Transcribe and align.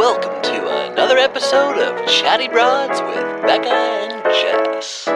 welcome 0.00 0.40
to 0.40 0.90
another 0.90 1.18
episode 1.18 1.76
of 1.76 2.08
Chatty 2.08 2.48
Broads 2.48 3.02
with 3.02 3.22
Bekah 3.44 3.66
and 3.66 4.24
Jess. 4.32 5.06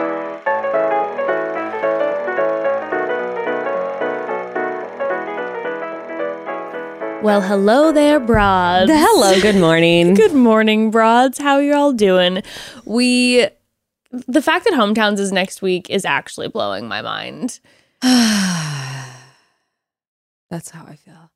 Well, 7.23 7.41
hello 7.41 7.91
there, 7.91 8.19
broads. 8.19 8.91
Hello, 8.93 9.41
good 9.41 9.55
morning. 9.55 10.13
Good 10.23 10.35
morning, 10.35 10.91
broads. 10.91 11.39
How 11.39 11.57
you 11.57 11.73
all 11.73 11.91
doing? 11.91 12.43
We 12.85 13.47
the 14.11 14.43
fact 14.43 14.65
that 14.65 14.75
hometowns 14.75 15.17
is 15.17 15.31
next 15.31 15.63
week 15.63 15.89
is 15.89 16.05
actually 16.05 16.49
blowing 16.49 16.87
my 16.87 17.01
mind. 17.01 17.59
That's 20.51 20.69
how 20.69 20.85
I 20.85 20.95
feel. 20.95 21.31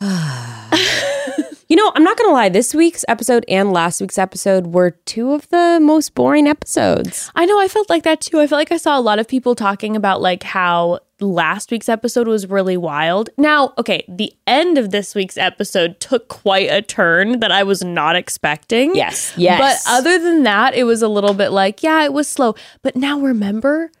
you 0.02 1.76
know, 1.76 1.92
I'm 1.94 2.02
not 2.02 2.16
going 2.16 2.30
to 2.30 2.32
lie. 2.32 2.48
This 2.48 2.74
week's 2.74 3.04
episode 3.06 3.44
and 3.48 3.70
last 3.70 4.00
week's 4.00 4.16
episode 4.16 4.68
were 4.68 4.92
two 4.92 5.32
of 5.32 5.46
the 5.50 5.78
most 5.82 6.14
boring 6.14 6.46
episodes. 6.46 7.30
I 7.34 7.44
know 7.44 7.60
I 7.60 7.68
felt 7.68 7.90
like 7.90 8.04
that 8.04 8.22
too. 8.22 8.40
I 8.40 8.46
felt 8.46 8.58
like 8.58 8.72
I 8.72 8.78
saw 8.78 8.98
a 8.98 9.02
lot 9.02 9.18
of 9.18 9.28
people 9.28 9.54
talking 9.54 9.96
about 9.96 10.22
like 10.22 10.42
how 10.42 11.00
last 11.20 11.70
week's 11.70 11.90
episode 11.90 12.26
was 12.26 12.48
really 12.48 12.78
wild. 12.78 13.28
Now, 13.36 13.74
okay, 13.76 14.02
the 14.08 14.32
end 14.46 14.78
of 14.78 14.90
this 14.90 15.14
week's 15.14 15.36
episode 15.36 16.00
took 16.00 16.28
quite 16.28 16.70
a 16.70 16.80
turn 16.80 17.40
that 17.40 17.52
I 17.52 17.62
was 17.62 17.84
not 17.84 18.16
expecting. 18.16 18.94
Yes. 18.94 19.34
Yes. 19.36 19.84
But 19.84 19.92
other 19.92 20.18
than 20.18 20.44
that, 20.44 20.74
it 20.74 20.84
was 20.84 21.02
a 21.02 21.08
little 21.08 21.34
bit 21.34 21.50
like, 21.50 21.82
yeah, 21.82 22.04
it 22.04 22.14
was 22.14 22.26
slow. 22.26 22.54
But 22.80 22.96
now 22.96 23.20
remember 23.20 23.92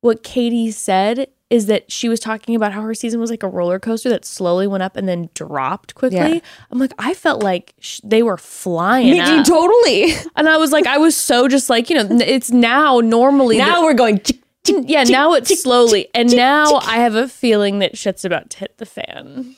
what 0.00 0.22
Katie 0.22 0.70
said 0.70 1.28
is 1.52 1.66
that 1.66 1.92
she 1.92 2.08
was 2.08 2.18
talking 2.18 2.54
about 2.54 2.72
how 2.72 2.80
her 2.80 2.94
season 2.94 3.20
was 3.20 3.28
like 3.30 3.42
a 3.42 3.48
roller 3.48 3.78
coaster 3.78 4.08
that 4.08 4.24
slowly 4.24 4.66
went 4.66 4.82
up 4.82 4.96
and 4.96 5.06
then 5.06 5.28
dropped 5.34 5.94
quickly. 5.94 6.16
Yeah. 6.36 6.40
I'm 6.70 6.78
like, 6.78 6.94
I 6.98 7.12
felt 7.12 7.42
like 7.42 7.74
sh- 7.78 8.00
they 8.02 8.22
were 8.22 8.38
flying. 8.38 9.10
Me 9.10 9.44
totally. 9.44 10.14
And 10.34 10.48
I 10.48 10.56
was 10.56 10.72
like, 10.72 10.86
I 10.86 10.96
was 10.96 11.14
so 11.14 11.48
just 11.48 11.68
like, 11.68 11.90
you 11.90 11.96
know, 11.96 12.08
it's 12.22 12.50
now 12.50 13.00
normally. 13.00 13.58
the- 13.58 13.66
now 13.66 13.82
we're 13.82 13.92
going. 13.92 14.20
chick, 14.20 14.38
yeah, 14.64 15.04
now 15.04 15.34
it's 15.34 15.62
slowly. 15.62 16.08
And 16.14 16.34
now. 16.34 16.76
I 16.76 16.96
have 17.00 17.16
a 17.16 17.28
feeling 17.28 17.80
that 17.80 17.98
shit's 17.98 18.24
about 18.24 18.48
to 18.50 18.58
hit 18.60 18.78
the 18.78 18.86
fan. 18.86 19.54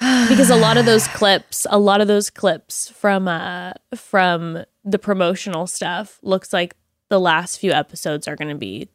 because 0.00 0.50
a 0.50 0.56
lot 0.56 0.76
of 0.78 0.84
those 0.84 1.06
clips, 1.08 1.64
a 1.70 1.78
lot 1.78 2.00
of 2.00 2.08
those 2.08 2.28
clips 2.28 2.88
from 2.90 3.28
uh 3.28 3.72
from 3.94 4.64
the 4.84 4.98
promotional 4.98 5.68
stuff 5.68 6.18
looks 6.22 6.52
like 6.52 6.74
the 7.08 7.20
last 7.20 7.58
few 7.58 7.70
episodes 7.70 8.26
are 8.26 8.34
going 8.36 8.48
to 8.50 8.54
be 8.54 8.88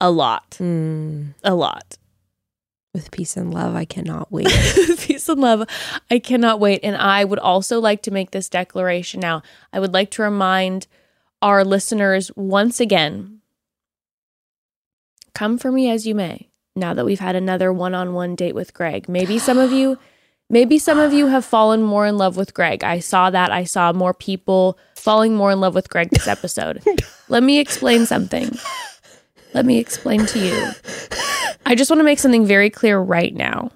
a 0.00 0.10
lot. 0.10 0.50
Mm, 0.60 1.34
A 1.42 1.54
lot. 1.54 1.96
with 2.92 3.10
peace 3.10 3.36
and 3.36 3.52
love, 3.52 3.74
I 3.74 3.84
cannot 3.84 4.30
wait. 4.30 4.46
Peace 4.98 5.28
and 5.28 5.40
love. 5.40 5.66
I 6.10 6.18
cannot 6.18 6.60
wait. 6.60 6.80
And 6.84 6.96
I 6.96 7.24
would 7.24 7.38
also 7.40 7.80
like 7.80 8.02
to 8.02 8.10
make 8.10 8.30
this 8.30 8.48
declaration 8.48 9.20
now. 9.20 9.42
I 9.72 9.80
would 9.80 9.92
like 9.92 10.10
to 10.12 10.22
remind 10.22 10.86
our 11.42 11.64
listeners 11.64 12.30
once 12.36 12.80
again 12.80 13.40
come 15.34 15.58
for 15.58 15.72
me 15.72 15.90
as 15.90 16.06
you 16.06 16.14
may, 16.14 16.48
now 16.76 16.94
that 16.94 17.04
we've 17.04 17.18
had 17.20 17.34
another 17.34 17.72
one 17.72 17.94
on 17.94 18.14
one 18.14 18.36
date 18.36 18.54
with 18.54 18.72
Greg. 18.74 19.08
Maybe 19.08 19.38
some 19.38 19.58
of 19.58 19.72
you. 19.72 19.98
Maybe 20.50 20.78
some 20.78 20.98
of 20.98 21.12
you 21.14 21.26
have 21.28 21.44
fallen 21.44 21.82
more 21.82 22.06
in 22.06 22.18
love 22.18 22.36
with 22.36 22.52
Greg. 22.54 22.84
I 22.84 22.98
saw 23.00 23.30
that. 23.30 23.50
I 23.50 23.64
saw 23.64 23.92
more 23.94 24.12
people 24.14 24.78
falling 24.94 25.34
more 25.34 25.50
in 25.50 25.58
love 25.60 25.74
with 25.74 25.88
Greg 25.88 26.10
this 26.10 26.28
episode. 26.28 26.82
Let 27.28 27.42
me 27.42 27.58
explain 27.58 28.04
something. 28.06 28.50
Let 29.54 29.64
me 29.66 29.78
explain 29.78 30.26
to 30.26 30.38
you. 30.38 30.70
I 31.64 31.74
just 31.74 31.90
want 31.90 32.00
to 32.00 32.04
make 32.04 32.18
something 32.18 32.44
very 32.44 32.70
clear 32.70 32.98
right 32.98 33.34
now. 33.34 33.70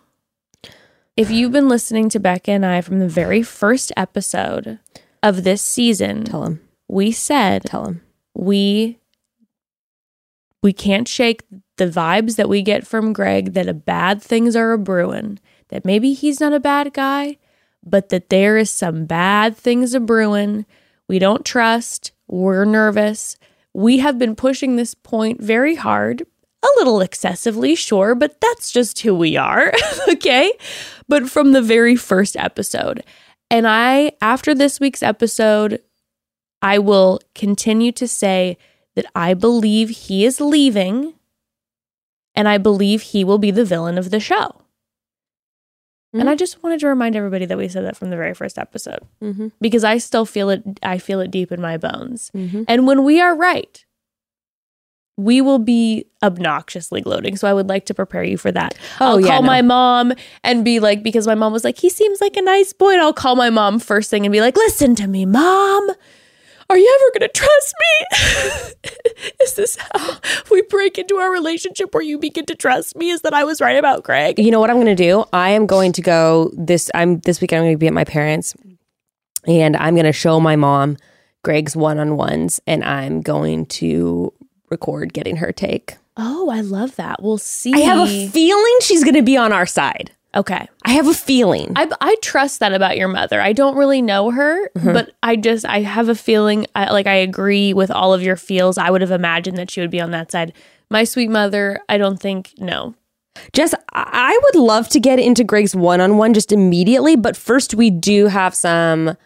If 1.17 1.31
you've 1.31 1.53
been 1.53 1.69
listening 1.69 2.09
to 2.11 2.21
Bekah 2.21 2.49
and 2.49 2.67
I 2.67 2.81
from 2.81 2.99
the 2.99 3.09
very 3.09 3.43
first 3.43 3.93
episode 3.97 4.79
of 5.23 5.45
this 5.45 5.63
season, 5.63 6.25
Tell 6.25 6.45
him. 6.45 6.61
we 6.89 7.11
said 7.13 7.65
Tell 7.65 7.87
him. 7.87 8.03
we 8.35 8.99
we 10.63 10.73
can't 10.73 11.07
shake 11.09 11.45
the 11.77 11.87
vibes 11.87 12.35
that 12.37 12.49
we 12.49 12.63
get 12.63 12.87
from 12.87 13.13
Greg 13.13 13.53
that 13.55 13.69
a 13.69 13.75
bad 13.75 14.21
things 14.21 14.57
are 14.57 14.73
a 14.73 14.79
brewing. 14.79 15.39
That 15.69 15.85
maybe 15.85 16.13
he's 16.13 16.41
not 16.41 16.53
a 16.53 16.61
bad 16.61 16.93
guy, 16.93 17.37
but 17.85 18.09
that 18.09 18.29
there 18.29 18.57
is 18.57 18.71
some 18.71 19.07
bad 19.07 19.57
things 19.57 19.95
a 19.95 20.01
brewing. 20.01 20.67
We 21.07 21.19
don't 21.21 21.45
trust. 21.45 22.11
We're 22.27 22.65
nervous. 22.65 23.37
We 23.75 23.99
have 23.99 24.19
been 24.19 24.35
pushing 24.35 24.77
this 24.77 24.95
point 24.95 25.41
very 25.41 25.75
hard, 25.75 26.23
a 26.63 26.69
little 26.79 27.01
excessively, 27.01 27.75
sure, 27.75 28.15
but 28.15 28.41
that's 28.41 28.73
just 28.73 29.01
who 29.01 29.15
we 29.15 29.37
are. 29.37 29.73
okay. 30.09 30.53
But 31.07 31.31
from 31.31 31.53
the 31.53 31.63
very 31.63 31.97
first 31.97 32.37
episode. 32.37 33.05
And 33.51 33.67
I, 33.67 34.13
after 34.21 34.55
this 34.55 34.81
week's 34.81 35.03
episode, 35.03 35.81
I 36.61 36.79
will 36.79 37.21
continue 37.35 37.93
to 37.93 38.09
say 38.09 38.59
that 38.95 39.07
I 39.15 39.35
believe 39.35 39.91
he 39.91 40.25
is 40.25 40.41
leaving 40.41 41.15
and 42.35 42.49
I 42.49 42.59
believe 42.59 43.03
he 43.03 43.25
will 43.25 43.39
be 43.39 43.51
the 43.51 43.65
villain 43.65 43.99
of 43.99 44.11
the 44.11 44.21
show. 44.21 44.63
And 46.19 46.29
Mhm. 46.29 46.33
I 46.33 46.35
just 46.35 46.63
wanted 46.63 46.81
to 46.81 46.89
remind 46.89 47.17
everybody 47.17 47.47
that 47.47 47.57
we 47.59 47.69
said 47.69 47.85
that 47.85 47.97
from 47.97 48.11
the 48.11 48.17
very 48.17 48.35
first 48.35 48.59
episode 48.59 49.01
Mm-hmm. 49.23 49.49
because 49.61 49.85
I 49.85 49.99
still 49.99 50.25
feel 50.27 50.51
it 50.51 50.63
I 50.83 50.99
feel 50.99 51.21
it 51.21 51.31
deep 51.31 51.53
in 51.53 51.61
my 51.61 51.77
bones. 51.77 52.31
Mm-hmm. 52.35 52.63
And 52.69 52.87
when 52.87 53.05
we 53.05 53.21
are 53.21 53.35
right, 53.37 53.85
we 55.17 55.41
will 55.41 55.59
be 55.59 56.05
obnoxiously 56.23 57.01
gloating. 57.01 57.37
So 57.37 57.49
I 57.49 57.53
would 57.53 57.69
like 57.69 57.87
to 57.87 57.95
prepare 57.95 58.23
you 58.23 58.37
for 58.37 58.53
that. 58.53 58.75
Oh, 59.01 59.07
I'll 59.07 59.21
yeah, 59.21 59.27
call 59.29 59.43
no. 59.43 59.47
my 59.49 59.63
mom 59.63 60.13
and 60.45 60.65
be 60.65 60.79
like, 60.79 61.03
because 61.03 61.27
my 61.27 61.35
mom 61.35 61.53
was 61.53 61.65
like, 61.65 61.79
he 61.79 61.91
seems 61.91 62.21
like 62.21 62.37
a 62.37 62.43
nice 62.43 62.73
boy. 62.73 62.93
And 62.93 63.03
I'll 63.03 63.13
call 63.13 63.35
my 63.35 63.51
mom 63.51 63.81
first 63.81 64.11
thing 64.11 64.25
and 64.25 64.33
be 64.33 64.41
like, 64.41 64.57
listen 64.57 64.95
to 64.95 65.09
me, 65.09 65.27
mom. 65.27 65.91
Are 66.71 66.77
you 66.77 66.99
ever 67.01 67.19
going 67.19 67.31
to 67.31 67.41
trust 67.41 67.75
me? 67.81 69.23
Is 69.43 69.55
this 69.55 69.79
how 69.79 70.19
we 70.51 70.61
break 70.63 70.99
into 70.99 71.17
our 71.17 71.31
relationship 71.33 71.95
where 71.95 72.03
you 72.03 72.19
begin 72.19 72.45
to 72.47 72.55
trust 72.55 72.95
me? 72.95 73.09
Is 73.09 73.23
that 73.23 73.33
I 73.33 73.45
was 73.45 73.63
right 73.63 73.79
about 73.79 74.03
Greg? 74.03 74.39
You 74.39 74.51
know 74.51 74.61
what 74.61 74.69
I'm 74.69 74.77
going 74.77 74.87
to 74.87 74.95
do? 74.95 75.25
I 75.33 75.51
am 75.51 75.67
going 75.67 75.93
to 75.93 76.03
go 76.03 76.51
this. 76.55 76.91
I'm 76.95 77.21
this 77.21 77.41
weekend. 77.41 77.61
I'm 77.61 77.65
going 77.67 77.75
to 77.75 77.79
be 77.79 77.87
at 77.87 77.95
my 77.95 78.05
parents, 78.05 78.55
and 79.47 79.77
I'm 79.79 79.95
going 79.95 80.05
to 80.05 80.13
show 80.13 80.41
my 80.41 80.57
mom 80.57 80.99
Greg's 81.43 81.75
one 81.75 81.99
on 81.99 82.17
ones, 82.17 82.61
and 82.67 82.85
I'm 82.85 83.23
going 83.23 83.65
to 83.67 84.35
record 84.69 85.15
getting 85.15 85.37
her 85.37 85.53
take. 85.53 85.97
Oh, 86.19 86.51
I 86.51 86.61
love 86.61 86.97
that. 86.97 87.23
We'll 87.23 87.39
see. 87.39 87.73
I 87.73 87.79
have 87.79 88.09
a 88.09 88.29
feeling 88.29 88.77
she's 88.83 89.05
going 89.05 89.15
to 89.15 89.23
be 89.23 89.39
on 89.39 89.55
our 89.55 89.67
side. 89.67 90.11
Okay. 90.35 90.69
I 90.85 90.93
have 90.93 91.07
a 91.07 91.15
feeling. 91.15 91.73
I, 91.77 91.89
I 92.01 92.17
trust 92.23 92.61
that 92.61 92.73
about 92.73 92.97
your 92.97 93.09
mother. 93.09 93.41
I 93.41 93.53
don't 93.53 93.77
really 93.77 94.03
know 94.03 94.31
her, 94.31 94.69
mm-hmm. 94.71 94.93
but 94.93 95.13
I 95.23 95.37
just 95.37 95.65
I 95.65 95.81
have 95.81 96.09
a 96.09 96.15
feeling 96.15 96.67
I, 96.75 96.93
like 96.93 97.07
I 97.07 97.15
agree 97.15 97.73
with 97.73 97.91
all 97.91 98.15
of 98.15 98.23
your 98.23 98.37
feels. 98.37 98.79
I 98.79 98.91
would 98.91 99.01
have 99.01 99.11
imagined 99.11 99.59
that 99.59 99.71
she 99.71 99.81
would 99.81 99.91
be 99.91 100.01
on 100.01 100.11
that 100.13 100.33
side. 100.33 100.53
My 100.91 101.05
sweet 101.05 101.31
mother, 101.31 101.81
I 101.89 101.99
don't 101.99 102.19
think 102.19 102.55
no. 102.59 102.95
Jess, 103.53 103.75
I 103.93 104.09
I 104.13 104.41
would 104.43 104.61
love 104.61 104.89
to 104.91 105.01
get 105.01 105.19
into 105.19 105.45
Greg's 105.45 105.75
one 105.75 106.01
on 106.01 106.17
one 106.17 106.35
just 106.35 106.53
immediately, 106.53 107.17
but 107.17 107.37
first 107.37 107.75
we 107.75 107.91
do 107.91 108.27
have 108.27 108.55
some 108.55 109.17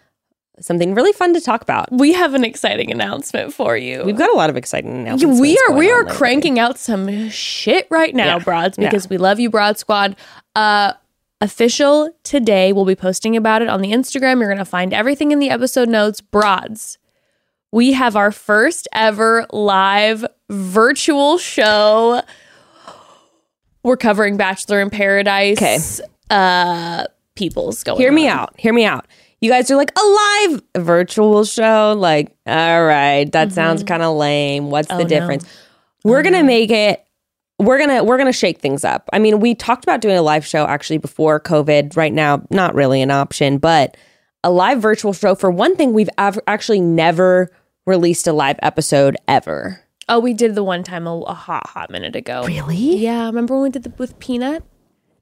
something 0.63 0.95
really 0.95 1.13
fun 1.13 1.35
to 1.35 1.41
talk 1.41 1.63
about. 1.63 1.91
We 1.93 2.13
have 2.13 2.35
an 2.35 2.45
exciting 2.45 2.91
announcement 2.91 3.53
for 3.53 3.77
you. 3.77 4.03
We've 4.05 4.17
got 4.17 4.31
a 4.31 4.37
lot 4.37 4.49
of 4.51 4.57
exciting 4.57 4.95
Yeah, 4.95 5.01
announcements. 5.15 5.41
we 5.41 5.59
are 5.69 5.75
we 5.75 5.91
are 5.91 6.05
cranking 6.05 6.59
out 6.59 6.79
some 6.79 7.29
shit 7.31 7.87
right 7.91 8.15
now, 8.15 8.37
Yeah. 8.37 8.45
broads, 8.45 8.79
Yeah. 8.79 8.89
because 8.89 9.09
we 9.11 9.17
love 9.19 9.39
you, 9.41 9.51
Broad 9.51 9.79
Squad. 9.79 10.17
Uh 10.57 10.93
official 11.41 12.09
today. 12.23 12.73
We'll 12.73 12.85
be 12.85 12.95
posting 12.95 13.37
about 13.37 13.63
it 13.63 13.69
on 13.69 13.81
the 13.81 13.91
Instagram. 13.91 14.39
You're 14.41 14.49
gonna 14.49 14.65
find 14.65 14.95
everything 14.95 15.33
in 15.33 15.41
the 15.41 15.51
episode 15.51 15.89
notes. 15.89 16.21
Broads. 16.21 16.99
We 17.73 17.95
have 17.95 18.15
our 18.17 18.31
first 18.31 18.87
ever 18.93 19.47
live 19.51 20.25
virtual 20.51 21.39
show. 21.39 22.23
We're 23.83 23.97
covering 23.97 24.37
Bachelor 24.37 24.81
in 24.81 24.91
Paradise. 24.91 25.59
Okay. 25.59 25.79
Uh 26.31 27.07
people's 27.35 27.83
going. 27.83 27.99
Hear 27.99 28.13
me 28.13 28.29
on. 28.29 28.39
out. 28.39 28.55
Hear 28.59 28.73
me 28.73 28.85
out. 28.85 29.07
You 29.43 29.51
guys 29.51 29.69
are 29.73 29.77
like 29.77 29.91
a 29.99 30.07
live 30.07 30.63
virtual 30.85 31.45
show. 31.45 31.97
Like, 31.99 32.33
all 32.47 32.85
right, 32.85 33.31
that 33.33 33.49
mm-hmm. 33.49 33.55
sounds 33.55 33.83
kind 33.83 34.01
of 34.03 34.17
lame. 34.17 34.71
What's 34.71 34.89
Oh, 34.89 34.97
the 34.97 35.03
no. 35.03 35.09
difference? 35.09 35.45
Oh, 35.45 36.11
we're 36.11 36.23
gonna 36.23 36.45
make 36.45 36.71
it. 36.71 37.05
We're 37.59 37.81
gonna 37.81 38.05
we're 38.05 38.19
gonna 38.19 38.33
shake 38.33 38.61
things 38.61 38.85
up. 38.85 39.11
I 39.13 39.19
mean, 39.19 39.41
we 39.41 39.57
talked 39.57 39.85
about 39.85 40.01
doing 40.01 40.17
a 40.17 40.23
live 40.23 40.47
show 40.47 40.65
actually 40.65 40.99
before 40.99 41.41
COVID. 41.41 41.97
Right 41.97 42.13
now, 42.13 42.47
not 42.51 42.77
really 42.77 43.03
an 43.03 43.11
option, 43.11 43.59
but 43.59 43.97
a 44.45 44.51
live 44.51 44.81
virtual 44.81 45.13
show. 45.13 45.35
For 45.35 45.51
one 45.51 45.75
thing, 45.75 45.93
we've 45.93 46.11
av- 46.19 46.39
actually 46.47 46.81
never 46.81 47.51
released 47.85 48.29
a 48.29 48.33
live 48.33 48.61
episode 48.63 49.17
ever. 49.27 49.81
Oh, 50.09 50.21
we 50.21 50.35
did 50.35 50.55
the 50.55 50.63
one 50.63 50.85
time 50.85 51.09
a, 51.09 51.19
a 51.23 51.35
hot, 51.35 51.67
hot 51.67 51.91
minute 51.91 52.15
ago. 52.15 52.45
Really? 52.47 52.97
Yeah. 52.97 53.27
Remember 53.27 53.55
when 53.55 53.65
we 53.65 53.71
did 53.71 53.83
the 53.83 53.93
with 53.99 54.17
Peanut? 54.21 54.63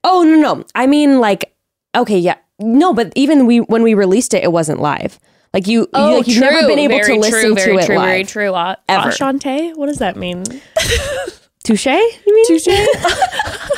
Oh 0.05 0.23
no 0.25 0.37
no. 0.37 0.65
I 0.75 0.87
mean, 0.87 1.21
like, 1.21 1.55
okay, 1.95 2.19
yeah, 2.19 2.37
no, 2.61 2.93
but 2.95 3.13
even 3.17 3.47
we 3.47 3.61
when 3.61 3.83
we 3.83 3.95
released 3.95 4.35
it, 4.35 4.45
it 4.45 4.53
wasn't 4.53 4.81
live. 4.81 5.19
Like 5.53 5.67
you, 5.67 5.89
you 5.93 6.01
like, 6.01 6.29
you've 6.29 6.41
never 6.41 6.67
been 6.69 6.79
able 6.79 6.95
Oh, 6.95 6.99
Very 6.99 7.15
to 7.17 7.21
listen 7.21 7.41
true, 7.41 7.55
very 7.57 7.73
to 7.77 7.83
it 7.83 7.87
true, 7.87 7.97
live. 7.97 8.07
Very 8.07 8.25
true. 8.25 8.55
Uh, 8.55 8.77
Ever. 8.89 9.09
Ashante? 9.11 9.77
What 9.77 9.87
does 9.87 9.99
that 9.99 10.17
mean? 10.17 10.45
Touche? 11.65 11.87
You 11.87 12.35
mean? 12.35 12.47
Touche. 12.47 12.69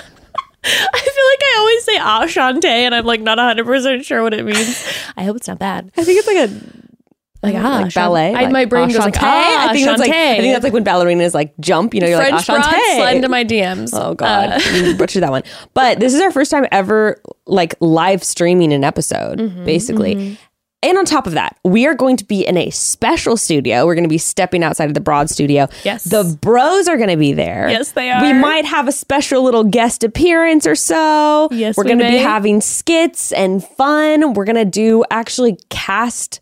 I 0.64 0.98
feel 1.00 1.26
like 1.26 1.42
I 1.42 1.56
always 1.58 1.84
say 1.84 1.98
Ashante, 1.98 2.64
and 2.66 2.94
I'm 2.94 3.04
like 3.04 3.20
not 3.20 3.38
100 3.38 3.64
percent 3.64 4.04
sure 4.04 4.22
what 4.22 4.34
it 4.34 4.44
means. 4.44 4.86
I 5.16 5.24
hope 5.24 5.36
it's 5.36 5.48
not 5.48 5.58
bad. 5.58 5.90
I 5.96 6.04
think 6.04 6.18
it's 6.18 6.26
like 6.28 6.48
a 6.50 6.81
Like, 7.42 7.56
ah, 7.56 7.80
like 7.82 7.94
ballet. 7.94 8.28
I, 8.34 8.42
like 8.42 8.52
my 8.52 8.64
brain 8.66 8.88
goes 8.88 8.98
like, 8.98 9.16
ah, 9.20 9.68
I 9.68 9.72
think 9.72 9.84
that's 9.86 9.98
like 10.00 10.10
I 10.10 10.36
think 10.38 10.54
that's 10.54 10.62
like 10.62 10.72
when 10.72 10.84
ballerinas 10.84 11.34
like 11.34 11.52
jump. 11.58 11.92
You 11.92 12.00
know, 12.00 12.06
you're 12.06 12.18
French 12.18 12.48
like 12.48 12.62
Enchanté. 12.64 12.96
slide 12.96 13.16
into 13.16 13.28
my 13.28 13.44
DMs. 13.44 13.90
Oh 13.92 14.14
God, 14.14 14.50
Uh, 14.52 14.70
you 14.74 14.94
butchered 14.96 15.22
that 15.24 15.30
one. 15.30 15.42
But 15.74 15.98
this 15.98 16.14
is 16.14 16.20
our 16.20 16.30
first 16.30 16.50
time 16.50 16.66
ever 16.70 17.20
like 17.46 17.74
live 17.80 18.22
streaming 18.22 18.72
an 18.72 18.84
episode, 18.84 19.38
Mm-hmm, 19.40 19.64
basically. 19.64 20.38
And 20.84 20.98
on 20.98 21.04
top 21.04 21.28
of 21.28 21.34
that, 21.34 21.56
we 21.64 21.86
are 21.86 21.94
going 21.94 22.16
to 22.16 22.24
be 22.24 22.44
in 22.44 22.56
a 22.56 22.68
special 22.70 23.36
studio. 23.36 23.86
We're 23.86 23.94
going 23.94 24.02
to 24.02 24.08
be 24.08 24.18
stepping 24.18 24.64
outside 24.64 24.86
of 24.88 24.94
the 24.94 25.00
Broad 25.00 25.30
studio. 25.30 25.68
Yes. 25.84 26.02
The 26.02 26.36
bros 26.40 26.88
are 26.88 26.96
going 26.96 27.08
to 27.08 27.16
be 27.16 27.32
there. 27.32 27.68
Yes, 27.70 27.92
they 27.92 28.10
are. 28.10 28.20
We 28.20 28.32
might 28.32 28.64
have 28.64 28.88
a 28.88 28.92
special 28.92 29.44
little 29.44 29.62
guest 29.62 30.02
appearance 30.02 30.66
or 30.66 30.74
so. 30.74 31.48
Yes, 31.52 31.76
We're 31.76 31.84
we 31.84 31.88
going 31.90 32.00
to 32.00 32.08
be 32.10 32.16
having 32.18 32.60
skits 32.60 33.30
and 33.30 33.64
fun. 33.64 34.34
We're 34.34 34.44
going 34.44 34.56
to 34.56 34.64
do 34.64 35.04
actually 35.08 35.56
cast. 35.70 36.40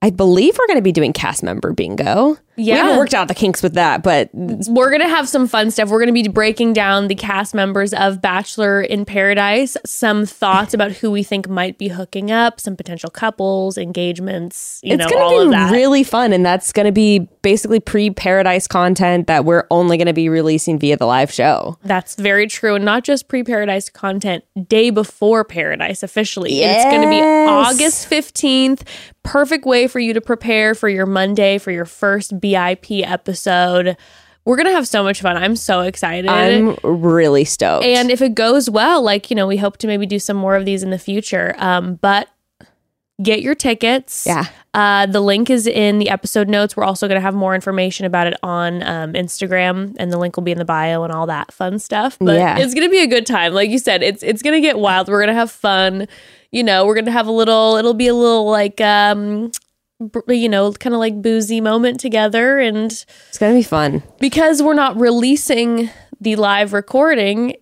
I 0.00 0.10
believe 0.10 0.56
we're 0.56 0.68
going 0.68 0.78
to 0.78 0.82
be 0.82 0.92
doing 0.92 1.12
cast 1.12 1.42
member 1.42 1.72
bingo. 1.72 2.36
We 2.58 2.68
haven't 2.68 2.98
worked 2.98 3.14
out 3.14 3.28
the 3.28 3.34
kinks 3.34 3.62
with 3.62 3.74
that, 3.74 4.02
but 4.02 4.30
we're 4.34 4.90
gonna 4.90 5.08
have 5.08 5.28
some 5.28 5.46
fun 5.46 5.70
stuff. 5.70 5.88
We're 5.88 6.00
gonna 6.00 6.12
be 6.12 6.28
breaking 6.28 6.72
down 6.74 7.08
the 7.08 7.14
cast 7.14 7.54
members 7.54 7.94
of 7.94 8.20
Bachelor 8.20 8.82
in 8.82 9.04
Paradise, 9.04 9.76
some 9.86 10.26
thoughts 10.26 10.74
about 10.74 10.92
who 10.92 11.10
we 11.10 11.22
think 11.22 11.48
might 11.48 11.78
be 11.78 11.88
hooking 11.88 12.30
up, 12.30 12.60
some 12.60 12.76
potential 12.76 13.10
couples, 13.10 13.78
engagements, 13.78 14.80
you 14.82 14.94
it's 14.94 15.04
know, 15.04 15.08
going 15.08 15.22
all 15.22 15.30
to 15.30 15.44
of 15.44 15.50
be 15.50 15.56
that. 15.56 15.72
really 15.72 16.02
fun 16.02 16.32
and 16.32 16.44
that's 16.44 16.72
going 16.72 16.86
to 16.86 16.92
be 16.92 17.20
basically 17.42 17.80
pre-paradise 17.80 18.66
content 18.66 19.26
that 19.26 19.44
we're 19.44 19.66
only 19.70 19.96
going 19.96 20.06
to 20.06 20.12
be 20.12 20.28
releasing 20.28 20.78
via 20.78 20.96
the 20.96 21.06
live 21.06 21.32
show 21.32 21.78
That's 21.84 22.14
very 22.14 22.46
true. 22.46 22.74
And 22.74 22.84
not 22.84 23.04
just 23.04 23.28
pre 23.28 23.42
paradise 23.42 23.88
content, 23.88 24.44
day 24.68 24.90
before 24.90 25.44
paradise 25.44 26.02
officially. 26.02 26.62
It's 26.62 26.84
going 26.84 27.02
to 27.02 27.08
be 27.08 27.20
August 27.20 28.10
15th. 28.10 28.82
Perfect 29.22 29.66
way 29.66 29.86
for 29.86 29.98
you 29.98 30.14
to 30.14 30.20
prepare 30.20 30.74
for 30.74 30.88
your 30.88 31.04
Monday, 31.06 31.58
for 31.58 31.70
your 31.70 31.84
first 31.84 32.40
BIP 32.52 33.02
episode. 33.06 33.96
We're 34.44 34.56
going 34.56 34.66
to 34.68 34.72
have 34.72 34.88
so 34.88 35.02
much 35.02 35.20
fun. 35.20 35.36
I'm 35.36 35.56
so 35.56 35.80
excited. 35.80 36.28
i'm 36.30 36.76
really 36.82 37.44
stoked 37.44 37.84
and 37.84 38.10
if 38.10 38.22
it 38.22 38.34
goes 38.34 38.70
well, 38.70 39.02
like, 39.02 39.30
you 39.30 39.36
know, 39.36 39.46
we 39.46 39.58
hope 39.58 39.76
to 39.78 39.86
maybe 39.86 40.06
do 40.06 40.18
some 40.18 40.36
more 40.38 40.56
of 40.56 40.64
these 40.64 40.82
in 40.82 40.88
the 40.90 40.98
future. 40.98 41.54
Um, 41.58 41.96
but 41.96 42.28
get 43.22 43.42
your 43.42 43.54
tickets. 43.54 44.24
Yeah. 44.26 44.44
Uh, 44.72 45.04
the 45.06 45.20
link 45.20 45.50
is 45.50 45.66
in 45.66 45.98
the 45.98 46.08
episode 46.08 46.48
notes. 46.48 46.76
We're 46.76 46.84
also 46.84 47.08
going 47.08 47.16
to 47.16 47.20
have 47.22 47.34
more 47.34 47.54
information 47.54 48.06
about 48.06 48.26
it 48.28 48.34
on 48.42 48.82
um, 48.84 49.12
Instagram, 49.14 49.94
and 49.98 50.12
the 50.12 50.18
link 50.18 50.36
will 50.36 50.44
be 50.44 50.52
in 50.52 50.58
the 50.58 50.64
bio 50.64 51.02
and 51.02 51.12
all 51.12 51.26
that 51.26 51.52
fun 51.52 51.78
stuff. 51.78 52.16
But 52.20 52.36
Yeah. 52.36 52.58
it's 52.58 52.74
going 52.74 52.86
to 52.86 52.90
be 52.90 53.02
a 53.02 53.06
good 53.08 53.26
time. 53.26 53.52
Like 53.54 53.70
you 53.70 53.78
said, 53.78 54.02
it's 54.02 54.22
it's 54.22 54.40
going 54.40 54.54
to 54.54 54.60
get 54.60 54.78
wild. 54.78 55.08
We're 55.08 55.18
going 55.18 55.34
to 55.34 55.40
have 55.40 55.50
fun. 55.50 56.06
You 56.52 56.62
know, 56.62 56.86
we're 56.86 56.94
going 56.94 57.06
to 57.06 57.12
have 57.12 57.26
a 57.26 57.32
little. 57.32 57.76
It'll 57.76 57.92
be 57.92 58.06
a 58.06 58.14
little 58.14 58.48
like 58.48 58.80
um, 58.80 59.50
you 60.28 60.48
know, 60.48 60.72
kind 60.72 60.94
of 60.94 61.00
like 61.00 61.20
boozy 61.20 61.60
moment 61.60 62.00
together, 62.00 62.58
and 62.58 62.92
it's 63.28 63.38
going 63.38 63.52
to 63.52 63.58
be 63.58 63.62
fun. 63.62 64.02
because 64.20 64.62
we're 64.62 64.74
not 64.74 64.98
releasing 64.98 65.90
the 66.20 66.36
live 66.36 66.72
recording 66.72 67.54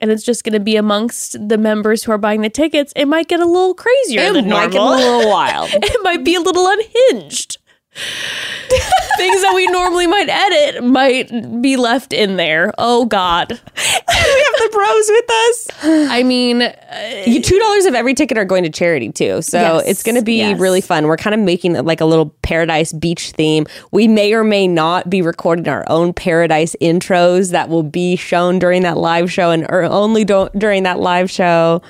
and 0.00 0.10
it's 0.10 0.22
just 0.22 0.44
going 0.44 0.54
to 0.54 0.60
be 0.60 0.76
amongst 0.76 1.36
the 1.48 1.58
members 1.58 2.04
who 2.04 2.12
are 2.12 2.18
buying 2.18 2.40
the 2.40 2.48
tickets, 2.48 2.92
it 2.96 3.06
might 3.06 3.28
get 3.28 3.40
a 3.40 3.44
little 3.44 3.74
crazier 3.74 4.22
it 4.22 4.32
than 4.32 4.48
might 4.48 4.70
get 4.70 4.80
a 4.80 4.84
little 4.84 5.28
wild. 5.30 5.68
It 5.72 6.00
might 6.02 6.24
be 6.24 6.34
a 6.34 6.40
little 6.40 6.66
unhinged. 6.66 7.58
Things 7.92 9.42
that 9.42 9.52
we 9.54 9.66
normally 9.66 10.06
might 10.06 10.28
edit 10.28 10.84
might 10.84 11.60
be 11.60 11.76
left 11.76 12.12
in 12.12 12.36
there. 12.36 12.72
Oh 12.78 13.04
God! 13.04 13.50
we 13.50 13.56
have 13.56 14.54
the 14.56 14.68
bros 14.72 15.08
with 15.08 15.30
us 15.30 16.10
I 16.10 16.22
mean, 16.22 16.62
uh, 16.62 17.24
two 17.42 17.58
dollars 17.58 17.84
of 17.86 17.94
every 17.94 18.14
ticket 18.14 18.38
are 18.38 18.44
going 18.44 18.62
to 18.62 18.70
charity 18.70 19.10
too, 19.10 19.42
so 19.42 19.58
Yes, 19.60 19.88
it's 19.88 20.02
going 20.02 20.14
to 20.14 20.22
be 20.22 20.36
yes. 20.38 20.58
really 20.60 20.80
fun. 20.80 21.06
We're 21.06 21.16
kind 21.16 21.34
of 21.34 21.40
making 21.40 21.76
it 21.76 21.84
like 21.84 22.00
a 22.00 22.04
little 22.06 22.30
paradise 22.42 22.92
beach 22.92 23.32
theme. 23.32 23.66
We 23.90 24.08
may 24.08 24.32
or 24.32 24.44
may 24.44 24.66
not 24.68 25.10
be 25.10 25.20
recording 25.20 25.68
our 25.68 25.84
own 25.88 26.12
paradise 26.14 26.74
intros 26.80 27.50
that 27.50 27.68
will 27.68 27.82
be 27.82 28.16
shown 28.16 28.58
during 28.58 28.82
that 28.82 28.96
live 28.96 29.30
show 29.32 29.50
and 29.50 29.64
or 29.68 29.82
only 29.82 30.24
do- 30.24 30.48
during 30.56 30.84
that 30.84 31.00
live 31.00 31.30
show. 31.30 31.82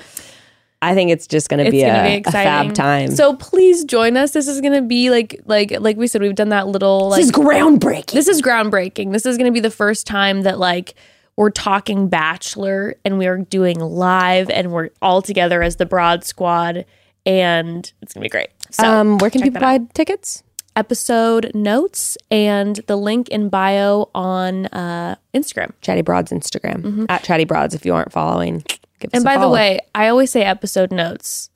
I 0.83 0.95
think 0.95 1.11
it's 1.11 1.27
just 1.27 1.51
going 1.51 1.63
to 1.63 1.71
be, 1.71 1.83
a, 1.83 2.23
be 2.23 2.23
a 2.27 2.33
fab 2.33 2.73
time. 2.73 3.11
So 3.15 3.37
please 3.37 3.85
join 3.85 4.17
us. 4.17 4.31
This 4.33 4.49
is 4.49 4.61
going 4.63 4.73
to 4.73 4.83
be 4.83 5.11
like 5.11 5.41
like 5.45 5.73
like 5.79 5.97
we 5.97 6.07
said. 6.07 6.23
We've 6.23 6.35
done 6.35 6.49
that 6.51 6.69
little 6.69 7.11
like 7.11 7.19
this 7.21 7.27
is 7.27 7.33
groundbreaking. 7.33 8.13
this 8.13 8.29
is 8.29 8.41
groundbreaking. 8.41 9.13
This 9.13 9.27
is 9.27 9.37
going 9.37 9.47
to 9.47 9.53
be 9.53 9.61
the 9.61 9.71
first 9.71 10.07
time 10.07 10.43
that 10.43 10.59
like 10.59 10.95
we're 11.37 11.51
talking 11.51 12.09
Bachelor 12.09 12.95
and 13.05 13.19
we 13.19 13.27
are 13.27 13.39
doing 13.39 13.79
live 13.79 14.49
and 14.51 14.73
we're 14.73 14.91
all 15.03 15.23
together 15.23 15.63
as 15.63 15.77
the 15.77 15.87
Broad 15.87 16.25
Squad, 16.25 16.85
and 17.27 17.93
it's 18.03 18.13
gonna 18.15 18.25
be 18.25 18.29
great. 18.31 18.49
So 18.71 18.85
um, 18.85 19.19
where 19.19 19.31
can 19.31 19.43
people 19.43 19.61
buy 19.61 19.81
tickets? 19.95 20.43
episode 20.77 21.51
notes 21.53 22.17
and 22.31 22.77
the 22.87 22.97
link 22.97 23.29
in 23.29 23.49
bio 23.49 24.09
on 24.15 24.67
uh, 24.67 25.17
Instagram. 25.35 25.73
Chatty 25.83 26.01
Broads 26.01 26.31
Instagram 26.31 27.07
at 27.09 27.25
Chatty 27.25 27.45
Broads. 27.45 27.75
If 27.75 27.85
you 27.85 27.95
aren't 27.95 28.13
following, 28.13 28.61
Mm-hmm. 28.61 28.77
And 29.13 29.25
by 29.25 29.39
the 29.39 29.49
way, 29.49 29.81
I 29.95 30.09
always 30.09 30.31
say 30.31 30.43
episode 30.43 30.93
notes, 30.93 31.51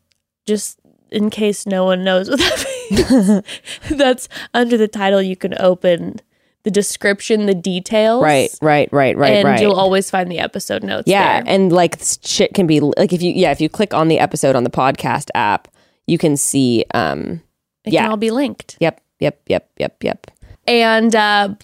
just 0.46 0.78
in 1.10 1.30
case 1.30 1.66
no 1.66 1.84
one 1.84 2.04
knows 2.04 2.28
what 2.28 2.38
that 2.38 2.64
means. 3.88 3.98
That's 3.98 4.28
under 4.52 4.76
the 4.76 4.88
title. 4.88 5.22
You 5.22 5.36
can 5.36 5.54
open 5.60 6.20
the 6.64 6.70
description, 6.70 7.46
the 7.46 7.54
details, 7.54 8.22
right, 8.22 8.50
right, 8.62 8.90
right, 8.92 9.16
right, 9.16 9.32
and 9.34 9.48
right. 9.48 9.60
you'll 9.60 9.74
always 9.74 10.10
find 10.10 10.30
the 10.30 10.38
episode 10.38 10.82
notes. 10.82 11.06
Yeah, 11.06 11.42
there. 11.42 11.54
and 11.54 11.72
like 11.72 11.98
shit 12.22 12.54
can 12.54 12.66
be 12.66 12.80
like 12.80 13.12
if 13.12 13.22
you 13.22 13.32
yeah 13.32 13.50
if 13.52 13.60
you 13.60 13.68
click 13.68 13.92
on 13.92 14.08
the 14.08 14.18
episode 14.18 14.56
on 14.56 14.64
the 14.64 14.70
podcast 14.70 15.28
app, 15.34 15.68
you 16.06 16.18
can 16.18 16.36
see 16.36 16.84
um 16.94 17.42
it 17.84 17.92
yeah. 17.92 18.02
can 18.02 18.10
all 18.10 18.16
be 18.16 18.30
linked. 18.30 18.78
yep 18.80 19.00
yep 19.20 19.40
yep 19.46 19.70
yep 19.78 20.02
yep 20.02 20.26
And 20.66 21.14
uh, 21.14 21.54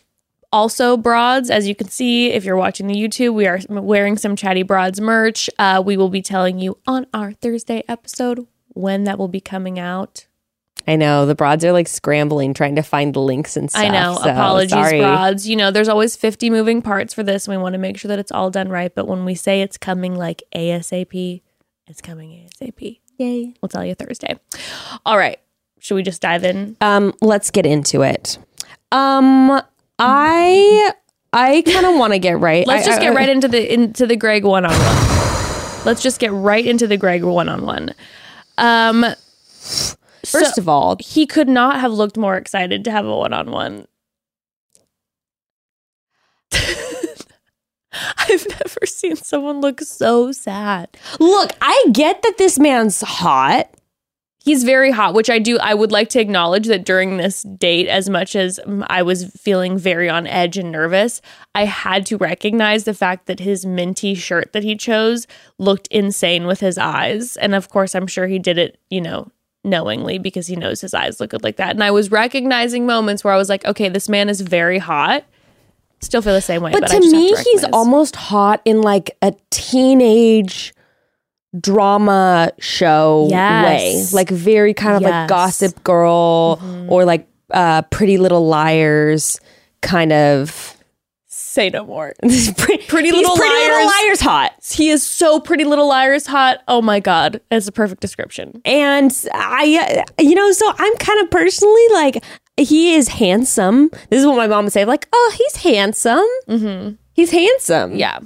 also, 0.53 0.97
broads, 0.97 1.51
as 1.51 1.69
you 1.69 1.75
can 1.75 1.89
see, 1.89 2.31
if 2.31 2.45
you're 2.45 2.57
watching 2.57 2.87
the 2.87 2.95
YouTube, 2.95 3.35
we 3.35 3.47
are 3.47 3.61
wearing 3.69 4.17
some 4.17 4.37
Chatty 4.37 4.63
Broads 4.63 5.01
merch. 5.01 5.49
Uh, 5.59 5.83
we 5.85 5.97
will 5.97 6.09
be 6.09 6.23
telling 6.23 6.59
you 6.59 6.79
on 6.87 7.07
our 7.15 7.33
Thursday 7.33 7.85
episode 7.89 8.47
when 8.69 9.05
that 9.05 9.19
will 9.19 9.29
be 9.29 9.41
coming 9.41 9.79
out. 9.79 10.27
I 10.89 10.97
know 10.97 11.27
the 11.27 11.35
broads 11.35 11.65
are 11.65 11.73
like 11.73 11.89
scrambling 11.89 12.55
trying 12.55 12.77
to 12.77 12.83
find 12.83 13.15
the 13.15 13.21
links 13.21 13.57
and 13.57 13.71
stuff. 13.71 13.83
I 13.83 13.89
know. 13.89 14.17
so 14.17 14.31
Apologies, 14.31 14.71
sorry. 14.71 14.99
broads. 14.99 15.49
You 15.49 15.57
know, 15.57 15.71
there's 15.71 15.89
always 15.89 16.17
50 16.17 16.51
moving 16.51 16.83
parts 16.83 17.15
for 17.15 17.23
this, 17.23 17.47
and 17.47 17.57
we 17.57 17.63
want 17.63 17.75
to 17.75 17.79
make 17.79 17.99
sure 17.99 18.09
that 18.09 18.19
it's 18.19 18.33
all 18.33 18.51
done 18.51 18.69
right. 18.69 18.93
But 18.95 19.07
when 19.07 19.25
we 19.25 19.35
say 19.35 19.63
it's 19.63 19.77
coming 19.77 20.17
like 20.17 20.43
ASAP, 20.55 21.43
it's 21.87 22.01
coming 22.01 22.31
ASAP. 22.31 22.99
Yay. 23.19 23.55
We'll 23.61 23.69
tell 23.69 23.85
you 23.85 23.95
Thursday. 23.95 24.39
All 25.05 25.19
right. 25.19 25.39
Should 25.79 25.95
we 25.95 26.03
just 26.03 26.23
dive 26.23 26.45
in? 26.45 26.77
Um, 26.81 27.15
let's 27.21 27.51
get 27.51 27.67
into 27.67 28.03
it. 28.03 28.39
Um, 28.93 29.61
I 30.01 30.93
I 31.33 31.63
kind 31.63 31.87
of 31.87 31.97
want 31.97 32.13
to 32.13 32.19
get 32.19 32.39
right. 32.41 32.67
Let's 32.67 32.85
I- 32.85 32.87
just 32.91 32.99
I- 33.01 33.03
get 33.05 33.15
right 33.15 33.29
into 33.29 33.49
the 33.49 33.73
into 33.73 34.07
the 34.07 34.17
Greg 34.17 34.45
one 34.45 34.65
on 34.65 34.73
one. 34.73 35.85
Let's 35.85 36.03
just 36.03 36.19
get 36.21 36.33
right 36.33 36.65
into 36.67 36.87
the 36.87 36.97
Greg 36.97 37.23
one 37.25 37.49
on 37.49 37.65
one. 37.65 37.95
Um, 38.59 39.05
First 40.25 40.59
of 40.59 40.69
all, 40.69 40.97
he 41.01 41.27
could 41.27 41.49
not 41.49 41.81
have 41.81 41.93
looked 41.93 42.17
more 42.19 42.37
excited 42.37 42.85
to 42.85 42.91
have 42.91 43.07
a 43.07 43.17
one 43.17 43.33
on 43.33 43.51
one. 43.51 43.87
I've 48.19 48.47
never 48.49 48.87
seen 48.87 49.17
someone 49.17 49.61
look 49.61 49.81
so 49.81 50.31
sad. 50.33 50.89
look, 51.19 51.51
I 51.61 51.87
get 51.93 52.23
that 52.23 52.39
this 52.39 52.59
man's 52.59 53.01
hot. 53.01 53.69
He's 54.43 54.65
very 54.65 54.91
hot, 54.91 55.13
which 55.13 55.29
I 55.29 55.39
do. 55.39 55.59
I 55.59 55.75
would 55.75 55.93
like 55.93 56.09
to 56.11 56.21
acknowledge 56.21 56.67
that 56.69 56.85
during 56.85 57.19
this 57.19 57.43
date, 57.43 57.89
as 57.89 58.09
much 58.09 58.35
as 58.35 58.59
I 58.87 59.03
was 59.03 59.25
feeling 59.33 59.77
very 59.77 60.09
on 60.09 60.27
edge 60.27 60.57
and 60.57 60.73
nervous, 60.73 61.21
I 61.55 61.67
had 61.67 62.07
to 62.07 62.17
recognize 62.17 62.85
the 62.85 62.95
fact 62.95 63.27
that 63.27 63.41
his 63.41 63.67
minty 63.67 64.15
shirt 64.15 64.55
that 64.55 64.65
he 64.65 64.77
chose 64.77 65.27
looked 65.59 65.89
insane 65.89 66.47
with 66.47 66.61
his 66.61 66.79
eyes. 66.79 67.37
And 67.37 67.55
of 67.55 67.69
course, 67.69 67.95
I'm 67.95 68.07
sure 68.07 68.29
he 68.29 68.39
did 68.39 68.57
it, 68.57 68.79
you 68.89 69.03
know, 69.03 69.31
knowingly 69.63 70.17
because 70.17 70.47
he 70.47 70.57
knows 70.57 70.81
his 70.81 70.95
eyes 70.95 71.21
look 71.21 71.31
good 71.31 71.45
like 71.45 71.57
that. 71.57 71.73
And 71.73 71.85
I 71.85 71.91
was 71.91 72.11
recognizing 72.11 72.87
moments 72.87 73.23
where 73.23 73.35
I 73.35 73.37
was 73.37 73.51
like, 73.51 73.67
okay, 73.67 73.91
this 73.91 74.09
man 74.09 74.31
is 74.31 74.41
very 74.41 74.79
hot. 74.79 75.25
Still 76.01 76.23
feel 76.23 76.33
the 76.33 76.41
same 76.41 76.63
way, 76.63 76.73
But, 76.73 76.81
but, 76.81 76.89
to 76.89 77.01
me, 77.01 77.35
he's 77.37 77.65
almost 77.75 78.17
hot 78.17 78.63
in 78.65 78.81
like 78.81 79.19
a 79.21 79.35
teenage 79.51 80.73
drama 81.59 82.51
show 82.59 83.27
Yes. 83.31 84.13
way. 84.13 84.17
Like 84.17 84.31
very 84.31 84.75
kind 84.75 84.97
of 84.97 85.03
like 85.03 85.29
gossip 85.29 85.83
girl 85.85 86.61
or 86.89 87.05
like 87.05 87.27
uh 87.51 87.83
pretty 87.83 88.19
little 88.19 88.47
liars 88.47 89.41
kind 89.83 90.13
of 90.13 90.77
say 91.27 91.69
no 91.71 91.85
more. 91.85 92.13
pretty, 92.21 92.85
Pretty 92.87 93.11
Little 93.11 93.35
pretty 93.37 93.55
little 93.55 93.77
Liars. 93.87 93.91
liars 94.05 94.21
hot. 94.21 94.53
He 94.73 94.91
is 94.91 95.03
so 95.05 95.41
pretty 95.41 95.65
little 95.65 95.89
liars 95.89 96.27
hot. 96.27 96.59
Oh 96.69 96.81
my 96.81 97.01
god, 97.01 97.41
it's 97.51 97.67
a 97.67 97.73
perfect 97.73 98.01
description. 98.01 98.61
And 98.65 99.11
I, 99.35 100.05
uh, 100.19 100.23
you 100.23 100.35
know, 100.37 100.53
so 100.53 100.73
I'm 100.79 100.97
kind 100.99 101.21
of 101.23 101.31
personally 101.31 101.89
like, 101.93 102.23
he 102.57 102.95
is 102.95 103.09
handsome. 103.09 103.91
This 104.11 104.21
is 104.21 104.27
what 104.27 104.37
my 104.37 104.47
mom 104.47 104.65
would 104.67 104.73
say, 104.73 104.85
like, 104.85 105.09
oh, 105.13 105.35
he's 105.37 105.57
handsome. 105.63 106.27
Mm-hmm. 106.49 106.95
He's 107.15 107.31
handsome. 107.33 107.97
Yeah. 107.97 108.21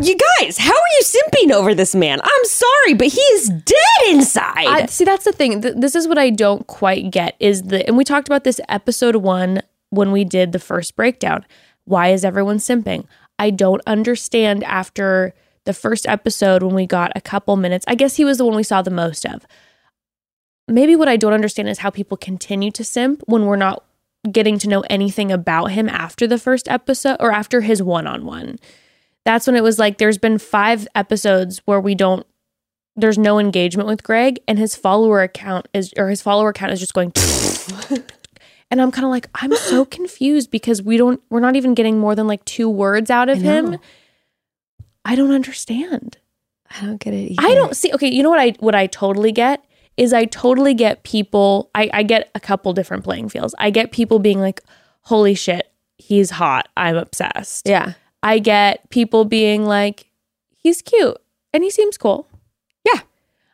You 0.00 0.16
guys, 0.40 0.58
how 0.58 0.72
are 0.72 0.92
you 0.98 1.02
simping 1.02 1.52
over 1.52 1.74
this 1.74 1.94
man? 1.94 2.20
I'm 2.22 2.44
sorry, 2.44 2.94
but 2.94 3.08
he 3.08 3.20
is 3.20 3.48
dead 3.48 4.08
inside. 4.08 4.66
I, 4.66 4.86
see, 4.86 5.04
that's 5.04 5.24
the 5.24 5.32
thing. 5.32 5.62
Th- 5.62 5.74
this 5.76 5.94
is 5.94 6.08
what 6.08 6.18
I 6.18 6.30
don't 6.30 6.66
quite 6.66 7.10
get 7.10 7.36
is 7.38 7.62
the, 7.62 7.86
and 7.86 7.96
we 7.96 8.04
talked 8.04 8.28
about 8.28 8.44
this 8.44 8.60
episode 8.68 9.16
one 9.16 9.62
when 9.90 10.10
we 10.10 10.24
did 10.24 10.52
the 10.52 10.58
first 10.58 10.96
breakdown. 10.96 11.44
Why 11.84 12.08
is 12.08 12.24
everyone 12.24 12.58
simping? 12.58 13.06
I 13.38 13.50
don't 13.50 13.82
understand 13.86 14.64
after 14.64 15.34
the 15.64 15.72
first 15.72 16.08
episode 16.08 16.62
when 16.62 16.74
we 16.74 16.86
got 16.86 17.12
a 17.14 17.20
couple 17.20 17.56
minutes. 17.56 17.84
I 17.88 17.94
guess 17.94 18.16
he 18.16 18.24
was 18.24 18.38
the 18.38 18.44
one 18.44 18.56
we 18.56 18.62
saw 18.62 18.82
the 18.82 18.90
most 18.90 19.24
of. 19.24 19.46
Maybe 20.66 20.96
what 20.96 21.08
I 21.08 21.16
don't 21.16 21.32
understand 21.32 21.68
is 21.68 21.78
how 21.78 21.90
people 21.90 22.16
continue 22.16 22.70
to 22.72 22.84
simp 22.84 23.22
when 23.26 23.46
we're 23.46 23.56
not 23.56 23.84
getting 24.30 24.58
to 24.58 24.68
know 24.68 24.82
anything 24.90 25.30
about 25.30 25.66
him 25.66 25.88
after 25.88 26.26
the 26.26 26.38
first 26.38 26.68
episode 26.68 27.16
or 27.20 27.30
after 27.30 27.60
his 27.60 27.82
one 27.82 28.06
on 28.06 28.24
one. 28.24 28.58
That's 29.24 29.46
when 29.46 29.56
it 29.56 29.62
was 29.62 29.78
like 29.78 29.98
there's 29.98 30.18
been 30.18 30.38
five 30.38 30.86
episodes 30.94 31.62
where 31.64 31.80
we 31.80 31.94
don't 31.94 32.26
there's 32.96 33.18
no 33.18 33.38
engagement 33.38 33.88
with 33.88 34.02
Greg 34.02 34.38
and 34.46 34.58
his 34.58 34.76
follower 34.76 35.22
account 35.22 35.66
is 35.74 35.92
or 35.96 36.08
his 36.08 36.22
follower 36.22 36.50
account 36.50 36.72
is 36.72 36.80
just 36.80 36.94
going 36.94 37.12
and 38.70 38.80
I'm 38.80 38.90
kind 38.90 39.04
of 39.04 39.10
like 39.10 39.28
I'm 39.34 39.54
so 39.56 39.84
confused 39.98 40.50
because 40.50 40.82
we 40.82 40.96
don't 40.96 41.20
we're 41.30 41.40
not 41.40 41.56
even 41.56 41.74
getting 41.74 41.98
more 41.98 42.14
than 42.14 42.26
like 42.26 42.44
two 42.44 42.68
words 42.68 43.10
out 43.10 43.28
of 43.28 43.40
him. 43.40 43.78
I 45.04 45.16
don't 45.16 45.32
understand. 45.32 46.18
I 46.70 46.84
don't 46.86 46.98
get 46.98 47.14
it. 47.14 47.34
I 47.38 47.54
don't 47.54 47.76
see. 47.76 47.92
Okay, 47.92 48.08
you 48.08 48.22
know 48.22 48.30
what 48.30 48.40
I 48.40 48.54
what 48.60 48.74
I 48.74 48.86
totally 48.86 49.32
get 49.32 49.64
is 49.96 50.12
I 50.12 50.24
totally 50.24 50.74
get 50.74 51.04
people. 51.04 51.70
I 51.74 51.90
I 51.92 52.02
get 52.02 52.30
a 52.34 52.40
couple 52.40 52.72
different 52.72 53.04
playing 53.04 53.28
fields. 53.28 53.54
I 53.58 53.70
get 53.70 53.92
people 53.92 54.18
being 54.18 54.40
like, 54.40 54.60
"Holy 55.02 55.34
shit, 55.34 55.70
he's 55.98 56.30
hot. 56.30 56.68
I'm 56.76 56.96
obsessed." 56.96 57.68
Yeah. 57.68 57.92
I 58.24 58.38
get 58.40 58.88
people 58.90 59.24
being 59.24 59.64
like, 59.66 60.06
"He's 60.56 60.82
cute 60.82 61.16
and 61.52 61.62
he 61.62 61.70
seems 61.70 61.96
cool." 61.96 62.26
Yeah. 62.84 63.00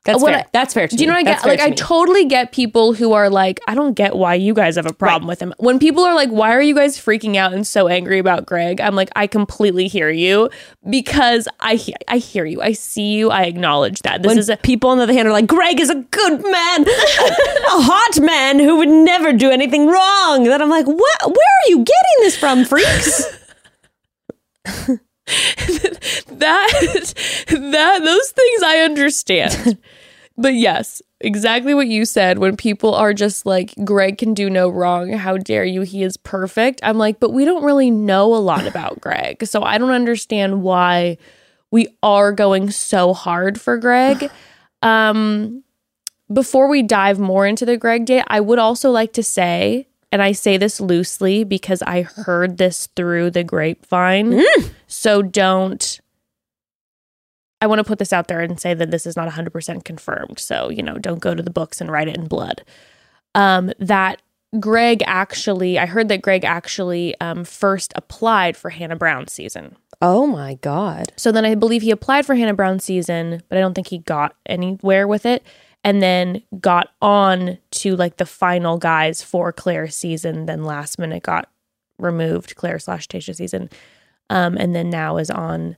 That's 0.06 0.22
What 0.22 0.32
fair. 0.32 0.40
I- 0.40 0.46
That's 0.52 0.72
fair. 0.72 0.88
To 0.88 0.96
Do 0.96 1.04
you 1.04 1.06
know 1.08 1.12
what 1.12 1.26
I 1.26 1.34
get? 1.34 1.44
Like, 1.44 1.60
I 1.60 1.68
me. 1.70 1.76
totally 1.76 2.24
get 2.24 2.52
people 2.52 2.94
who 2.94 3.12
are 3.12 3.28
like, 3.28 3.60
I 3.68 3.74
don't 3.74 3.92
get 3.92 4.16
why 4.16 4.32
you 4.34 4.54
guys 4.54 4.76
have 4.76 4.86
a 4.86 4.94
problem 4.94 5.28
with 5.28 5.40
him. 5.42 5.52
When 5.58 5.78
people 5.78 6.02
are 6.04 6.14
like, 6.14 6.30
why 6.30 6.52
are 6.56 6.62
you 6.62 6.74
guys 6.74 6.96
freaking 6.96 7.36
out 7.36 7.52
and 7.52 7.66
so 7.66 7.86
angry 7.86 8.18
about 8.18 8.46
Greg? 8.46 8.80
I'm 8.80 8.94
like, 8.96 9.10
I 9.14 9.26
completely 9.26 9.88
hear 9.88 10.08
you 10.08 10.48
because 10.88 11.46
I 11.60 11.74
he- 11.74 11.94
I 12.08 12.16
hear 12.16 12.46
you. 12.46 12.62
I 12.62 12.72
see 12.72 13.12
you. 13.12 13.30
I 13.30 13.42
acknowledge 13.42 14.00
that. 14.00 14.22
This 14.22 14.28
when 14.30 14.38
is 14.38 14.48
a 14.48 14.56
people 14.56 14.88
on 14.88 14.96
the 14.96 15.04
other 15.04 15.12
hand 15.12 15.28
are 15.28 15.32
like, 15.32 15.46
Greg 15.46 15.78
is 15.78 15.90
a 15.90 15.96
good 15.96 16.42
man, 16.42 16.88
a 16.88 17.82
hot 17.82 18.20
man 18.24 18.58
who 18.58 18.76
would 18.78 18.88
never 18.88 19.34
do 19.34 19.50
anything 19.50 19.86
wrong. 19.86 20.44
Then 20.44 20.62
I'm 20.62 20.70
like, 20.70 20.86
what? 20.86 21.20
Where 21.26 21.36
are 21.36 21.68
you 21.68 21.76
getting 21.76 22.18
this 22.20 22.36
from, 22.38 22.64
freaks? 22.64 23.22
that 24.64 25.00
that 27.48 28.00
those 28.04 28.30
things 28.30 28.62
I 28.62 28.78
understand. 28.78 29.78
but 30.36 30.54
yes, 30.54 31.02
exactly 31.20 31.74
what 31.74 31.86
you 31.86 32.04
said 32.04 32.38
when 32.38 32.56
people 32.56 32.94
are 32.94 33.14
just 33.14 33.46
like 33.46 33.74
Greg 33.84 34.18
can 34.18 34.34
do 34.34 34.50
no 34.50 34.68
wrong, 34.68 35.12
how 35.12 35.36
dare 35.36 35.64
you? 35.64 35.82
He 35.82 36.02
is 36.02 36.16
perfect. 36.16 36.80
I'm 36.82 36.98
like, 36.98 37.20
but 37.20 37.32
we 37.32 37.44
don't 37.44 37.64
really 37.64 37.90
know 37.90 38.34
a 38.34 38.38
lot 38.38 38.66
about 38.66 39.00
Greg. 39.00 39.46
So 39.46 39.62
I 39.62 39.78
don't 39.78 39.90
understand 39.90 40.62
why 40.62 41.18
we 41.70 41.88
are 42.02 42.32
going 42.32 42.70
so 42.70 43.14
hard 43.14 43.60
for 43.60 43.76
Greg. 43.76 44.30
Um 44.82 45.62
before 46.32 46.68
we 46.68 46.82
dive 46.82 47.18
more 47.18 47.46
into 47.46 47.66
the 47.66 47.76
Greg 47.76 48.06
date, 48.06 48.24
I 48.28 48.40
would 48.40 48.58
also 48.58 48.90
like 48.90 49.12
to 49.14 49.22
say, 49.22 49.88
and 50.12 50.22
I 50.22 50.32
say 50.32 50.56
this 50.56 50.80
loosely 50.80 51.44
because 51.44 51.82
I 51.82 52.02
heard 52.02 52.58
this 52.58 52.88
through 52.96 53.30
the 53.30 53.44
grapevine. 53.44 54.32
So 54.86 55.22
don't. 55.22 56.00
I 57.60 57.66
want 57.66 57.78
to 57.78 57.84
put 57.84 57.98
this 57.98 58.12
out 58.12 58.26
there 58.28 58.40
and 58.40 58.58
say 58.58 58.72
that 58.74 58.90
this 58.90 59.06
is 59.06 59.16
not 59.16 59.28
100% 59.28 59.84
confirmed. 59.84 60.38
So, 60.38 60.70
you 60.70 60.82
know, 60.82 60.96
don't 60.96 61.20
go 61.20 61.34
to 61.34 61.42
the 61.42 61.50
books 61.50 61.80
and 61.80 61.90
write 61.90 62.08
it 62.08 62.16
in 62.16 62.26
blood. 62.26 62.62
Um, 63.34 63.72
that 63.78 64.22
Greg 64.58 65.02
actually, 65.06 65.78
I 65.78 65.86
heard 65.86 66.08
that 66.08 66.22
Greg 66.22 66.44
actually 66.44 67.14
um, 67.20 67.44
first 67.44 67.92
applied 67.94 68.56
for 68.56 68.70
Hannah 68.70 68.96
Brown 68.96 69.28
season. 69.28 69.76
oh 70.02 70.26
my 70.26 70.54
God. 70.54 71.12
So 71.16 71.30
then 71.30 71.44
I 71.44 71.54
believe 71.54 71.82
he 71.82 71.90
applied 71.90 72.24
for 72.24 72.34
Hannah 72.34 72.54
Brown 72.54 72.80
season, 72.80 73.42
but 73.50 73.58
I 73.58 73.60
don't 73.60 73.74
think 73.74 73.88
he 73.88 73.98
got 73.98 74.34
anywhere 74.46 75.06
with 75.06 75.26
it. 75.26 75.44
And 75.82 76.02
then 76.02 76.42
got 76.60 76.88
on 77.00 77.58
to 77.70 77.96
like 77.96 78.18
the 78.18 78.26
final 78.26 78.76
guys 78.76 79.22
for 79.22 79.52
Claire's 79.52 79.96
season. 79.96 80.46
Then 80.46 80.64
last 80.64 80.98
minute 80.98 81.22
got 81.22 81.48
removed, 81.98 82.54
Claire 82.56 82.78
slash 82.78 83.08
Tayshia 83.08 83.34
season. 83.34 83.70
Um, 84.28 84.56
and 84.56 84.74
then 84.74 84.90
now 84.90 85.16
is 85.16 85.30
on 85.30 85.76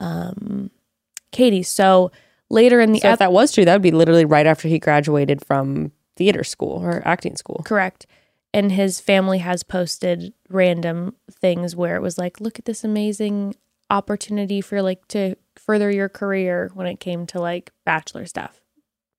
um, 0.00 0.70
Katie. 1.30 1.62
So 1.62 2.10
later 2.48 2.80
in 2.80 2.92
the 2.92 3.00
So 3.00 3.12
if 3.12 3.18
that 3.18 3.32
was 3.32 3.52
true, 3.52 3.64
that 3.64 3.74
would 3.74 3.82
be 3.82 3.90
literally 3.90 4.24
right 4.24 4.46
after 4.46 4.66
he 4.66 4.78
graduated 4.78 5.44
from 5.44 5.92
theater 6.16 6.44
school 6.44 6.82
or 6.82 7.06
acting 7.06 7.36
school. 7.36 7.62
Correct. 7.64 8.06
And 8.52 8.72
his 8.72 9.00
family 9.00 9.38
has 9.38 9.62
posted 9.62 10.32
random 10.48 11.16
things 11.30 11.74
where 11.74 11.96
it 11.96 12.02
was 12.02 12.18
like, 12.18 12.40
look 12.40 12.58
at 12.58 12.64
this 12.64 12.84
amazing 12.84 13.56
opportunity 13.90 14.60
for 14.60 14.80
like 14.80 15.06
to 15.08 15.36
further 15.56 15.90
your 15.90 16.08
career 16.08 16.70
when 16.74 16.86
it 16.86 17.00
came 17.00 17.26
to 17.26 17.40
like 17.40 17.72
bachelor 17.84 18.26
stuff. 18.26 18.60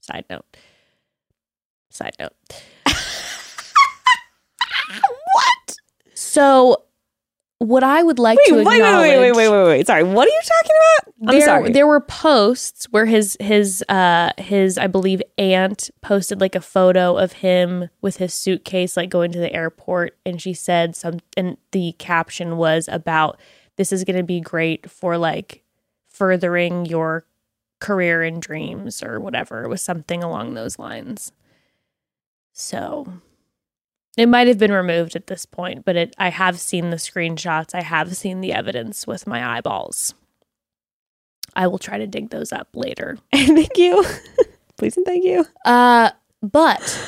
Side 0.05 0.25
note. 0.29 0.45
Side 1.89 2.15
note. 2.19 2.33
What? 5.33 5.75
So 6.13 6.83
what 7.59 7.83
I 7.83 8.03
would 8.03 8.19
like 8.19 8.38
Wait, 8.38 8.47
to 8.50 8.55
wait, 8.57 8.65
wait, 8.67 8.81
wait, 8.81 9.19
wait, 9.19 9.31
wait, 9.31 9.50
wait, 9.50 9.63
wait. 9.65 9.88
Sorry, 9.88 10.03
what 10.03 10.27
are 10.27 10.31
you 10.31 10.41
talking 10.43 10.75
about? 10.75 11.13
I'm 11.29 11.39
there, 11.39 11.45
sorry. 11.45 11.71
there 11.71 11.88
were 11.88 12.01
posts 12.01 12.85
where 12.91 13.05
his 13.05 13.35
his 13.39 13.83
uh 13.89 14.31
his 14.38 14.77
I 14.77 14.88
believe 14.88 15.21
aunt 15.38 15.89
posted 16.01 16.39
like 16.39 16.53
a 16.53 16.62
photo 16.62 17.17
of 17.17 17.33
him 17.33 17.89
with 18.01 18.17
his 18.17 18.33
suitcase 18.33 18.95
like 18.95 19.09
going 19.09 19.31
to 19.31 19.39
the 19.39 19.53
airport 19.53 20.17
and 20.25 20.41
she 20.41 20.53
said 20.53 20.95
some 20.95 21.19
and 21.35 21.57
the 21.71 21.93
caption 21.93 22.57
was 22.57 22.88
about 22.91 23.39
this 23.77 23.91
is 23.91 24.03
going 24.03 24.17
to 24.17 24.24
be 24.24 24.39
great 24.39 24.89
for 24.91 25.17
like 25.17 25.63
furthering 26.09 26.85
your 26.85 27.25
career 27.79 28.24
and 28.24 28.41
dreams 28.41 29.03
or 29.03 29.20
whatever 29.20 29.63
it 29.63 29.70
was 29.70 29.82
something 29.82 30.24
along 30.24 30.53
those 30.53 30.79
lines 30.79 31.32
so 32.53 33.22
it 34.17 34.27
might 34.27 34.48
have 34.48 34.58
been 34.58 34.72
removed 34.72 35.15
at 35.15 35.27
this 35.27 35.46
point 35.46 35.84
but 35.86 35.96
it 35.96 36.15
I 36.17 36.29
have 36.29 36.60
seen 36.60 36.89
the 36.89 36.98
screenshots 36.98 37.75
I 37.75 37.82
have 37.82 38.15
seen 38.15 38.41
the 38.41 38.53
evidence 38.53 39.05
with 39.05 39.27
my 39.27 39.58
eyeballs 39.58 40.13
I 41.55 41.67
will 41.67 41.77
try 41.77 41.98
to 41.98 42.08
dig 42.08 42.29
those 42.29 42.51
up 42.51 42.67
later. 42.74 43.17
thank 43.34 43.77
you. 43.77 44.03
Please 44.77 44.98
and 44.98 45.05
thank 45.05 45.24
you. 45.24 45.46
Uh, 45.63 46.12
but 46.41 47.00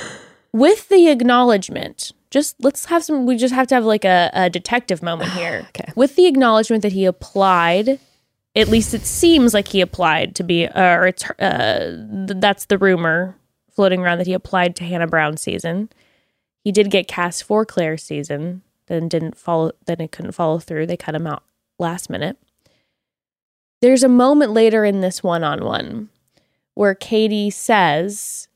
with 0.54 0.88
the 0.90 1.10
acknowledgement, 1.10 2.14
just 2.32 2.56
let's 2.60 2.86
have 2.86 3.04
some. 3.04 3.26
We 3.26 3.36
just 3.36 3.54
have 3.54 3.68
to 3.68 3.76
have 3.76 3.84
like 3.84 4.06
a, 4.06 4.30
a 4.34 4.50
detective 4.50 5.04
moment 5.04 5.32
here. 5.32 5.68
Okay. 5.78 5.92
With 5.96 6.16
the 6.16 6.28
acknowledgement 6.28 6.82
that 6.84 6.94
he 6.94 7.06
applied, 7.06 8.00
at 8.58 8.70
least 8.70 8.94
it 8.94 9.06
seems 9.06 9.54
like 9.54 9.68
he 9.68 9.82
applied 9.82 10.36
to 10.36 10.44
be, 10.44 10.66
uh, 10.66 10.96
or 10.96 11.08
it's 11.08 11.30
uh, 11.40 12.26
th- 12.28 12.40
that's 12.42 12.66
the 12.66 12.78
rumor 12.78 13.36
floating 13.70 14.02
around 14.02 14.18
that 14.18 14.28
he 14.28 14.34
applied 14.34 14.76
to 14.78 14.84
Hannah 14.84 15.08
Brown 15.08 15.38
season. 15.38 15.90
He 16.64 16.72
did 16.72 16.90
get 16.90 17.08
cast 17.08 17.44
for 17.44 17.66
Claire's 17.66 18.04
season, 18.04 18.64
then 18.88 19.08
didn't 19.08 19.38
follow. 19.38 19.72
Then 19.86 20.02
it 20.02 20.12
couldn't 20.12 20.32
follow 20.32 20.58
through. 20.58 20.88
They 20.88 20.98
cut 20.98 21.16
him 21.16 21.28
out 21.28 21.44
last 21.78 22.10
minute. 22.10 22.38
There's 23.80 24.04
a 24.04 24.10
moment 24.10 24.54
later 24.54 24.84
in 24.84 25.02
this 25.02 25.22
one-on-one 25.22 26.10
where 26.74 26.96
Katie 26.96 27.52
says 27.52 28.47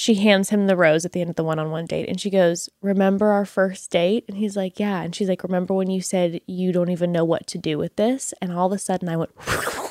she 0.00 0.14
hands 0.14 0.50
him 0.50 0.68
the 0.68 0.76
rose 0.76 1.04
at 1.04 1.10
the 1.10 1.20
end 1.20 1.28
of 1.28 1.34
the 1.34 1.42
one-on-one 1.42 1.84
date 1.84 2.08
and 2.08 2.20
she 2.20 2.30
goes, 2.30 2.68
"Remember 2.80 3.30
our 3.30 3.44
first 3.44 3.90
date?" 3.90 4.24
And 4.28 4.36
he's 4.36 4.56
like, 4.56 4.78
"Yeah." 4.78 5.02
And 5.02 5.12
she's 5.12 5.28
like, 5.28 5.42
"Remember 5.42 5.74
when 5.74 5.90
you 5.90 6.00
said 6.00 6.40
you 6.46 6.70
don't 6.70 6.90
even 6.90 7.10
know 7.10 7.24
what 7.24 7.48
to 7.48 7.58
do 7.58 7.78
with 7.78 7.96
this?" 7.96 8.32
And 8.40 8.52
all 8.52 8.68
of 8.68 8.72
a 8.72 8.78
sudden 8.78 9.08
I 9.08 9.16
went 9.16 9.32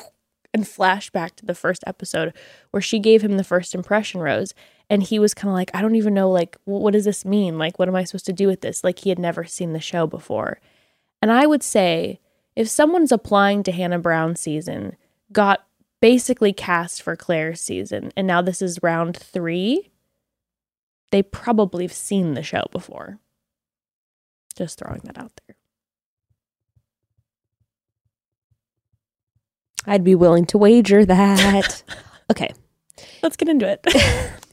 and 0.54 0.66
flashed 0.66 1.12
back 1.12 1.36
to 1.36 1.44
the 1.44 1.54
first 1.54 1.84
episode 1.86 2.32
where 2.70 2.80
she 2.80 2.98
gave 2.98 3.20
him 3.20 3.36
the 3.36 3.44
first 3.44 3.74
impression 3.74 4.22
rose 4.22 4.54
and 4.88 5.02
he 5.02 5.18
was 5.18 5.34
kind 5.34 5.50
of 5.50 5.54
like, 5.54 5.70
"I 5.74 5.82
don't 5.82 5.96
even 5.96 6.14
know 6.14 6.30
like 6.30 6.56
wh- 6.64 6.80
what 6.80 6.94
does 6.94 7.04
this 7.04 7.26
mean? 7.26 7.58
Like 7.58 7.78
what 7.78 7.86
am 7.86 7.94
I 7.94 8.04
supposed 8.04 8.26
to 8.26 8.32
do 8.32 8.46
with 8.46 8.62
this?" 8.62 8.82
Like 8.82 9.00
he 9.00 9.10
had 9.10 9.18
never 9.18 9.44
seen 9.44 9.74
the 9.74 9.80
show 9.80 10.06
before. 10.06 10.58
And 11.20 11.30
I 11.30 11.44
would 11.44 11.62
say 11.62 12.18
if 12.56 12.66
someone's 12.66 13.12
applying 13.12 13.62
to 13.64 13.72
Hannah 13.72 13.98
Brown 13.98 14.36
season, 14.36 14.96
got 15.32 15.66
basically 16.00 16.54
cast 16.54 17.02
for 17.02 17.14
Claire's 17.14 17.60
season, 17.60 18.10
and 18.16 18.26
now 18.26 18.40
this 18.40 18.62
is 18.62 18.82
round 18.82 19.14
three, 19.14 19.90
they 21.10 21.22
probably 21.22 21.84
have 21.84 21.92
seen 21.92 22.34
the 22.34 22.42
show 22.42 22.64
before. 22.70 23.18
Just 24.56 24.78
throwing 24.78 25.00
that 25.04 25.18
out 25.18 25.32
there. 25.46 25.56
I'd 29.86 30.04
be 30.04 30.14
willing 30.14 30.44
to 30.46 30.58
wager 30.58 31.04
that. 31.04 31.82
okay. 32.30 32.52
Let's 33.22 33.36
get 33.36 33.48
into 33.48 33.66
it. 33.68 33.86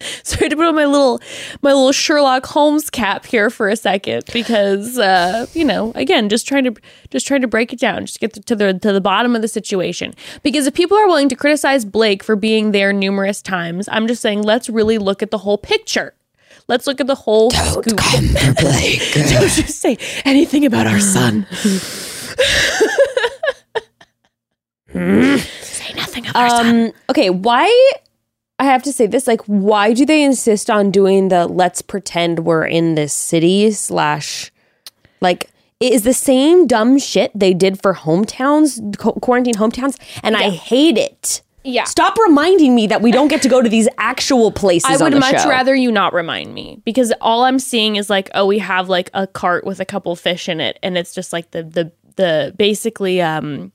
Sorry 0.22 0.48
to 0.48 0.56
put 0.56 0.66
on 0.66 0.74
my 0.74 0.86
little 0.86 1.20
my 1.62 1.72
little 1.72 1.92
Sherlock 1.92 2.46
Holmes 2.46 2.90
cap 2.90 3.26
here 3.26 3.50
for 3.50 3.68
a 3.68 3.76
second 3.76 4.24
because 4.32 4.98
uh, 4.98 5.46
you 5.52 5.64
know 5.64 5.92
again 5.94 6.28
just 6.28 6.46
trying 6.48 6.64
to 6.64 6.74
just 7.10 7.26
trying 7.26 7.42
to 7.42 7.48
break 7.48 7.72
it 7.72 7.78
down 7.78 8.06
just 8.06 8.20
get 8.20 8.32
to 8.34 8.56
the 8.56 8.74
to 8.74 8.92
the 8.92 9.00
bottom 9.00 9.36
of 9.36 9.42
the 9.42 9.48
situation 9.48 10.14
because 10.42 10.66
if 10.66 10.74
people 10.74 10.96
are 10.96 11.06
willing 11.06 11.28
to 11.28 11.36
criticize 11.36 11.84
Blake 11.84 12.22
for 12.22 12.36
being 12.36 12.72
there 12.72 12.92
numerous 12.92 13.42
times 13.42 13.88
I'm 13.92 14.06
just 14.06 14.22
saying 14.22 14.42
let's 14.42 14.68
really 14.70 14.98
look 14.98 15.22
at 15.22 15.30
the 15.30 15.38
whole 15.38 15.58
picture 15.58 16.14
let's 16.68 16.86
look 16.86 17.00
at 17.00 17.06
the 17.06 17.14
whole 17.14 17.50
Don't 17.50 17.84
scoop. 17.84 17.98
come 17.98 18.28
for 18.28 18.54
Blake. 18.54 19.02
don't 19.14 19.48
just 19.50 19.80
say 19.80 19.98
anything 20.24 20.64
about 20.64 20.86
our 20.86 21.00
son 21.00 21.46
say 24.92 25.92
nothing 25.94 26.26
of 26.26 26.36
our 26.36 26.50
son 26.50 26.86
Um, 26.86 26.92
okay, 27.10 27.30
why 27.30 27.68
I 28.60 28.64
have 28.64 28.82
to 28.82 28.92
say 28.92 29.06
this, 29.06 29.26
like, 29.26 29.40
why 29.46 29.94
do 29.94 30.04
they 30.04 30.22
insist 30.22 30.68
on 30.68 30.90
doing 30.90 31.28
the 31.28 31.46
let's 31.46 31.80
pretend 31.80 32.40
we're 32.40 32.66
in 32.66 32.94
this 32.94 33.14
city 33.14 33.70
slash 33.70 34.52
like 35.22 35.48
it 35.80 35.94
is 35.94 36.02
the 36.02 36.12
same 36.12 36.66
dumb 36.66 36.98
shit 36.98 37.32
they 37.34 37.54
did 37.54 37.80
for 37.80 37.94
hometowns, 37.94 38.98
qu- 38.98 39.18
quarantine 39.20 39.54
hometowns, 39.54 39.96
and 40.22 40.36
I 40.36 40.50
hate 40.50 40.98
it. 40.98 41.40
yeah 41.64 41.84
Stop 41.84 42.18
reminding 42.18 42.74
me 42.74 42.86
that 42.88 43.00
we 43.00 43.10
don't 43.10 43.28
get 43.28 43.40
to 43.42 43.48
go 43.48 43.62
to 43.62 43.68
these 43.68 43.88
actual 43.96 44.52
places. 44.52 45.00
I 45.00 45.02
would 45.02 45.18
much 45.18 45.40
show. 45.40 45.48
rather 45.48 45.74
you 45.74 45.90
not 45.90 46.12
remind 46.12 46.52
me 46.52 46.82
because 46.84 47.14
all 47.22 47.44
I'm 47.44 47.58
seeing 47.58 47.96
is 47.96 48.10
like, 48.10 48.30
oh, 48.34 48.44
we 48.44 48.58
have 48.58 48.90
like 48.90 49.08
a 49.14 49.26
cart 49.26 49.64
with 49.64 49.80
a 49.80 49.86
couple 49.86 50.14
fish 50.16 50.50
in 50.50 50.60
it, 50.60 50.78
and 50.82 50.98
it's 50.98 51.14
just 51.14 51.32
like 51.32 51.50
the 51.52 51.62
the 51.62 51.92
the 52.16 52.54
basically 52.58 53.22
um, 53.22 53.72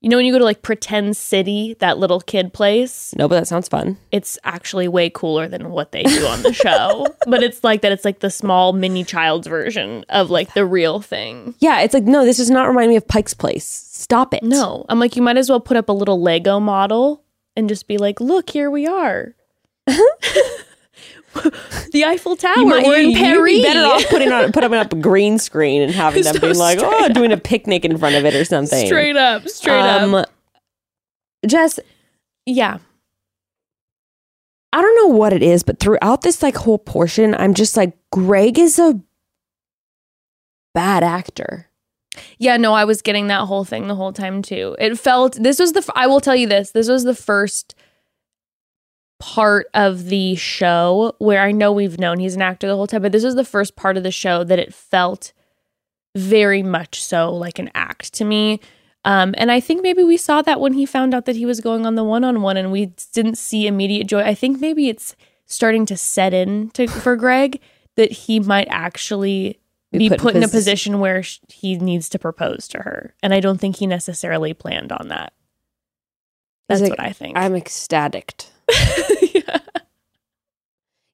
you 0.00 0.10
know 0.10 0.16
when 0.18 0.26
you 0.26 0.32
go 0.32 0.38
to 0.38 0.44
like 0.44 0.62
pretend 0.62 1.16
city, 1.16 1.74
that 1.80 1.98
little 1.98 2.20
kid 2.20 2.52
place, 2.52 3.14
No, 3.16 3.26
but 3.28 3.36
that 3.40 3.46
sounds 3.48 3.66
fun. 3.68 3.96
it's 4.12 4.38
actually 4.44 4.86
way 4.88 5.10
cooler 5.10 5.48
than 5.48 5.70
what 5.70 5.92
they 5.92 6.02
do 6.04 6.26
on 6.26 6.42
the 6.42 6.52
show. 6.52 7.06
but 7.26 7.42
it's 7.42 7.64
like 7.64 7.82
that. 7.82 7.92
It's 7.92 8.04
like 8.04 8.20
the 8.20 8.30
small 8.30 8.72
mini 8.72 9.02
child's 9.04 9.46
version 9.46 10.04
of 10.08 10.30
like 10.30 10.54
the 10.54 10.64
real 10.66 11.00
thing. 11.00 11.54
Yeah, 11.58 11.80
it's 11.80 11.94
like 11.94 12.04
no, 12.04 12.24
this 12.24 12.36
does 12.36 12.50
not 12.50 12.68
remind 12.68 12.90
me 12.90 12.96
of 12.96 13.08
Pike's 13.08 13.34
Place. 13.34 13.64
Stop 13.66 14.34
it. 14.34 14.42
No, 14.42 14.84
I'm 14.88 15.00
like, 15.00 15.16
you 15.16 15.22
might 15.22 15.38
as 15.38 15.48
well 15.50 15.60
put 15.60 15.76
up 15.76 15.88
a 15.88 15.92
little 15.92 16.20
Lego 16.20 16.60
model 16.60 17.24
and 17.56 17.68
just 17.68 17.88
be 17.88 17.96
like, 17.98 18.20
look, 18.20 18.50
here 18.50 18.70
we 18.70 18.86
are. 18.86 19.34
the 21.92 22.04
Eiffel 22.04 22.36
Tower. 22.36 22.54
You 22.58 22.66
might- 22.66 22.86
We're 22.86 22.98
in 22.98 23.10
you- 23.10 23.16
you'd 23.16 23.18
Paris. 23.18 23.52
be 23.52 23.62
better 23.62 23.80
off 23.84 24.08
putting 24.08 24.32
on 24.32 24.52
putting 24.52 24.74
up 24.74 24.92
a 24.92 24.96
green 25.00 25.38
screen 25.38 25.82
and 25.82 25.92
having 25.92 26.22
them 26.22 26.34
So 26.34 26.40
being 26.40 26.56
like, 26.56 26.78
oh, 26.80 27.08
doing 27.10 27.32
a 27.32 27.36
picnic 27.36 27.84
in 27.84 27.96
front 27.98 28.14
of 28.16 28.24
it 28.24 28.34
or 28.34 28.44
something. 28.44 28.86
Straight 28.86 29.16
up, 29.16 29.48
straight 29.48 29.80
um, 29.80 30.14
up. 30.14 30.30
Jess, 31.46 31.78
Yeah. 32.46 32.78
I 34.72 34.82
don't 34.82 34.96
know 34.96 35.16
what 35.16 35.32
it 35.32 35.42
is, 35.42 35.62
but 35.62 35.78
throughout 35.78 36.20
this 36.22 36.42
like 36.42 36.56
whole 36.56 36.78
portion, 36.78 37.34
I'm 37.34 37.54
just 37.54 37.76
like, 37.76 37.96
Greg 38.12 38.58
is 38.58 38.78
a 38.78 39.00
bad 40.74 41.02
actor. 41.02 41.68
Yeah, 42.38 42.56
no, 42.56 42.74
I 42.74 42.84
was 42.84 43.00
getting 43.02 43.28
that 43.28 43.42
whole 43.46 43.64
thing 43.64 43.88
the 43.88 43.94
whole 43.94 44.12
time 44.12 44.42
too. 44.42 44.76
It 44.78 44.98
felt 44.98 45.34
this 45.40 45.58
was 45.58 45.72
the 45.72 45.88
I 45.94 46.06
will 46.06 46.20
tell 46.20 46.36
you 46.36 46.46
this. 46.46 46.72
This 46.72 46.88
was 46.88 47.04
the 47.04 47.14
first 47.14 47.74
part 49.18 49.68
of 49.74 50.06
the 50.06 50.34
show 50.36 51.14
where 51.18 51.42
I 51.42 51.52
know 51.52 51.72
we've 51.72 51.98
known 51.98 52.18
he's 52.18 52.34
an 52.34 52.42
actor 52.42 52.66
the 52.66 52.76
whole 52.76 52.86
time, 52.86 53.02
but 53.02 53.12
this 53.12 53.24
was 53.24 53.34
the 53.34 53.44
first 53.44 53.76
part 53.76 53.96
of 53.96 54.02
the 54.02 54.10
show 54.10 54.44
that 54.44 54.58
it 54.58 54.74
felt 54.74 55.32
very 56.14 56.62
much 56.62 57.02
so 57.02 57.32
like 57.32 57.58
an 57.58 57.70
act 57.74 58.12
to 58.14 58.24
me. 58.24 58.60
Um, 59.04 59.34
and 59.38 59.52
I 59.52 59.60
think 59.60 59.82
maybe 59.82 60.02
we 60.02 60.16
saw 60.16 60.42
that 60.42 60.60
when 60.60 60.72
he 60.72 60.84
found 60.84 61.14
out 61.14 61.26
that 61.26 61.36
he 61.36 61.46
was 61.46 61.60
going 61.60 61.86
on 61.86 61.94
the 61.94 62.04
one 62.04 62.24
on 62.24 62.42
one 62.42 62.56
and 62.56 62.72
we 62.72 62.92
didn't 63.12 63.38
see 63.38 63.66
immediate 63.66 64.06
joy. 64.06 64.20
I 64.22 64.34
think 64.34 64.60
maybe 64.60 64.88
it's 64.88 65.14
starting 65.46 65.86
to 65.86 65.96
set 65.96 66.34
in 66.34 66.70
to, 66.70 66.88
for 66.88 67.16
Greg 67.16 67.60
that 67.94 68.10
he 68.10 68.40
might 68.40 68.66
actually 68.68 69.60
be 69.92 70.10
put, 70.10 70.34
in 70.34 70.42
a 70.42 70.48
position 70.48 70.98
where 70.98 71.22
sh- 71.22 71.38
he 71.48 71.76
needs 71.76 72.08
to 72.10 72.18
propose 72.18 72.66
to 72.68 72.78
her. 72.78 73.14
And 73.22 73.32
I 73.32 73.40
don't 73.40 73.58
think 73.58 73.76
he 73.76 73.86
necessarily 73.86 74.54
planned 74.54 74.92
on 74.92 75.08
that. 75.08 75.32
That's 76.68 76.80
like, 76.80 76.90
what 76.90 77.00
I 77.00 77.12
think. 77.12 77.36
I'm 77.36 77.54
ecstatic. 77.54 78.46
yeah. 79.34 79.58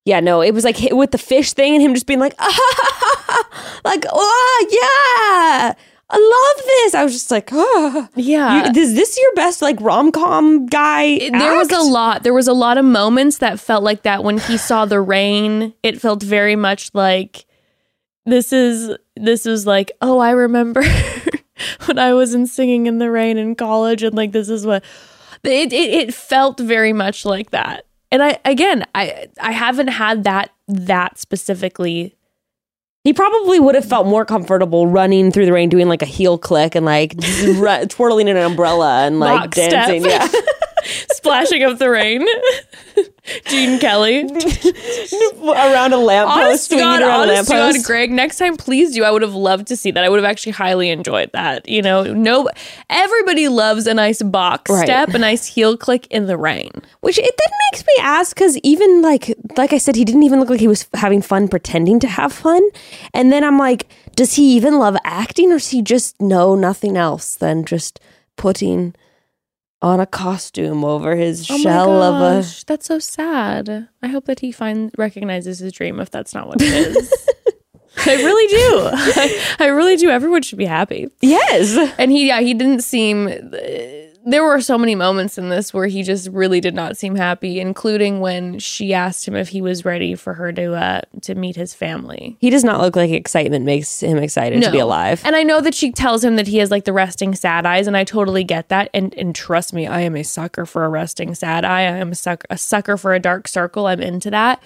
Yeah, 0.05 0.21
no, 0.21 0.41
it 0.41 0.53
was 0.53 0.65
like 0.65 0.77
hit 0.77 0.97
with 0.97 1.13
the 1.13 1.19
fish 1.19 1.53
thing 1.53 1.75
and 1.75 1.83
him 1.83 1.95
just 1.95 2.07
being 2.07 2.19
like, 2.19 2.35
like, 3.85 4.05
oh 4.13 4.67
yeah, 4.71 5.75
I 6.11 6.17
love 6.57 6.67
this. 6.67 6.95
I 6.95 7.05
was 7.05 7.13
just 7.13 7.31
like, 7.31 7.51
oh, 7.53 8.09
Yeah. 8.17 8.73
is 8.75 8.95
this 8.95 9.17
your 9.17 9.33
best 9.35 9.63
like 9.63 9.77
rom 9.81 10.11
com 10.11 10.67
guy? 10.67 11.03
It- 11.05 11.33
there 11.33 11.55
was 11.57 11.71
a 11.71 11.81
lot 11.81 12.25
there 12.25 12.35
was 12.35 12.49
a 12.49 12.53
lot 12.53 12.79
of 12.79 12.85
moments 12.85 13.39
that 13.39 13.61
felt 13.61 13.85
like 13.85 14.03
that 14.03 14.25
when 14.25 14.39
he 14.39 14.57
saw 14.57 14.85
the 14.87 15.01
rain 15.01 15.73
it 15.85 16.01
felt 16.01 16.23
very 16.23 16.57
much 16.57 16.91
like 16.95 17.47
this 18.27 18.53
is 18.53 18.97
this 19.17 19.47
is 19.47 19.67
like 19.67 19.91
oh 20.01 20.19
i 20.21 20.31
remember 20.31 20.83
when 21.87 21.99
i 21.99 22.13
was 22.13 22.35
in 22.35 22.47
singing 22.47 22.87
in 22.87 22.99
the 22.99 23.11
rain 23.11 23.37
in 23.37 23.55
college 23.57 24.03
and 24.05 24.15
like 24.15 24.31
this 24.33 24.49
is 24.49 24.65
what 24.65 24.85
it, 25.45 25.73
it, 25.73 25.91
it 26.09 26.15
felt 26.15 26.59
very 26.61 26.93
much 26.93 27.25
like 27.25 27.51
that 27.51 27.85
and 28.11 28.23
i 28.23 28.39
again 28.45 28.85
i 28.95 29.27
i 29.41 29.53
haven't 29.53 29.89
had 29.89 30.25
that 30.25 30.51
that 30.69 31.19
specifically 31.19 32.15
He 33.05 33.13
probably 33.13 33.59
would 33.59 33.75
have 33.75 33.85
felt 33.85 34.07
more 34.07 34.25
comfortable 34.25 34.87
running 34.87 35.33
through 35.33 35.47
the 35.47 35.53
rain, 35.53 35.69
doing 35.69 35.89
like 35.89 36.03
a 36.03 36.07
heel 36.07 36.39
click 36.39 36.77
and 36.77 36.87
like 36.87 37.15
ru- 37.45 37.85
twirling 37.87 38.29
in 38.29 38.37
an 38.37 38.45
umbrella 38.45 39.07
and 39.07 39.19
like 39.19 39.41
Rock 39.41 39.55
step. 39.55 39.71
dancing. 39.71 40.05
Yeah, 40.05 40.29
splashing 41.13 41.63
up 41.63 41.79
the 41.79 41.89
rain 41.91 42.27
gene 43.47 43.79
kelly 43.79 44.23
around 45.43 45.93
a 45.93 45.97
lamppost, 45.97 46.39
Honest 46.39 46.71
to 46.71 46.75
swinging 46.77 46.85
God, 46.85 47.03
around 47.03 47.29
a 47.29 47.33
honest 47.33 47.47
to 47.49 47.53
God, 47.55 47.59
lamppost. 47.67 47.87
Greg, 47.87 48.11
next 48.11 48.37
time, 48.39 48.57
please 48.57 48.95
do. 48.95 49.05
I 49.05 49.11
would 49.11 49.23
have 49.23 49.35
loved 49.35 49.69
to 49.69 49.77
see 49.77 49.91
that. 49.93 50.03
I 50.05 50.09
would 50.09 50.19
have 50.19 50.29
actually 50.29 50.53
highly 50.53 50.91
enjoyed 50.91 51.31
that. 51.33 51.69
You 51.69 51.83
know, 51.83 52.03
no, 52.03 52.49
everybody 52.91 53.49
loves 53.49 53.87
a 53.87 53.95
nice 53.95 54.23
box 54.23 54.71
Right. 54.71 54.85
step, 54.85 55.11
a 55.11 55.19
nice 55.19 55.47
heel 55.47 55.77
click 55.77 56.07
in 56.11 56.27
the 56.27 56.37
rain. 56.37 56.71
Which 57.01 57.19
it 57.19 57.35
then 57.39 57.51
makes 57.71 57.87
me 57.87 57.95
ask 58.01 58.35
because 58.35 58.59
even 58.59 59.03
like 59.03 59.33
like 59.57 59.73
I 59.73 59.79
said, 59.79 59.95
he 59.97 60.05
didn't 60.05 60.25
even 60.25 60.41
look 60.41 60.51
like 60.51 60.61
he 60.61 60.69
was 60.69 60.89
having 60.95 61.23
fun 61.23 61.49
pretending 61.49 62.01
to 62.01 62.09
have 62.09 62.33
fun. 62.33 62.63
And 63.15 63.31
then 63.33 63.45
I'm 63.45 63.59
like, 63.59 63.89
does 64.17 64.35
he 64.35 64.57
even 64.57 64.79
love 64.79 64.97
acting, 65.05 65.51
or 65.53 65.57
does 65.59 65.69
he 65.69 65.81
just 65.83 66.21
know 66.21 66.55
nothing 66.55 66.97
else 66.97 67.37
than 67.37 67.65
just 67.65 68.01
putting 68.37 68.95
on 69.83 70.01
a 70.01 70.07
costume 70.07 70.85
over 70.85 71.15
his 71.17 71.51
Oh 71.51 71.59
shell 71.59 72.03
of 72.03 72.15
a? 72.17 72.41
gosh, 72.41 72.65
that's 72.65 72.87
so 72.87 72.99
sad. 72.99 73.89
I 74.03 74.07
hope 74.09 74.25
that 74.27 74.41
he 74.41 74.53
find 74.53 74.91
recognizes 74.97 75.59
his 75.59 75.73
dream 75.73 76.01
if 76.01 76.11
that's 76.11 76.33
not 76.33 76.47
what 76.47 76.63
it 76.63 76.73
is. 76.73 77.13
I 78.07 78.15
really 78.15 78.47
do. 78.49 78.91
I, 79.21 79.57
I 79.59 79.67
really 79.67 79.97
do. 79.97 80.09
Everyone 80.09 80.41
should 80.43 80.57
be 80.59 80.65
happy. 80.65 81.09
Yes, 81.21 81.77
And 81.99 82.11
he, 82.11 82.29
yeah, 82.29 82.41
he 82.41 82.55
didn't 82.55 82.81
seem. 82.83 83.29
There 84.25 84.45
were 84.45 84.61
so 84.61 84.79
many 84.79 84.95
moments 84.95 85.37
in 85.37 85.49
this 85.49 85.75
where 85.75 85.87
he 85.87 86.03
just 86.03 86.29
really 86.29 86.61
did 86.61 86.75
not 86.75 86.97
seem 86.97 87.17
happy, 87.17 87.61
including 87.61 88.21
when 88.21 88.59
she 88.59 88.95
asked 88.95 89.27
him 89.27 89.35
if 89.35 89.49
he 89.49 89.61
was 89.61 89.85
ready 89.85 90.15
for 90.15 90.35
her 90.35 90.53
to 90.53 90.75
uh, 90.75 91.01
to 91.23 91.35
meet 91.35 91.57
his 91.57 91.75
family. 91.75 92.37
he 92.41 92.51
does 92.51 92.65
not 92.65 92.81
look 92.81 92.95
like 92.95 93.11
excitement 93.11 93.65
makes 93.65 94.03
him 94.03 94.19
excited 94.19 94.63
to 94.63 94.71
be 94.71 94.79
alive. 94.79 95.23
And 95.25 95.35
I 95.35 95.43
know 95.43 95.61
that 95.61 95.75
she 95.75 95.91
tells 95.91 96.23
him 96.23 96.37
that 96.37 96.47
he 96.47 96.59
has 96.59 96.71
like 96.71 96.85
the 96.85 96.93
resting 96.93 97.35
sad 97.35 97.67
eyes, 97.67 97.87
and 97.87 97.97
I 97.97 98.05
totally 98.05 98.45
get 98.45 98.69
that. 98.69 98.91
And 98.95 99.15
and 99.15 99.35
trust 99.35 99.73
me, 99.73 99.87
I 99.87 100.01
am 100.01 100.17
a 100.17 100.23
sucker 100.23 100.67
for 100.67 100.85
a 100.85 100.89
resting 100.89 101.35
sad 101.35 101.65
eye. 101.65 101.81
I 101.81 101.99
am 101.99 102.13
a 102.13 102.15
sucker 102.15 102.47
a 102.51 102.59
sucker 102.59 102.97
for 102.97 103.15
a 103.15 103.21
dark 103.21 103.49
circle. 103.49 103.87
I'm 103.87 104.01
into 104.01 104.31
that. 104.31 104.63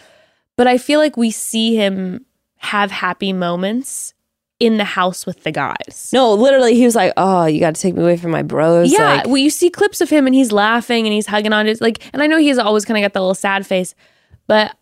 But 0.56 0.66
I 0.66 0.78
feel 0.78 1.00
like 1.00 1.16
we 1.16 1.30
see 1.30 1.76
him 1.76 2.24
have 2.56 2.90
happy 2.90 3.32
moments 3.32 4.14
in 4.58 4.78
the 4.78 4.84
house 4.84 5.26
with 5.26 5.42
the 5.42 5.52
guys. 5.52 6.10
No, 6.12 6.32
literally, 6.34 6.74
he 6.74 6.84
was 6.84 6.94
like, 6.94 7.12
"Oh, 7.16 7.46
you 7.46 7.60
got 7.60 7.74
to 7.74 7.80
take 7.80 7.94
me 7.94 8.02
away 8.02 8.16
from 8.16 8.30
my 8.30 8.42
bros." 8.42 8.90
Yeah, 8.92 9.16
like, 9.16 9.26
well, 9.26 9.36
you 9.36 9.50
see 9.50 9.70
clips 9.70 10.00
of 10.00 10.10
him 10.10 10.26
and 10.26 10.34
he's 10.34 10.52
laughing 10.52 11.06
and 11.06 11.12
he's 11.12 11.26
hugging 11.26 11.52
on 11.52 11.66
his 11.66 11.80
like, 11.80 12.02
and 12.12 12.22
I 12.22 12.26
know 12.26 12.38
he's 12.38 12.58
always 12.58 12.84
kind 12.84 12.96
of 12.98 13.02
got 13.02 13.12
the 13.12 13.20
little 13.20 13.34
sad 13.34 13.66
face, 13.66 13.94
but 14.46 14.76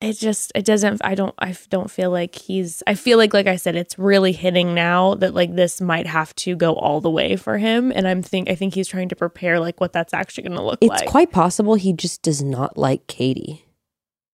it 0.00 0.12
just 0.12 0.52
it 0.54 0.64
doesn't. 0.64 1.00
I 1.04 1.16
don't. 1.16 1.34
I 1.40 1.56
don't 1.70 1.90
feel 1.90 2.10
like 2.10 2.36
he's. 2.36 2.84
I 2.86 2.94
feel 2.94 3.18
like, 3.18 3.34
like 3.34 3.48
I 3.48 3.56
said, 3.56 3.74
it's 3.74 3.98
really 3.98 4.30
hitting 4.30 4.72
now 4.72 5.14
that 5.16 5.34
like 5.34 5.56
this 5.56 5.80
might 5.80 6.06
have 6.06 6.32
to 6.36 6.54
go 6.54 6.74
all 6.74 7.00
the 7.00 7.10
way 7.10 7.34
for 7.34 7.58
him, 7.58 7.90
and 7.90 8.06
I'm 8.06 8.22
think 8.22 8.48
I 8.48 8.54
think 8.54 8.74
he's 8.74 8.86
trying 8.86 9.08
to 9.08 9.16
prepare 9.16 9.58
like 9.58 9.80
what 9.80 9.92
that's 9.92 10.14
actually 10.14 10.44
going 10.44 10.56
to 10.56 10.62
look 10.62 10.78
it's 10.80 10.88
like. 10.88 11.02
It's 11.02 11.10
quite 11.10 11.32
possible 11.32 11.74
he 11.74 11.92
just 11.92 12.22
does 12.22 12.40
not 12.40 12.78
like 12.78 13.08
Katie. 13.08 13.64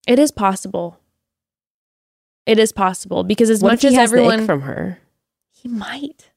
it 0.07 0.19
is 0.19 0.31
possible. 0.31 1.01
It 2.47 2.59
is 2.59 2.73
possible 2.73 3.25
because 3.25 3.49
as 3.51 3.63
What 3.63 3.73
much 3.73 3.85
as 3.85 3.95
everyone, 3.95 4.45
from 4.47 4.63
her, 4.63 4.99
he 5.51 5.69
might. 5.69 6.31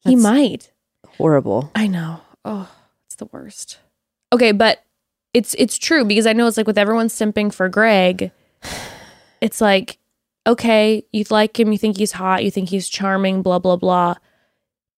He 0.00 0.16
might. 0.16 0.70
horrible. 1.18 1.70
I 1.74 1.86
know. 1.86 2.20
Oh, 2.44 2.70
it's 3.06 3.16
the 3.16 3.26
worst. 3.26 3.78
Okay, 4.32 4.52
but 4.52 4.82
it's 5.34 5.54
it's 5.58 5.76
true 5.76 6.04
because 6.04 6.26
I 6.26 6.32
know 6.32 6.46
it's 6.46 6.56
like 6.56 6.66
with 6.66 6.78
everyone 6.78 7.08
simping 7.08 7.52
for 7.52 7.68
Greg, 7.68 8.30
it's 9.40 9.60
like, 9.60 9.98
okay, 10.46 11.04
you 11.12 11.24
like 11.30 11.58
him, 11.58 11.72
you 11.72 11.78
think 11.78 11.98
he's 11.98 12.12
hot, 12.12 12.44
you 12.44 12.50
think 12.50 12.68
he's 12.70 12.88
charming, 12.88 13.42
blah 13.42 13.58
blah 13.58 13.76
blah. 13.76 14.14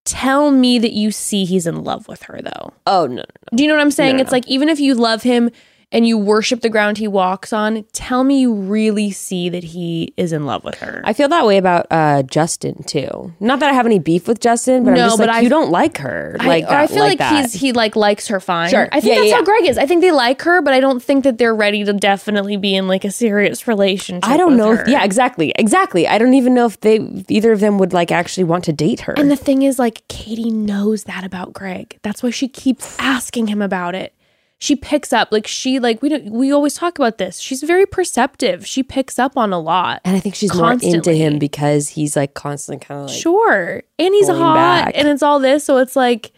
Tell 0.05 0.51
me 0.51 0.79
that 0.79 0.91
you 0.93 1.11
see 1.11 1.45
he's 1.45 1.65
in 1.65 1.83
love 1.83 2.07
with 2.07 2.23
her 2.23 2.39
though. 2.41 2.73
Oh 2.85 3.07
no, 3.07 3.15
no, 3.15 3.23
Do 3.57 3.63
you 3.63 3.69
know 3.69 3.75
what 3.75 3.81
I'm 3.81 3.91
saying? 3.91 4.13
No, 4.13 4.17
no, 4.17 4.21
it's 4.23 4.31
no. 4.31 4.35
like 4.35 4.47
even 4.47 4.69
if 4.69 4.79
you 4.79 4.95
love 4.95 5.23
him, 5.23 5.49
and 5.93 6.05
you 6.05 6.17
worship 6.17 6.59
the 6.59 6.69
ground 6.69 6.97
he 6.97 7.07
walks 7.07 7.53
on, 7.53 7.85
tell 7.93 8.25
me 8.25 8.41
you 8.41 8.53
really 8.53 9.11
see 9.11 9.47
that 9.47 9.63
he 9.63 10.13
is 10.17 10.33
in 10.33 10.45
love 10.45 10.65
with 10.65 10.75
her. 10.79 11.01
I 11.05 11.13
feel 11.13 11.29
that 11.29 11.45
way 11.45 11.57
about 11.57 11.87
uh, 11.91 12.23
Justin 12.23 12.83
too. 12.83 13.31
Not 13.39 13.61
that 13.61 13.69
I 13.69 13.73
have 13.73 13.85
any 13.85 13.99
beef 13.99 14.27
with 14.27 14.41
Justin, 14.41 14.83
but 14.83 14.91
No, 14.91 15.03
I'm 15.03 15.07
just 15.09 15.17
but 15.19 15.27
like 15.27 15.37
I- 15.37 15.41
you 15.41 15.49
don't 15.49 15.69
like 15.71 15.99
her. 15.99 16.35
I- 16.41 16.47
like 16.47 16.65
that, 16.67 16.73
I 16.81 16.87
feel 16.87 17.03
like, 17.03 17.19
that. 17.19 17.43
he's 17.43 17.53
he 17.53 17.71
like 17.71 17.95
likes 17.95 18.27
her 18.27 18.39
fine. 18.41 18.69
Sure. 18.69 18.89
I 18.91 18.99
think 18.99 19.13
Yeah, 19.13 19.15
that's 19.21 19.27
yeah, 19.29 19.33
how 19.35 19.39
yeah. 19.41 19.45
Greg 19.45 19.65
is. 19.65 19.77
I 19.77 19.85
think 19.85 20.01
they 20.01 20.11
like 20.11 20.41
her, 20.41 20.61
but 20.61 20.73
I 20.73 20.79
don't 20.81 21.01
think 21.01 21.23
that 21.23 21.37
they're 21.37 21.55
ready 21.55 21.83
to 21.85 21.93
definitely 21.93 22.57
be 22.57 22.75
in 22.75 22.87
like 22.89 23.05
a 23.05 23.11
serious 23.11 23.67
relationship. 23.67 24.27
I 24.27 24.35
don't 24.35 24.57
know. 24.57 24.73
If, 24.73 24.87
yeah, 24.87 25.03
exactly, 25.03 25.51
exactly. 25.55 26.07
I 26.07 26.17
don't 26.17 26.33
even 26.33 26.53
know 26.55 26.65
if 26.65 26.79
they 26.81 26.99
either 27.29 27.51
of 27.51 27.59
them 27.59 27.77
would 27.77 27.93
like 27.93 28.11
actually 28.11 28.43
want 28.45 28.63
to 28.65 28.73
date 28.73 29.01
her. 29.01 29.13
And 29.15 29.29
the 29.29 29.35
thing 29.35 29.61
is, 29.61 29.77
like, 29.77 30.01
Katie 30.07 30.49
knows 30.49 31.03
that 31.03 31.23
about 31.23 31.53
Greg. 31.53 31.99
That's 32.01 32.23
why 32.23 32.31
she 32.31 32.47
keeps 32.47 32.97
asking 32.99 33.47
him 33.47 33.61
about 33.61 33.93
it. 33.93 34.13
She 34.63 34.77
picks 34.77 35.11
up, 35.11 35.27
like, 35.29 35.45
she, 35.45 35.77
like, 35.79 36.01
we 36.01 36.07
don't, 36.07 36.31
we 36.31 36.53
always 36.53 36.73
talk 36.73 36.97
about 36.97 37.17
this. 37.17 37.37
She's 37.39 37.61
very 37.63 37.85
perceptive. 37.85 38.65
She 38.65 38.81
picks 38.81 39.19
up 39.19 39.35
on 39.35 39.51
a 39.51 39.59
lot. 39.59 39.99
And 40.05 40.15
I 40.15 40.21
think 40.21 40.35
she's 40.35 40.55
more 40.55 40.71
into 40.71 41.11
him 41.11 41.37
because 41.37 41.89
he's 41.89 42.15
like 42.15 42.33
constantly 42.33 42.85
kind 42.85 43.01
of 43.01 43.07
like. 43.07 43.19
sure. 43.19 43.83
And 43.99 44.13
he's 44.13 44.29
hot 44.29 44.55
back. 44.55 44.93
and 44.95 45.09
it's 45.09 45.21
all 45.21 45.41
this. 45.41 45.65
So 45.65 45.79
it's 45.79 45.97
like, 45.97 46.31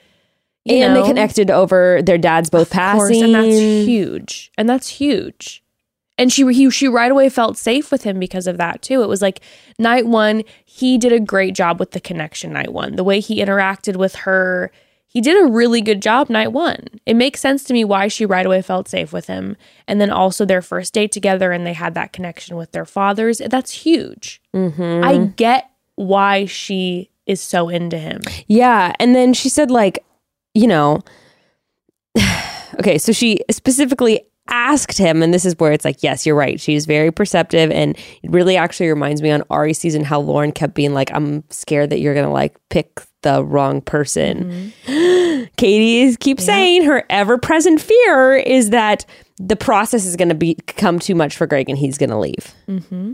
you 0.64 0.78
and 0.78 0.96
know, 0.96 1.04
they 1.04 1.08
connected 1.08 1.52
over 1.52 2.02
their 2.02 2.18
dads 2.18 2.50
both 2.50 2.76
of 2.76 2.94
course, 2.94 3.12
passing. 3.12 3.26
and 3.26 3.36
that's 3.36 3.56
huge. 3.56 4.52
And 4.58 4.68
that's 4.68 4.88
huge. 4.88 5.64
And 6.18 6.34
she 6.34 6.52
he, 6.52 6.72
she 6.72 6.88
right 6.88 7.12
away 7.12 7.30
felt 7.30 7.60
safe 7.60 7.92
with 7.92 8.06
him 8.06 8.20
because 8.20 8.48
of 8.48 8.58
that 8.58 8.82
too. 8.82 9.04
It 9.04 9.08
was 9.08 9.22
like 9.22 9.42
night 9.78 10.08
one, 10.08 10.42
he 10.66 10.98
did 10.98 11.14
a 11.14 11.20
great 11.20 11.54
job 11.54 11.80
with 11.80 11.92
the 11.92 12.02
connection. 12.02 12.54
Night 12.54 12.74
one, 12.74 12.96
the 12.96 13.04
way 13.04 13.20
he 13.20 13.40
interacted 13.40 13.98
with 13.98 14.16
her, 14.16 14.72
he 15.16 15.22
did 15.22 15.42
a 15.42 15.48
really 15.50 15.80
good 15.80 16.02
job. 16.02 16.30
Night 16.30 16.52
one, 16.52 16.78
it 17.06 17.14
makes 17.14 17.40
sense 17.40 17.64
to 17.64 17.74
me 17.74 17.86
why 17.86 18.10
she 18.10 18.26
right 18.26 18.46
away 18.46 18.62
felt 18.62 18.90
safe 18.90 19.14
with 19.14 19.28
him. 19.28 19.56
And 19.88 20.02
then 20.02 20.10
also 20.12 20.44
their 20.44 20.62
first 20.62 20.94
date 20.94 21.14
together, 21.14 21.54
and 21.54 21.66
they 21.66 21.72
had 21.72 21.94
that 21.94 22.12
connection 22.12 22.58
with 22.58 22.74
their 22.74 22.84
fathers. 22.84 23.42
That's 23.48 23.72
huge. 23.72 24.42
Mhm. 24.54 25.06
I 25.06 25.28
get 25.38 25.70
why 25.96 26.44
she 26.44 27.12
is 27.28 27.40
so 27.40 27.70
into 27.70 27.98
him. 27.98 28.20
Yeah. 28.48 28.92
And 29.00 29.16
then 29.16 29.34
she 29.34 29.48
said, 29.48 29.72
like, 29.72 30.04
you 30.54 30.68
know, 30.68 31.00
okay, 32.80 32.98
so 32.98 33.14
she 33.14 33.40
specifically 33.50 34.20
asked 34.50 34.98
him, 34.98 35.24
and 35.24 35.34
this 35.34 35.46
is 35.46 35.58
where 35.60 35.72
it's 35.72 35.86
like, 35.86 36.04
yes, 36.04 36.26
you're 36.26 36.36
right. 36.36 36.60
She's 36.60 36.86
very 36.86 37.10
perceptive. 37.10 37.72
And 37.72 37.98
it 38.22 38.32
really 38.32 38.58
actually 38.58 38.90
reminds 38.90 39.22
me 39.22 39.32
on 39.32 39.44
Arie 39.50 39.74
season 39.74 40.04
how 40.04 40.20
Lauren 40.20 40.52
kept 40.52 40.74
being 40.74 40.94
like, 40.94 41.10
I'm 41.14 41.46
scared 41.50 41.90
that 41.92 42.00
you're 42.02 42.14
going 42.14 42.26
to 42.28 42.32
like 42.34 42.58
pick 42.70 43.02
the 43.26 43.44
wrong 43.44 43.82
person. 43.82 44.72
Katie 45.58 46.02
is 46.02 46.16
keeps 46.16 46.46
saying 46.46 46.84
her 46.84 47.04
ever 47.10 47.38
present 47.38 47.82
fear 47.82 48.36
is 48.36 48.70
that 48.70 49.06
the 49.38 49.56
process 49.56 50.06
is 50.06 50.16
going 50.16 50.30
to 50.30 50.36
become 50.36 51.00
too 51.00 51.16
much 51.16 51.36
for 51.36 51.48
Greg 51.48 51.68
and 51.68 51.78
he's 51.78 51.98
going 51.98 52.12
to 52.12 52.20
leave. 52.20 52.54
Mm-hmm. 52.68 53.14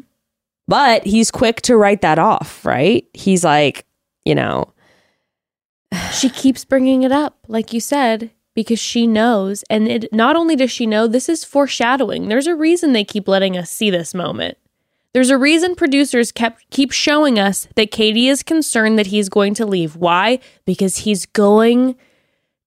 But 0.67 1.08
he's 1.08 1.32
quick 1.32 1.62
to 1.63 1.78
write 1.78 2.02
that 2.02 2.19
off, 2.19 2.65
right? 2.65 3.08
He's 3.13 3.45
like, 3.45 3.86
you 4.26 4.36
know, 4.36 4.74
she 6.12 6.30
keeps 6.30 6.65
bringing 6.65 7.04
it 7.04 7.13
up 7.13 7.39
like 7.47 7.71
you 7.71 7.80
said 7.80 8.32
because 8.54 8.80
she 8.80 9.08
knows 9.08 9.63
and 9.69 9.88
it 9.88 10.12
not 10.12 10.36
only 10.36 10.58
does 10.58 10.69
she 10.69 10.86
know 10.86 11.08
this 11.08 11.30
is 11.30 11.45
foreshadowing 11.45 12.28
there's 12.28 12.47
a 12.47 12.56
reason 12.56 12.91
they 12.91 13.06
keep 13.06 13.30
letting 13.30 13.58
us 13.58 13.71
see 13.71 13.89
this 13.89 14.13
moment 14.13 14.58
there's 15.13 15.30
a 15.30 15.38
reason 15.38 15.76
producers 15.76 16.32
kept 16.32 16.69
keep 16.69 16.91
showing 16.91 17.38
us 17.39 17.67
that 17.76 17.91
Katie 17.91 18.28
is 18.28 18.43
concerned 18.43 18.97
that 19.00 19.08
he's 19.08 19.30
going 19.30 19.54
to 19.56 19.65
leave 19.65 19.95
why 19.95 20.39
because 20.65 20.97
he's 20.97 21.26
going 21.26 21.95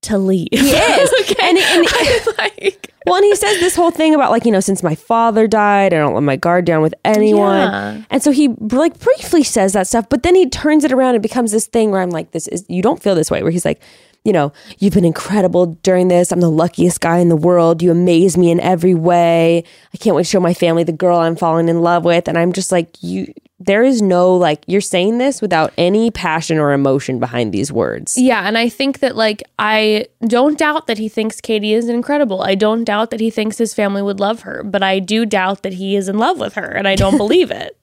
to 0.02 0.18
leave 0.18 0.48
he 0.52 0.58
is. 0.58 1.34
And- 1.42 1.58
and- 1.58 2.26
like 2.38 2.92
Well, 3.06 3.16
and 3.16 3.24
he 3.24 3.34
says 3.34 3.60
this 3.60 3.74
whole 3.76 3.90
thing 3.90 4.14
about 4.14 4.30
like, 4.30 4.44
you 4.44 4.52
know, 4.52 4.60
since 4.60 4.82
my 4.82 4.94
father 4.94 5.46
died, 5.46 5.92
I 5.94 5.98
don't 5.98 6.12
let 6.14 6.22
my 6.22 6.36
guard 6.36 6.64
down 6.66 6.82
with 6.82 6.94
anyone. 7.04 7.56
Yeah. 7.56 8.02
And 8.10 8.22
so 8.22 8.30
he 8.30 8.48
like 8.48 8.98
briefly 8.98 9.42
says 9.42 9.72
that 9.72 9.86
stuff, 9.86 10.08
but 10.10 10.22
then 10.22 10.34
he 10.34 10.48
turns 10.48 10.84
it 10.84 10.92
around 10.92 11.14
and 11.14 11.22
becomes 11.22 11.52
this 11.52 11.66
thing 11.66 11.90
where 11.90 12.02
I'm 12.02 12.10
like, 12.10 12.32
this 12.32 12.48
is 12.48 12.64
you 12.68 12.82
don't 12.82 13.02
feel 13.02 13.14
this 13.14 13.30
way, 13.30 13.42
where 13.42 13.52
he's 13.52 13.64
like, 13.64 13.80
you 14.24 14.32
know, 14.32 14.52
you've 14.78 14.94
been 14.94 15.04
incredible 15.04 15.66
during 15.82 16.08
this. 16.08 16.32
I'm 16.32 16.40
the 16.40 16.50
luckiest 16.50 17.00
guy 17.00 17.18
in 17.18 17.28
the 17.28 17.36
world. 17.36 17.82
You 17.82 17.90
amaze 17.90 18.36
me 18.36 18.50
in 18.50 18.58
every 18.60 18.94
way. 18.94 19.64
I 19.92 19.96
can't 19.98 20.16
wait 20.16 20.24
to 20.24 20.28
show 20.30 20.40
my 20.40 20.54
family 20.54 20.82
the 20.82 20.92
girl 20.92 21.18
I'm 21.18 21.36
falling 21.36 21.68
in 21.68 21.82
love 21.82 22.04
with. 22.04 22.26
And 22.26 22.38
I'm 22.38 22.52
just 22.52 22.72
like, 22.72 23.02
you 23.02 23.32
there 23.60 23.84
is 23.84 24.02
no 24.02 24.34
like 24.34 24.62
you're 24.66 24.80
saying 24.80 25.18
this 25.18 25.40
without 25.40 25.72
any 25.78 26.10
passion 26.10 26.58
or 26.58 26.72
emotion 26.72 27.18
behind 27.18 27.52
these 27.52 27.70
words. 27.70 28.16
Yeah, 28.16 28.46
and 28.46 28.58
I 28.58 28.68
think 28.68 28.98
that 28.98 29.16
like 29.16 29.42
I 29.58 30.06
don't 30.26 30.58
doubt 30.58 30.86
that 30.86 30.98
he 30.98 31.08
thinks 31.08 31.40
Katie 31.40 31.72
is 31.72 31.88
incredible. 31.88 32.42
I 32.42 32.56
don't 32.56 32.84
doubt 32.84 33.10
that 33.10 33.20
he 33.20 33.30
thinks 33.30 33.58
his 33.58 33.72
family 33.72 34.02
would 34.02 34.20
love 34.20 34.40
her, 34.40 34.62
but 34.64 34.82
I 34.82 34.98
do 34.98 35.24
doubt 35.24 35.62
that 35.62 35.74
he 35.74 35.96
is 35.96 36.08
in 36.08 36.18
love 36.18 36.40
with 36.40 36.54
her, 36.54 36.66
and 36.66 36.88
I 36.88 36.94
don't 36.94 37.16
believe 37.24 37.50
it. 37.50 37.78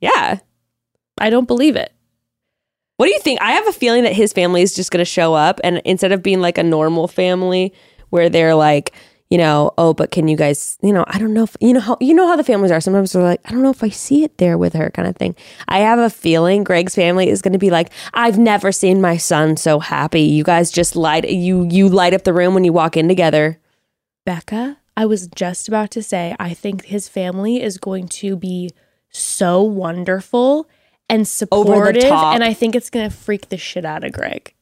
Yeah. 0.00 0.38
I 1.18 1.30
don't 1.30 1.46
believe 1.46 1.76
it. 1.76 1.92
What 2.96 3.06
do 3.06 3.12
you 3.12 3.20
think? 3.20 3.40
I 3.40 3.52
have 3.52 3.66
a 3.66 3.72
feeling 3.72 4.04
that 4.04 4.12
his 4.12 4.32
family 4.32 4.62
is 4.62 4.74
just 4.74 4.90
going 4.90 5.00
to 5.00 5.10
show 5.10 5.34
up 5.34 5.60
and 5.64 5.82
instead 5.84 6.12
of 6.12 6.22
being 6.22 6.40
like 6.40 6.58
a 6.58 6.62
normal 6.62 7.08
family 7.08 7.72
where 8.10 8.28
they're 8.28 8.54
like, 8.54 8.94
you 9.30 9.38
know, 9.38 9.72
oh, 9.78 9.94
but 9.94 10.12
can 10.12 10.28
you 10.28 10.36
guys, 10.36 10.78
you 10.80 10.92
know, 10.92 11.04
I 11.08 11.18
don't 11.18 11.34
know 11.34 11.42
if, 11.42 11.56
you 11.60 11.72
know 11.72 11.80
how, 11.80 11.96
you 12.00 12.14
know 12.14 12.28
how 12.28 12.36
the 12.36 12.44
families 12.44 12.70
are. 12.70 12.80
Sometimes 12.80 13.12
they're 13.12 13.22
like, 13.22 13.40
I 13.44 13.50
don't 13.50 13.62
know 13.62 13.70
if 13.70 13.82
I 13.82 13.88
see 13.88 14.22
it 14.22 14.38
there 14.38 14.56
with 14.56 14.74
her 14.74 14.90
kind 14.90 15.08
of 15.08 15.16
thing. 15.16 15.34
I 15.66 15.78
have 15.78 15.98
a 15.98 16.08
feeling 16.10 16.62
Greg's 16.62 16.94
family 16.94 17.28
is 17.28 17.42
going 17.42 17.52
to 17.54 17.58
be 17.58 17.70
like, 17.70 17.90
I've 18.12 18.38
never 18.38 18.70
seen 18.70 19.00
my 19.00 19.16
son 19.16 19.56
so 19.56 19.80
happy. 19.80 20.22
You 20.22 20.44
guys 20.44 20.70
just 20.70 20.94
light, 20.94 21.28
you, 21.28 21.66
you 21.68 21.88
light 21.88 22.14
up 22.14 22.22
the 22.22 22.32
room 22.32 22.54
when 22.54 22.62
you 22.64 22.72
walk 22.72 22.96
in 22.96 23.08
together. 23.08 23.58
Bekah, 24.24 24.76
I 24.96 25.06
was 25.06 25.26
just 25.28 25.66
about 25.66 25.90
to 25.92 26.02
say, 26.02 26.36
I 26.38 26.54
think 26.54 26.84
his 26.84 27.08
family 27.08 27.60
is 27.60 27.78
going 27.78 28.06
to 28.08 28.36
be 28.36 28.70
so 29.10 29.62
wonderful 29.62 30.68
and 31.08 31.26
supportive, 31.26 32.04
and 32.04 32.42
I 32.42 32.54
think 32.54 32.74
it's 32.74 32.90
going 32.90 33.08
to 33.08 33.14
freak 33.14 33.48
the 33.48 33.58
shit 33.58 33.84
out 33.84 34.04
of 34.04 34.12
Greg. 34.12 34.54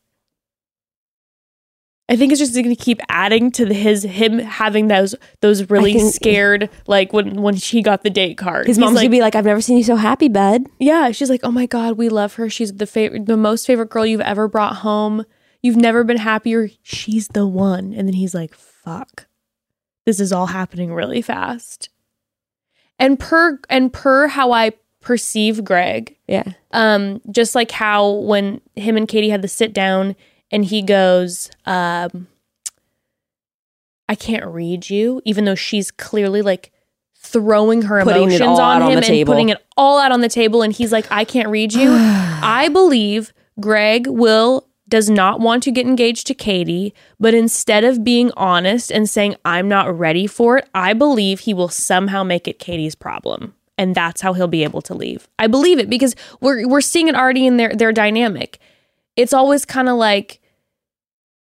I 2.08 2.16
think 2.16 2.30
it's 2.32 2.40
just 2.40 2.54
going 2.54 2.68
to 2.68 2.76
keep 2.76 3.00
adding 3.08 3.50
to 3.52 3.64
the, 3.64 3.72
his 3.72 4.02
him 4.02 4.38
having 4.38 4.88
those 4.88 5.14
those 5.40 5.70
really 5.70 5.94
think- 5.94 6.14
scared 6.14 6.68
like 6.86 7.12
when 7.12 7.40
when 7.40 7.56
she 7.56 7.80
got 7.80 8.02
the 8.02 8.10
date 8.10 8.36
card. 8.36 8.66
His 8.66 8.78
mom's 8.78 8.96
like, 8.96 9.04
to 9.04 9.10
be 9.10 9.20
like, 9.20 9.34
I've 9.34 9.46
never 9.46 9.60
seen 9.60 9.78
you 9.78 9.84
so 9.84 9.96
happy, 9.96 10.28
bud. 10.28 10.66
Yeah, 10.78 11.12
she's 11.12 11.30
like, 11.30 11.40
"Oh 11.42 11.50
my 11.50 11.64
god, 11.64 11.96
we 11.96 12.08
love 12.08 12.34
her. 12.34 12.50
She's 12.50 12.72
the 12.74 12.86
favorite, 12.86 13.26
the 13.26 13.36
most 13.36 13.66
favorite 13.66 13.88
girl 13.88 14.04
you've 14.04 14.20
ever 14.20 14.46
brought 14.48 14.76
home. 14.76 15.24
You've 15.62 15.76
never 15.76 16.04
been 16.04 16.18
happier. 16.18 16.68
She's 16.82 17.28
the 17.28 17.46
one." 17.46 17.94
And 17.94 18.06
then 18.06 18.14
he's 18.14 18.34
like, 18.34 18.54
"Fuck. 18.54 19.26
This 20.04 20.20
is 20.20 20.32
all 20.32 20.46
happening 20.46 20.92
really 20.92 21.22
fast." 21.22 21.88
And 22.98 23.18
per 23.18 23.58
and 23.70 23.90
per 23.92 24.26
how 24.26 24.52
I 24.52 24.72
perceive 25.02 25.64
Greg, 25.64 26.16
Yeah. 26.26 26.44
um 26.70 27.20
just 27.30 27.54
like 27.54 27.70
how 27.70 28.08
when 28.10 28.60
him 28.76 28.96
and 28.96 29.06
Katie 29.06 29.28
had 29.30 29.42
the 29.42 29.48
sit 29.48 29.72
down 29.74 30.16
and 30.50 30.64
he 30.64 30.80
goes, 30.82 31.50
um 31.66 32.28
I 34.08 34.14
can't 34.14 34.44
read 34.46 34.88
you 34.90 35.20
even 35.24 35.44
though 35.44 35.54
she's 35.54 35.90
clearly 35.90 36.42
like 36.42 36.70
throwing 37.16 37.82
her 37.82 38.02
Putting 38.02 38.22
emotions 38.24 38.58
on 38.58 38.82
out 38.82 38.82
on 38.82 38.90
him 38.92 38.96
and 38.98 39.06
table. 39.06 39.32
putting 39.32 39.48
it 39.50 39.64
all 39.76 39.98
out 39.98 40.12
on 40.12 40.20
the 40.20 40.28
table 40.28 40.62
and 40.62 40.72
he's 40.72 40.92
like 40.92 41.06
I 41.10 41.24
can't 41.24 41.48
read 41.48 41.72
you. 41.72 41.88
I 41.92 42.68
believe 42.72 43.32
Greg 43.60 44.06
will 44.06 44.66
does 44.88 45.08
not 45.08 45.40
want 45.40 45.62
to 45.62 45.70
get 45.70 45.86
engaged 45.86 46.26
to 46.26 46.34
Katie, 46.34 46.92
but 47.18 47.32
instead 47.32 47.82
of 47.84 48.04
being 48.04 48.30
honest 48.36 48.90
and 48.92 49.08
saying 49.08 49.36
I'm 49.44 49.66
not 49.66 49.96
ready 49.98 50.26
for 50.26 50.58
it, 50.58 50.68
I 50.74 50.92
believe 50.92 51.40
he 51.40 51.54
will 51.54 51.68
somehow 51.68 52.22
make 52.24 52.46
it 52.46 52.58
Katie's 52.58 52.94
problem. 52.94 53.54
And 53.78 53.94
that's 53.94 54.20
how 54.20 54.32
he'll 54.34 54.48
be 54.48 54.64
able 54.64 54.82
to 54.82 54.94
leave. 54.94 55.28
I 55.38 55.46
believe 55.46 55.78
it 55.78 55.88
because 55.90 56.14
we're 56.40 56.68
we're 56.68 56.80
seeing 56.82 57.08
it 57.08 57.14
already 57.14 57.46
in 57.46 57.56
their 57.56 57.74
their 57.74 57.92
dynamic. 57.92 58.58
It's 59.16 59.32
always 59.32 59.64
kind 59.64 59.88
of 59.88 59.96
like 59.96 60.40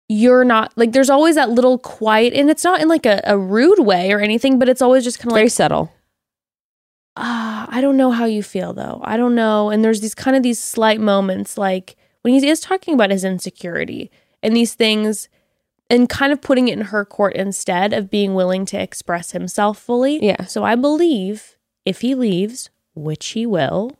you're 0.09 0.43
not 0.43 0.73
like 0.77 0.93
there's 0.93 1.09
always 1.09 1.35
that 1.35 1.49
little 1.49 1.77
quiet 1.77 2.33
and 2.33 2.49
it's 2.49 2.63
not 2.63 2.81
in 2.81 2.87
like 2.87 3.05
a, 3.05 3.21
a 3.25 3.37
rude 3.37 3.79
way 3.79 4.11
or 4.11 4.19
anything, 4.19 4.57
but 4.57 4.69
it's 4.69 4.81
always 4.81 5.03
just 5.03 5.19
kind 5.19 5.31
of 5.31 5.35
Very 5.35 5.49
subtle. 5.49 5.91
ah, 7.15 7.67
I 7.69 7.81
don't 7.81 7.97
know 7.97 8.11
how 8.11 8.25
you 8.25 8.41
feel 8.43 8.73
though. 8.73 9.01
I 9.03 9.17
don't 9.17 9.35
know. 9.35 9.69
And 9.69 9.83
there's 9.83 10.01
these 10.01 10.15
kind 10.15 10.35
of 10.37 10.43
these 10.43 10.59
slight 10.59 10.99
moments 10.99 11.57
like 11.57 11.95
when 12.21 12.33
he 12.33 12.47
is 12.47 12.59
talking 12.59 12.93
about 12.93 13.11
his 13.11 13.23
insecurity 13.23 14.09
and 14.41 14.55
these 14.55 14.73
things 14.73 15.29
and 15.89 16.09
kind 16.09 16.31
of 16.33 16.41
putting 16.41 16.67
it 16.67 16.73
in 16.73 16.85
her 16.85 17.05
court 17.05 17.35
instead 17.35 17.93
of 17.93 18.09
being 18.09 18.33
willing 18.33 18.65
to 18.67 18.81
express 18.81 19.31
himself 19.31 19.77
fully. 19.79 20.23
Yeah. 20.23 20.45
So 20.45 20.63
I 20.63 20.75
believe 20.75 21.56
if 21.87 22.01
he 22.01 22.13
leaves, 22.15 22.69
which 22.95 23.27
he 23.29 23.45
will, 23.45 23.97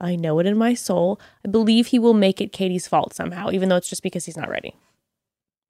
I 0.00 0.16
know 0.16 0.38
it 0.38 0.46
in 0.46 0.56
my 0.56 0.74
soul, 0.74 1.20
I 1.44 1.48
believe 1.48 1.88
he 1.88 1.98
will 1.98 2.14
make 2.14 2.40
it 2.40 2.52
Katie's 2.52 2.88
fault 2.88 3.14
somehow, 3.14 3.50
even 3.52 3.68
though 3.68 3.76
it's 3.76 3.88
just 3.88 4.02
because 4.02 4.24
he's 4.24 4.36
not 4.36 4.48
ready. 4.48 4.74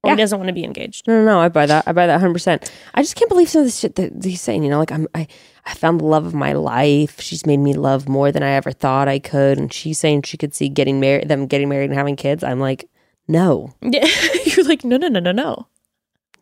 Or 0.04 0.08
Yeah. 0.10 0.14
he 0.16 0.22
doesn't 0.22 0.38
want 0.38 0.48
to 0.48 0.52
be 0.54 0.64
engaged. 0.64 1.06
No, 1.06 1.14
no, 1.18 1.24
no. 1.24 1.40
I 1.40 1.48
buy 1.48 1.66
that. 1.66 1.84
I 1.86 1.92
buy 1.92 2.06
that 2.06 2.20
100%. 2.20 2.70
I 2.94 3.02
just 3.02 3.14
can't 3.14 3.28
believe 3.28 3.48
some 3.48 3.60
of 3.62 3.66
the 3.66 3.70
shit 3.72 3.94
that 3.96 4.24
he's 4.24 4.40
saying. 4.40 4.62
You 4.64 4.70
know, 4.70 4.78
like 4.78 4.90
I'm, 4.90 5.06
I, 5.14 5.28
I 5.66 5.74
found 5.74 6.00
the 6.00 6.04
love 6.06 6.26
of 6.26 6.34
my 6.34 6.52
life. 6.54 7.20
She's 7.20 7.46
made 7.46 7.58
me 7.58 7.74
love 7.74 8.08
more 8.08 8.32
than 8.32 8.42
I 8.42 8.50
ever 8.52 8.72
thought 8.72 9.06
I 9.06 9.18
could. 9.20 9.58
And 9.58 9.72
she's 9.72 9.98
saying 10.00 10.22
she 10.22 10.36
could 10.36 10.54
see 10.54 10.68
getting 10.68 10.98
married, 10.98 11.28
them 11.28 11.46
getting 11.46 11.68
married 11.68 11.90
and 11.90 11.98
having 11.98 12.16
kids. 12.16 12.42
I'm 12.42 12.58
like, 12.58 12.88
no, 13.28 13.74
Yeah. 13.80 14.06
You're 14.44 14.64
like, 14.66 14.82
no, 14.84 14.96
no, 14.96 15.08
no, 15.08 15.20
no, 15.20 15.30
no. 15.32 15.66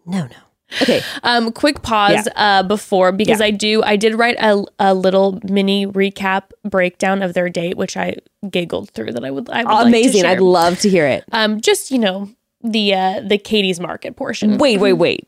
no, 0.06 0.22
no. 0.26 0.36
Okay. 0.82 1.02
Um, 1.22 1.52
quick 1.52 1.82
pause 1.82 2.28
uh, 2.36 2.62
before 2.62 3.12
because 3.12 3.40
Yeah. 3.40 3.46
I 3.46 3.50
do 3.50 3.82
I 3.82 3.96
did 3.96 4.14
write 4.18 4.36
a, 4.38 4.64
a 4.78 4.94
little 4.94 5.38
mini 5.44 5.86
recap 5.86 6.50
breakdown 6.64 7.22
of 7.22 7.34
their 7.34 7.48
date, 7.48 7.76
which 7.76 7.96
I 7.96 8.16
giggled 8.50 8.90
through. 8.90 9.12
That 9.12 9.24
I 9.24 9.30
would, 9.30 9.48
I 9.50 9.64
would 9.64 9.68
like 9.70 9.82
to 9.82 9.88
Amazing. 9.88 10.22
share. 10.22 10.30
I'd 10.32 10.40
love 10.40 10.78
to 10.80 10.88
hear 10.88 11.06
it. 11.06 11.24
um, 11.32 11.60
just 11.60 11.90
you 11.90 11.98
know 11.98 12.28
the 12.62 12.94
uh, 12.94 13.20
the 13.26 13.38
Katie's 13.38 13.80
Market 13.80 14.16
portion. 14.16 14.58
Wait, 14.58 14.78
wait, 14.78 14.92
wait. 14.94 15.26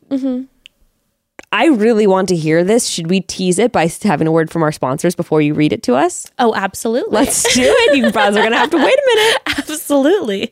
I 1.53 1.67
really 1.67 2.07
want 2.07 2.29
to 2.29 2.35
hear 2.35 2.63
this. 2.63 2.87
Should 2.87 3.11
we 3.11 3.21
tease 3.21 3.59
it 3.59 3.71
by 3.71 3.87
having 4.01 4.25
a 4.25 4.31
word 4.31 4.49
from 4.49 4.63
our 4.63 4.71
sponsors 4.71 5.13
before 5.13 5.39
you 5.39 5.53
read 5.53 5.71
it 5.71 5.83
to 5.83 5.93
us? 5.93 6.25
Oh, 6.39 6.55
absolutely. 6.55 7.13
Let's 7.15 7.43
do 7.53 7.61
it. 7.63 7.95
You 7.95 8.11
broads 8.11 8.35
are 8.35 8.39
going 8.39 8.53
to 8.53 8.57
have 8.57 8.71
to 8.71 8.77
wait 8.77 8.97
a 8.97 9.15
minute. 9.15 9.41
Absolutely. 9.59 10.51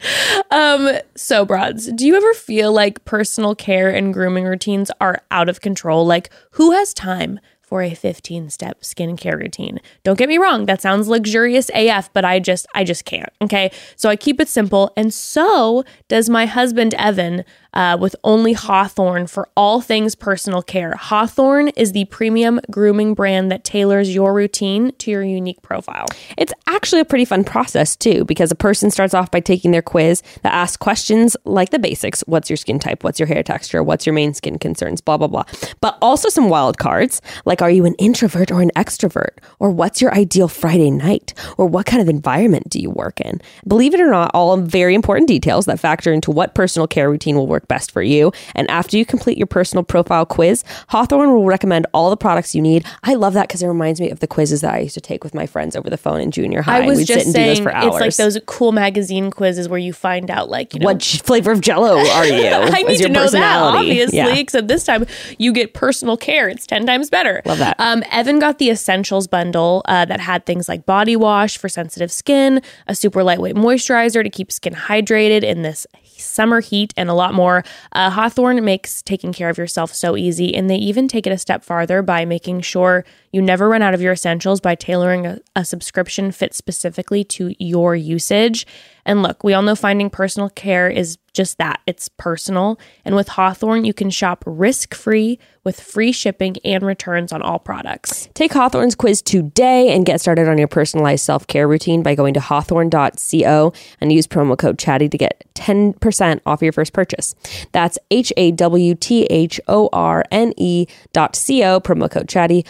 Um, 0.52 1.00
so, 1.16 1.44
broads, 1.44 1.92
do 1.94 2.06
you 2.06 2.16
ever 2.16 2.34
feel 2.36 2.72
like 2.72 3.04
personal 3.04 3.56
care 3.56 3.90
and 3.90 4.14
grooming 4.14 4.46
routines 4.46 4.92
are 5.02 5.24
out 5.32 5.50
of 5.50 5.60
control? 5.60 6.06
Like, 6.06 6.30
who 6.52 6.72
has 6.72 6.94
time 6.94 7.40
for 7.62 7.82
a 7.82 7.96
15 7.96 8.52
step 8.52 8.82
skincare 8.82 9.40
routine? 9.40 9.80
Don't 10.04 10.20
get 10.20 10.30
me 10.30 10.38
wrong, 10.38 10.68
that 10.68 10.82
sounds 10.82 11.08
luxurious 11.08 11.72
AF, 11.74 12.14
but 12.14 12.26
I 12.26 12.40
just, 12.40 12.68
I 12.76 12.84
just 12.84 13.06
can't. 13.06 13.30
Okay. 13.42 13.72
So, 13.96 14.08
I 14.08 14.16
keep 14.16 14.40
it 14.40 14.50
simple. 14.50 14.94
And 14.96 15.12
so 15.12 15.84
does 16.10 16.30
my 16.30 16.46
husband, 16.46 16.94
Evan, 16.94 17.44
uh, 17.74 17.98
with 18.00 18.16
only 18.24 18.54
Hawthorne 18.54 19.28
for 19.28 19.48
all 19.56 19.82
things 19.82 20.16
personal 20.16 20.62
care. 20.62 20.94
Hawthorne 20.96 21.70
is 21.70 21.92
the 21.92 22.06
premium 22.06 22.60
grooming 22.70 23.14
brand 23.14 23.52
that 23.52 23.64
tailors 23.64 24.14
your 24.14 24.34
routine 24.34 24.92
to 25.00 25.12
your 25.12 25.24
unique 25.24 25.62
profile. 25.62 26.06
It's 26.38 26.54
actually 26.68 27.02
a 27.02 27.06
pretty 27.06 27.26
fun 27.26 27.44
process, 27.44 27.96
too, 27.96 28.26
because 28.26 28.52
a 28.52 28.56
person 28.56 28.92
starts 28.92 29.14
off 29.14 29.32
by 29.32 29.40
taking 29.40 29.72
their 29.72 29.82
quiz 29.82 30.22
that 30.44 30.54
asks 30.54 30.78
questions 30.78 31.38
like 31.46 31.70
the 31.70 31.80
basics 31.80 32.22
What's 32.28 32.50
your 32.50 32.58
skin 32.58 32.80
type? 32.80 33.04
What's 33.04 33.20
your 33.20 33.28
hair 33.28 33.44
texture? 33.44 33.84
What's 33.84 34.06
your 34.06 34.14
main 34.14 34.34
skin 34.34 34.58
concerns? 34.58 35.02
Blah, 35.02 35.18
blah, 35.18 35.28
blah. 35.28 35.44
But 35.82 35.98
also 36.02 36.30
some 36.30 36.50
wild 36.50 36.78
cards 36.78 37.22
like 37.46 37.62
Are 37.62 37.72
you 37.72 37.86
an 37.86 37.96
introvert 37.96 38.52
or 38.52 38.62
an 38.62 38.72
extrovert? 38.76 39.38
Or 39.60 39.70
what's 39.70 40.02
your 40.02 40.14
ideal 40.14 40.48
Friday 40.48 40.92
night? 40.92 41.34
Or 41.58 41.66
what 41.66 41.86
kind 41.86 42.02
of 42.02 42.10
environment 42.10 42.70
do 42.70 42.80
you 42.80 42.90
work 42.90 43.20
in? 43.22 43.42
Believe 43.68 43.94
it 43.94 44.02
or 44.02 44.10
not, 44.10 44.32
all 44.34 44.58
very 44.58 44.96
important 44.96 45.28
details 45.28 45.66
that 45.66 45.80
factor 45.80 46.12
into 46.12 46.32
what 46.32 46.56
personal 46.56 46.88
care 46.88 47.10
routine 47.10 47.36
will 47.36 47.48
work 47.48 47.61
best 47.68 47.92
for 47.92 48.02
you. 48.02 48.32
And 48.56 48.70
after 48.70 48.98
you 48.98 49.06
complete 49.06 49.38
your 49.38 49.48
personal 49.48 49.84
profile 49.84 50.26
quiz, 50.26 50.64
Hawthorne 50.90 51.32
will 51.34 51.46
recommend 51.46 51.88
all 51.94 52.10
the 52.10 52.18
products 52.18 52.54
you 52.56 52.62
need. 52.62 52.86
I 53.04 53.16
love 53.16 53.34
that 53.34 53.48
because 53.48 53.62
it 53.64 53.68
reminds 53.68 54.00
me 54.02 54.10
of 54.10 54.20
the 54.20 54.28
quizzes 54.28 54.62
that 54.62 54.74
I 54.74 54.80
used 54.80 54.94
to 54.96 55.02
take 55.02 55.24
with 55.24 55.34
my 55.34 55.46
friends 55.46 55.76
over 55.76 55.90
the 55.90 55.98
phone 55.98 56.20
in 56.22 56.32
junior 56.32 56.62
high. 56.62 56.84
I 56.84 56.86
was 56.88 56.98
We'd 57.00 57.08
just 57.08 57.20
sit 57.20 57.26
and 57.28 57.34
saying 57.34 57.48
do 57.48 57.56
those 57.56 57.64
for 57.64 57.74
hours. 57.74 57.96
it's 57.96 58.20
like 58.20 58.26
those 58.26 58.40
cool 58.46 58.72
magazine 58.72 59.32
quizzes 59.32 59.68
where 59.70 59.80
you 59.80 59.94
find 59.94 60.30
out 60.32 60.50
like 60.50 60.74
you 60.74 60.80
know 60.80 60.86
what 60.86 61.04
flavor 61.04 61.52
of 61.52 61.62
jello 61.62 61.98
are 61.98 62.26
you? 62.26 62.46
I 62.48 62.84
need 62.84 62.98
to 62.98 63.10
know 63.10 63.28
that 63.30 63.58
obviously 63.62 64.18
Yeah. 64.18 64.36
except 64.36 64.68
this 64.68 64.84
time 64.84 65.06
you 65.38 65.52
get 65.54 65.74
personal 65.74 66.18
care 66.18 66.50
it's 66.50 66.66
10 66.68 66.86
times 66.86 67.10
better 67.10 67.42
Love 67.46 67.60
that. 67.60 67.76
um, 67.80 68.04
Evan 68.12 68.40
got 68.40 68.58
the 68.60 68.70
essentials 68.70 69.28
bundle 69.28 69.82
uh, 69.86 70.06
that 70.06 70.20
had 70.20 70.46
things 70.46 70.68
like 70.70 70.86
body 70.86 71.16
wash 71.16 71.58
for 71.58 71.70
sensitive 71.70 72.12
skin 72.12 72.62
a 72.88 72.96
super 72.96 73.24
lightweight 73.24 73.56
moisturizer 73.56 74.24
to 74.24 74.30
keep 74.30 74.52
skin 74.52 74.74
hydrated 74.74 75.44
in 75.44 75.62
this 75.62 75.86
summer 76.24 76.60
heat 76.60 76.94
and 76.98 77.10
a 77.10 77.14
lot 77.14 77.34
more. 77.34 77.64
Uh, 77.92 78.10
Hawthorne 78.10 78.64
makes 78.64 79.02
taking 79.02 79.34
care 79.34 79.50
of 79.50 79.58
yourself 79.58 79.94
so 79.94 80.16
easy 80.16 80.54
and 80.56 80.70
they 80.70 80.76
even 80.76 81.08
take 81.08 81.28
it 81.28 81.32
a 81.32 81.38
step 81.38 81.64
farther 81.64 82.02
by 82.02 82.26
making 82.26 82.62
sure 82.62 83.06
you 83.32 83.42
never 83.42 83.70
run 83.70 83.82
out 83.82 83.94
of 83.94 84.02
your 84.02 84.14
essentials 84.14 84.60
by 84.60 84.76
tailoring 84.76 85.26
a, 85.26 85.40
a 85.56 85.66
subscription 85.66 86.32
fit 86.32 86.54
specifically 86.54 87.24
to 87.24 87.54
your 87.60 87.96
usage 87.96 88.66
and 89.06 89.24
look, 89.24 89.44
we 89.44 89.54
all 89.54 89.62
know 89.62 89.76
finding 89.76 90.10
personal 90.10 90.50
care 90.50 90.90
is 90.90 91.18
just 91.34 91.58
that 91.60 91.80
it's 91.88 92.10
personal. 92.10 92.78
And 93.06 93.16
with 93.16 93.30
Hawthorne, 93.30 93.86
you 93.86 93.94
can 93.94 94.10
shop 94.10 94.44
risk 94.46 94.94
free 94.94 95.40
with 95.64 95.80
free 95.80 96.12
shipping 96.12 96.58
and 96.66 96.84
returns 96.84 97.32
on 97.32 97.42
all 97.42 97.58
products. 97.58 98.28
Take 98.34 98.52
Hawthorne's 98.52 98.96
quiz 98.96 99.22
today 99.22 99.96
and 99.96 100.06
get 100.06 100.20
started 100.20 100.50
on 100.50 100.58
your 100.58 100.68
personalized 100.68 101.24
self 101.24 101.48
care 101.48 101.70
routine 101.70 102.04
by 102.04 102.16
going 102.16 102.34
to 102.34 102.42
hawthorne.co 102.42 103.74
and 104.02 104.12
use 104.12 104.28
promo 104.28 104.58
code 104.58 104.78
chatty 104.78 105.08
to 105.08 105.18
get 105.18 105.46
10% 105.56 106.42
off 106.46 106.62
your 106.62 106.74
first 106.74 106.92
purchase. 106.92 107.34
That's 107.72 107.98
H 108.10 108.34
A 108.36 108.52
W 108.52 108.96
T 108.96 109.24
H 109.26 109.62
O 109.70 109.90
R 109.94 110.26
N 110.32 110.54
E 110.58 110.86
dot 111.14 111.34
co, 111.34 111.80
promo 111.80 112.12
code 112.12 112.28
chatty, 112.28 112.66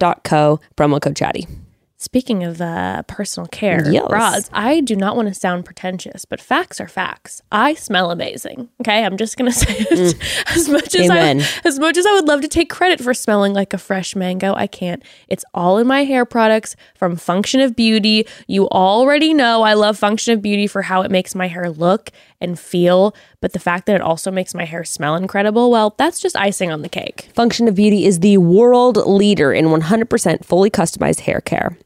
hawthorne.co, 0.00 0.60
promo 0.76 1.00
code 1.00 1.16
chatty. 1.16 1.46
Speaking 1.98 2.42
of 2.42 2.60
uh, 2.60 3.02
personal 3.06 3.46
care, 3.46 3.88
Yes. 3.88 4.04
Roz, 4.10 4.50
I 4.52 4.80
do 4.80 4.96
not 4.96 5.14
want 5.14 5.28
to 5.28 5.34
sound 5.34 5.64
pretentious, 5.64 6.24
but 6.24 6.40
facts 6.40 6.80
are 6.80 6.88
facts. 6.88 7.42
I 7.52 7.74
smell 7.74 8.10
amazing. 8.10 8.68
Okay, 8.80 9.04
I'm 9.04 9.16
just 9.16 9.36
gonna 9.36 9.52
say 9.52 9.76
it. 9.88 10.16
As 10.48 10.68
much 10.68 10.96
as 10.96 11.02
Mm. 11.06 11.10
Amen. 11.12 11.40
I, 11.42 11.68
as 11.68 11.78
much 11.78 11.96
as 11.96 12.04
I 12.04 12.12
would 12.14 12.26
love 12.26 12.40
to 12.40 12.48
take 12.48 12.68
credit 12.70 13.00
for 13.00 13.14
smelling 13.14 13.52
like 13.54 13.72
a 13.72 13.78
fresh 13.78 14.16
mango, 14.16 14.52
I 14.52 14.66
can't. 14.66 15.00
It's 15.28 15.44
all 15.54 15.78
in 15.78 15.86
my 15.86 16.02
hair 16.02 16.24
products 16.24 16.74
from 16.96 17.14
Function 17.14 17.60
of 17.60 17.76
Beauty. 17.76 18.26
You 18.48 18.66
already 18.70 19.32
know 19.32 19.62
I 19.62 19.74
love 19.74 19.96
Function 19.96 20.34
of 20.34 20.42
Beauty 20.42 20.66
for 20.66 20.82
how 20.82 21.02
it 21.02 21.10
makes 21.12 21.36
my 21.36 21.46
hair 21.46 21.70
look 21.70 22.10
and 22.40 22.58
feel, 22.58 23.14
but 23.42 23.52
the 23.52 23.58
fact 23.58 23.84
that 23.84 23.96
it 23.96 24.00
also 24.00 24.30
makes 24.30 24.54
my 24.54 24.64
hair 24.64 24.84
smell 24.84 25.16
incredible, 25.16 25.70
well, 25.70 25.94
that's 25.98 26.20
just 26.20 26.36
icing 26.36 26.70
on 26.70 26.80
the 26.80 26.88
cake. 26.88 27.28
Function 27.34 27.68
of 27.68 27.74
Beauty 27.74 28.06
is 28.06 28.20
the 28.20 28.38
world 28.38 28.96
leader 28.96 29.52
in 29.52 29.66
100% 29.66 30.44
fully 30.44 30.70
customized 30.70 31.20
hair 31.20 31.42
care. 31.42 31.76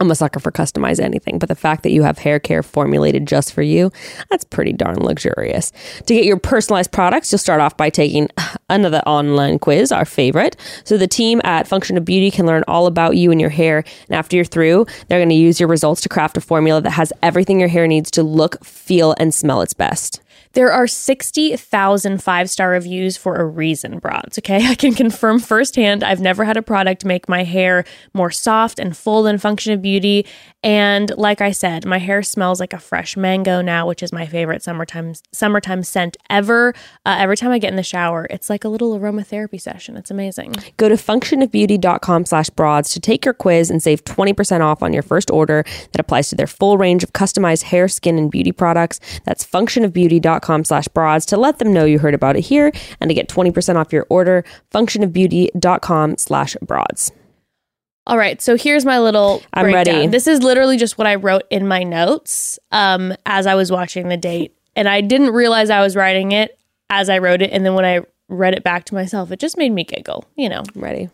I'm 0.00 0.10
a 0.10 0.16
sucker 0.16 0.40
for 0.40 0.50
customize 0.50 0.98
anything, 0.98 1.38
but 1.38 1.48
the 1.48 1.54
fact 1.54 1.84
that 1.84 1.92
you 1.92 2.02
have 2.02 2.18
hair 2.18 2.40
care 2.40 2.64
formulated 2.64 3.28
just 3.28 3.52
for 3.52 3.62
you, 3.62 3.92
that's 4.28 4.42
pretty 4.42 4.72
darn 4.72 4.96
luxurious. 4.96 5.70
To 6.06 6.14
get 6.14 6.24
your 6.24 6.36
personalized 6.36 6.90
products, 6.90 7.30
you'll 7.30 7.38
start 7.38 7.60
off 7.60 7.76
by 7.76 7.90
taking 7.90 8.28
another 8.68 8.98
online 9.06 9.60
quiz, 9.60 9.92
our 9.92 10.04
favorite. 10.04 10.56
So 10.82 10.98
the 10.98 11.06
team 11.06 11.40
at 11.44 11.68
Function 11.68 11.96
of 11.96 12.04
Beauty 12.04 12.32
can 12.32 12.44
learn 12.44 12.64
all 12.66 12.88
about 12.88 13.16
you 13.16 13.30
and 13.30 13.40
your 13.40 13.50
hair. 13.50 13.84
And 14.08 14.16
after 14.16 14.34
you're 14.34 14.44
through, 14.44 14.86
they're 15.06 15.20
going 15.20 15.28
to 15.28 15.36
use 15.36 15.60
your 15.60 15.68
results 15.68 16.00
to 16.00 16.08
craft 16.08 16.36
a 16.36 16.40
formula 16.40 16.80
that 16.80 16.90
has 16.90 17.12
everything 17.22 17.60
your 17.60 17.68
hair 17.68 17.86
needs 17.86 18.10
to 18.12 18.24
look, 18.24 18.64
feel, 18.64 19.14
and 19.20 19.32
smell 19.32 19.60
its 19.60 19.74
best. 19.74 20.20
There 20.54 20.70
are 20.70 20.86
60,000 20.86 22.22
five 22.22 22.48
star 22.48 22.70
reviews 22.70 23.16
for 23.16 23.36
a 23.36 23.44
reason, 23.44 23.98
broads. 23.98 24.38
Okay. 24.38 24.64
I 24.68 24.76
can 24.76 24.94
confirm 24.94 25.40
firsthand 25.40 26.04
I've 26.04 26.20
never 26.20 26.44
had 26.44 26.56
a 26.56 26.62
product 26.62 27.04
make 27.04 27.28
my 27.28 27.42
hair 27.42 27.84
more 28.14 28.30
soft 28.30 28.78
and 28.78 28.96
full 28.96 29.24
than 29.24 29.38
Function 29.38 29.72
of 29.72 29.82
Beauty. 29.82 30.26
And 30.62 31.10
like 31.18 31.40
I 31.40 31.50
said, 31.50 31.84
my 31.84 31.98
hair 31.98 32.22
smells 32.22 32.60
like 32.60 32.72
a 32.72 32.78
fresh 32.78 33.16
mango 33.16 33.60
now, 33.60 33.86
which 33.86 34.02
is 34.02 34.12
my 34.12 34.26
favorite 34.26 34.62
summertime 34.62 35.14
summertime 35.32 35.82
scent 35.82 36.16
ever. 36.30 36.72
Uh, 37.04 37.16
every 37.18 37.36
time 37.36 37.50
I 37.50 37.58
get 37.58 37.70
in 37.70 37.76
the 37.76 37.82
shower, 37.82 38.26
it's 38.30 38.48
like 38.48 38.64
a 38.64 38.68
little 38.68 38.98
aromatherapy 38.98 39.60
session. 39.60 39.96
It's 39.96 40.10
amazing. 40.10 40.54
Go 40.76 40.88
to 40.88 40.94
functionofbeauty.com 40.94 42.26
slash 42.26 42.48
broads 42.50 42.90
to 42.92 43.00
take 43.00 43.24
your 43.24 43.34
quiz 43.34 43.70
and 43.70 43.82
save 43.82 44.04
20% 44.04 44.60
off 44.60 44.82
on 44.82 44.92
your 44.92 45.02
first 45.02 45.30
order 45.30 45.64
that 45.92 46.00
applies 46.00 46.28
to 46.28 46.36
their 46.36 46.46
full 46.46 46.78
range 46.78 47.02
of 47.02 47.12
customized 47.12 47.64
hair, 47.64 47.88
skin, 47.88 48.18
and 48.18 48.30
beauty 48.30 48.52
products. 48.52 49.00
That's 49.24 49.44
functionofbeauty.com 49.44 50.43
slash 50.64 50.88
broads 50.88 51.26
to 51.26 51.36
let 51.36 51.58
them 51.58 51.72
know 51.72 51.84
you 51.84 51.98
heard 51.98 52.14
about 52.14 52.36
it 52.36 52.42
here 52.42 52.72
and 53.00 53.08
to 53.08 53.14
get 53.14 53.28
20% 53.28 53.76
off 53.76 53.92
your 53.92 54.06
order. 54.08 54.44
Functionofbeauty.com 54.72 56.16
slash 56.18 56.56
broads. 56.62 57.12
All 58.06 58.18
right, 58.18 58.40
so 58.42 58.56
here's 58.56 58.84
my 58.84 58.98
little. 59.00 59.42
I'm 59.54 59.64
breakdown. 59.64 59.94
ready. 59.94 60.06
This 60.08 60.26
is 60.26 60.42
literally 60.42 60.76
just 60.76 60.98
what 60.98 61.06
I 61.06 61.14
wrote 61.14 61.44
in 61.48 61.66
my 61.66 61.84
notes 61.84 62.58
um, 62.70 63.14
as 63.24 63.46
I 63.46 63.54
was 63.54 63.72
watching 63.72 64.08
the 64.08 64.18
date, 64.18 64.54
and 64.76 64.88
I 64.88 65.00
didn't 65.00 65.30
realize 65.30 65.70
I 65.70 65.80
was 65.80 65.96
writing 65.96 66.32
it 66.32 66.58
as 66.90 67.08
I 67.08 67.18
wrote 67.18 67.40
it, 67.40 67.50
and 67.50 67.64
then 67.64 67.74
when 67.74 67.86
I 67.86 68.00
read 68.28 68.54
it 68.54 68.62
back 68.62 68.84
to 68.86 68.94
myself, 68.94 69.30
it 69.32 69.40
just 69.40 69.56
made 69.56 69.72
me 69.72 69.84
giggle. 69.84 70.26
You 70.36 70.50
know, 70.50 70.64
I'm 70.74 70.82
ready. 70.82 71.08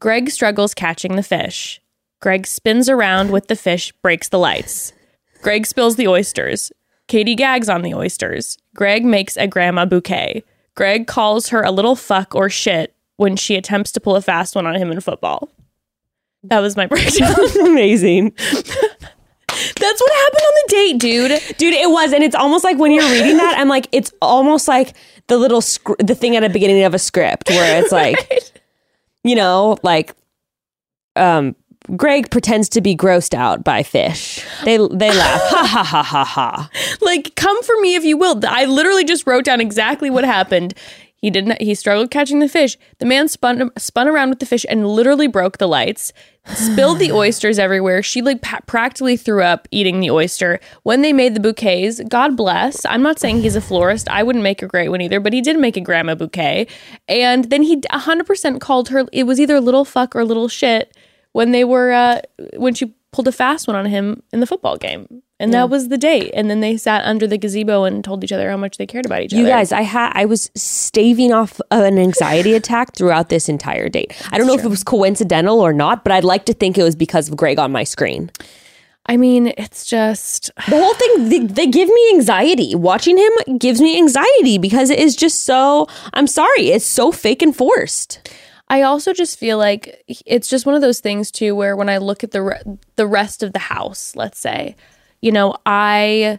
Greg 0.00 0.30
struggles 0.30 0.72
catching 0.72 1.16
the 1.16 1.22
fish. 1.22 1.78
Greg 2.20 2.46
spins 2.46 2.88
around 2.88 3.30
with 3.30 3.48
the 3.48 3.56
fish, 3.56 3.92
breaks 4.02 4.30
the 4.30 4.38
lights. 4.38 4.94
Greg 5.42 5.66
spills 5.66 5.96
the 5.96 6.08
oysters. 6.08 6.72
Katie 7.10 7.34
gags 7.34 7.68
on 7.68 7.82
the 7.82 7.92
oysters. 7.92 8.56
Greg 8.76 9.04
makes 9.04 9.36
a 9.36 9.48
grandma 9.48 9.84
bouquet. 9.84 10.44
Greg 10.76 11.08
calls 11.08 11.48
her 11.48 11.60
a 11.60 11.72
little 11.72 11.96
fuck 11.96 12.36
or 12.36 12.48
shit 12.48 12.94
when 13.16 13.34
she 13.34 13.56
attempts 13.56 13.90
to 13.90 14.00
pull 14.00 14.14
a 14.14 14.22
fast 14.22 14.54
one 14.54 14.64
on 14.64 14.76
him 14.76 14.92
in 14.92 15.00
football. 15.00 15.48
That 16.44 16.60
was 16.60 16.76
my 16.76 16.86
breakdown. 16.86 17.34
Amazing. 17.66 18.32
That's 18.36 20.00
what 20.00 20.12
happened 20.12 20.40
on 20.40 20.52
the 20.54 20.64
date, 20.68 20.98
dude. 20.98 21.56
Dude, 21.58 21.74
it 21.74 21.90
was. 21.90 22.12
And 22.12 22.22
it's 22.22 22.36
almost 22.36 22.62
like 22.62 22.78
when 22.78 22.92
you're 22.92 23.10
reading 23.10 23.38
that, 23.38 23.58
I'm 23.58 23.68
like, 23.68 23.88
it's 23.90 24.12
almost 24.22 24.68
like 24.68 24.96
the 25.26 25.36
little, 25.36 25.60
scr- 25.60 25.94
the 25.98 26.14
thing 26.14 26.36
at 26.36 26.42
the 26.42 26.48
beginning 26.48 26.84
of 26.84 26.94
a 26.94 26.98
script 27.00 27.50
where 27.50 27.82
it's 27.82 27.90
like, 27.90 28.52
you 29.24 29.34
know, 29.34 29.78
like, 29.82 30.14
um, 31.16 31.56
Greg 31.96 32.30
pretends 32.30 32.68
to 32.70 32.80
be 32.80 32.96
grossed 32.96 33.34
out 33.34 33.64
by 33.64 33.82
fish. 33.82 34.44
They 34.64 34.76
they 34.76 35.10
laugh. 35.10 35.40
Ha 35.42 35.64
ha 35.66 35.82
ha 35.82 36.02
ha 36.02 36.24
ha. 36.24 36.70
Like, 37.00 37.34
come 37.36 37.62
for 37.62 37.74
me 37.80 37.94
if 37.94 38.04
you 38.04 38.16
will. 38.16 38.40
I 38.46 38.64
literally 38.66 39.04
just 39.04 39.26
wrote 39.26 39.44
down 39.44 39.60
exactly 39.60 40.10
what 40.10 40.24
happened. 40.24 40.74
He 41.16 41.30
didn't. 41.30 41.60
He 41.60 41.74
struggled 41.74 42.10
catching 42.10 42.38
the 42.38 42.48
fish. 42.48 42.78
The 42.98 43.06
man 43.06 43.28
spun 43.28 43.70
spun 43.76 44.08
around 44.08 44.30
with 44.30 44.38
the 44.38 44.46
fish 44.46 44.64
and 44.68 44.86
literally 44.86 45.26
broke 45.26 45.58
the 45.58 45.66
lights, 45.66 46.14
spilled 46.46 46.98
the 46.98 47.12
oysters 47.22 47.58
everywhere. 47.58 48.02
She 48.02 48.22
like 48.22 48.40
pa- 48.40 48.60
practically 48.66 49.18
threw 49.18 49.42
up 49.42 49.68
eating 49.70 50.00
the 50.00 50.10
oyster. 50.10 50.60
When 50.82 51.02
they 51.02 51.12
made 51.12 51.34
the 51.34 51.40
bouquets, 51.40 52.00
God 52.08 52.36
bless. 52.36 52.86
I'm 52.86 53.02
not 53.02 53.18
saying 53.18 53.42
he's 53.42 53.56
a 53.56 53.60
florist. 53.60 54.08
I 54.08 54.22
wouldn't 54.22 54.42
make 54.42 54.62
a 54.62 54.66
great 54.66 54.88
one 54.88 55.02
either, 55.02 55.20
but 55.20 55.34
he 55.34 55.42
did 55.42 55.58
make 55.58 55.76
a 55.76 55.82
grandma 55.82 56.14
bouquet. 56.14 56.66
And 57.06 57.50
then 57.50 57.62
he 57.64 57.76
100% 57.78 58.60
called 58.60 58.88
her. 58.88 59.04
It 59.12 59.24
was 59.24 59.38
either 59.38 59.60
little 59.60 59.84
fuck 59.84 60.16
or 60.16 60.24
little 60.24 60.48
shit 60.48 60.96
when 61.32 61.52
they 61.52 61.64
were 61.64 61.92
uh, 61.92 62.20
when 62.56 62.74
she 62.74 62.94
pulled 63.12 63.28
a 63.28 63.32
fast 63.32 63.66
one 63.66 63.76
on 63.76 63.86
him 63.86 64.22
in 64.32 64.40
the 64.40 64.46
football 64.46 64.76
game. 64.76 65.22
And 65.40 65.54
that 65.54 65.70
was 65.70 65.88
the 65.88 65.96
date. 65.96 66.32
And 66.34 66.50
then 66.50 66.60
they 66.60 66.76
sat 66.76 67.02
under 67.06 67.26
the 67.26 67.38
gazebo 67.38 67.84
and 67.84 68.04
told 68.04 68.22
each 68.22 68.30
other 68.30 68.50
how 68.50 68.58
much 68.58 68.76
they 68.76 68.86
cared 68.86 69.06
about 69.06 69.22
each 69.22 69.32
You 69.32 69.38
other. 69.38 69.48
You 69.48 69.54
guys, 69.54 69.72
I 69.72 69.80
had 69.80 70.12
I 70.14 70.26
was 70.26 70.50
staving 70.54 71.32
off 71.32 71.62
an 71.70 71.98
anxiety 71.98 72.52
attack 72.52 72.94
throughout 72.94 73.30
this 73.30 73.48
entire 73.48 73.88
date. 73.88 74.12
I 74.30 74.36
don't 74.36 74.46
know 74.46 74.54
if 74.54 74.64
it 74.64 74.68
was 74.68 74.84
coincidental 74.84 75.60
or 75.60 75.72
not, 75.72 76.04
but 76.04 76.12
I'd 76.12 76.24
like 76.24 76.44
to 76.44 76.52
think 76.52 76.76
it 76.76 76.82
was 76.82 76.94
because 76.94 77.30
of 77.30 77.38
Greg 77.38 77.58
on 77.58 77.72
my 77.72 77.84
screen. 77.84 78.30
I 79.06 79.16
mean, 79.16 79.54
it's 79.56 79.86
just 79.86 80.50
The 80.68 80.76
whole 80.76 80.94
thing 80.94 81.30
they, 81.30 81.38
they 81.38 81.66
give 81.66 81.88
me 81.88 82.10
anxiety. 82.12 82.74
Watching 82.74 83.16
him 83.16 83.58
gives 83.58 83.80
me 83.80 83.96
anxiety 83.96 84.58
because 84.58 84.90
it 84.90 84.98
is 84.98 85.16
just 85.16 85.46
so 85.46 85.88
I'm 86.12 86.26
sorry, 86.26 86.68
it's 86.68 86.84
so 86.86 87.12
fake 87.12 87.40
and 87.40 87.56
forced. 87.56 88.30
I 88.70 88.82
also 88.82 89.12
just 89.12 89.36
feel 89.36 89.58
like 89.58 90.04
it's 90.24 90.46
just 90.46 90.64
one 90.64 90.76
of 90.76 90.80
those 90.80 91.00
things 91.00 91.32
too 91.32 91.56
where 91.56 91.74
when 91.74 91.88
I 91.88 91.98
look 91.98 92.22
at 92.22 92.30
the 92.30 92.40
re- 92.40 92.62
the 92.94 93.06
rest 93.06 93.42
of 93.42 93.52
the 93.52 93.58
house, 93.58 94.14
let's 94.14 94.38
say, 94.38 94.76
you 95.20 95.32
know, 95.32 95.56
I 95.66 96.38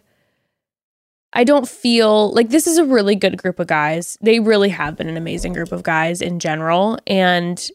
I 1.34 1.44
don't 1.44 1.67
feel 1.67 2.32
like 2.32 2.50
this 2.50 2.67
is 2.67 2.78
a 2.78 2.86
really 2.86 3.15
good 3.15 3.38
group 3.38 3.60
of 3.60 3.67
guys. 3.67 4.17
They 4.22 4.39
really 4.39 4.70
have 4.70 4.96
been 4.96 5.10
an 5.10 5.17
amazing 5.17 5.52
group 5.52 5.74
of 5.74 5.84
guys 5.84 6.22
in 6.22 6.39
general 6.39 6.98
and 7.06 7.70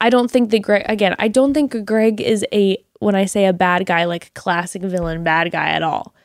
I 0.00 0.10
don't 0.10 0.30
think 0.30 0.50
that 0.50 0.60
Greg 0.60 0.82
again, 0.86 1.14
I 1.20 1.28
don't 1.28 1.54
think 1.54 1.84
Greg 1.84 2.20
is 2.20 2.44
a 2.52 2.78
when 2.98 3.14
I 3.14 3.26
say 3.26 3.46
a 3.46 3.52
bad 3.52 3.86
guy 3.86 4.06
like 4.06 4.26
a 4.26 4.30
classic 4.30 4.82
villain 4.82 5.22
bad 5.22 5.52
guy 5.52 5.68
at 5.68 5.84
all. 5.84 6.16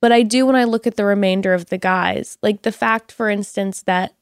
But 0.00 0.12
I 0.12 0.22
do 0.22 0.46
when 0.46 0.56
I 0.56 0.64
look 0.64 0.86
at 0.86 0.96
the 0.96 1.04
remainder 1.04 1.52
of 1.52 1.66
the 1.66 1.78
guys. 1.78 2.38
Like 2.40 2.62
the 2.62 2.72
fact 2.72 3.12
for 3.12 3.28
instance 3.28 3.82
that 3.82 4.14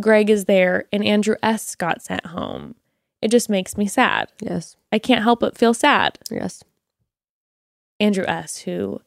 Greg 0.00 0.28
is 0.30 0.44
there 0.44 0.84
and 0.92 1.04
Andrew 1.04 1.36
S 1.42 1.74
got 1.74 2.02
sent 2.02 2.26
home. 2.26 2.74
It 3.22 3.30
just 3.30 3.48
makes 3.48 3.76
me 3.76 3.86
sad. 3.86 4.28
Yes. 4.40 4.76
I 4.92 4.98
can't 4.98 5.22
help 5.22 5.40
but 5.40 5.56
feel 5.56 5.74
sad. 5.74 6.18
Yes. 6.30 6.62
Andrew 7.98 8.24
S 8.26 8.58
who 8.58 9.00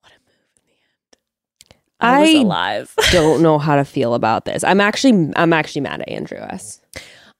what 0.00 0.12
a 0.12 0.18
move 0.26 0.36
in 0.56 0.62
the 0.64 0.72
end. 0.72 1.76
I, 2.00 2.20
was 2.20 2.30
I- 2.30 2.38
alive. 2.42 2.94
Don't 3.12 3.42
know 3.42 3.58
how 3.58 3.76
to 3.76 3.84
feel 3.96 4.14
about 4.14 4.44
this. 4.44 4.64
I'm 4.64 4.80
actually 4.80 5.32
I'm 5.36 5.52
actually 5.52 5.82
mad 5.82 6.00
at 6.02 6.08
Andrew 6.08 6.38
S. 6.38 6.80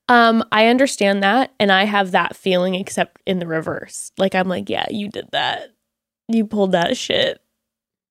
Um, 0.08 0.44
I 0.52 0.68
understand 0.68 1.24
that, 1.24 1.52
and 1.58 1.72
I 1.72 1.82
have 1.82 2.12
that 2.12 2.36
feeling, 2.36 2.76
except 2.76 3.20
in 3.26 3.40
the 3.40 3.46
reverse. 3.48 4.12
Like 4.18 4.36
I'm 4.36 4.48
like, 4.48 4.70
yeah, 4.70 4.86
you 4.88 5.08
did 5.08 5.28
that. 5.32 5.72
You 6.28 6.46
pulled 6.46 6.70
that 6.72 6.96
shit. 6.96 7.40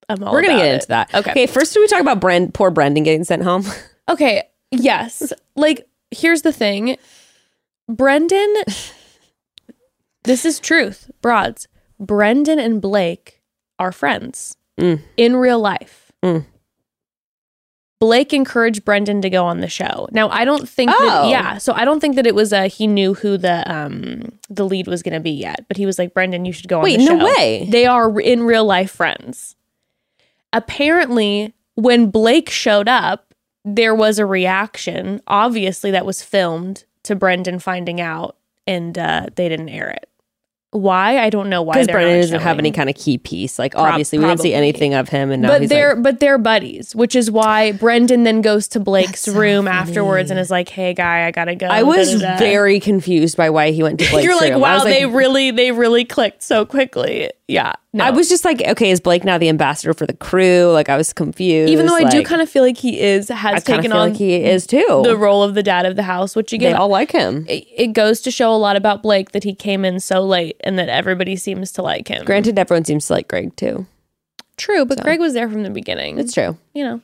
I'm 0.09 0.21
all 0.21 0.33
We're 0.33 0.41
gonna 0.41 0.57
get 0.57 0.65
it. 0.67 0.73
into 0.75 0.87
that. 0.87 1.15
Okay. 1.15 1.31
Okay, 1.31 1.47
first 1.47 1.73
do 1.73 1.79
we 1.79 1.87
talk 1.87 2.01
about 2.01 2.19
Brand 2.19 2.53
poor 2.53 2.69
Brendan 2.69 3.03
getting 3.05 3.23
sent 3.23 3.43
home? 3.43 3.63
Okay. 4.09 4.43
Yes. 4.71 5.33
like, 5.55 5.87
here's 6.11 6.41
the 6.43 6.51
thing. 6.53 6.97
Brendan, 7.87 8.53
this 10.23 10.45
is 10.45 10.59
truth, 10.59 11.09
broads. 11.21 11.67
Brendan 11.99 12.59
and 12.59 12.81
Blake 12.81 13.41
are 13.79 13.91
friends 13.91 14.57
Mm. 14.77 15.01
in 15.15 15.37
real 15.37 15.59
life. 15.59 16.11
Mm. 16.21 16.45
Blake 18.01 18.33
encouraged 18.33 18.83
Brendan 18.83 19.21
to 19.21 19.29
go 19.29 19.45
on 19.45 19.61
the 19.61 19.69
show. 19.69 20.09
Now, 20.11 20.27
I 20.29 20.43
don't 20.43 20.67
think 20.67 20.91
Oh. 20.93 21.05
that, 21.23 21.29
yeah, 21.29 21.57
so 21.59 21.71
I 21.71 21.85
don't 21.85 22.01
think 22.01 22.17
that 22.17 22.27
it 22.27 22.35
was 22.35 22.51
a 22.51 22.67
he 22.67 22.85
knew 22.87 23.13
who 23.13 23.37
the 23.37 23.63
um 23.71 24.37
the 24.49 24.65
lead 24.65 24.87
was 24.87 25.01
going 25.01 25.13
to 25.13 25.21
be 25.21 25.31
yet, 25.31 25.65
but 25.69 25.77
he 25.77 25.85
was 25.85 25.97
like, 25.97 26.13
Brendan, 26.13 26.43
you 26.43 26.51
should 26.51 26.67
go 26.67 26.79
on 26.79 26.83
Wait, 26.83 26.97
the 26.97 27.05
show. 27.05 27.15
no 27.15 27.25
way. 27.25 27.67
They 27.71 27.85
are 27.85 28.19
in 28.19 28.43
real 28.43 28.65
life 28.65 28.91
friends. 28.91 29.55
Apparently, 30.51 31.53
when 31.75 32.11
Blake 32.11 32.49
showed 32.49 32.89
up, 32.89 33.24
there 33.65 33.93
was 33.95 34.19
a 34.19 34.25
reaction, 34.25 35.21
obviously, 35.27 35.91
that 35.91 36.05
was 36.05 36.21
filmed 36.21 36.85
to 37.03 37.15
Brendan 37.15 37.59
finding 37.59 37.99
out, 37.99 38.37
and 38.65 38.97
uh, 38.97 39.27
they 39.35 39.49
didn't 39.49 39.69
air 39.69 39.89
it. 39.89 40.07
Why? 40.71 41.19
I 41.19 41.29
don't 41.29 41.49
know 41.49 41.61
why. 41.61 41.75
Because 41.75 41.87
Brendan 41.87 42.15
not 42.17 42.21
doesn't 42.23 42.41
have 42.41 42.59
any 42.59 42.69
kind 42.69 42.89
of 42.89 42.97
key 42.97 43.17
piece. 43.17 43.57
Like 43.57 43.71
Prob- 43.71 43.91
obviously 43.91 44.19
we 44.19 44.25
didn't 44.25 44.41
see 44.41 44.53
anything 44.53 44.93
of 44.93 45.07
him 45.07 45.31
and 45.31 45.41
now 45.41 45.47
But 45.47 45.61
he's 45.61 45.69
they're 45.69 45.93
like 45.93 46.03
but 46.03 46.19
they're 46.19 46.37
buddies, 46.37 46.93
which 46.93 47.15
is 47.15 47.31
why 47.31 47.71
Brendan 47.71 48.23
then 48.23 48.41
goes 48.41 48.67
to 48.69 48.81
Blake's 48.81 49.11
That's 49.11 49.35
so 49.35 49.39
room 49.39 49.65
funny. 49.65 49.77
afterwards 49.77 50.31
and 50.31 50.39
is 50.39 50.51
like, 50.51 50.67
"Hey, 50.67 50.93
guy, 50.93 51.27
I 51.27 51.31
gotta 51.31 51.55
go." 51.55 51.67
I 51.67 51.83
was 51.83 52.19
da-da-da." 52.19 52.39
very 52.39 52.81
confused 52.81 53.37
by 53.37 53.49
why 53.51 53.71
he 53.71 53.83
went 53.83 53.99
to 54.01 54.09
Blake's 54.11 54.25
You're 54.25 54.35
like, 54.35 54.51
room. 54.51 54.63
I 54.63 54.67
wow, 54.67 54.73
was 54.75 54.83
like, 54.83 54.93
they 54.95 55.05
really, 55.05 55.51
they 55.51 55.71
really 55.71 56.03
clicked 56.03 56.43
so 56.43 56.65
quickly. 56.65 57.31
Yeah, 57.47 57.73
no. 57.93 58.03
I 58.03 58.09
was 58.09 58.27
just 58.27 58.43
like, 58.43 58.59
okay, 58.63 58.89
is 58.89 58.99
Blake 58.99 59.23
now 59.23 59.37
the 59.37 59.49
ambassador 59.49 59.93
for 59.93 60.07
the 60.07 60.15
crew? 60.15 60.71
Like 60.71 60.89
I 60.89 60.97
was 60.97 61.13
confused. 61.13 61.69
even 61.71 61.85
though 61.85 61.95
I 61.95 62.09
do 62.09 62.23
kind 62.23 62.41
of 62.41 62.49
feel 62.49 62.63
like 62.63 62.77
he 62.77 62.99
is 62.99 63.29
has 63.29 63.63
taken 63.63 63.91
on 63.91 64.09
like 64.09 64.17
he 64.17 64.33
is 64.43 64.65
too. 64.65 65.01
the 65.03 65.15
role 65.15 65.43
of 65.43 65.53
the 65.53 65.61
dad 65.61 65.85
of 65.85 65.95
the 65.95 66.01
house, 66.03 66.35
which 66.35 66.49
they 66.49 66.57
again, 66.57 66.75
all 66.75 66.89
like 66.89 67.11
him. 67.11 67.45
it, 67.47 67.67
it 67.75 67.87
goes 67.93 68.21
to 68.21 68.31
show 68.31 68.51
a 68.51 68.57
lot 68.57 68.75
about 68.75 69.03
Blake 69.03 69.31
that 69.33 69.43
he 69.43 69.53
came 69.53 69.85
in 69.85 69.99
so 69.99 70.21
late 70.21 70.57
and 70.63 70.79
that 70.79 70.89
everybody 70.89 71.35
seems 71.35 71.71
to 71.73 71.83
like 71.83 72.07
him. 72.07 72.25
Granted, 72.25 72.57
everyone 72.57 72.83
seems 72.83 73.05
to 73.07 73.13
like 73.13 73.27
Greg 73.27 73.55
too. 73.55 73.85
True, 74.57 74.83
but 74.85 74.97
So. 74.97 75.03
Greg 75.03 75.19
was 75.19 75.33
there 75.33 75.47
from 75.47 75.61
the 75.61 75.69
beginning. 75.69 76.17
It's 76.17 76.33
true. 76.33 76.57
you 76.73 76.83
know. 76.83 77.01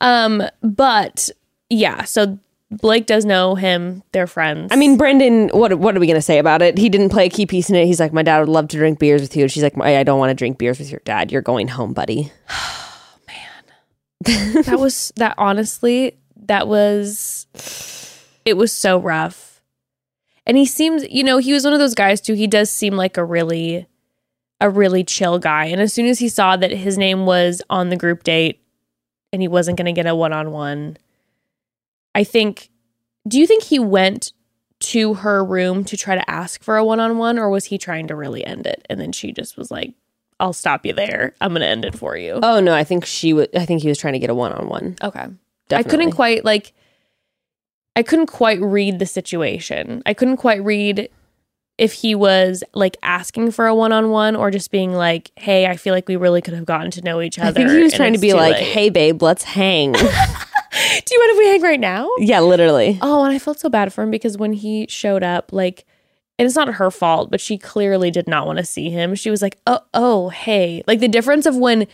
Um, 0.00 0.42
but 0.62 1.30
yeah, 1.68 2.04
so 2.04 2.38
Blake 2.70 3.06
does 3.06 3.24
know 3.24 3.54
him. 3.54 4.02
They're 4.12 4.26
friends. 4.26 4.70
I 4.72 4.76
mean, 4.76 4.96
Brendan, 4.96 5.48
what 5.50 5.78
what 5.78 5.96
are 5.96 6.00
we 6.00 6.06
gonna 6.06 6.22
say 6.22 6.38
about 6.38 6.62
it? 6.62 6.78
He 6.78 6.88
didn't 6.88 7.10
play 7.10 7.26
a 7.26 7.30
key 7.30 7.46
piece 7.46 7.68
in 7.68 7.76
it. 7.76 7.86
He's 7.86 8.00
like, 8.00 8.12
my 8.12 8.22
dad 8.22 8.40
would 8.40 8.48
love 8.48 8.68
to 8.68 8.76
drink 8.76 8.98
beers 8.98 9.20
with 9.20 9.36
you. 9.36 9.42
And 9.42 9.52
she's 9.52 9.62
like, 9.62 9.78
I 9.78 10.02
don't 10.02 10.18
want 10.18 10.30
to 10.30 10.34
drink 10.34 10.58
beers 10.58 10.78
with 10.78 10.90
your 10.90 11.02
dad. 11.04 11.30
You're 11.30 11.42
going 11.42 11.68
home, 11.68 11.92
buddy. 11.92 12.32
Oh, 12.50 13.18
man, 13.28 14.62
that 14.64 14.78
was 14.78 15.12
that 15.16 15.34
honestly, 15.38 16.18
that 16.36 16.66
was 16.66 17.46
it 18.44 18.56
was 18.56 18.72
so 18.72 18.98
rough. 18.98 19.62
And 20.46 20.56
he 20.56 20.66
seems, 20.66 21.08
you 21.10 21.24
know, 21.24 21.38
he 21.38 21.52
was 21.52 21.64
one 21.64 21.72
of 21.72 21.78
those 21.78 21.94
guys 21.94 22.20
too. 22.20 22.34
He 22.34 22.46
does 22.46 22.70
seem 22.70 22.94
like 22.94 23.16
a 23.16 23.24
really 23.24 23.86
a 24.60 24.70
really 24.70 25.04
chill 25.04 25.38
guy. 25.38 25.66
And 25.66 25.80
as 25.80 25.92
soon 25.92 26.06
as 26.06 26.18
he 26.18 26.28
saw 26.28 26.56
that 26.56 26.70
his 26.70 26.96
name 26.96 27.26
was 27.26 27.62
on 27.68 27.88
the 27.88 27.96
group 27.96 28.22
date 28.22 28.60
and 29.32 29.42
he 29.42 29.48
wasn't 29.48 29.76
going 29.76 29.86
to 29.86 29.92
get 29.92 30.06
a 30.06 30.14
one-on-one, 30.14 30.96
I 32.14 32.24
think 32.24 32.70
do 33.26 33.38
you 33.38 33.46
think 33.46 33.64
he 33.64 33.78
went 33.78 34.32
to 34.80 35.14
her 35.14 35.44
room 35.44 35.84
to 35.84 35.96
try 35.96 36.14
to 36.14 36.30
ask 36.30 36.62
for 36.62 36.76
a 36.76 36.84
one-on-one 36.84 37.38
or 37.38 37.48
was 37.48 37.66
he 37.66 37.78
trying 37.78 38.06
to 38.08 38.16
really 38.16 38.44
end 38.44 38.66
it 38.66 38.86
and 38.90 39.00
then 39.00 39.12
she 39.12 39.32
just 39.32 39.56
was 39.56 39.70
like 39.70 39.94
I'll 40.40 40.52
stop 40.52 40.84
you 40.84 40.92
there. 40.92 41.32
I'm 41.40 41.52
going 41.52 41.60
to 41.60 41.68
end 41.68 41.84
it 41.84 41.94
for 41.94 42.16
you. 42.16 42.40
Oh 42.42 42.58
no, 42.58 42.74
I 42.74 42.82
think 42.82 43.04
she 43.04 43.32
would. 43.32 43.54
I 43.54 43.64
think 43.64 43.82
he 43.82 43.88
was 43.88 43.98
trying 43.98 44.14
to 44.14 44.18
get 44.18 44.30
a 44.30 44.34
one 44.34 44.52
on 44.52 44.68
one. 44.68 44.96
Okay. 45.00 45.26
I 45.70 45.82
couldn't 45.82 46.10
quite 46.10 46.44
like 46.44 46.72
I 47.96 48.02
couldn't 48.02 48.26
quite 48.26 48.60
read 48.60 48.98
the 48.98 49.06
situation. 49.06 50.02
I 50.04 50.14
couldn't 50.14 50.36
quite 50.38 50.62
read 50.64 51.08
if 51.78 51.92
he 51.92 52.14
was 52.14 52.62
like 52.74 52.96
asking 53.02 53.52
for 53.52 53.66
a 53.66 53.74
one-on-one 53.74 54.36
or 54.36 54.50
just 54.50 54.70
being 54.70 54.92
like, 54.92 55.30
"Hey, 55.36 55.66
I 55.66 55.76
feel 55.76 55.94
like 55.94 56.08
we 56.08 56.16
really 56.16 56.42
could 56.42 56.54
have 56.54 56.66
gotten 56.66 56.90
to 56.92 57.02
know 57.02 57.20
each 57.20 57.38
other." 57.38 57.48
I 57.48 57.52
think 57.52 57.70
he 57.70 57.82
was 57.82 57.92
trying 57.92 58.12
to 58.12 58.18
be 58.18 58.32
like, 58.32 58.56
late." 58.56 58.64
"Hey, 58.64 58.90
babe, 58.90 59.22
let's 59.22 59.44
hang." 59.44 59.94
do 61.04 61.14
you 61.14 61.20
mind 61.20 61.30
if 61.32 61.38
we 61.38 61.46
hang 61.48 61.62
right 61.62 61.80
now?" 61.80 62.08
yeah, 62.18 62.40
literally. 62.40 62.98
Oh, 63.02 63.24
and 63.24 63.34
I 63.34 63.38
felt 63.38 63.60
so 63.60 63.68
bad 63.68 63.92
for 63.92 64.02
him 64.02 64.10
because 64.10 64.36
when 64.36 64.52
he 64.52 64.86
showed 64.88 65.22
up, 65.22 65.52
like, 65.52 65.84
and 66.38 66.46
it's 66.46 66.56
not 66.56 66.74
her 66.74 66.90
fault, 66.90 67.30
but 67.30 67.40
she 67.40 67.58
clearly 67.58 68.10
did 68.10 68.26
not 68.26 68.46
want 68.46 68.58
to 68.58 68.64
see 68.64 68.90
him. 68.90 69.14
She 69.14 69.30
was 69.30 69.40
like, 69.42 69.58
"Oh, 69.66 69.80
oh, 69.94 70.28
hey!" 70.30 70.82
Like 70.86 71.00
the 71.00 71.08
difference 71.08 71.46
of 71.46 71.56
when 71.56 71.86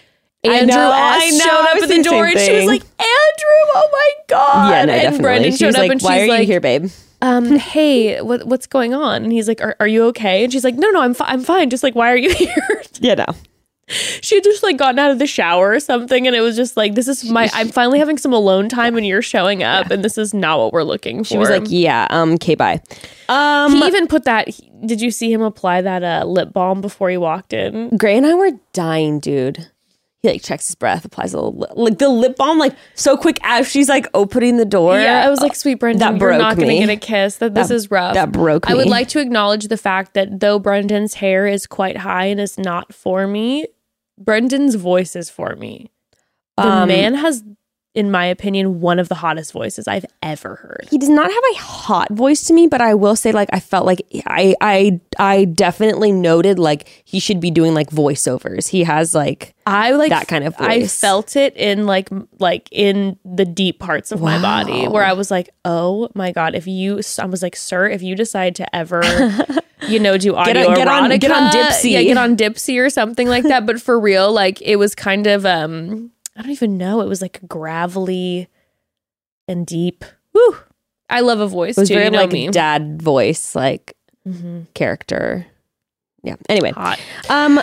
Andrew 0.45 0.67
know. 0.75 0.91
I 0.95 1.31
know, 1.31 1.39
showed 1.39 1.61
up 1.61 1.77
at 1.83 1.89
the 1.89 2.03
door, 2.03 2.29
same 2.29 2.37
and 2.37 2.41
she 2.41 2.53
was 2.57 2.67
like, 2.67 2.83
"Andrew, 2.83 3.61
oh 3.75 3.89
my 3.93 4.13
god!" 4.29 4.71
yeah, 4.71 4.85
no, 4.85 4.93
and 4.93 5.03
definitely. 5.03 5.23
Brendan 5.23 5.57
showed 5.57 5.67
was 5.67 5.77
up, 5.77 5.89
like, 5.89 6.03
"Why 6.03 6.19
she's 6.19 6.25
are 6.25 6.29
like, 6.29 6.41
you 6.41 6.47
here, 6.47 6.61
babe?" 6.61 6.91
um, 7.23 7.57
"Hey, 7.57 8.21
what, 8.23 8.47
what's 8.47 8.67
going 8.67 8.95
on?" 8.95 9.25
And 9.25 9.33
he's 9.33 9.49
like, 9.49 9.61
"Are, 9.61 9.77
are 9.81 9.89
you 9.89 10.05
okay?" 10.07 10.45
And 10.45 10.53
she's 10.53 10.65
like, 10.65 10.77
"No, 10.77 10.89
no, 10.91 11.03
I'm 11.03 11.15
fi- 11.15 11.27
I'm 11.29 11.43
fine. 11.43 11.69
Just 11.71 11.83
like, 11.83 11.95
why 11.95 12.11
are 12.11 12.17
you 12.17 12.33
here?" 12.35 12.83
Yeah, 13.01 13.15
no. 13.15 13.27
she 14.21 14.37
had 14.37 14.45
just 14.45 14.63
like 14.63 14.77
gotten 14.77 14.99
out 14.99 15.11
of 15.11 15.19
the 15.19 15.27
shower 15.27 15.73
or 15.73 15.81
something, 15.81 16.27
and 16.27 16.37
it 16.37 16.41
was 16.41 16.57
just 16.57 16.77
like, 16.77 16.95
"This 16.95 17.09
is 17.09 17.25
my. 17.31 17.51
I'm 17.53 17.69
finally 17.81 17.99
having 17.99 18.19
some 18.19 18.33
alone 18.33 18.69
time, 18.69 18.97
and 18.97 19.07
you're 19.07 19.23
showing 19.23 19.63
up, 19.63 19.91
and 19.91 20.05
this 20.05 20.17
is 20.19 20.33
not 20.33 20.59
what 20.59 20.73
we're 20.73 20.83
looking 20.83 21.19
for." 21.25 21.29
She 21.29 21.39
was 21.39 21.51
like, 21.51 21.65
"Yeah, 21.67 22.07
um, 22.11 22.33
okay, 22.35 22.55
bye." 22.55 22.81
Um, 23.29 23.73
He 23.73 23.87
even 23.87 24.07
put 24.07 24.25
that. 24.25 24.49
he- 24.49 24.71
did 24.85 25.01
you 25.01 25.11
see 25.11 25.33
him 25.33 25.43
apply 25.43 25.83
that 25.83 26.03
uh, 26.03 26.25
lip 26.27 26.53
balm 26.53 26.81
before 26.81 27.11
he 27.11 27.17
walked 27.17 27.53
in? 27.53 27.95
Gray 27.97 28.17
and 28.17 28.27
I 28.27 28.35
were 28.35 28.53
dying, 28.73 29.21
dude. 29.21 29.69
He 30.23 30.29
like 30.29 30.43
checks 30.43 30.67
his 30.67 30.75
breath, 30.75 31.07
applies 31.07 31.33
a 31.33 31.41
little 31.41 31.75
like 31.83 31.99
the 31.99 32.11
lip 32.11 32.37
balm, 32.37 32.59
like 32.59 32.75
so 32.95 33.17
quick 33.17 33.39
as 33.43 33.71
she's 33.71 33.89
like 33.89 34.07
opening 34.13 34.59
the 34.59 34.67
door. 34.67 35.01
Yeah, 35.01 35.25
I 35.25 35.31
was 35.31 35.41
like, 35.41 35.55
"Sweet 35.55 35.77
Brendan, 35.77 36.19
That 36.19 36.21
you're 36.21 36.37
not 36.37 36.57
going 36.57 36.69
to 36.69 36.79
get 36.79 36.91
a 36.91 36.97
kiss. 36.97 37.37
That 37.37 37.55
this 37.55 37.71
is 37.71 37.91
rough." 37.91 38.13
that 38.15 38.31
broke 38.31 38.69
I 38.71 38.75
would 38.75 38.87
like 38.89 39.09
to 39.09 39.19
acknowledge 39.21 39.69
the 39.69 39.79
fact 39.79 40.13
that 40.15 40.41
though 40.41 40.59
Brendan's 40.59 41.15
hair 41.15 41.47
is 41.47 41.67
quite 41.67 41.97
high 41.97 42.27
and 42.27 42.39
is 42.39 42.59
not 42.59 42.93
for 42.95 43.27
me, 43.27 43.67
Brendan's 44.21 44.75
voice 44.77 45.17
is 45.17 45.31
for 45.31 45.57
me. 45.57 45.91
The 46.57 46.65
Um, 46.65 46.89
man 46.89 47.15
has 47.15 47.43
in 47.95 48.11
my 48.11 48.25
opinion, 48.27 48.81
one 48.81 48.99
of 49.01 49.09
the 49.09 49.17
hottest 49.17 49.53
voices 49.53 49.89
I've 49.89 50.05
ever 50.23 50.55
heard. 50.57 50.87
he 50.91 50.97
does 50.99 51.09
not 51.09 51.31
have 51.31 51.43
a 51.53 51.59
hot 51.59 52.11
voice 52.13 52.43
to 52.45 52.53
me, 52.55 52.67
but 52.69 52.81
I 52.81 52.95
will 52.95 53.17
say 53.17 53.33
like 53.33 53.49
I 53.53 53.59
felt 53.61 53.85
like 53.85 54.01
I 54.27 54.55
I 54.61 55.01
I 55.19 55.45
definitely 55.47 56.13
noted 56.13 56.59
like 56.59 57.03
he 57.05 57.19
should 57.19 57.41
be 57.41 57.51
doing 57.51 57.75
like 57.75 57.91
voiceovers. 57.91 58.69
He 58.69 58.85
has 58.85 59.15
like 59.15 59.55
I 59.67 59.91
like 59.93 60.11
That 60.11 60.29
kind 60.29 60.45
of 60.45 60.55
I 60.59 60.87
felt 60.87 61.35
it 61.37 61.57
in 61.57 61.87
like 61.87 62.09
like 62.39 62.69
in 62.71 63.19
the 63.25 63.45
deep 63.45 63.81
parts 63.81 64.13
of 64.13 64.21
my 64.21 64.41
body 64.41 64.87
where 64.87 65.05
I 65.05 65.13
was 65.13 65.31
like, 65.31 65.51
"Oh 65.65 66.09
my 66.15 66.31
god, 66.33 66.55
if 66.55 66.67
you 66.67 67.01
I 67.19 67.27
was 67.27 67.43
like, 67.43 67.57
"Sir, 67.57 67.89
if 67.89 68.03
you 68.03 68.15
decide 68.15 68.55
to 68.57 68.77
ever 68.77 69.03
you 69.89 69.99
know 69.99 70.17
do 70.17 70.37
audio 70.37 70.69
on- 70.69 70.75
get 70.77 70.89
on- 70.89 71.19
get 71.19 71.31
on 71.31 71.51
Dipsea. 71.53 71.91
Yeah, 71.91 72.03
get 72.03 72.17
on 72.17 72.37
Dipsea 72.37 72.85
or 72.85 72.91
something 72.91 73.27
like 73.29 73.45
that, 73.45 73.67
but 73.67 73.81
for 73.83 73.99
real, 73.99 74.33
like 74.33 74.63
it 74.63 74.77
was 74.77 74.95
kind 74.95 75.27
of 75.27 75.45
um 75.45 76.11
I 76.37 76.43
don't 76.43 76.51
even 76.53 76.77
know, 76.79 77.01
it 77.01 77.09
was 77.09 77.21
like 77.23 77.41
gravelly 77.49 78.49
and 79.49 79.67
deep. 79.67 80.05
Woo. 80.33 80.57
I 81.09 81.21
love 81.21 81.41
a 81.41 81.47
voice 81.49 81.77
it 81.77 81.81
was 81.81 81.89
too, 81.89 81.95
very 81.97 82.05
you 82.07 82.11
know 82.13 82.19
like 82.23 82.33
me. 82.33 82.49
dad 82.49 83.03
voice 83.03 83.55
like 83.55 83.97
Mhm. 84.29 84.67
character. 84.75 85.47
Yeah. 86.23 86.37
Anyway, 86.49 86.71
Hot. 86.73 87.01
um, 87.29 87.61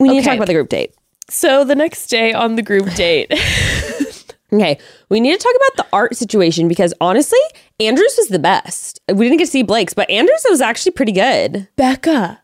we 0.00 0.08
need 0.08 0.20
to 0.20 0.26
talk 0.26 0.36
about 0.36 0.48
the 0.48 0.54
group 0.54 0.68
date. 0.68 0.94
So 1.30 1.64
the 1.64 1.74
next 1.76 2.08
day 2.08 2.32
on 2.32 2.56
the 2.56 2.62
group 2.62 2.92
date, 2.94 3.32
Okay, 4.52 4.78
we 5.08 5.18
need 5.18 5.32
to 5.32 5.38
talk 5.42 5.54
about 5.56 5.76
the 5.88 5.96
art 5.96 6.14
situation 6.14 6.68
because 6.68 6.92
honestly, 7.00 7.38
Andrews 7.80 8.14
was 8.18 8.28
the 8.28 8.38
best. 8.38 9.00
We 9.08 9.24
didn't 9.24 9.38
get 9.38 9.46
to 9.46 9.50
see 9.50 9.62
Blake's, 9.62 9.94
but 9.94 10.10
Andrews 10.10 10.44
was 10.50 10.60
actually 10.60 10.92
pretty 10.92 11.12
good. 11.12 11.68
Bekah, 11.78 12.36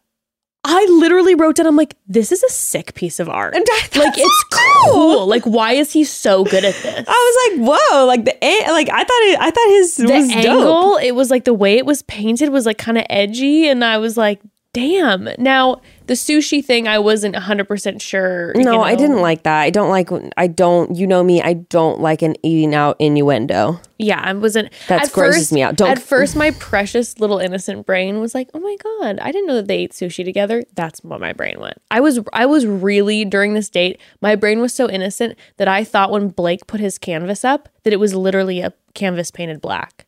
I 0.70 0.84
literally 1.00 1.34
wrote 1.34 1.56
down, 1.56 1.66
I'm 1.66 1.76
like, 1.76 1.94
this 2.06 2.30
is 2.30 2.42
a 2.42 2.48
sick 2.50 2.92
piece 2.94 3.18
of 3.20 3.28
art. 3.28 3.54
Like, 3.54 4.14
it's 4.18 4.44
cool. 4.84 5.26
Like, 5.26 5.44
why 5.44 5.72
is 5.72 5.90
he 5.92 6.04
so 6.04 6.44
good 6.44 6.64
at 6.64 6.74
this? 6.74 7.04
I 7.08 7.56
was 7.56 7.58
like, 7.58 7.68
whoa! 7.90 8.04
Like 8.06 8.24
the 8.26 8.36
a- 8.44 8.70
like 8.70 8.88
I 8.90 8.98
thought 8.98 9.22
it, 9.22 9.40
I 9.40 9.50
thought 9.50 9.68
his 9.68 9.96
the 9.96 10.04
was 10.04 10.30
angle, 10.30 10.92
dope. 10.94 11.02
it 11.02 11.14
was 11.14 11.30
like 11.30 11.44
the 11.44 11.54
way 11.54 11.78
it 11.78 11.86
was 11.86 12.02
painted 12.02 12.50
was 12.50 12.66
like 12.66 12.76
kind 12.78 12.98
of 12.98 13.04
edgy. 13.08 13.66
And 13.68 13.82
I 13.84 13.96
was 13.98 14.16
like, 14.18 14.40
damn. 14.72 15.28
Now, 15.38 15.80
the 16.06 16.14
sushi 16.14 16.64
thing, 16.64 16.88
I 16.88 16.98
wasn't 16.98 17.34
100% 17.34 18.00
sure. 18.00 18.52
No, 18.54 18.82
I 18.82 18.94
didn't 18.94 19.20
like 19.20 19.42
that. 19.42 19.60
I 19.60 19.70
don't 19.70 19.90
like. 19.90 20.08
I 20.36 20.46
don't. 20.46 20.96
You 20.96 21.06
know 21.06 21.22
me. 21.22 21.42
I 21.42 21.54
don't 21.54 22.00
like 22.00 22.22
an 22.22 22.36
eating 22.42 22.74
out 22.74 22.96
innuendo. 22.98 23.80
Yeah, 23.98 24.20
I 24.22 24.32
wasn't. 24.32 24.72
That 24.88 25.10
grosses 25.12 25.36
first- 25.42 25.52
me 25.52 25.62
out. 25.62 25.76
Don't- 25.76 25.90
At 25.90 25.98
first, 26.00 26.36
my 26.36 26.52
precious 26.52 27.18
little 27.18 27.38
innocent 27.38 27.84
brain 27.84 28.20
was 28.20 28.34
like, 28.34 28.48
"Oh 28.54 28.60
my 28.60 28.76
god, 28.82 29.18
I 29.20 29.32
didn't 29.32 29.48
know 29.48 29.56
that 29.56 29.66
they 29.68 29.78
ate 29.78 29.92
sushi 29.92 30.24
together." 30.24 30.62
That's 30.74 31.00
what 31.02 31.20
my 31.20 31.32
brain 31.32 31.56
went. 31.60 31.78
I 31.90 32.00
was, 32.00 32.20
I 32.32 32.46
was 32.46 32.64
really 32.64 33.24
during 33.24 33.54
this 33.54 33.68
date. 33.68 34.00
My 34.22 34.36
brain 34.36 34.60
was 34.60 34.72
so 34.72 34.88
innocent 34.88 35.36
that 35.56 35.68
I 35.68 35.84
thought 35.84 36.10
when 36.10 36.28
Blake 36.28 36.66
put 36.66 36.80
his 36.80 36.96
canvas 36.98 37.44
up 37.44 37.68
that 37.82 37.92
it 37.92 37.98
was 38.00 38.14
literally 38.14 38.60
a 38.60 38.72
canvas 38.94 39.30
painted 39.30 39.60
black. 39.60 40.06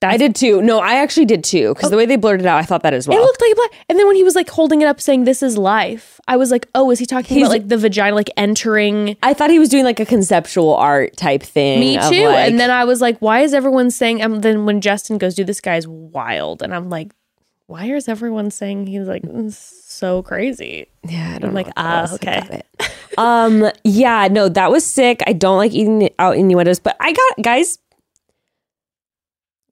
I 0.00 0.16
did 0.16 0.36
too. 0.36 0.62
No, 0.62 0.78
I 0.78 0.94
actually 0.94 1.26
did 1.26 1.42
too. 1.42 1.74
Because 1.74 1.90
the 1.90 1.96
way 1.96 2.06
they 2.06 2.14
blurted 2.16 2.46
it 2.46 2.48
out, 2.48 2.58
I 2.58 2.62
thought 2.62 2.82
that 2.84 2.94
as 2.94 3.08
well. 3.08 3.18
It 3.18 3.20
looked 3.20 3.40
like 3.40 3.52
a 3.52 3.54
black. 3.56 3.70
And 3.88 3.98
then 3.98 4.06
when 4.06 4.14
he 4.14 4.22
was 4.22 4.36
like 4.36 4.48
holding 4.48 4.80
it 4.80 4.86
up, 4.86 5.00
saying 5.00 5.24
"This 5.24 5.42
is 5.42 5.58
life," 5.58 6.20
I 6.28 6.36
was 6.36 6.52
like, 6.52 6.68
"Oh, 6.74 6.90
is 6.92 7.00
he 7.00 7.06
talking 7.06 7.36
He's- 7.36 7.46
about 7.48 7.52
like 7.54 7.68
the 7.68 7.78
vagina 7.78 8.14
like 8.14 8.30
entering?" 8.36 9.16
I 9.22 9.34
thought 9.34 9.50
he 9.50 9.58
was 9.58 9.68
doing 9.68 9.84
like 9.84 9.98
a 9.98 10.06
conceptual 10.06 10.74
art 10.74 11.16
type 11.16 11.42
thing. 11.42 11.80
Me 11.80 11.94
too. 11.94 12.26
like- 12.28 12.48
and 12.48 12.60
then 12.60 12.70
I 12.70 12.84
was 12.84 13.00
like, 13.00 13.18
why 13.18 13.40
is 13.40 13.52
everyone 13.54 13.90
saying? 13.90 14.22
And 14.22 14.40
then 14.42 14.66
when 14.66 14.80
Justin 14.80 15.18
goes, 15.18 15.34
dude, 15.34 15.48
this 15.48 15.60
guy's 15.60 15.88
wild. 15.88 16.62
And 16.62 16.72
I'm 16.74 16.88
like, 16.90 17.12
why 17.66 17.86
is 17.86 18.08
everyone 18.08 18.50
saying 18.50 18.86
he's 18.86 19.08
like 19.08 19.24
so 19.50 20.22
crazy? 20.22 20.86
yeah, 21.08 21.34
I 21.34 21.38
don't 21.38 21.50
I'm 21.50 21.54
like, 21.54 21.68
ah. 21.76 22.08
I 22.10 22.14
okay. 22.14 22.62
um, 23.18 23.70
yeah, 23.84 24.28
no, 24.30 24.48
that 24.48 24.70
was 24.70 24.86
sick. 24.86 25.22
I 25.26 25.32
don't 25.32 25.56
like 25.58 25.72
eating 25.72 26.08
out 26.18 26.36
innuendos, 26.36 26.78
but 26.78 26.96
I 27.00 27.12
got 27.12 27.42
guys. 27.42 27.78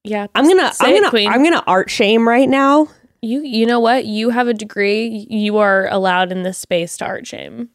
Yeah, 0.09 0.27
I'm 0.35 0.47
gonna, 0.49 0.73
I'm 0.81 0.91
it, 0.91 0.99
gonna, 0.99 1.11
queen. 1.11 1.29
I'm 1.31 1.43
gonna 1.43 1.63
art 1.67 1.91
shame 1.91 2.27
right 2.29 2.49
now. 2.49 2.89
you 3.23 3.43
you 3.43 3.67
know 3.67 3.81
what? 3.81 4.05
You 4.05 4.31
have 4.31 4.49
a 4.49 4.55
degree. 4.55 5.27
You 5.29 5.59
are 5.59 5.89
allowed 5.89 6.33
in 6.33 6.43
this 6.43 6.59
space 6.59 6.97
to 6.99 7.05
art 7.07 7.27
shame. 7.27 7.71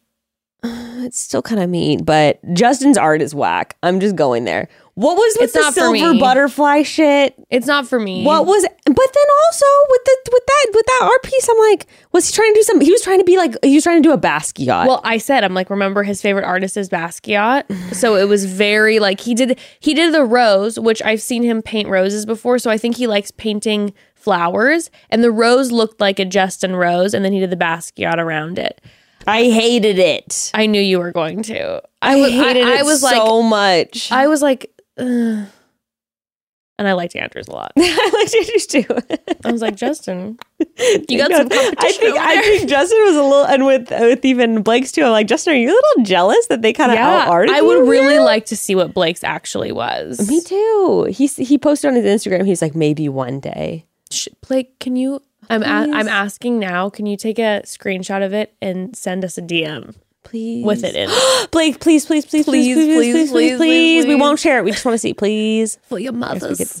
It's 1.02 1.18
still 1.18 1.42
kind 1.42 1.60
of 1.60 1.68
mean, 1.68 2.04
but 2.04 2.38
Justin's 2.54 2.96
art 2.96 3.20
is 3.22 3.34
whack. 3.34 3.76
I'm 3.82 3.98
just 3.98 4.14
going 4.14 4.44
there. 4.44 4.68
What 4.94 5.16
was 5.16 5.36
with 5.40 5.44
It's 5.44 5.52
the 5.54 5.60
not 5.60 5.72
for 5.72 5.96
silver 5.96 6.18
butterfly 6.20 6.82
shit? 6.82 7.34
It's 7.50 7.66
not 7.66 7.86
for 7.86 7.98
me. 7.98 8.24
What 8.24 8.44
was? 8.44 8.62
But 8.62 8.84
then 8.84 9.26
also 9.46 9.66
with 9.88 10.04
the 10.04 10.16
with 10.32 10.46
that 10.46 10.66
with 10.74 10.86
that 10.86 11.00
art 11.04 11.22
piece, 11.22 11.48
I'm 11.48 11.58
like, 11.70 11.86
was 12.12 12.28
he 12.28 12.34
trying 12.34 12.52
to 12.52 12.58
do 12.58 12.62
something? 12.62 12.84
He 12.84 12.92
was 12.92 13.00
trying 13.00 13.18
to 13.18 13.24
be 13.24 13.38
like 13.38 13.54
he 13.62 13.74
was 13.74 13.84
trying 13.84 14.02
to 14.02 14.06
do 14.06 14.12
a 14.12 14.18
Basquiat. 14.18 14.86
Well, 14.86 15.00
I 15.02 15.16
said 15.16 15.44
I'm 15.44 15.54
like, 15.54 15.70
remember 15.70 16.02
his 16.02 16.20
favorite 16.20 16.44
artist 16.44 16.76
is 16.76 16.90
Basquiat, 16.90 17.94
so 17.94 18.16
it 18.16 18.28
was 18.28 18.44
very 18.44 18.98
like 18.98 19.20
he 19.20 19.34
did 19.34 19.58
he 19.80 19.94
did 19.94 20.12
the 20.12 20.24
rose, 20.24 20.78
which 20.78 21.00
I've 21.02 21.22
seen 21.22 21.42
him 21.42 21.62
paint 21.62 21.88
roses 21.88 22.26
before, 22.26 22.58
so 22.58 22.70
I 22.70 22.76
think 22.76 22.96
he 22.96 23.06
likes 23.06 23.30
painting 23.30 23.94
flowers, 24.14 24.90
and 25.08 25.24
the 25.24 25.30
rose 25.32 25.72
looked 25.72 26.02
like 26.02 26.18
a 26.18 26.26
Justin 26.26 26.76
rose, 26.76 27.14
and 27.14 27.24
then 27.24 27.32
he 27.32 27.40
did 27.40 27.48
the 27.50 27.56
Basquiat 27.56 28.18
around 28.18 28.58
it. 28.58 28.80
I 29.26 29.44
hated 29.44 29.98
it. 29.98 30.50
I 30.52 30.66
knew 30.66 30.80
you 30.80 30.98
were 30.98 31.12
going 31.12 31.42
to. 31.44 31.82
I, 32.02 32.16
was 32.16 32.32
hated 32.32 32.66
I, 32.66 32.72
it 32.72 32.80
I 32.80 32.82
was 32.82 33.02
like, 33.02 33.14
so 33.14 33.42
much. 33.42 34.10
I 34.10 34.26
was 34.26 34.42
like, 34.42 34.68
Ugh. 34.98 35.46
and 36.82 36.88
I 36.88 36.94
liked 36.94 37.14
Andrews 37.14 37.48
a 37.48 37.52
lot. 37.52 37.72
I 37.78 38.10
liked 38.12 38.34
Andrews 38.34 38.66
too. 38.66 38.84
I 39.44 39.52
was 39.52 39.62
like, 39.62 39.76
Justin, 39.76 40.38
you 41.08 41.18
got 41.18 41.30
some 41.30 41.48
competition 41.48 41.76
I 41.78 41.92
think 41.92 42.18
I 42.18 42.42
think 42.42 42.68
Justin 42.68 42.98
was 43.02 43.16
a 43.16 43.22
little, 43.22 43.44
and 43.44 43.66
with 43.66 43.90
with 43.90 44.24
even 44.24 44.62
Blake's 44.62 44.90
too. 44.90 45.04
I'm 45.04 45.12
like, 45.12 45.26
Justin, 45.28 45.54
are 45.54 45.56
you 45.56 45.68
a 45.68 45.70
little 45.70 46.04
jealous 46.04 46.46
that 46.48 46.62
they 46.62 46.72
kind 46.72 46.90
of 46.90 46.98
out 46.98 47.28
arted? 47.28 47.54
I 47.54 47.62
would 47.62 47.88
really 47.88 48.18
like 48.18 48.46
to 48.46 48.56
see 48.56 48.74
what 48.74 48.94
Blake's 48.94 49.22
actually 49.22 49.72
was. 49.72 50.28
Me 50.28 50.40
too. 50.40 51.06
He 51.10 51.26
he 51.26 51.58
posted 51.58 51.88
on 51.88 51.94
his 51.94 52.04
Instagram. 52.04 52.46
He's 52.46 52.62
like, 52.62 52.74
maybe 52.74 53.08
one 53.08 53.40
day. 53.40 53.86
Sh- 54.10 54.28
Blake, 54.46 54.78
can 54.78 54.96
you? 54.96 55.22
I'm 55.48 55.62
a. 55.62 55.66
I'm 55.96 56.08
asking 56.08 56.58
now. 56.58 56.90
Can 56.90 57.06
you 57.06 57.16
take 57.16 57.38
a 57.38 57.62
screenshot 57.64 58.24
of 58.24 58.32
it 58.32 58.54
and 58.60 58.96
send 58.96 59.24
us 59.24 59.38
a 59.38 59.42
DM 59.42 59.94
Please, 60.32 60.64
with 60.64 60.82
it 60.82 60.96
in? 60.96 61.10
Blake, 61.50 61.78
please, 61.78 62.06
please, 62.06 62.24
please, 62.24 62.46
please, 62.46 62.74
please, 62.74 62.74
please, 62.74 63.12
please, 63.12 63.30
please, 63.30 63.56
please, 63.58 64.06
We 64.06 64.14
won't 64.14 64.40
share 64.40 64.58
it. 64.58 64.64
We 64.64 64.70
just 64.70 64.82
want 64.82 64.94
to 64.94 64.98
see, 64.98 65.12
please. 65.12 65.78
For 65.88 65.98
your 65.98 66.14
mothers. 66.14 66.80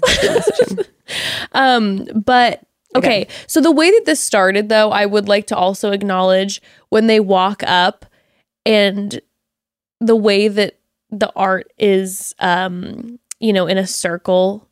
um, 1.52 2.08
but 2.14 2.62
okay. 2.96 3.28
So 3.46 3.60
the 3.60 3.70
way 3.70 3.90
that 3.90 4.04
this 4.06 4.20
started, 4.20 4.70
though, 4.70 4.90
I 4.90 5.04
would 5.04 5.28
like 5.28 5.48
to 5.48 5.56
also 5.56 5.90
acknowledge 5.90 6.62
when 6.88 7.08
they 7.08 7.20
walk 7.20 7.62
up 7.66 8.06
and 8.64 9.20
the 10.00 10.16
way 10.16 10.48
that 10.48 10.78
the 11.10 11.30
art 11.36 11.70
is, 11.78 12.34
um, 12.38 13.18
you 13.38 13.52
know, 13.52 13.66
in 13.66 13.76
a 13.76 13.86
circle, 13.86 14.66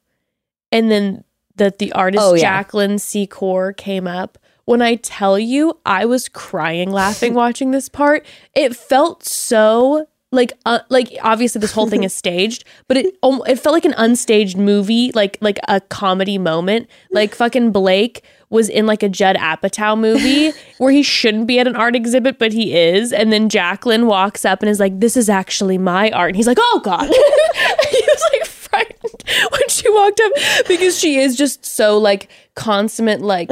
and 0.73 0.91
then 0.91 1.23
that 1.57 1.79
the 1.81 1.93
artist 1.93 2.25
Oh, 2.25 2.33
yeah. 2.33 2.41
Jacqueline 2.41 2.97
Secor 2.97 3.77
came 3.77 4.07
up. 4.07 4.39
When 4.71 4.83
I 4.83 4.95
tell 4.95 5.37
you, 5.37 5.81
I 5.85 6.05
was 6.05 6.29
crying 6.29 6.93
laughing 6.93 7.35
watching 7.45 7.73
this 7.73 7.89
part. 7.89 8.25
It 8.55 8.77
felt 8.77 9.25
so 9.25 10.07
like 10.31 10.53
uh, 10.65 10.79
like 10.91 11.19
obviously 11.25 11.61
this 11.61 11.73
whole 11.73 11.89
thing 11.89 12.05
is 12.05 12.15
staged, 12.25 12.63
but 12.87 12.97
it 12.97 13.17
um, 13.25 13.43
it 13.49 13.59
felt 13.59 13.73
like 13.73 13.85
an 13.85 13.95
unstaged 13.95 14.55
movie, 14.55 15.11
like 15.11 15.39
like 15.41 15.59
a 15.67 15.81
comedy 15.81 16.39
moment. 16.39 16.89
Like 17.11 17.35
fucking 17.35 17.73
Blake 17.73 18.23
was 18.49 18.69
in 18.69 18.87
like 18.87 19.03
a 19.03 19.09
Judd 19.09 19.35
Apatow 19.35 19.99
movie 19.99 20.53
where 20.79 20.93
he 20.93 21.03
shouldn't 21.03 21.49
be 21.49 21.59
at 21.59 21.67
an 21.67 21.75
art 21.75 21.97
exhibit, 21.97 22.39
but 22.39 22.53
he 22.53 22.73
is. 22.73 23.13
And 23.13 23.33
then 23.33 23.49
Jacqueline 23.49 24.07
walks 24.07 24.45
up 24.45 24.63
and 24.63 24.71
is 24.71 24.79
like, 24.79 25.01
"This 25.01 25.17
is 25.17 25.29
actually 25.29 25.79
my 25.79 26.13
art." 26.13 26.29
And 26.29 26.37
he's 26.37 26.47
like, 26.47 26.59
"Oh 26.61 26.81
God!" 26.85 27.09
he 27.09 28.03
was 28.07 28.25
like 28.33 28.47
frightened 28.47 29.25
when 29.51 29.69
she 29.69 29.91
walked 29.91 30.21
up 30.21 30.33
because 30.69 30.97
she 30.97 31.19
is 31.19 31.35
just 31.35 31.67
so 31.67 31.99
like 31.99 32.31
consummate, 32.55 33.21
like 33.21 33.51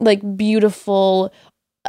like 0.00 0.20
beautiful. 0.36 1.32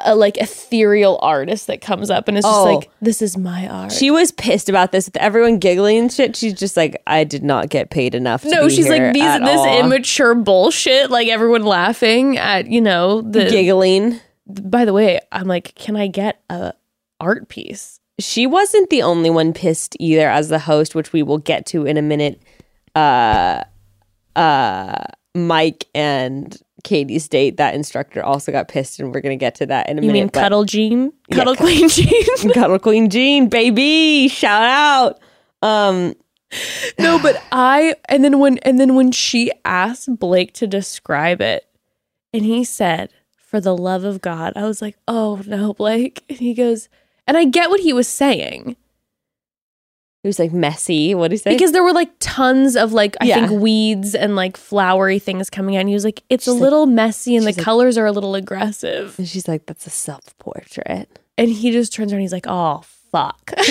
A 0.06 0.16
like 0.16 0.38
ethereal 0.38 1.20
artist 1.22 1.68
that 1.68 1.82
comes 1.82 2.10
up 2.10 2.30
and 2.30 2.38
it's 2.38 2.48
just 2.48 2.58
Oh. 2.60 2.64
like, 2.64 2.90
"This 3.02 3.22
is 3.22 3.38
my 3.38 3.68
art." 3.68 3.92
She 3.92 4.10
was 4.10 4.32
pissed 4.32 4.70
about 4.70 4.94
this 4.94 5.08
with 5.08 5.18
everyone 5.18 5.58
giggling 5.58 5.98
and 5.98 6.12
shit. 6.14 6.34
She's 6.38 6.54
just 6.54 6.78
like, 6.78 7.02
I 7.08 7.26
did 7.26 7.44
not 7.44 7.68
get 7.70 7.90
paid 7.90 8.16
enough. 8.16 8.44
To 8.44 8.50
No, 8.50 8.70
she's 8.70 8.88
like 8.88 9.12
these 9.14 9.22
this 9.40 9.60
all." 9.60 9.80
immature 9.82 10.34
bullshit. 10.34 11.12
Like 11.12 11.28
everyone 11.28 11.64
laughing 11.66 12.38
at 12.38 12.68
you 12.68 12.80
know 12.80 13.20
the. 13.22 13.50
giggling. 13.50 14.22
By 14.48 14.86
the 14.86 14.94
way, 14.94 15.20
I'm 15.32 15.48
like, 15.48 15.76
can 15.76 15.98
I 15.98 16.08
get 16.08 16.42
a 16.50 16.74
art 17.20 17.50
piece? 17.50 18.00
She 18.18 18.48
wasn't 18.48 18.90
the 18.92 19.02
only 19.02 19.30
one 19.30 19.52
pissed 19.52 19.98
either 20.00 20.30
as 20.30 20.48
the 20.48 20.60
host, 20.60 20.96
which 20.96 21.12
we 21.12 21.22
will 21.22 21.38
get 21.40 21.66
to 21.68 21.86
in 21.86 21.98
a 21.98 22.02
minute. 22.02 22.42
Uh, 22.96 23.64
uh, 24.38 25.04
Mike 25.36 25.88
and 25.94 26.58
Katie's 26.84 27.28
date, 27.28 27.58
that 27.58 27.74
instructor 27.76 28.24
also 28.24 28.52
got 28.52 28.68
pissed, 28.68 29.00
and 29.00 29.14
we're 29.14 29.22
gonna 29.22 29.36
get 29.36 29.56
to 29.56 29.66
that 29.68 29.90
in 29.90 29.98
a 29.98 30.02
You 30.02 30.08
minute. 30.08 30.18
You 30.20 30.24
mean 30.26 30.30
Cuddle 30.30 30.64
Jean, 30.66 31.12
Cuddle 31.32 31.56
Cuddle- 31.56 31.68
Queen 31.68 31.90
Jean? 31.90 32.52
Cuddle 32.54 32.80
Queen 32.80 33.10
Jean, 33.10 33.50
baby, 33.50 34.28
shout 34.28 34.64
out. 34.64 35.20
Um, 35.62 36.16
no, 37.00 37.20
but 37.20 37.42
I 37.52 37.96
and 38.10 38.24
then 38.24 38.40
when 38.40 38.58
and 38.60 38.80
then 38.80 38.96
when 38.96 39.12
she 39.12 39.52
asked 39.64 40.18
Blake 40.20 40.54
to 40.56 40.68
describe 40.68 41.42
it, 41.42 41.66
and 42.34 42.44
he 42.44 42.64
said, 42.64 43.10
"For 43.38 43.62
the 43.62 43.76
love 43.78 44.04
of 44.04 44.22
God," 44.22 44.54
I 44.56 44.64
was 44.64 44.82
like, 44.82 44.98
"Oh 45.08 45.42
no, 45.46 45.74
Blake!" 45.74 46.24
And 46.30 46.40
he 46.40 46.54
goes, 46.54 46.90
and 47.28 47.38
I 47.38 47.46
get 47.46 47.70
what 47.70 47.80
he 47.80 47.94
was 47.94 48.08
saying, 48.08 48.76
It 50.24 50.28
was 50.28 50.38
like 50.38 50.52
messy. 50.54 51.16
What 51.16 51.30
did 51.30 51.36
he 51.36 51.38
say? 51.40 51.52
because 51.54 51.72
there 51.72 51.84
were 51.84 51.94
like 51.94 52.12
tons 52.20 52.76
of 52.76 52.94
like 52.94 53.16
I 53.22 53.26
Yeah. 53.26 53.48
think 53.48 53.60
weeds 53.62 54.14
and 54.14 54.36
like 54.36 54.56
flowery 54.56 55.18
things 55.18 55.50
coming 55.50 55.76
out. 55.76 55.80
And 55.80 55.90
he 55.90 55.96
was 55.96 56.06
like, 56.06 56.22
"It's 56.30 56.44
She's 56.44 56.50
a 56.50 56.54
like- 56.54 56.62
little 56.62 56.86
messy 56.86 57.36
and 57.36 57.44
the 57.46 57.54
like- 57.54 57.58
colors 57.64 57.98
are 57.98 58.06
a 58.06 58.12
little 58.12 58.36
aggressive." 58.36 59.16
and 59.18 59.28
she's 59.28 59.48
like, 59.48 59.66
that's 59.66 59.88
a 59.88 59.90
self 59.90 60.38
portrait. 60.38 61.18
And 61.40 61.50
he 61.50 61.72
just 61.72 61.92
turns 61.94 62.12
around. 62.12 62.18
and 62.18 62.24
He's 62.24 62.34
like, 62.34 62.46
"Oh 62.48 62.84
fuck." 63.12 63.52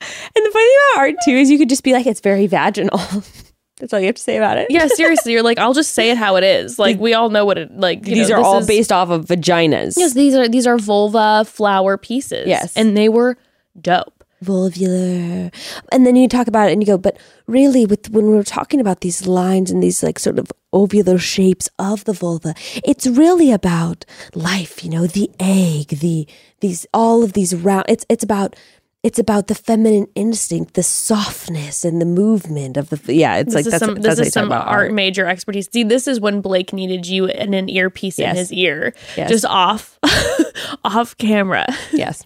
And 0.00 0.44
the 0.44 0.50
funny 0.50 0.64
thing 0.64 0.78
about 0.94 1.00
art 1.00 1.14
too 1.24 1.30
is 1.32 1.50
you 1.50 1.58
could 1.58 1.68
just 1.68 1.82
be 1.82 1.92
like, 1.92 2.06
it's 2.06 2.20
very 2.20 2.46
vaginal. 2.46 2.98
That's 3.78 3.92
all 3.92 3.98
you 4.00 4.06
have 4.06 4.14
to 4.14 4.22
say 4.22 4.36
about 4.36 4.56
it. 4.58 4.68
yeah, 4.70 4.86
seriously, 4.86 5.32
you're 5.32 5.42
like, 5.42 5.58
I'll 5.58 5.72
just 5.74 5.92
say 5.92 6.10
it 6.10 6.16
how 6.16 6.36
it 6.36 6.44
is. 6.44 6.78
Like 6.78 6.98
we 7.00 7.12
all 7.14 7.30
know 7.30 7.44
what 7.44 7.58
it 7.58 7.72
like. 7.76 8.06
you 8.06 8.14
These 8.14 8.28
know, 8.30 8.36
are 8.36 8.42
all 8.42 8.58
is- 8.58 8.66
based 8.66 8.92
off 8.92 9.10
of 9.10 9.24
vaginas. 9.26 9.94
Yes, 9.96 10.12
these 10.14 10.34
are 10.34 10.48
these 10.48 10.66
are 10.66 10.78
vulva 10.78 11.44
flower 11.46 11.96
pieces. 11.96 12.46
Yes. 12.46 12.74
and 12.76 12.96
they 12.96 13.08
were 13.08 13.36
dope. 13.80 14.15
Vulvular. 14.44 15.52
And 15.92 16.06
then 16.06 16.16
you 16.16 16.28
talk 16.28 16.46
about 16.46 16.68
it 16.68 16.72
and 16.72 16.82
you 16.82 16.86
go, 16.86 16.98
but 16.98 17.16
really 17.46 17.86
with 17.86 18.10
when 18.10 18.26
we're 18.26 18.42
talking 18.42 18.80
about 18.80 19.00
these 19.00 19.26
lines 19.26 19.70
and 19.70 19.82
these 19.82 20.02
like 20.02 20.18
sort 20.18 20.38
of 20.38 20.50
ovular 20.72 21.18
shapes 21.20 21.68
of 21.78 22.04
the 22.04 22.12
vulva, 22.12 22.54
it's 22.84 23.06
really 23.06 23.50
about 23.52 24.04
life, 24.34 24.84
you 24.84 24.90
know, 24.90 25.06
the 25.06 25.30
egg, 25.40 25.88
the 26.00 26.26
these 26.60 26.86
all 26.94 27.22
of 27.22 27.32
these 27.34 27.54
round 27.54 27.84
it's 27.88 28.04
it's 28.08 28.24
about 28.24 28.56
it's 29.02 29.18
about 29.20 29.46
the 29.46 29.54
feminine 29.54 30.08
instinct, 30.16 30.74
the 30.74 30.82
softness 30.82 31.84
and 31.84 32.00
the 32.00 32.06
movement 32.06 32.76
of 32.76 32.88
the 32.90 33.14
yeah, 33.14 33.36
it's 33.36 33.54
This 33.54 33.64
like 33.66 33.70
that's 33.70 33.84
some 33.84 33.94
that's 33.94 34.16
this 34.16 34.18
how 34.18 34.24
is 34.26 34.32
some 34.32 34.46
about 34.46 34.66
art, 34.66 34.92
major 34.92 35.26
expertise. 35.26 35.68
See, 35.70 35.84
this 35.84 36.08
is 36.08 36.18
when 36.20 36.40
Blake 36.40 36.72
needed 36.72 37.06
you 37.06 37.26
in 37.26 37.54
an 37.54 37.68
earpiece 37.68 38.18
in 38.18 38.34
his 38.34 38.52
ear, 38.52 38.94
Yes. 39.16 39.28
just 39.30 39.44
off 39.44 39.98
off 40.84 41.16
camera. 41.18 41.66
Yes. 41.92 42.24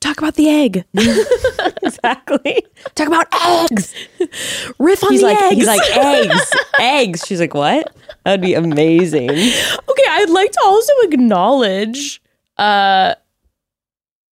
Talk 0.00 0.18
about 0.18 0.34
the 0.34 0.48
egg. 0.48 0.84
exactly. 1.82 2.64
Talk 2.94 3.06
about 3.06 3.26
eggs. 3.70 3.94
Riff 4.78 5.04
on 5.04 5.12
He's 5.12 5.20
the 5.20 5.26
like 5.28 5.42
eggs. 5.42 5.56
he's 5.56 5.66
like 5.66 5.96
eggs. 5.96 6.52
eggs. 6.80 7.26
She's 7.26 7.40
like, 7.40 7.54
what? 7.54 7.94
That 8.24 8.32
would 8.32 8.40
be 8.40 8.54
amazing. 8.54 9.30
okay, 9.30 10.04
I'd 10.08 10.30
like 10.30 10.50
to 10.52 10.60
also 10.64 10.92
acknowledge 11.02 12.20
uh 12.58 13.14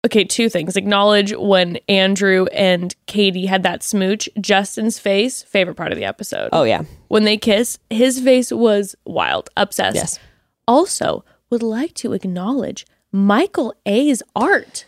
okay, 0.06 0.24
two 0.24 0.50
things. 0.50 0.76
Acknowledge 0.76 1.34
when 1.36 1.78
Andrew 1.88 2.46
and 2.54 2.96
Katie 3.06 3.46
had 3.46 3.64
that 3.64 3.84
smooch, 3.84 4.30
Justin's 4.40 4.98
face, 5.00 5.44
favorite 5.44 5.76
part 5.76 5.92
of 5.92 5.98
the 5.98 6.06
episode. 6.06 6.50
Oh 6.52 6.64
yeah. 6.64 6.84
When 7.08 7.24
they 7.24 7.38
kiss, 7.38 7.80
his 7.90 8.20
face 8.20 8.52
was 8.52 8.96
wild, 9.06 9.50
obsessed. 9.58 9.96
Yes. 9.96 10.20
Also, 10.68 11.24
would 11.50 11.64
like 11.64 11.94
to 11.96 12.14
acknowledge 12.14 12.86
Michael 13.12 13.74
A's 13.86 14.22
art. 14.36 14.86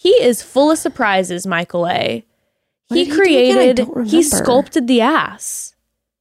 He 0.00 0.08
is 0.22 0.40
full 0.42 0.70
of 0.70 0.78
surprises, 0.78 1.46
Michael 1.46 1.86
A. 1.86 2.24
What 2.88 2.96
He 2.96 3.04
did 3.04 3.12
he 3.12 3.16
do 3.16 3.22
again? 3.22 3.78
I 3.80 3.84
created, 3.84 4.10
he 4.10 4.22
sculpted 4.22 4.86
the 4.86 5.02
ass. 5.02 5.74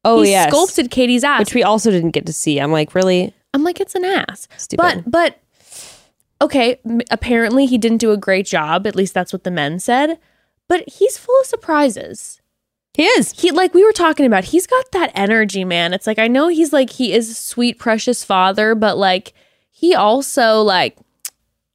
Oh 0.03 0.21
yeah. 0.21 0.43
he 0.43 0.51
sculpted 0.51 0.91
Katie's 0.91 1.23
ass. 1.23 1.39
which 1.39 1.53
we 1.53 1.63
also 1.63 1.89
didn't 1.89 2.11
get 2.11 2.25
to 2.25 2.34
see. 2.34 2.59
I'm 2.59 2.73
like, 2.73 2.93
really? 2.93 3.34
I'm 3.53 3.63
like, 3.63 3.80
it's 3.80 3.95
an 3.95 4.03
ass. 4.03 4.49
Stupid. 4.57 5.05
But 5.05 5.09
but 5.09 5.39
okay, 6.41 6.77
apparently 7.09 7.67
he 7.67 7.77
didn't 7.77 7.99
do 7.99 8.11
a 8.11 8.17
great 8.17 8.45
job. 8.45 8.86
At 8.86 8.97
least 8.97 9.13
that's 9.13 9.32
what 9.32 9.45
the 9.45 9.51
men 9.51 9.80
said. 9.80 10.19
But 10.67 10.84
he's 10.89 11.17
full 11.17 11.39
of 11.39 11.45
surprises. 11.45 12.41
He 12.95 13.05
is. 13.05 13.32
He 13.39 13.49
like 13.51 13.73
we 13.73 13.86
were 13.86 13.93
talking 13.93 14.25
about. 14.25 14.43
He's 14.43 14.67
got 14.67 14.91
that 14.91 15.13
energy, 15.15 15.63
man. 15.63 15.93
It's 15.93 16.05
like 16.05 16.19
I 16.19 16.27
know 16.27 16.49
he's 16.49 16.73
like 16.73 16.89
he 16.89 17.13
is 17.13 17.30
a 17.30 17.34
sweet, 17.34 17.80
precious 17.80 18.25
father, 18.25 18.75
but 18.75 18.97
like 18.97 19.34
he 19.71 19.95
also 19.95 20.61
like 20.63 20.97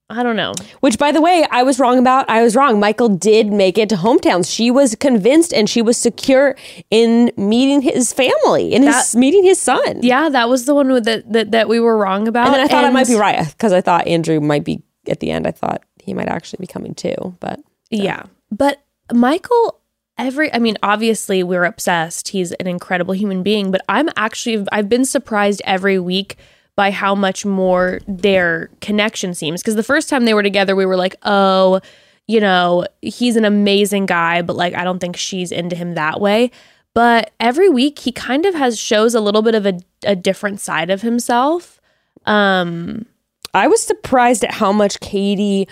I 0.09 0.21
don't 0.21 0.35
know. 0.35 0.53
Which, 0.81 0.99
by 0.99 1.11
the 1.11 1.19
way, 1.21 1.45
I 1.49 1.63
was 1.63 1.79
wrong 1.79 1.97
about. 1.97 2.29
I 2.29 2.43
was 2.43 2.55
wrong. 2.55 2.79
Michael 2.79 3.09
did 3.09 3.51
make 3.51 3.77
it 3.79 3.89
to 3.89 3.95
hometowns. 3.95 4.53
She 4.53 4.69
was 4.69 4.93
convinced 4.95 5.51
and 5.51 5.67
she 5.67 5.81
was 5.81 5.97
secure 5.97 6.55
in 6.91 7.31
meeting 7.37 7.81
his 7.81 8.13
family, 8.13 8.73
in 8.73 8.83
his 8.83 9.15
meeting 9.15 9.43
his 9.43 9.59
son. 9.59 10.01
Yeah, 10.03 10.29
that 10.29 10.47
was 10.47 10.65
the 10.65 10.75
one 10.75 10.91
with 10.91 11.05
that 11.05 11.31
that, 11.33 11.51
that 11.51 11.67
we 11.67 11.79
were 11.79 11.97
wrong 11.97 12.27
about. 12.27 12.45
And 12.47 12.53
then 12.55 12.61
I 12.61 12.67
thought 12.67 12.83
I 12.83 12.91
might 12.91 13.07
be 13.07 13.13
And- 13.13 13.21
right 13.21 13.47
because 13.47 13.73
I 13.73 13.81
thought 13.81 14.05
Andrew 14.05 14.39
might 14.39 14.63
be 14.63 14.83
at 15.07 15.21
the 15.21 15.31
end. 15.31 15.47
I 15.47 15.51
thought 15.51 15.81
he 15.99 16.13
might 16.13 16.27
actually 16.29 16.57
be 16.61 16.67
coming 16.67 16.93
too. 16.93 17.35
But 17.39 17.59
Yeah. 17.89 18.23
But 18.51 18.83
Michael, 19.11 19.79
every, 20.19 20.53
I 20.53 20.59
mean, 20.59 20.77
obviously 20.83 21.41
we're 21.43 21.65
obsessed. 21.65 22.27
He's 22.29 22.51
an 22.53 22.67
incredible 22.67 23.13
human 23.15 23.41
being, 23.43 23.71
but 23.71 23.81
I'm 23.89 24.09
actually, 24.15 24.67
I've 24.71 24.87
been 24.87 25.05
surprised 25.05 25.61
every 25.65 25.97
week 25.99 26.37
by 26.75 26.91
how 26.91 27.15
much 27.15 27.45
more 27.45 27.99
their 28.07 28.69
connection 28.81 29.33
seems. 29.33 29.61
Because 29.61 29.75
the 29.75 29.83
first 29.83 30.09
time 30.09 30.25
they 30.25 30.33
were 30.33 30.43
together, 30.43 30.75
we 30.75 30.85
were 30.85 30.97
like, 30.97 31.15
oh, 31.23 31.79
you 32.27 32.39
know, 32.39 32.85
he's 33.01 33.35
an 33.35 33.45
amazing 33.45 34.05
guy, 34.05 34.41
but 34.41 34.55
like, 34.55 34.73
I 34.73 34.83
don't 34.83 34.99
think 34.99 35.15
she's 35.15 35.51
into 35.51 35.75
him 35.75 35.93
that 35.95 36.19
way. 36.19 36.51
But 36.93 37.31
every 37.39 37.69
week 37.69 37.99
he 37.99 38.11
kind 38.11 38.45
of 38.45 38.55
has 38.55 38.79
shows 38.79 39.13
a 39.15 39.21
little 39.21 39.41
bit 39.41 39.55
of 39.55 39.65
a, 39.65 39.79
a 40.05 40.15
different 40.15 40.59
side 40.59 40.89
of 40.89 41.01
himself. 41.01 41.79
Um, 42.25 43.05
I 43.53 43.67
was 43.67 43.81
surprised 43.81 44.43
at 44.43 44.53
how 44.53 44.71
much 44.71 44.99
Katie. 44.99 45.67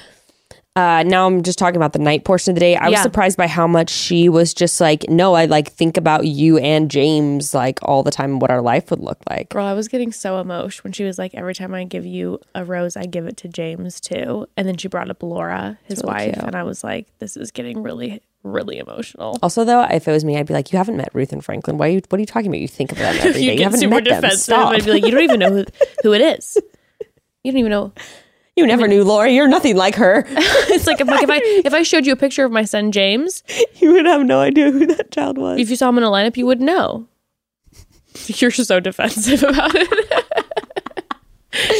Uh, 0.76 1.04
now 1.06 1.28
I'm 1.28 1.44
just 1.44 1.60
talking 1.60 1.76
about 1.76 1.94
the 1.94 2.00
night 2.00 2.24
portion 2.26 2.50
of 2.52 2.56
the 2.56 2.60
day. 2.60 2.76
I 2.76 2.86
was 2.90 2.94
Yeah. 2.94 3.04
surprised 3.04 3.38
by 3.38 3.46
how 3.46 3.68
much 3.68 3.92
she 3.92 4.28
was 4.28 4.56
just 4.56 4.82
like, 4.82 5.08
no, 5.08 5.36
I 5.36 5.46
like 5.46 5.72
think 5.72 5.98
about 5.98 6.26
you 6.26 6.58
and 6.58 6.90
James 6.90 7.54
like 7.54 7.78
all 7.84 8.02
the 8.02 8.10
time, 8.10 8.40
what 8.40 8.50
our 8.50 8.62
life 8.62 8.90
would 8.90 9.00
look 9.00 9.20
like. 9.30 9.50
Girl, 9.50 9.66
I 9.68 9.74
was 9.74 9.88
getting 9.88 10.12
so 10.12 10.40
emotional 10.40 10.84
when 10.86 10.94
she 10.94 11.04
was 11.04 11.20
like, 11.20 11.36
every 11.36 11.54
time 11.54 11.76
I 11.76 11.84
give 11.84 12.08
you 12.08 12.40
a 12.56 12.66
rose, 12.66 12.98
I 12.98 13.06
give 13.06 13.28
it 13.28 13.38
to 13.38 13.48
James 13.48 14.02
too. 14.02 14.48
And 14.58 14.68
then 14.68 14.78
she 14.78 14.88
brought 14.88 15.12
up 15.12 15.22
Laura, 15.22 15.78
his 15.84 16.00
really 16.00 16.08
wife. 16.12 16.34
cute. 16.34 16.44
And 16.46 16.56
I 16.56 16.64
was 16.64 16.84
like, 16.84 17.06
this 17.20 17.38
is 17.38 17.52
getting 17.52 17.84
really, 17.84 18.24
really 18.42 18.80
emotional. 18.80 19.38
Also, 19.44 19.64
though, 19.66 19.84
if 19.84 20.08
it 20.08 20.12
was 20.12 20.26
me, 20.26 20.38
I'd 20.40 20.48
be 20.48 20.56
like, 20.56 20.72
you 20.72 20.78
haven't 20.80 20.98
met 20.98 21.10
Ruth 21.14 21.32
and 21.34 21.46
Franklin. 21.46 21.78
Why? 21.78 21.86
Are 21.86 21.92
you, 21.92 22.02
what 22.10 22.18
are 22.18 22.20
you 22.22 22.26
talking 22.26 22.50
about? 22.50 22.62
You 22.62 22.68
think 22.68 22.92
of 22.92 22.98
them 22.98 23.16
every 23.20 23.34
day. 23.34 23.40
you 23.42 23.52
You, 23.52 23.58
get 23.60 23.72
haven't 23.74 23.90
met 23.92 24.06
them. 24.06 24.32
Stop. 24.32 24.74
I'd 24.74 24.84
be 24.86 24.90
like, 24.94 25.06
you 25.06 25.12
don't 25.12 25.22
even 25.22 25.40
know 25.40 25.52
who, 25.52 25.66
who 26.02 26.14
it 26.14 26.22
is. 26.22 26.58
You 27.44 27.52
don't 27.52 27.60
even 27.60 27.70
know. 27.70 27.92
You 28.56 28.68
never 28.68 28.88
knew 28.88 29.04
Laura. 29.04 29.30
You're 29.30 29.48
nothing 29.48 29.76
like 29.76 29.96
her. 29.96 30.26
It's 30.74 30.88
like, 30.88 31.02
if, 31.02 31.08
like 31.08 31.24
if 31.24 31.30
I 31.30 31.38
if 31.66 31.74
I 31.74 31.84
showed 31.84 32.06
you 32.06 32.14
a 32.14 32.16
picture 32.16 32.46
of 32.46 32.52
my 32.52 32.66
son 32.66 32.92
James, 32.92 33.44
you 33.76 33.94
would 33.94 34.06
have 34.06 34.26
no 34.26 34.40
idea 34.40 34.72
who 34.72 34.88
that 34.88 35.12
child 35.12 35.38
was. 35.38 35.60
if 35.60 35.70
you 35.70 35.76
saw 35.76 35.90
him 35.90 35.98
in 35.98 36.04
a 36.04 36.10
lineup, 36.10 36.36
you 36.36 36.46
would 36.46 36.62
know. 36.62 37.08
You're 38.28 38.52
so 38.52 38.80
defensive 38.80 39.44
about 39.44 39.72
it. 39.74 40.26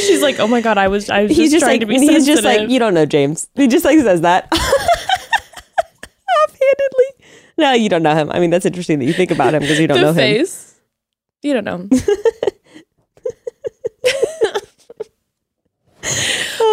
She's 0.06 0.22
like, 0.22 0.38
oh 0.38 0.46
my 0.46 0.60
god, 0.60 0.78
I 0.78 0.86
was 0.88 1.10
I 1.10 1.24
was 1.24 1.30
he's 1.36 1.50
just, 1.50 1.52
just 1.52 1.64
trying 1.64 1.72
like 1.74 1.80
to 1.80 1.86
be 1.86 1.98
he's 1.98 2.10
sensitive. 2.10 2.44
just 2.44 2.44
like 2.44 2.70
you 2.70 2.78
don't 2.78 2.94
know 2.94 3.06
James. 3.06 3.48
He 3.54 3.66
just 3.66 3.84
like 3.84 3.98
says 3.98 4.20
that 4.20 4.48
offhandedly. 6.44 7.26
No, 7.56 7.72
you 7.72 7.88
don't 7.88 8.02
know 8.02 8.14
him. 8.14 8.30
I 8.30 8.38
mean, 8.38 8.50
that's 8.50 8.66
interesting 8.66 8.98
that 9.00 9.04
you 9.04 9.12
think 9.12 9.30
about 9.30 9.54
him 9.54 9.60
because 9.60 9.80
you 9.80 9.86
don't 9.86 9.98
the 9.98 10.12
know 10.12 10.12
him. 10.12 10.46
You 11.42 11.54
don't 11.54 11.64
know. 11.64 11.88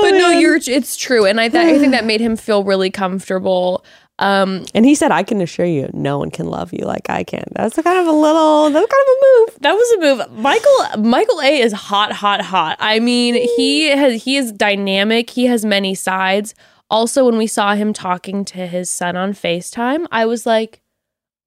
But 0.02 0.12
no, 0.12 0.30
you're. 0.30 0.60
It's 0.68 0.96
true, 0.96 1.26
and 1.26 1.40
I 1.40 1.50
th- 1.50 1.64
I 1.64 1.80
think 1.80 1.92
that 1.92 2.06
made 2.06 2.22
him 2.22 2.36
feel 2.36 2.64
really 2.64 2.90
comfortable. 2.90 3.84
Um, 4.20 4.66
And 4.76 4.86
he 4.86 4.94
said, 4.94 5.12
"I 5.12 5.24
can 5.24 5.42
assure 5.42 5.66
you, 5.66 5.90
no 5.94 6.18
one 6.20 6.30
can 6.30 6.46
love 6.48 6.74
you 6.74 6.86
like 6.86 7.10
I 7.10 7.24
can." 7.24 7.44
That's 7.56 7.76
kind 7.76 8.00
of 8.00 8.08
a 8.08 8.12
little, 8.12 8.70
that's 8.70 8.86
kind 8.92 9.04
of 9.08 9.14
a 9.14 9.20
move. 9.26 9.58
that 9.62 9.74
was 9.74 9.92
a 9.94 10.00
move. 10.02 10.40
Michael 10.44 11.04
Michael 11.10 11.42
A 11.42 11.60
is 11.60 11.72
hot, 11.74 12.12
hot, 12.12 12.42
hot. 12.42 12.78
I 12.80 13.00
mean, 13.00 13.36
he 13.56 13.90
has 13.90 14.24
he 14.24 14.38
is 14.38 14.52
dynamic. 14.52 15.30
He 15.32 15.46
has 15.46 15.66
many 15.66 15.96
sides. 15.96 16.54
Also, 16.90 17.26
when 17.26 17.38
we 17.38 17.48
saw 17.48 17.74
him 17.74 17.94
talking 17.94 18.44
to 18.46 18.68
his 18.68 18.90
son 18.90 19.16
on 19.16 19.34
Facetime, 19.34 20.06
I 20.12 20.26
was 20.26 20.46
like, 20.46 20.82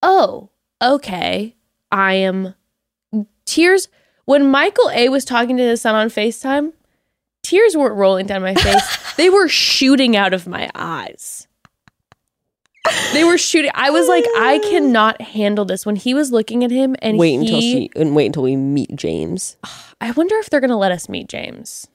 "Oh, 0.03 0.51
okay." 0.83 1.55
I 1.93 2.15
am 2.15 2.55
tears 3.45 3.89
when 4.25 4.51
Michael 4.51 4.91
A 4.93 5.11
was 5.11 5.25
talking 5.25 5.57
to 5.59 5.63
his 5.63 5.81
son 5.83 5.95
on 5.95 6.09
FaceTime. 6.09 6.73
Tears 7.45 7.77
weren't 7.77 7.95
rolling 7.95 8.27
down 8.27 8.43
my 8.43 8.55
face. 8.55 9.15
they 9.17 9.31
were 9.31 9.49
shooting 9.49 10.17
out 10.17 10.35
of 10.35 10.49
my 10.49 10.69
eyes. 10.75 11.47
They 13.13 13.25
were 13.25 13.39
shooting. 13.39 13.71
I 13.75 13.91
was 13.91 14.09
like, 14.09 14.25
I 14.37 14.59
cannot 14.71 15.21
handle 15.21 15.65
this. 15.65 15.87
When 15.87 15.97
he 15.97 16.15
was 16.15 16.33
looking 16.33 16.65
at 16.65 16.71
him 16.71 16.97
and 17.01 17.19
Wait 17.19 17.31
he, 17.31 17.37
until 17.37 17.61
she 17.61 17.91
and 17.95 18.17
wait 18.17 18.27
until 18.27 18.43
we 18.43 18.57
meet 18.57 18.95
James. 18.97 19.57
I 20.01 20.11
wonder 20.11 20.37
if 20.37 20.51
they're 20.51 20.61
gonna 20.61 20.79
let 20.79 20.93
us 20.93 21.09
meet 21.09 21.29
James. 21.29 21.87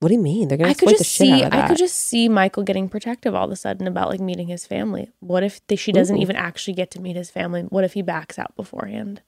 What 0.00 0.08
do 0.08 0.14
you 0.14 0.20
mean? 0.20 0.48
They're 0.48 0.58
gonna 0.58 0.70
I 0.70 0.74
could 0.74 0.88
exploit 0.88 0.98
the 0.98 1.04
just 1.04 1.16
shit 1.16 1.26
see. 1.28 1.42
out 1.44 1.52
of 1.52 1.58
I 1.60 1.68
could 1.68 1.76
just 1.76 1.96
see 1.96 2.28
Michael 2.28 2.64
getting 2.64 2.88
protective 2.88 3.34
all 3.36 3.44
of 3.44 3.52
a 3.52 3.56
sudden 3.56 3.86
about 3.86 4.08
like 4.08 4.18
meeting 4.20 4.48
his 4.48 4.66
family. 4.66 5.10
What 5.20 5.44
if 5.44 5.64
they, 5.68 5.76
she 5.76 5.92
doesn't 5.92 6.16
Ooh. 6.16 6.20
even 6.22 6.34
actually 6.34 6.74
get 6.74 6.90
to 6.92 7.00
meet 7.00 7.14
his 7.14 7.30
family? 7.30 7.62
What 7.62 7.84
if 7.84 7.92
he 7.92 8.02
backs 8.02 8.38
out 8.38 8.56
beforehand? 8.56 9.22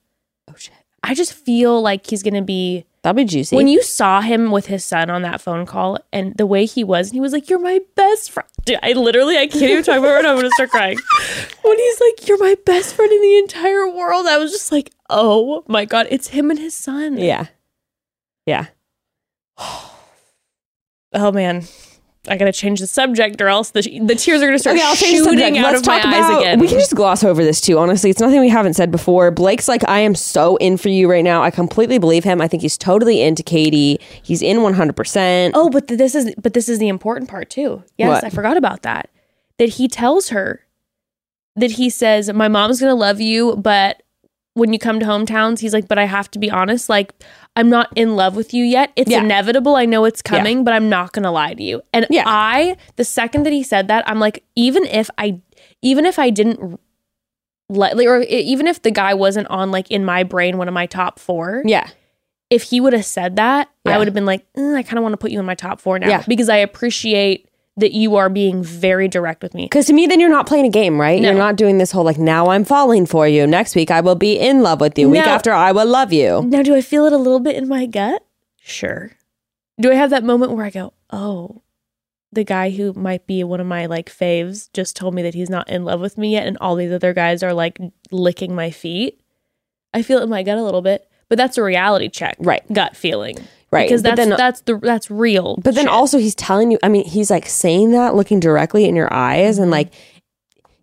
oh 0.51 0.55
shit, 0.57 0.75
I 1.05 1.15
just 1.15 1.33
feel 1.35 1.81
like 1.83 2.09
he's 2.09 2.23
gonna 2.23 2.43
be. 2.43 2.85
that'd 3.03 3.17
be 3.17 3.25
juicy. 3.25 3.55
When 3.57 3.69
you 3.69 3.83
saw 3.83 4.21
him 4.21 4.51
with 4.51 4.67
his 4.67 4.85
son 4.85 5.11
on 5.11 5.23
that 5.23 5.41
phone 5.41 5.67
call 5.67 5.99
and 6.13 6.35
the 6.37 6.47
way 6.47 6.65
he 6.67 6.83
was, 6.85 7.09
and 7.09 7.15
he 7.15 7.21
was 7.21 7.33
like, 7.33 7.49
You're 7.51 7.59
my 7.61 7.81
best 7.95 8.31
friend. 8.31 8.49
Dude, 8.65 8.79
I 8.83 8.93
literally, 8.93 9.37
I 9.37 9.47
can't 9.47 9.63
even 9.65 9.83
talk 9.85 9.99
about 9.99 10.25
it. 10.25 10.27
I'm 10.27 10.41
to 10.41 10.51
start 10.51 10.71
crying. 10.71 10.97
When 11.63 11.79
he's 11.79 12.01
like, 12.01 12.29
You're 12.29 12.39
my 12.39 12.57
best 12.67 12.95
friend 12.95 13.13
in 13.13 13.21
the 13.21 13.37
entire 13.39 13.89
world, 13.89 14.27
I 14.27 14.39
was 14.39 14.51
just 14.53 14.73
like, 14.73 14.91
Oh 15.11 15.65
my 15.69 15.85
God, 15.85 16.07
it's 16.11 16.29
him 16.29 16.51
and 16.51 16.59
his 16.59 16.75
son. 16.75 17.19
yeah, 17.19 17.47
yeah. 18.47 18.67
Oh 21.17 21.31
man. 21.31 21.63
I 22.27 22.37
gotta 22.39 22.53
change 22.53 22.81
the 22.81 22.87
subject, 22.87 23.41
or 23.43 23.49
else 23.49 23.71
the, 23.71 23.83
the 24.03 24.15
tears 24.15 24.41
are 24.41 24.47
gonna 24.47 24.59
start 24.59 24.77
Okay, 24.77 24.85
I'll 24.87 24.95
change 24.97 25.19
shooting 25.19 25.39
subject. 25.41 25.57
out 25.59 25.73
Let's 25.75 25.81
of 25.81 25.87
my 25.87 26.01
talk 26.01 26.13
eyes 26.13 26.39
again. 26.39 26.59
We 26.59 26.69
can 26.69 26.79
just 26.79 26.95
gloss 26.95 27.23
over 27.23 27.45
this 27.45 27.61
too. 27.61 27.79
Honestly, 27.79 28.09
it's 28.09 28.21
nothing 28.21 28.41
we 28.41 28.49
haven't 28.49 28.75
said 28.75 28.91
before. 28.91 29.31
Blake's 29.31 29.69
like, 29.69 29.87
I 29.89 29.99
am 29.99 30.15
so 30.15 30.57
in 30.57 30.77
for 30.79 30.89
you 30.89 31.11
right 31.11 31.25
now. 31.25 31.43
I 31.43 31.51
completely 31.51 31.99
believe 31.99 32.25
him. 32.25 32.41
I 32.41 32.49
think 32.49 32.63
he's 32.63 32.79
totally 32.79 33.21
into 33.21 33.43
Katie. 33.43 33.99
He's 34.23 34.41
in 34.41 34.63
one 34.63 34.73
hundred 34.75 34.97
percent. 34.97 35.55
Oh, 35.57 35.69
but 35.69 35.87
th- 35.89 35.99
this 35.99 36.15
is 36.15 36.35
but 36.39 36.55
this 36.55 36.69
is 36.69 36.79
the 36.79 36.89
important 36.89 37.29
part 37.29 37.51
too. 37.51 37.83
Yes, 37.99 38.09
What? 38.09 38.25
I 38.25 38.31
forgot 38.31 38.57
about 38.57 38.83
that. 38.83 39.11
That 39.59 39.71
he 39.71 39.87
tells 39.89 40.31
her 40.31 40.61
that 41.57 41.73
he 41.73 41.91
says, 41.91 42.33
"My 42.33 42.49
mom's 42.49 42.81
gonna 42.81 42.95
love 42.95 43.21
you, 43.21 43.57
but 43.57 44.03
when 44.55 44.73
you 44.73 44.79
come 44.79 44.99
to 45.01 45.07
hometowns, 45.07 45.59
he's 45.61 45.73
like, 45.75 45.89
but 45.89 45.99
I 45.99 46.05
have 46.05 46.31
to 46.33 46.39
be 46.39 46.51
honest. 46.51 46.89
Like, 46.89 47.13
I'm 47.57 47.69
not 47.69 47.89
in 47.97 48.17
love 48.17 48.37
with 48.37 48.55
you 48.55 48.65
yet. 48.65 48.93
It's 48.97 49.11
Yeah. 49.11 49.23
inevitable. 49.23 49.77
I 49.77 49.85
know 49.85 50.05
it's 50.05 50.23
coming, 50.23 50.65
but 50.65 50.73
I'm 50.75 50.89
not 50.89 51.13
gonna 51.13 51.33
lie 51.33 51.55
to 51.55 51.63
you." 51.63 51.83
And 51.93 52.07
Yeah. 52.11 52.25
I, 52.27 52.77
the 52.97 53.05
second 53.05 53.45
that 53.45 53.53
he 53.53 53.63
said 53.63 53.89
that, 53.89 54.09
I'm 54.09 54.19
like, 54.21 54.45
even 54.57 54.85
if 54.87 55.11
I, 55.19 55.41
even 55.83 56.07
if 56.07 56.19
I 56.19 56.31
didn't. 56.31 56.81
Let, 57.71 57.97
or 57.99 58.21
even 58.21 58.67
if 58.67 58.83
the 58.83 58.91
guy 58.91 59.15
wasn't 59.15 59.49
on 59.49 59.71
like 59.71 59.91
in 59.91 60.05
my 60.05 60.23
brain 60.23 60.59
one 60.59 60.69
of 60.69 60.75
my 60.75 60.85
top 60.85 61.19
four, 61.19 61.63
Yeah, 61.65 61.89
if 62.51 62.65
he 62.65 62.79
would 62.79 62.93
have 62.93 63.07
said 63.07 63.37
that, 63.37 63.71
Yeah. 63.87 63.95
I 63.95 63.99
would 63.99 64.07
have 64.07 64.13
been 64.15 64.27
like, 64.27 64.45
"Mm, 64.53 64.77
I 64.77 64.83
kind 64.83 64.99
of 64.99 65.03
want 65.03 65.15
to 65.15 65.17
put 65.17 65.31
you 65.31 65.41
in 65.41 65.47
my 65.47 65.55
top 65.55 65.81
four 65.81 65.99
now 65.99 66.09
Yeah. 66.11 66.23
because 66.29 66.51
I 66.51 66.59
appreciate 66.59 67.49
that 67.77 67.93
you 67.93 68.15
are 68.17 68.29
being 68.29 68.63
very 68.63 69.09
direct 69.09 69.43
with 69.43 69.53
me. 69.55 69.65
because 69.65 69.87
to 69.87 69.93
me, 69.93 70.07
then 70.07 70.21
you're 70.21 70.31
not 70.31 70.47
playing 70.47 70.67
a 70.67 70.71
game, 70.71 71.01
right? 71.01 71.21
No. 71.21 71.31
You're 71.31 71.39
not 71.39 71.57
doing 71.57 71.79
this 71.79 71.91
whole 71.91 72.05
like 72.05 72.19
now 72.19 72.51
I'm 72.51 72.65
falling 72.65 73.05
for 73.05 73.27
you. 73.27 73.47
Next 73.47 73.75
week 73.75 73.91
I 73.91 74.01
will 74.01 74.15
be 74.15 74.39
in 74.39 74.63
love 74.63 74.81
with 74.81 74.97
you. 74.99 75.11
Week 75.11 75.27
after 75.27 75.53
I 75.53 75.73
will 75.73 75.87
love 75.87 76.13
you. 76.13 76.43
Now, 76.43 76.63
do 76.63 76.75
I 76.75 76.81
feel 76.81 77.05
it 77.05 77.13
a 77.13 77.19
little 77.19 77.41
bit 77.41 77.57
in 77.57 77.69
my 77.69 77.87
gut? 77.87 78.25
Sure. 78.61 79.11
Do 79.81 79.91
I 79.91 79.95
have 79.95 80.11
that 80.11 80.23
moment 80.23 80.53
where 80.53 80.65
I 80.65 80.71
go, 80.71 80.93
oh, 81.11 81.63
the 82.33 82.45
guy 82.45 82.71
who 82.71 82.93
might 82.93 83.27
be 83.27 83.43
one 83.43 83.61
of 83.61 83.67
my 83.67 83.87
like 83.87 84.09
faves 84.09 84.71
just 84.73 84.97
told 84.97 85.15
me 85.15 85.23
that 85.23 85.35
he's 85.35 85.51
not 85.51 85.69
in 85.69 85.85
love 85.85 86.01
with 86.01 86.17
me 86.17 86.33
yet, 86.33 86.47
and 86.47 86.57
all 86.61 86.77
these 86.77 86.93
other 86.93 87.13
guys 87.13 87.43
are 87.43 87.53
like 87.53 87.79
licking 88.13 88.55
my 88.55 88.71
feet? 88.71 89.21
I 89.93 90.03
feel 90.03 90.19
it 90.19 90.25
in 90.25 90.31
my 90.31 90.43
gut 90.45 90.59
a 90.59 90.63
little 90.63 90.83
bit, 90.83 91.09
but 91.29 91.39
that's 91.39 91.59
a 91.59 91.63
reality 91.63 92.09
check, 92.09 92.37
Right. 92.39 92.63
Gut 92.73 92.97
feeling, 92.97 93.37
Right. 93.75 93.89
Because 93.89 94.03
that's 94.03 94.17
then- 94.17 94.31
that's 94.31 94.61
the 94.63 94.79
that's 94.79 95.11
real. 95.11 95.57
But 95.63 95.75
then 95.75 95.85
shit. 95.85 95.93
also 95.93 96.19
he's 96.19 96.35
telling 96.35 96.71
you, 96.71 96.79
I 96.83 96.89
mean, 96.89 97.05
he's 97.05 97.31
like 97.31 97.47
saying 97.47 97.91
that 97.93 98.15
looking 98.15 98.41
directly 98.41 98.87
in 98.87 98.97
your 98.97 99.13
eyes 99.13 99.57
Mm-hmm. 99.57 99.63
and 99.65 99.71
like 99.71 99.93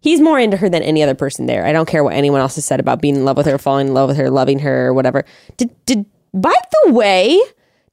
he's 0.01 0.19
more 0.19 0.39
into 0.39 0.57
her 0.57 0.67
than 0.69 0.83
any 0.83 1.01
other 1.03 1.15
person 1.15 1.45
there. 1.45 1.65
I 1.65 1.71
don't 1.71 1.87
care 1.87 2.03
what 2.03 2.13
anyone 2.15 2.41
else 2.41 2.55
has 2.55 2.65
said 2.65 2.79
about 2.79 3.01
being 3.01 3.15
in 3.15 3.25
love 3.25 3.37
with 3.37 3.45
her, 3.45 3.57
falling 3.57 3.87
in 3.87 3.93
love 3.93 4.09
with 4.09 4.17
her, 4.17 4.29
loving 4.29 4.59
her 4.59 4.87
or 4.87 4.93
whatever. 4.93 5.23
Did 5.57 5.69
did 5.85 6.05
by 6.33 6.55
the 6.85 6.93
way, 6.93 7.39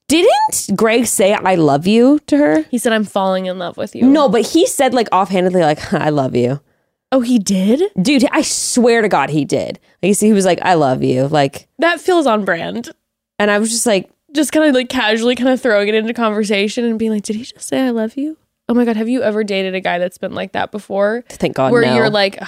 didn't 0.09 0.71
Greg 0.77 1.07
say 1.07 1.35
I 1.35 1.55
love 1.57 1.87
you 1.87 2.19
to 2.27 2.37
her? 2.39 2.63
he 2.71 2.79
said, 2.79 2.93
"I'm 2.93 3.05
falling 3.05 3.47
in 3.47 3.59
love 3.59 3.77
with 3.77 3.95
you." 3.95 4.05
No, 4.07 4.29
but 4.29 4.43
he 4.43 4.67
said 4.67 4.95
like 4.95 5.09
offhandedly 5.13 5.61
like 5.61 5.93
I 5.93 6.09
love 6.11 6.35
you. 6.35 6.61
oh, 7.13 7.21
he 7.21 7.39
did. 7.39 7.83
Dude, 8.01 8.27
I 8.33 8.43
swear 8.43 9.03
to 9.03 9.09
God 9.09 9.31
he 9.31 9.45
did. 9.45 9.79
Like 10.03 10.09
you 10.09 10.15
see 10.15 10.27
he 10.29 10.33
was 10.33 10.45
like 10.45 10.61
I 10.63 10.75
love 10.75 11.03
you. 11.03 11.27
Like 11.29 11.69
That 11.79 12.01
feels 12.01 12.27
on 12.27 12.45
brand. 12.45 12.91
and 13.39 13.51
I 13.51 13.59
was 13.59 13.71
just 13.71 13.87
like 13.87 14.11
Just 14.33 14.53
kind 14.53 14.69
of 14.69 14.75
like 14.75 14.89
casually 14.89 15.35
kind 15.35 15.49
of 15.49 15.61
throwing 15.61 15.89
it 15.89 15.95
into 15.95 16.13
conversation 16.13 16.85
and 16.85 16.99
being 16.99 17.13
like, 17.13 17.23
"Did 17.23 17.37
he 17.37 17.45
just 17.45 17.67
say 17.67 17.87
I 17.87 17.91
love 17.91 18.17
you?" 18.17 18.37
Oh 18.69 18.75
my 18.75 18.85
god, 18.85 18.97
have 18.97 19.09
you 19.09 19.23
ever 19.23 19.43
dated 19.45 19.75
a 19.75 19.81
guy 19.81 19.99
that's 19.99 20.19
been 20.19 20.35
like 20.35 20.53
that 20.53 20.71
before? 20.71 21.25
thank 21.29 21.57
God 21.57 21.73
Where 21.73 21.83
no. 21.83 21.95
you're 21.97 22.11
like, 22.11 22.39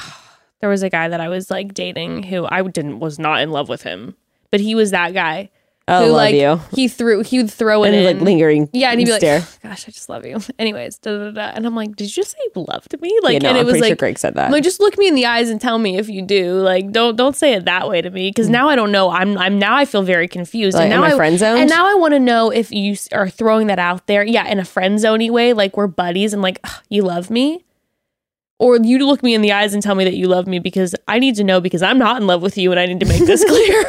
there 0.61 0.69
was 0.69 0.83
a 0.83 0.91
guy 0.91 1.09
that 1.09 1.21
I 1.21 1.29
was 1.29 1.51
like 1.51 1.73
dating 1.73 2.25
who 2.25 2.47
I 2.51 2.63
didn't 2.63 2.99
was 3.01 3.19
not 3.19 3.41
in 3.41 3.51
love 3.51 3.69
with 3.71 3.83
him, 3.83 4.17
but 4.51 4.61
he 4.61 4.75
was 4.75 4.91
that 4.91 5.15
guy 5.15 5.51
I 5.91 6.05
who 6.05 6.13
love 6.13 6.17
like 6.17 6.35
you. 6.35 6.61
he 6.73 6.89
threw 6.89 7.23
he 7.23 7.39
would 7.39 7.51
throw 7.51 7.83
it 7.85 7.89
And 7.89 7.97
in 7.97 8.05
like 8.05 8.23
lingering 8.23 8.69
Yeah, 8.73 8.91
and 8.91 9.01
he'd 9.01 9.07
be 9.07 9.11
like, 9.11 9.21
stare. 9.21 9.41
Oh, 9.43 9.69
"Gosh, 9.69 9.89
I 9.89 9.91
just 9.91 10.09
love 10.09 10.25
you." 10.25 10.39
Anyways, 10.59 10.99
da, 10.99 11.17
da, 11.19 11.31
da, 11.33 11.41
and 11.55 11.67
I'm 11.67 11.75
like, 11.75 11.97
"Did 11.97 12.05
you 12.05 12.23
just 12.23 12.33
say 12.33 12.39
loved 12.55 13.01
me?" 13.01 13.19
Like, 13.23 13.35
yeah, 13.35 13.39
no, 13.41 13.49
and 13.51 13.59
I'm 13.59 13.67
it 13.67 13.71
was 13.71 13.81
like, 13.81 13.89
sure 13.89 13.97
Greg 13.97 14.19
said 14.19 14.35
that. 14.35 14.47
I'm 14.47 14.53
like, 14.53 14.63
just 14.63 14.81
look 14.81 14.97
me 14.99 15.09
in 15.09 15.15
the 15.15 15.27
eyes 15.27 15.51
and 15.51 15.61
tell 15.61 15.79
me 15.79 15.99
if 15.99 16.09
you 16.09 16.23
do. 16.23 16.55
Like, 16.61 16.93
don't 16.93 17.17
don't 17.17 17.35
say 17.35 17.55
it 17.55 17.65
that 17.65 17.89
way 17.89 18.01
to 18.01 18.11
me 18.11 18.31
because 18.31 18.49
mm. 18.49 18.53
now 18.53 18.69
I 18.69 18.77
don't 18.77 18.93
know. 18.93 19.11
I'm 19.11 19.37
I'm 19.37 19.59
now 19.59 19.77
I 19.77 19.85
feel 19.85 20.03
very 20.03 20.29
confused. 20.29 20.77
Like, 20.77 20.91
and 20.91 20.91
now 20.91 21.03
I 21.03 21.13
I 21.13 21.17
friend-zoned? 21.17 21.61
And 21.61 21.71
now 21.71 21.87
I 21.87 21.95
want 21.95 22.15
to 22.15 22.21
know 22.21 22.51
if 22.51 22.71
you 22.71 22.97
are 23.13 23.29
throwing 23.29 23.67
that 23.67 23.79
out 23.79 24.07
there. 24.07 24.25
Yeah, 24.25 24.47
in 24.47 24.59
a 24.59 24.65
friend 24.65 24.99
zony 24.99 25.31
way, 25.31 25.53
like 25.53 25.77
we're 25.77 25.89
buddies 25.89 26.33
and 26.33 26.43
like 26.43 26.65
you 26.89 27.03
love 27.03 27.31
me, 27.31 27.65
or 28.61 28.77
you 28.77 28.99
look 29.07 29.23
me 29.23 29.35
in 29.35 29.41
the 29.41 29.53
eyes 29.53 29.75
and 29.75 29.83
tell 29.83 29.95
me 29.95 30.05
that 30.05 30.15
you 30.15 30.29
love 30.29 30.47
me 30.47 30.59
because 30.59 30.95
I 31.09 31.19
need 31.19 31.35
to 31.37 31.45
know 31.45 31.61
because 31.61 31.83
I'm 31.83 31.99
not 31.99 32.21
in 32.21 32.27
love 32.27 32.43
with 32.43 32.59
you 32.59 32.71
and 32.71 32.79
I 32.79 32.87
need 32.87 33.01
to 33.01 33.07
make 33.07 33.25
this 33.25 33.45
clear 33.49 33.85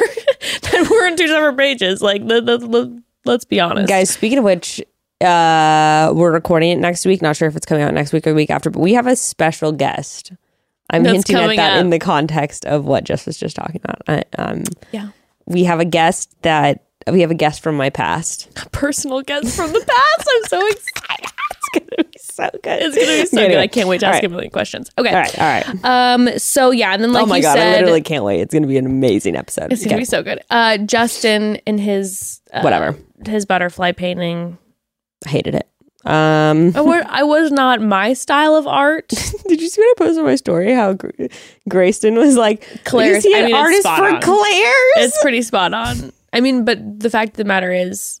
we're 1.02 1.10
on 1.10 1.16
two 1.16 1.28
separate 1.28 1.56
pages. 1.56 2.00
Like, 2.02 2.22
let, 2.24 2.44
let, 2.44 2.62
let, 2.62 2.88
let's 3.24 3.44
be 3.44 3.60
honest, 3.60 3.88
Guys, 3.88 4.10
speaking 4.10 4.38
of 4.38 4.44
which, 4.44 4.80
uh, 5.20 6.12
we're 6.14 6.32
recording 6.32 6.70
it 6.70 6.78
next 6.78 7.04
week. 7.06 7.22
Not 7.22 7.36
sure 7.36 7.48
if 7.48 7.56
it's 7.56 7.66
coming 7.66 7.82
out 7.84 7.94
next 7.94 8.12
week 8.12 8.26
or 8.26 8.30
the 8.30 8.36
week 8.36 8.50
after, 8.50 8.70
but 8.70 8.80
we 8.80 8.94
have 8.94 9.06
a 9.06 9.16
special 9.16 9.72
guest. 9.72 10.32
I'm 10.90 11.02
That's 11.04 11.26
hinting 11.28 11.36
at 11.36 11.56
that 11.56 11.72
up. 11.76 11.80
in 11.80 11.90
the 11.90 11.98
context 11.98 12.66
of 12.66 12.84
what 12.84 13.04
Jess 13.04 13.24
was 13.26 13.38
just 13.38 13.56
talking 13.56 13.80
about. 13.84 14.02
I, 14.08 14.24
um, 14.42 14.64
Yeah. 14.90 15.08
we 15.46 15.64
have 15.64 15.80
a 15.80 15.84
guest 15.84 16.34
that 16.42 16.84
we 17.10 17.20
have 17.22 17.30
a 17.30 17.34
guest 17.34 17.62
from 17.62 17.76
my 17.76 17.88
past. 17.90 18.48
personal 18.72 19.22
guest 19.22 19.56
from 19.56 19.72
the 19.72 19.80
past. 19.80 20.28
I'm 20.36 20.44
so 20.48 20.66
excited. 20.70 21.26
It's 21.74 21.88
gonna 21.96 22.04
be 22.10 22.18
so 22.18 22.50
good. 22.62 22.82
It's 22.82 22.96
gonna 22.96 23.22
be 23.22 23.26
so 23.26 23.38
Anyway, 23.38 23.54
good. 23.54 23.60
I 23.60 23.66
can't 23.66 23.88
wait 23.88 24.00
to 24.00 24.06
all 24.06 24.12
ask 24.12 24.16
right. 24.16 24.24
him 24.24 24.32
a 24.32 24.34
million 24.34 24.50
questions. 24.50 24.90
Okay. 24.98 25.08
All 25.10 25.14
right, 25.14 25.38
all 25.38 25.44
right. 25.44 25.84
Um. 25.84 26.38
So 26.38 26.70
yeah, 26.70 26.92
and 26.92 27.02
then 27.02 27.12
like 27.12 27.22
oh 27.24 27.26
my 27.26 27.36
you 27.38 27.42
god, 27.42 27.54
said, 27.54 27.66
I 27.74 27.76
literally 27.80 28.02
can't 28.02 28.24
wait. 28.24 28.40
It's 28.40 28.52
gonna 28.52 28.66
be 28.66 28.78
an 28.78 28.86
amazing 28.86 29.36
episode. 29.36 29.72
it's 29.72 29.84
gonna 29.84 29.96
be 29.98 30.04
so 30.04 30.22
good. 30.22 30.40
Uh, 30.50 30.78
Justin 30.78 31.56
in 31.66 31.78
his 31.78 32.40
uh, 32.52 32.60
Whatever. 32.62 32.96
his 33.26 33.46
butterfly 33.46 33.92
painting. 33.92 34.58
I 35.26 35.28
hated 35.30 35.54
it. 35.54 35.68
Um, 36.04 36.72
I 36.74 36.80
wa- 36.80 37.04
I 37.08 37.22
was 37.22 37.52
not 37.52 37.80
my 37.80 38.12
style 38.12 38.56
of 38.56 38.66
art. 38.66 39.08
did 39.46 39.60
you 39.60 39.68
see 39.68 39.80
what 39.80 39.96
I 40.00 40.04
posted 40.04 40.18
on 40.18 40.24
my 40.24 40.34
story? 40.34 40.72
How 40.74 40.94
Gr- 40.94 41.10
Grayston 41.70 42.16
was 42.18 42.36
like, 42.36 42.64
he 42.64 42.98
I 42.98 43.04
an 43.04 43.44
mean, 43.46 43.46
it's 43.46 43.54
artist 43.54 43.82
for 43.84 44.08
on. 44.16 44.20
Claire's? 44.20 44.96
It's 44.96 45.22
pretty 45.22 45.42
spot 45.42 45.72
on. 45.74 46.12
I 46.32 46.40
mean, 46.40 46.64
but 46.64 46.78
the 47.00 47.08
fact 47.10 47.32
of 47.32 47.36
the 47.36 47.44
matter 47.44 47.70
is, 47.72 48.20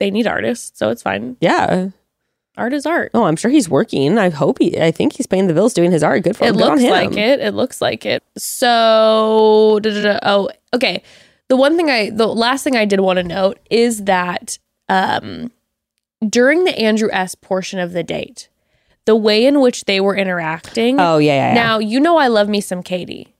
they 0.00 0.10
need 0.10 0.26
artists, 0.26 0.78
so 0.78 0.90
it's 0.90 1.02
fine. 1.02 1.36
yeah. 1.40 1.90
Art 2.56 2.72
is 2.72 2.86
art. 2.86 3.12
Oh, 3.14 3.22
I'm 3.22 3.36
sure 3.36 3.52
he's 3.52 3.68
working. 3.68 4.18
I 4.18 4.30
hope 4.30 4.58
he. 4.58 4.76
I 4.80 4.90
think 4.90 5.12
he's 5.12 5.28
paying 5.28 5.46
the 5.46 5.54
bills 5.54 5.72
doing 5.72 5.92
his 5.92 6.02
art. 6.02 6.24
Good 6.24 6.36
for 6.36 6.42
It 6.42 6.56
him. 6.56 6.62
On 6.62 6.70
looks 6.70 6.82
like 6.82 7.16
it. 7.16 7.38
It 7.38 7.54
looks 7.54 7.80
like 7.80 8.04
it. 8.04 8.24
So, 8.36 9.78
da, 9.80 9.90
da, 9.90 10.02
da, 10.02 10.18
oh, 10.24 10.48
okay. 10.74 11.04
The 11.46 11.56
one 11.56 11.76
thing 11.76 11.88
I, 11.88 12.10
the 12.10 12.26
last 12.26 12.64
thing 12.64 12.76
I 12.76 12.84
did 12.84 12.98
want 12.98 13.18
to 13.18 13.22
note 13.22 13.60
is 13.70 14.04
that 14.04 14.58
um, 14.88 15.52
during 16.28 16.64
the 16.64 16.76
Andrew 16.76 17.08
S 17.12 17.36
portion 17.36 17.78
of 17.78 17.92
the 17.92 18.02
date, 18.02 18.48
the 19.04 19.14
way 19.14 19.46
in 19.46 19.60
which 19.60 19.84
they 19.84 20.00
were 20.00 20.16
interacting. 20.16 20.98
Oh 20.98 21.18
yeah, 21.18 21.34
yeah. 21.34 21.48
yeah. 21.50 21.54
Now, 21.54 21.78
you 21.78 22.00
know, 22.00 22.16
I 22.16 22.26
love 22.26 22.48
me 22.48 22.60
some 22.60 22.82
Katie, 22.82 23.36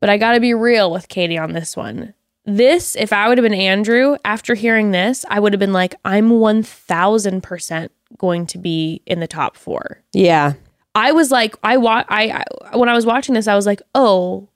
but 0.00 0.08
I 0.08 0.16
got 0.16 0.32
to 0.32 0.40
be 0.40 0.54
real 0.54 0.90
with 0.90 1.08
Katie 1.08 1.36
on 1.38 1.52
this 1.52 1.76
one. 1.76 2.14
This, 2.48 2.96
if 2.96 3.12
I 3.12 3.28
would 3.28 3.36
have 3.36 3.42
been 3.44 3.52
Andrew, 3.52 4.16
after 4.24 4.54
hearing 4.54 4.90
this, 4.90 5.24
I 5.28 5.38
would 5.38 5.52
have 5.52 5.60
been 5.60 5.74
like, 5.74 5.94
I'm 6.04 6.30
1000% 6.30 7.90
going 8.16 8.46
to 8.46 8.58
be 8.58 9.02
in 9.06 9.20
the 9.20 9.26
top 9.26 9.56
four. 9.56 10.02
yeah, 10.12 10.54
I 10.94 11.12
was 11.12 11.30
like, 11.30 11.54
I 11.62 11.76
wa- 11.76 12.04
I, 12.08 12.42
I 12.72 12.76
when 12.76 12.88
I 12.88 12.94
was 12.94 13.06
watching 13.06 13.34
this, 13.34 13.46
I 13.46 13.54
was 13.54 13.66
like, 13.66 13.82
oh, 13.94 14.48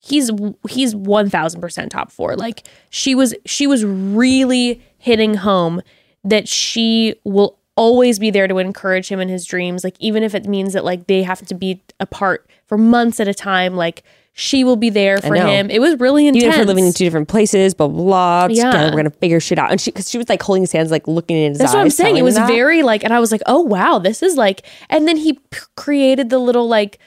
he's 0.00 0.30
he's 0.68 0.96
one 0.96 1.30
thousand 1.30 1.60
percent 1.60 1.92
top 1.92 2.10
four. 2.10 2.34
Like 2.34 2.66
she 2.90 3.14
was 3.14 3.34
she 3.44 3.66
was 3.66 3.84
really 3.84 4.82
hitting 4.98 5.34
home 5.34 5.82
that 6.24 6.48
she 6.48 7.14
will 7.24 7.58
always 7.76 8.18
be 8.18 8.30
there 8.30 8.48
to 8.48 8.58
encourage 8.58 9.08
him 9.08 9.20
in 9.20 9.28
his 9.28 9.44
dreams. 9.44 9.84
Like 9.84 9.96
even 10.00 10.22
if 10.22 10.34
it 10.34 10.46
means 10.46 10.72
that 10.72 10.84
like 10.84 11.06
they 11.06 11.22
have 11.22 11.46
to 11.46 11.54
be 11.54 11.82
apart 12.00 12.48
for 12.64 12.78
months 12.78 13.20
at 13.20 13.28
a 13.28 13.34
time, 13.34 13.76
like 13.76 14.02
she 14.38 14.64
will 14.64 14.76
be 14.76 14.90
there 14.90 15.16
for 15.18 15.34
him. 15.34 15.70
It 15.70 15.78
was 15.80 15.98
really 15.98 16.26
intense. 16.26 16.42
even 16.44 16.52
if 16.52 16.58
we're 16.60 16.66
living 16.66 16.86
in 16.86 16.92
two 16.92 17.04
different 17.04 17.26
places, 17.28 17.72
blah 17.72 17.88
blah. 17.88 18.46
blah 18.48 18.54
Yeah. 18.54 18.70
together, 18.70 18.90
we're 18.90 18.98
gonna 18.98 19.10
figure 19.10 19.40
shit 19.40 19.58
out. 19.58 19.70
And 19.70 19.80
she, 19.80 19.90
because 19.90 20.10
she 20.10 20.18
was 20.18 20.28
like 20.28 20.42
holding 20.42 20.62
his 20.62 20.72
hands, 20.72 20.90
like 20.90 21.08
looking 21.08 21.38
in 21.38 21.52
his 21.52 21.58
That's 21.58 21.70
eyes. 21.70 21.74
what 21.74 21.80
I'm 21.80 21.90
saying. 21.90 22.16
It 22.18 22.22
was 22.22 22.36
very 22.36 22.82
like, 22.82 23.02
and 23.02 23.14
I 23.14 23.18
was 23.18 23.32
like, 23.32 23.40
oh 23.46 23.60
wow, 23.62 23.98
this 23.98 24.22
is 24.22 24.36
like, 24.36 24.66
and 24.90 25.08
then 25.08 25.16
he 25.16 25.32
p- 25.34 25.58
created 25.74 26.28
the 26.28 26.38
little 26.38 26.68
like, 26.68 26.98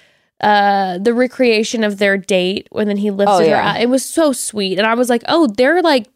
uh, 0.41 0.97
the 0.97 1.13
recreation 1.13 1.83
of 1.83 1.99
their 1.99 2.17
date, 2.17 2.67
and 2.75 2.89
then 2.89 2.97
he 2.97 3.11
lifted 3.11 3.31
Oh, 3.33 3.39
her 3.39 3.45
yeah. 3.45 3.73
out. 3.73 3.81
It 3.81 3.89
was 3.89 4.03
so 4.03 4.31
sweet, 4.33 4.79
and 4.79 4.87
I 4.87 4.95
was 4.95 5.07
like, 5.09 5.21
oh, 5.27 5.47
they're 5.55 5.81
like, 5.83 6.07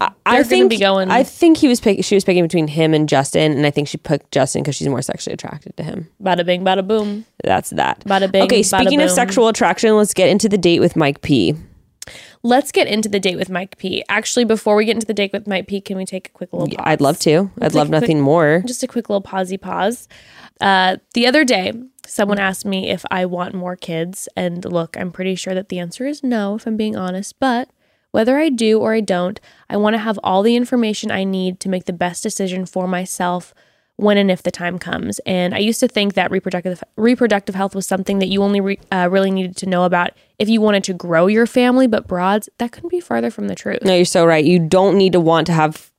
I, 0.00 0.08
they're 0.08 0.14
I 0.26 0.32
gonna 0.36 0.44
think 0.44 0.70
be 0.70 0.78
going- 0.78 1.10
I 1.10 1.22
think 1.22 1.58
he 1.58 1.68
was 1.68 1.80
pick, 1.80 2.04
she 2.04 2.14
was 2.14 2.24
picking 2.24 2.42
between 2.44 2.68
him 2.68 2.94
and 2.94 3.08
Justin, 3.08 3.52
and 3.52 3.66
I 3.66 3.70
think 3.70 3.88
she 3.88 3.96
picked 3.98 4.30
Justin 4.32 4.62
because 4.62 4.76
she's 4.76 4.88
more 4.88 5.02
sexually 5.02 5.34
attracted 5.34 5.76
to 5.76 5.82
him. 5.82 6.08
bada 6.22 6.44
bing, 6.44 6.62
bada 6.64 6.86
boom, 6.86 7.24
That's 7.44 7.70
that. 7.70 8.00
bada 8.00 8.30
bing. 8.30 8.42
okay, 8.44 8.62
speaking 8.62 9.00
of 9.02 9.10
sexual 9.10 9.48
attraction, 9.48 9.96
let's 9.96 10.14
get 10.14 10.28
into 10.28 10.48
the 10.48 10.58
date 10.58 10.80
with 10.80 10.96
Mike 10.96 11.20
P. 11.22 11.54
let's 12.42 12.70
get 12.70 12.86
into 12.86 13.08
the 13.08 13.18
date 13.18 13.36
with 13.36 13.50
Mike 13.50 13.76
P. 13.78 14.04
Actually, 14.08 14.44
before 14.44 14.76
we 14.76 14.84
get 14.84 14.94
into 14.94 15.06
the 15.06 15.14
date 15.14 15.32
with 15.32 15.46
Mike 15.48 15.66
P, 15.66 15.80
can 15.80 15.96
we 15.96 16.04
take 16.04 16.28
a 16.28 16.30
quick 16.30 16.52
little? 16.52 16.68
Pause? 16.68 16.76
I'd 16.86 17.00
love 17.00 17.18
to. 17.20 17.50
I'd 17.60 17.74
love 17.74 17.88
a 17.88 17.90
quick- 17.90 18.00
nothing 18.02 18.20
more. 18.20 18.62
just 18.66 18.82
a 18.82 18.86
quick 18.86 19.08
little 19.08 19.22
pausey 19.22 19.60
pause. 19.60 20.06
Uh, 20.60 20.96
the 21.14 21.26
other 21.26 21.44
day, 21.44 21.72
someone 22.06 22.38
asked 22.38 22.64
me 22.64 22.88
if 22.90 23.04
I 23.10 23.26
want 23.26 23.54
more 23.54 23.74
kids, 23.76 24.28
and 24.36 24.64
look, 24.64 24.96
I'm 24.96 25.10
pretty 25.10 25.34
sure 25.34 25.54
that 25.54 25.68
the 25.68 25.78
answer 25.80 26.06
is 26.06 26.22
no, 26.22 26.54
if 26.54 26.66
I'm 26.66 26.76
being 26.76 26.96
honest. 26.96 27.34
But 27.40 27.68
Whether 28.16 28.38
I 28.38 28.48
do 28.48 28.80
or 28.80 28.94
I 28.94 29.02
don't, 29.02 29.38
I 29.68 29.76
want 29.76 29.92
to 29.92 29.98
have 29.98 30.18
all 30.24 30.42
the 30.42 30.56
information 30.56 31.10
I 31.10 31.22
need 31.22 31.60
to 31.60 31.68
make 31.68 31.84
the 31.84 31.92
best 31.92 32.22
decision 32.22 32.64
for 32.64 32.88
myself 32.88 33.52
when 33.96 34.16
and 34.16 34.30
if 34.30 34.42
the 34.42 34.50
time 34.50 34.78
comes. 34.78 35.18
And 35.26 35.54
I 35.54 35.58
used 35.58 35.80
to 35.80 35.86
think 35.86 36.14
that 36.14 36.30
reproductive 36.30 36.82
reproductive 36.96 37.54
health 37.54 37.74
was 37.74 37.86
something 37.86 38.18
that 38.20 38.28
you 38.28 38.42
only 38.42 38.62
re, 38.62 38.78
uh, 38.90 39.10
really 39.12 39.30
needed 39.30 39.54
to 39.58 39.66
know 39.66 39.84
about 39.84 40.12
if 40.38 40.48
you 40.48 40.62
wanted 40.62 40.82
to 40.84 40.94
grow 40.94 41.26
your 41.26 41.46
family. 41.46 41.86
But 41.86 42.06
broads, 42.06 42.48
that 42.56 42.72
couldn't 42.72 42.88
be 42.88 43.00
farther 43.00 43.30
from 43.30 43.48
the 43.48 43.54
truth. 43.54 43.82
No, 43.84 43.94
you're 43.94 44.06
so 44.06 44.24
right. 44.24 44.46
You 44.46 44.60
don't 44.60 44.96
need 44.96 45.12
to 45.12 45.20
want 45.20 45.46
to 45.48 45.52
have 45.52 45.92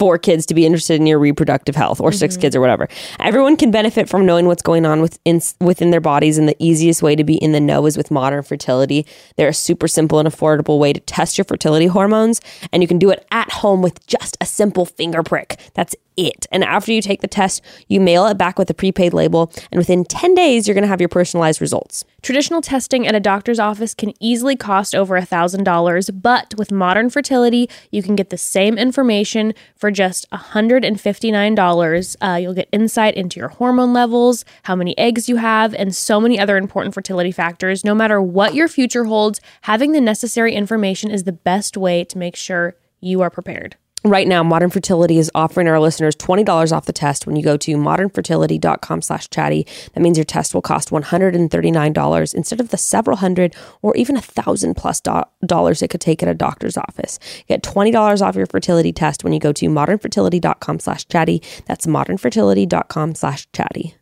four 0.00 0.16
kids 0.16 0.46
to 0.46 0.54
be 0.54 0.64
interested 0.64 0.98
in 0.98 1.06
your 1.06 1.18
reproductive 1.18 1.76
health 1.76 2.00
or 2.00 2.10
6 2.10 2.32
mm-hmm. 2.32 2.40
kids 2.40 2.56
or 2.56 2.60
whatever. 2.62 2.88
Everyone 3.18 3.54
can 3.54 3.70
benefit 3.70 4.08
from 4.08 4.24
knowing 4.24 4.46
what's 4.46 4.62
going 4.62 4.86
on 4.86 5.02
within 5.02 5.42
within 5.60 5.90
their 5.90 6.00
bodies 6.00 6.38
and 6.38 6.48
the 6.48 6.56
easiest 6.58 7.02
way 7.02 7.14
to 7.14 7.22
be 7.22 7.34
in 7.34 7.52
the 7.52 7.60
know 7.60 7.84
is 7.84 7.98
with 7.98 8.10
modern 8.10 8.42
fertility. 8.42 9.04
They're 9.36 9.48
a 9.48 9.52
super 9.52 9.86
simple 9.86 10.18
and 10.18 10.26
affordable 10.26 10.78
way 10.78 10.94
to 10.94 11.00
test 11.00 11.36
your 11.36 11.44
fertility 11.44 11.86
hormones 11.86 12.40
and 12.72 12.82
you 12.82 12.88
can 12.88 12.98
do 12.98 13.10
it 13.10 13.26
at 13.30 13.52
home 13.52 13.82
with 13.82 14.06
just 14.06 14.38
a 14.40 14.46
simple 14.46 14.86
finger 14.86 15.22
prick. 15.22 15.60
That's 15.74 15.94
it. 16.16 16.46
And 16.50 16.64
after 16.64 16.92
you 16.92 17.02
take 17.02 17.20
the 17.20 17.28
test, 17.28 17.62
you 17.88 18.00
mail 18.00 18.26
it 18.26 18.38
back 18.38 18.58
with 18.58 18.70
a 18.70 18.74
prepaid 18.74 19.12
label 19.12 19.52
and 19.70 19.78
within 19.78 20.04
10 20.04 20.34
days 20.34 20.66
you're 20.66 20.74
going 20.74 20.82
to 20.82 20.88
have 20.88 21.00
your 21.00 21.08
personalized 21.08 21.60
results. 21.60 22.04
Traditional 22.22 22.60
testing 22.60 23.06
at 23.06 23.14
a 23.14 23.20
doctor's 23.20 23.58
office 23.58 23.94
can 23.94 24.12
easily 24.20 24.54
cost 24.54 24.94
over 24.94 25.18
$1,000, 25.18 26.22
but 26.22 26.54
with 26.58 26.70
modern 26.70 27.08
fertility, 27.08 27.68
you 27.90 28.02
can 28.02 28.14
get 28.14 28.28
the 28.28 28.36
same 28.36 28.76
information 28.76 29.54
for 29.74 29.89
just 29.90 30.28
$159. 30.30 32.16
Uh, 32.20 32.36
you'll 32.36 32.54
get 32.54 32.68
insight 32.72 33.14
into 33.14 33.40
your 33.40 33.48
hormone 33.48 33.92
levels, 33.92 34.44
how 34.64 34.74
many 34.74 34.96
eggs 34.98 35.28
you 35.28 35.36
have, 35.36 35.74
and 35.74 35.94
so 35.94 36.20
many 36.20 36.38
other 36.38 36.56
important 36.56 36.94
fertility 36.94 37.32
factors. 37.32 37.84
No 37.84 37.94
matter 37.94 38.20
what 38.20 38.54
your 38.54 38.68
future 38.68 39.04
holds, 39.04 39.40
having 39.62 39.92
the 39.92 40.00
necessary 40.00 40.54
information 40.54 41.10
is 41.10 41.24
the 41.24 41.32
best 41.32 41.76
way 41.76 42.04
to 42.04 42.18
make 42.18 42.36
sure 42.36 42.76
you 43.00 43.20
are 43.22 43.30
prepared. 43.30 43.76
Right 44.02 44.26
now, 44.26 44.42
Modern 44.42 44.70
Fertility 44.70 45.18
is 45.18 45.30
offering 45.34 45.68
our 45.68 45.78
listeners 45.78 46.16
$20 46.16 46.72
off 46.72 46.86
the 46.86 46.92
test 46.92 47.26
when 47.26 47.36
you 47.36 47.42
go 47.42 47.58
to 47.58 47.76
modernfertility.com 47.76 49.02
slash 49.02 49.28
chatty. 49.28 49.66
That 49.92 50.00
means 50.00 50.16
your 50.16 50.24
test 50.24 50.54
will 50.54 50.62
cost 50.62 50.88
$139 50.88 52.34
instead 52.34 52.60
of 52.60 52.70
the 52.70 52.78
several 52.78 53.18
hundred 53.18 53.54
or 53.82 53.94
even 53.98 54.16
a 54.16 54.22
thousand 54.22 54.76
plus 54.76 55.02
do- 55.02 55.24
dollars 55.44 55.82
it 55.82 55.88
could 55.88 56.00
take 56.00 56.22
at 56.22 56.30
a 56.30 56.34
doctor's 56.34 56.78
office. 56.78 57.18
Get 57.46 57.62
$20 57.62 58.22
off 58.22 58.36
your 58.36 58.46
fertility 58.46 58.90
test 58.90 59.22
when 59.22 59.34
you 59.34 59.38
go 59.38 59.52
to 59.52 59.68
modernfertility.com 59.68 60.80
slash 60.80 61.06
chatty. 61.06 61.42
That's 61.66 61.84
modernfertility.com 61.84 63.14
slash 63.16 63.48
chatty. 63.52 63.96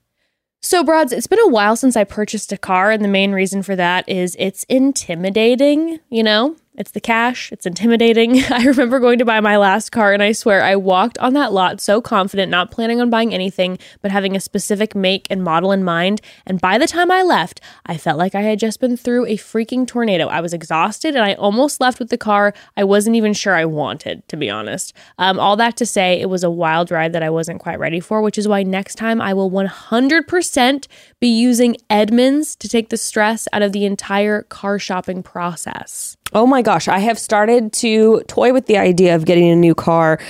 So, 0.60 0.84
Broads, 0.84 1.12
it's 1.12 1.26
been 1.26 1.40
a 1.40 1.48
while 1.48 1.74
since 1.76 1.96
I 1.96 2.04
purchased 2.04 2.52
a 2.52 2.58
car, 2.58 2.90
and 2.90 3.04
the 3.04 3.08
main 3.08 3.32
reason 3.32 3.62
for 3.62 3.76
that 3.76 4.08
is 4.08 4.36
it's 4.38 4.64
intimidating, 4.64 6.00
you 6.10 6.22
know? 6.22 6.56
It's 6.78 6.92
the 6.92 7.00
cash. 7.00 7.50
It's 7.50 7.66
intimidating. 7.66 8.40
I 8.50 8.62
remember 8.62 9.00
going 9.00 9.18
to 9.18 9.24
buy 9.24 9.40
my 9.40 9.56
last 9.56 9.90
car, 9.90 10.12
and 10.12 10.22
I 10.22 10.30
swear 10.30 10.62
I 10.62 10.76
walked 10.76 11.18
on 11.18 11.32
that 11.32 11.52
lot 11.52 11.80
so 11.80 12.00
confident, 12.00 12.52
not 12.52 12.70
planning 12.70 13.00
on 13.00 13.10
buying 13.10 13.34
anything, 13.34 13.80
but 14.00 14.12
having 14.12 14.36
a 14.36 14.40
specific 14.40 14.94
make 14.94 15.26
and 15.28 15.42
model 15.42 15.72
in 15.72 15.82
mind. 15.82 16.20
And 16.46 16.60
by 16.60 16.78
the 16.78 16.86
time 16.86 17.10
I 17.10 17.22
left, 17.22 17.60
I 17.86 17.96
felt 17.96 18.16
like 18.16 18.36
I 18.36 18.42
had 18.42 18.60
just 18.60 18.78
been 18.78 18.96
through 18.96 19.26
a 19.26 19.36
freaking 19.36 19.88
tornado. 19.88 20.28
I 20.28 20.40
was 20.40 20.54
exhausted, 20.54 21.16
and 21.16 21.24
I 21.24 21.34
almost 21.34 21.80
left 21.80 21.98
with 21.98 22.10
the 22.10 22.16
car 22.16 22.54
I 22.76 22.84
wasn't 22.84 23.16
even 23.16 23.32
sure 23.32 23.56
I 23.56 23.64
wanted, 23.64 24.26
to 24.28 24.36
be 24.36 24.48
honest. 24.48 24.92
Um, 25.18 25.40
all 25.40 25.56
that 25.56 25.76
to 25.78 25.86
say, 25.86 26.20
it 26.20 26.30
was 26.30 26.44
a 26.44 26.50
wild 26.50 26.92
ride 26.92 27.12
that 27.12 27.24
I 27.24 27.30
wasn't 27.30 27.58
quite 27.58 27.80
ready 27.80 27.98
for, 27.98 28.22
which 28.22 28.38
is 28.38 28.46
why 28.46 28.62
next 28.62 28.94
time 28.94 29.20
I 29.20 29.34
will 29.34 29.50
100% 29.50 30.86
be 31.18 31.26
using 31.26 31.76
Edmunds 31.90 32.54
to 32.54 32.68
take 32.68 32.90
the 32.90 32.96
stress 32.96 33.48
out 33.52 33.62
of 33.62 33.72
the 33.72 33.84
entire 33.84 34.42
car 34.42 34.78
shopping 34.78 35.24
process. 35.24 36.16
Oh 36.34 36.46
my 36.46 36.60
gosh, 36.60 36.88
I 36.88 36.98
have 36.98 37.18
started 37.18 37.72
to 37.74 38.22
toy 38.28 38.52
with 38.52 38.66
the 38.66 38.76
idea 38.76 39.14
of 39.14 39.24
getting 39.24 39.48
a 39.50 39.56
new 39.56 39.74
car. 39.74 40.20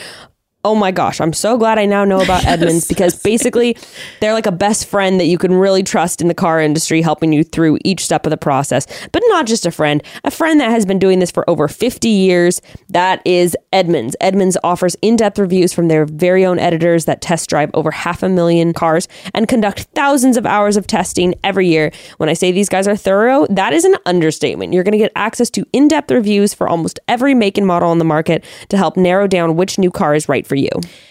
Oh 0.65 0.75
my 0.75 0.91
gosh, 0.91 1.21
I'm 1.21 1.33
so 1.33 1.57
glad 1.57 1.79
I 1.79 1.87
now 1.87 2.05
know 2.05 2.21
about 2.21 2.45
Edmunds 2.47 2.89
because 2.89 3.23
basically 3.23 3.77
they're 4.21 4.33
like 4.33 4.47
a 4.47 4.53
best 4.53 4.87
friend 4.87 5.21
that 5.21 5.27
you 5.27 5.39
can 5.39 5.55
really 5.55 5.85
trust 5.85 6.21
in 6.21 6.27
the 6.27 6.35
car 6.35 6.61
industry, 6.61 7.01
helping 7.01 7.33
you 7.33 7.45
through 7.45 7.79
each 7.85 8.05
step 8.05 8.27
of 8.27 8.31
the 8.31 8.37
process. 8.37 8.85
But 9.13 9.23
not 9.29 9.47
just 9.47 9.67
a 9.67 9.71
friend, 9.71 10.03
a 10.25 10.33
friend 10.33 10.61
that 10.61 10.73
has 10.73 10.85
been 10.85 10.99
doing 10.99 11.21
this 11.21 11.31
for 11.31 11.49
over 11.49 11.69
50 11.69 12.09
years. 12.09 12.61
That 12.89 13.23
is 13.25 13.57
Edmunds. 13.73 14.17
Edmunds 14.21 14.57
offers 14.65 14.97
in 15.01 15.15
depth 15.15 15.39
reviews 15.39 15.73
from 15.73 15.87
their 15.87 16.05
very 16.07 16.45
own 16.45 16.59
editors 16.59 17.05
that 17.05 17.21
test 17.21 17.49
drive 17.49 17.71
over 17.73 17.93
half 17.93 18.25
a 18.25 18.29
million 18.29 18.73
cars 18.73 19.07
and 19.35 19.47
conduct 19.47 19.83
thousands 19.95 20.37
of 20.37 20.45
hours 20.45 20.77
of 20.77 20.89
testing 20.89 21.37
every 21.45 21.69
year. 21.69 21.93
When 22.17 22.29
I 22.29 22.33
say 22.33 22.51
these 22.51 22.69
guys 22.69 22.89
are 22.89 22.97
thorough, 22.97 23.47
that 23.47 23.73
is 23.73 23.85
an 23.85 23.95
understatement. 24.07 24.73
You're 24.73 24.83
going 24.83 24.91
to 24.91 24.99
get 24.99 25.13
access 25.15 25.51
to 25.51 25.65
in 25.73 25.87
depth 25.87 26.11
reviews 26.11 26.53
for 26.53 26.69
almost 26.69 26.99
every 27.07 27.33
make 27.33 27.57
and 27.57 27.67
model 27.67 27.91
on 27.91 27.99
the 27.99 28.05
market 28.05 28.45
to 28.71 28.77
help 28.77 28.97
narrow 28.97 29.29
down 29.29 29.55
which 29.55 29.79
new 29.79 29.93
car 29.93 30.17
is 30.17 30.29
right 30.29 30.49
for 30.49 30.58
you. 30.59 30.71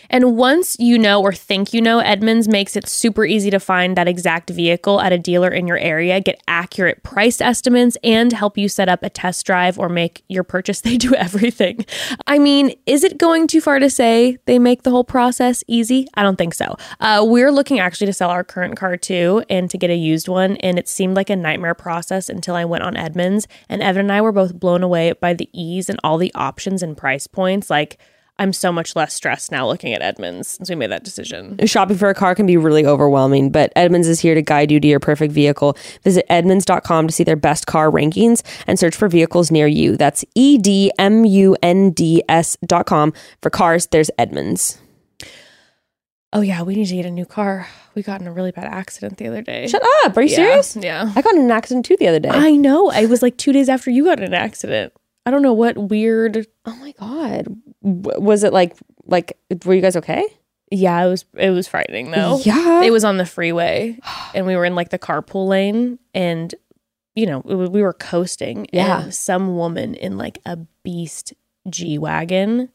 And 0.10 0.38
once 0.38 0.78
you 0.80 0.98
know 0.98 1.22
or 1.22 1.34
think 1.34 1.74
you 1.74 1.82
know, 1.82 2.00
Edmunds 2.00 2.48
makes 2.48 2.76
it 2.76 2.88
super 2.88 3.26
easy 3.26 3.50
to 3.50 3.60
find 3.60 3.98
that 3.98 4.08
exact 4.08 4.50
vehicle 4.50 5.02
at 5.02 5.12
a 5.12 5.18
dealer 5.18 5.50
in 5.50 5.68
your 5.68 5.78
area, 5.78 6.22
get 6.22 6.42
accurate 6.48 7.04
price 7.04 7.42
estimates, 7.42 7.98
and 8.04 8.32
help 8.32 8.58
you 8.58 8.70
set 8.70 8.90
up 8.90 9.04
a 9.04 9.10
test 9.10 9.46
drive 9.46 9.78
or 9.78 9.90
make 9.90 10.24
your 10.28 10.44
purchase. 10.44 10.82
They 10.88 10.96
do 10.96 11.14
everything. 11.16 11.86
I 12.28 12.40
mean, 12.40 12.74
is 12.86 13.04
it 13.04 13.18
going 13.18 13.48
too 13.48 13.60
far 13.60 13.78
to 13.78 13.90
say 13.90 14.38
they 14.46 14.58
make 14.58 14.84
the 14.84 14.90
whole 14.90 15.04
process 15.04 15.62
easy? 15.68 16.08
I 16.14 16.24
don't 16.24 16.38
think 16.38 16.54
so. 16.54 16.78
Uh, 17.02 17.26
we're 17.28 17.52
looking 17.52 17.80
actually 17.80 18.08
to 18.08 18.14
sell 18.14 18.30
our 18.30 18.46
current 18.46 18.78
car 18.78 18.96
too 18.96 19.44
and 19.50 19.70
to 19.70 19.78
get 19.78 19.90
a 19.90 19.96
used 19.96 20.30
one. 20.30 20.56
And 20.58 20.80
it 20.80 20.88
seemed 20.88 21.18
like 21.18 21.30
a 21.30 21.36
nightmare 21.36 21.74
process 21.74 22.30
until 22.30 22.56
I 22.56 22.64
went 22.64 22.86
on 22.86 22.96
Edmunds. 22.96 23.50
And 23.68 23.82
Evan 23.82 24.06
and 24.06 24.12
I 24.14 24.22
were 24.22 24.32
both 24.32 24.58
blown 24.58 24.82
away 24.82 25.12
by 25.12 25.34
the 25.34 25.50
ease 25.52 25.90
and 25.90 26.00
all 26.06 26.18
the 26.18 26.34
options 26.36 26.82
and 26.82 26.96
price 26.96 27.28
points. 27.28 27.70
Like, 27.70 27.98
I'm 28.40 28.54
so 28.54 28.72
much 28.72 28.96
less 28.96 29.14
stressed 29.14 29.52
now 29.52 29.68
looking 29.68 29.94
at 29.94 30.02
Edmunds 30.02 30.48
since 30.48 30.70
we 30.70 30.76
made 30.76 30.92
that 30.92 31.04
decision. 31.04 31.58
Shopping 31.66 31.98
for 31.98 32.10
a 32.10 32.14
car 32.14 32.36
can 32.36 32.46
be 32.46 32.56
really 32.56 32.86
overwhelming, 32.86 33.50
but 33.50 33.74
Edmunds 33.76 34.08
is 34.08 34.20
here 34.20 34.36
to 34.36 34.42
guide 34.44 34.72
you 34.72 34.80
to 34.80 34.88
your 34.88 35.00
perfect 35.00 35.34
vehicle. 35.34 35.76
Visit 36.04 36.26
edmunds.com 36.30 37.08
to 37.08 37.14
see 37.14 37.24
their 37.24 37.36
best 37.36 37.66
car 37.66 37.90
rankings 37.90 38.44
and 38.68 38.78
search 38.78 38.96
for 38.96 39.08
vehicles 39.08 39.50
near 39.50 39.66
you. 39.68 39.98
That's 39.98 40.24
E 40.36 40.58
D 40.60 40.92
M 41.00 41.26
U 41.26 41.58
N 41.64 41.90
D 41.92 42.24
S.com. 42.30 43.14
For 43.42 43.50
cars, 43.50 43.88
there's 43.88 44.12
Edmunds. 44.20 44.80
Oh 46.34 46.42
yeah, 46.42 46.62
we 46.62 46.76
need 46.76 46.88
to 46.88 46.96
get 46.96 47.06
a 47.06 47.12
new 47.12 47.26
car. 47.26 47.68
We 47.96 48.04
got 48.04 48.22
in 48.22 48.28
a 48.28 48.32
really 48.34 48.52
bad 48.52 48.66
accident 48.66 49.18
the 49.18 49.28
other 49.28 49.42
day. 49.42 49.66
Shut 49.68 49.82
up. 50.04 50.16
Are 50.16 50.22
you 50.22 50.30
Yeah, 50.30 50.36
serious? 50.62 50.76
Yeah. 50.76 51.12
I 51.16 51.22
got 51.22 51.34
in 51.36 51.42
an 51.42 51.52
accident 51.52 51.86
too 51.86 51.96
the 51.98 52.08
other 52.08 52.20
day. 52.20 52.30
I 52.30 52.52
know. 52.52 52.92
I 52.92 53.06
was 53.06 53.22
like 53.24 53.38
two 53.38 53.54
days 53.54 53.70
after 53.70 53.90
you 53.90 54.04
got 54.04 54.20
in 54.20 54.26
an 54.26 54.34
accident. 54.34 54.94
I 55.28 55.30
don't 55.30 55.42
know 55.42 55.52
what 55.54 55.78
weird. 55.78 56.48
oh 56.66 56.76
my 56.78 56.94
God. 56.94 57.48
Was 57.82 58.46
it 58.46 58.54
like, 58.54 58.78
like, 59.06 59.38
were 59.66 59.74
you 59.74 59.82
guys 59.82 59.98
okay? 59.98 60.26
Yeah, 60.72 61.06
it 61.06 61.10
was. 61.10 61.26
It 61.34 61.50
was 61.50 61.68
frightening 61.68 62.12
though. 62.12 62.40
Yeah. 62.44 62.82
It 62.82 62.92
was 62.92 63.04
on 63.04 63.18
the 63.18 63.26
freeway, 63.26 64.00
and 64.34 64.46
we 64.46 64.56
were 64.56 64.64
in 64.66 64.76
like 64.76 64.90
the 64.90 65.00
carpool 65.00 65.48
lane, 65.48 66.00
and 66.14 66.54
you 67.16 67.26
know 67.26 67.40
we 67.40 67.82
were 67.82 67.94
coasting. 67.94 68.68
Yeah. 68.74 69.04
And 69.04 69.14
some 69.14 69.56
woman 69.56 69.96
in 69.96 70.18
like 70.18 70.40
a 70.46 70.58
beast 70.84 71.34
G 71.70 71.98
wagon 71.98 72.70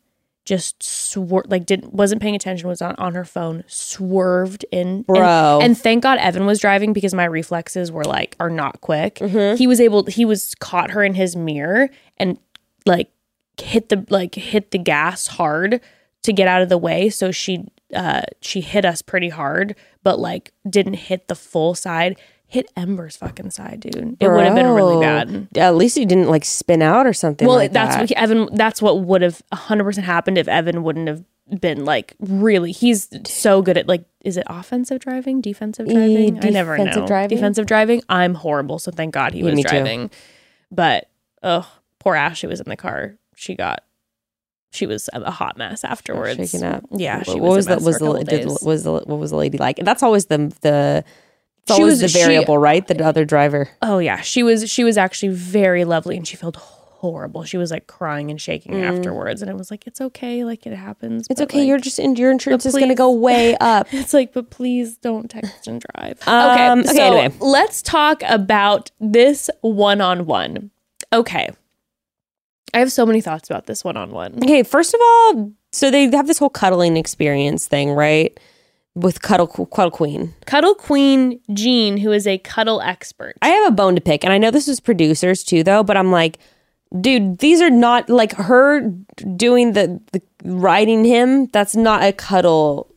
just 0.45 0.83
swerved, 0.83 1.51
like 1.51 1.67
didn't 1.67 1.93
wasn't 1.95 2.21
paying 2.21 2.35
attention 2.35 2.69
was 2.69 2.83
on, 2.83 2.95
on 2.99 3.15
her 3.15 3.25
phone 3.25 3.63
swerved 3.69 4.65
in 4.73 4.89
and- 4.89 5.07
Bro. 5.07 5.61
and, 5.63 5.79
thank 5.79 6.03
god 6.03 6.19
evan 6.19 6.47
was 6.47 6.59
driving 6.59 6.93
because 6.93 7.15
my 7.15 7.25
reflexes 7.25 7.93
were 7.93 8.05
like 8.05 8.35
are 8.41 8.51
not 8.51 8.81
quick 8.81 9.17
Mhm. 9.17 9.57
he 9.57 9.67
was 9.67 9.81
able 9.81 10.05
he 10.07 10.25
was 10.25 10.55
caught 10.57 10.91
her 10.91 11.05
in 11.05 11.15
his 11.15 11.37
mirror 11.37 11.91
and 12.17 12.39
like 12.87 13.11
hit 13.61 13.89
the 13.89 14.05
like 14.11 14.35
hit 14.35 14.73
the 14.73 14.79
gas 14.79 15.27
hard 15.29 15.81
to 16.23 16.33
get 16.33 16.49
out 16.49 16.63
of 16.63 16.69
the 16.69 16.79
way 16.79 17.09
so 17.09 17.31
she 17.31 17.65
uh 17.95 18.23
she 18.41 18.61
hit 18.63 18.85
us 18.85 19.01
pretty 19.03 19.29
hard 19.29 19.77
but 20.03 20.19
like 20.19 20.53
didn't 20.69 20.95
hit 20.95 21.29
the 21.29 21.35
full 21.37 21.75
side 21.75 22.19
hit 22.53 22.71
ember's 22.77 23.17
fucking 23.17 23.51
side 23.51 23.81
dude 23.81 24.15
it 24.21 24.29
would 24.29 24.45
have 24.45 24.55
been 24.55 24.69
really 24.69 25.01
bad 25.03 25.49
At 25.57 25.75
least 25.75 25.97
you 25.97 26.05
didn't 26.05 26.29
like 26.29 26.45
spin 26.45 26.83
out 26.83 27.07
or 27.07 27.13
something. 27.15 27.49
well, 27.49 27.57
like 27.57 27.73
that's 27.73 27.95
that. 27.97 28.03
what 28.03 28.13
Evan. 28.13 28.49
That's 28.55 28.83
what 28.83 29.01
would 29.01 29.23
have 29.23 29.41
100 29.49 29.85
percent 29.85 30.05
happened 30.07 30.37
if 30.37 30.49
Evan 30.49 30.83
wouldn't 30.83 31.09
have 31.09 31.25
been 31.61 31.85
like 31.87 32.15
really. 32.21 32.71
He's 32.73 33.09
so 33.27 33.63
good 33.63 33.77
at 33.79 33.89
like. 33.89 34.05
Is 34.25 34.37
it 34.37 34.45
offensive 34.49 35.01
driving, 35.01 35.41
defensive 35.41 35.89
driving? 35.89 36.39
I 36.45 36.51
never 36.51 36.77
know. 36.79 36.85
Defensive 36.85 37.07
driving? 37.09 37.37
Defensive 37.37 37.67
driving. 37.67 38.03
I'm 38.09 38.35
horrible, 38.35 38.79
so 38.79 38.91
thank 38.93 39.13
God 39.15 39.33
he 39.33 39.41
Yeah, 39.41 39.47
was 39.47 39.55
me 39.55 39.63
too. 39.63 39.69
driving. 39.71 40.11
But 40.71 41.09
oh, 41.43 41.67
poor 41.99 42.15
Ashley 42.15 42.49
was 42.51 42.61
in 42.61 42.69
the 42.69 42.77
car. 42.77 43.15
She 43.35 43.55
got. 43.55 43.83
She 44.73 44.87
was 44.87 45.11
a 45.13 45.31
hot 45.31 45.57
mess 45.59 45.85
afterwards. 45.85 46.51
shaken 46.51 46.67
up. 46.67 46.85
Yeah, 46.93 47.19
What- 47.19 47.27
she 47.27 47.41
what 47.41 47.57
was. 47.57 47.57
was 47.57 47.67
a 47.67 47.71
the 47.79 47.85
was 47.85 47.99
the 47.99 48.25
did, 48.25 48.49
was 48.63 48.85
the 48.85 48.93
what 48.93 49.19
was 49.19 49.31
the 49.31 49.37
lady 49.37 49.59
like? 49.59 49.77
That's 49.79 50.03
always 50.03 50.27
the 50.27 50.53
the 50.61 51.05
it's 51.67 51.77
She 51.77 51.85
was- 51.85 52.01
the 52.01 52.09
she- 52.09 52.19
variable, 52.19 52.59
right? 52.59 52.87
The 52.87 53.03
other 53.05 53.25
driver. 53.25 53.69
Oh 53.81 53.99
yeah, 53.99 54.21
she 54.21 54.43
was 54.43 54.71
she 54.71 54.85
was 54.85 54.97
actually 54.99 55.31
very 55.31 55.85
lovely 55.85 56.17
and 56.17 56.27
she 56.27 56.37
felt 56.37 56.57
horrible. 56.57 57.43
She 57.43 57.57
was 57.57 57.73
like 57.73 57.89
crying 57.89 58.31
and 58.31 58.41
shaking 58.41 58.81
afterwards 58.81 59.43
and 59.43 59.51
I 59.51 59.55
was 59.55 59.71
like 59.73 59.87
it's 59.89 60.01
okay, 60.01 60.45
like 60.45 60.67
it 60.67 60.73
happens. 60.75 61.27
Mm. 61.27 61.31
It's 61.33 61.41
okay. 61.41 61.59
like, 61.59 61.67
you're 61.69 61.79
just 61.79 61.99
in 61.99 62.15
your 62.17 62.31
insurance 62.31 62.65
is 62.65 62.75
going 62.75 62.89
to 62.89 62.95
go 62.95 63.11
way 63.11 63.57
up. 63.61 63.93
It's 63.93 64.15
like, 64.15 64.33
but 64.33 64.51
please 64.51 64.97
don't 64.99 65.29
text 65.29 65.67
and 65.67 65.83
drive. 65.95 66.21
Um, 66.29 66.81
okay, 66.81 66.91
okay, 66.91 66.97
so 66.97 67.03
anyway. 67.17 67.35
let's 67.41 67.83
talk 67.83 68.23
about 68.29 68.91
this 69.01 69.51
one 69.63 70.01
on 70.01 70.27
one. 70.27 70.71
Okay. 71.13 71.51
I 72.75 72.79
have 72.79 72.91
so 72.93 73.05
many 73.05 73.21
thoughts 73.21 73.51
about 73.51 73.67
this 73.67 73.85
one 73.85 73.97
on 73.97 74.13
one. 74.13 74.37
Okay, 74.37 74.63
first 74.63 74.95
of 74.95 75.01
all, 75.03 75.53
so 75.73 75.91
they 75.91 76.05
have 76.11 76.27
this 76.27 76.39
whole 76.39 76.49
cuddling 76.51 76.97
experience 76.97 77.67
thing, 77.67 77.91
right? 77.91 78.39
With 78.95 79.23
Cuddle 79.23 79.47
Cuddle 79.47 79.91
Queen. 79.91 80.35
Cuddle 80.45 80.75
Queen 80.75 81.41
Jean, 81.55 81.97
who 81.97 82.13
is 82.13 82.27
a 82.27 82.39
cuddle 82.39 82.83
expert. 82.83 83.37
I 83.41 83.49
have 83.49 83.73
a 83.73 83.75
bone 83.75 83.95
to 83.95 84.01
pick, 84.03 84.23
and 84.23 84.33
I 84.33 84.39
know 84.39 84.51
this 84.51 84.69
is 84.69 84.81
producers 84.81 85.43
too, 85.43 85.63
though. 85.65 85.83
But 85.83 85.97
I'm 85.97 86.11
like, 86.11 86.39
dude, 87.01 87.39
these 87.39 87.63
are 87.63 87.71
not 87.71 88.11
like 88.11 88.33
her 88.35 88.81
doing 89.35 89.73
the, 89.73 90.01
the 90.13 90.21
riding 90.45 91.05
him. 91.05 91.47
That's 91.47 91.75
not 91.75 92.03
a 92.03 92.13
cuddle 92.13 92.93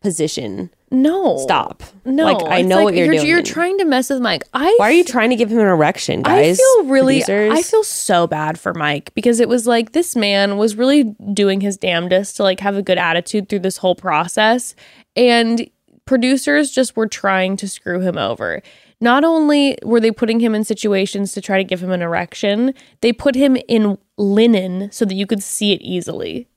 position. 0.00 0.70
no, 0.90 1.36
Stop. 1.38 1.82
No, 2.04 2.24
like 2.24 2.50
I 2.50 2.62
know 2.62 2.76
like 2.76 2.84
what 2.84 2.94
you're, 2.94 3.06
you're, 3.06 3.14
doing. 3.14 3.26
You're 3.26 3.42
trying 3.42 3.78
to 3.78 3.84
mess 3.84 4.10
with 4.10 4.20
Mike. 4.20 4.42
I 4.54 4.74
Why 4.78 4.88
are 4.88 4.92
you 4.92 5.04
trying 5.04 5.30
to 5.30 5.36
give 5.36 5.50
him 5.50 5.58
an 5.58 5.66
erection, 5.66 6.22
guys? 6.22 6.58
I 6.58 6.62
feel 6.62 6.90
really, 6.90 7.22
Producers? 7.22 7.58
I 7.58 7.62
feel 7.62 7.84
so 7.84 8.26
bad 8.26 8.58
for 8.58 8.74
Mike 8.74 9.12
because 9.14 9.40
it 9.40 9.48
was 9.48 9.66
like 9.66 9.92
this 9.92 10.16
man 10.16 10.56
was 10.56 10.76
really 10.76 11.04
doing 11.32 11.60
his 11.60 11.76
damnedest 11.76 12.36
to 12.36 12.42
like 12.42 12.60
have 12.60 12.76
a 12.76 12.82
good 12.82 12.98
attitude 12.98 13.48
through 13.48 13.60
this 13.60 13.76
whole 13.76 13.94
process, 13.94 14.74
and 15.18 15.68
producers 16.06 16.70
just 16.70 16.96
were 16.96 17.06
trying 17.08 17.56
to 17.58 17.68
screw 17.68 18.00
him 18.00 18.16
over. 18.16 18.62
Not 19.00 19.24
only 19.24 19.76
were 19.84 20.00
they 20.00 20.10
putting 20.10 20.40
him 20.40 20.54
in 20.54 20.64
situations 20.64 21.32
to 21.32 21.40
try 21.40 21.58
to 21.58 21.64
give 21.64 21.82
him 21.82 21.90
an 21.90 22.00
erection, 22.02 22.72
they 23.02 23.12
put 23.12 23.34
him 23.34 23.56
in 23.68 23.98
linen 24.16 24.90
so 24.90 25.04
that 25.04 25.14
you 25.14 25.26
could 25.26 25.42
see 25.42 25.72
it 25.72 25.82
easily. 25.82 26.48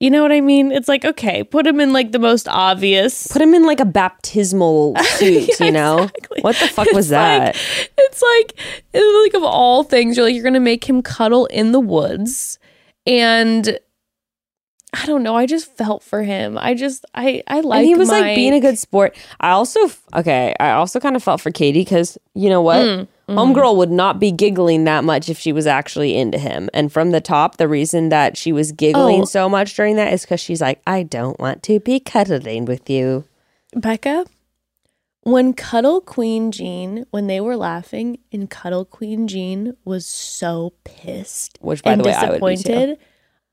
You 0.00 0.10
know 0.10 0.22
what 0.22 0.32
I 0.32 0.40
mean? 0.40 0.72
It's 0.72 0.88
like, 0.88 1.04
okay, 1.04 1.44
put 1.44 1.66
him 1.66 1.78
in 1.80 1.92
like 1.92 2.10
the 2.12 2.18
most 2.18 2.48
obvious. 2.48 3.28
Put 3.28 3.40
him 3.42 3.54
in 3.54 3.64
like 3.64 3.78
a 3.80 3.84
baptismal 3.84 4.96
suit, 5.16 5.48
Yeah, 5.60 5.66
you 5.66 5.72
know? 5.72 5.98
exactly. 6.04 6.40
What 6.40 6.56
the 6.56 6.66
fuck 6.68 6.90
was 6.92 7.06
It's 7.06 7.12
like- 7.12 7.54
that? 7.54 7.56
it's 7.98 8.22
like 8.22 8.54
it's 8.92 9.34
like 9.34 9.40
of 9.40 9.44
all 9.48 9.84
things, 9.84 10.16
you're 10.16 10.26
like 10.26 10.34
you're 10.34 10.42
gonna 10.44 10.60
make 10.60 10.88
him 10.88 11.00
cuddle 11.02 11.46
in 11.46 11.72
the 11.72 11.80
woods, 11.80 12.58
and 13.06 13.78
I 14.96 15.06
don't 15.06 15.22
know. 15.22 15.34
I 15.34 15.46
just 15.46 15.70
felt 15.76 16.02
for 16.02 16.22
him. 16.22 16.56
I 16.56 16.74
just 16.74 17.04
I 17.14 17.42
I 17.48 17.60
like. 17.60 17.78
and 17.78 17.86
he 17.86 17.94
was 17.94 18.08
like 18.08 18.36
being 18.36 18.52
a 18.54 18.60
good 18.60 18.78
sport. 18.78 19.16
I 19.40 19.50
also 19.50 19.80
okay. 20.14 20.54
I 20.60 20.70
also 20.70 21.00
kind 21.00 21.16
of 21.16 21.22
felt 21.22 21.40
for 21.40 21.50
Katie 21.50 21.80
because 21.80 22.16
you 22.34 22.48
know 22.48 22.62
what, 22.62 22.76
Mm, 22.76 23.08
mhm. 23.28 23.34
homegirl 23.34 23.76
would 23.76 23.90
not 23.90 24.20
be 24.20 24.30
giggling 24.30 24.84
that 24.84 25.02
much 25.04 25.28
if 25.28 25.38
she 25.38 25.52
was 25.52 25.66
actually 25.66 26.16
into 26.16 26.38
him. 26.38 26.70
And 26.72 26.92
from 26.92 27.10
the 27.10 27.20
top, 27.20 27.56
the 27.56 27.66
reason 27.68 28.08
that 28.10 28.36
she 28.36 28.52
was 28.52 28.70
giggling 28.72 29.22
Oh. 29.22 29.24
so 29.24 29.48
much 29.48 29.74
during 29.74 29.96
that 29.96 30.12
is 30.12 30.22
because 30.22 30.40
she's 30.40 30.60
like, 30.60 30.80
I 30.86 31.02
don't 31.02 31.38
want 31.40 31.62
to 31.64 31.80
be 31.80 31.98
cuddling 32.00 32.64
with 32.64 32.88
you. 32.88 33.24
Bekah. 33.74 34.26
When 35.22 35.54
Cuddle 35.54 36.02
Queen 36.02 36.52
Jean, 36.52 37.06
when 37.10 37.28
they 37.28 37.40
were 37.40 37.56
laughing, 37.56 38.18
and 38.30 38.50
Cuddle 38.50 38.84
Queen 38.84 39.26
Jean 39.26 39.74
was 39.84 40.04
so 40.04 40.74
pissed 40.84 41.58
Which, 41.62 41.82
by 41.82 41.92
and 41.92 42.00
the 42.02 42.04
way, 42.08 42.12
I 42.14 42.30
would 42.32 42.40
be 42.42 42.56
too. 42.58 42.96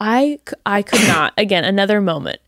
I 0.02 0.40
I 0.66 0.82
could 0.82 1.08
not. 1.08 1.34
Again, 1.38 1.64
another 1.64 2.02
moment. 2.02 2.42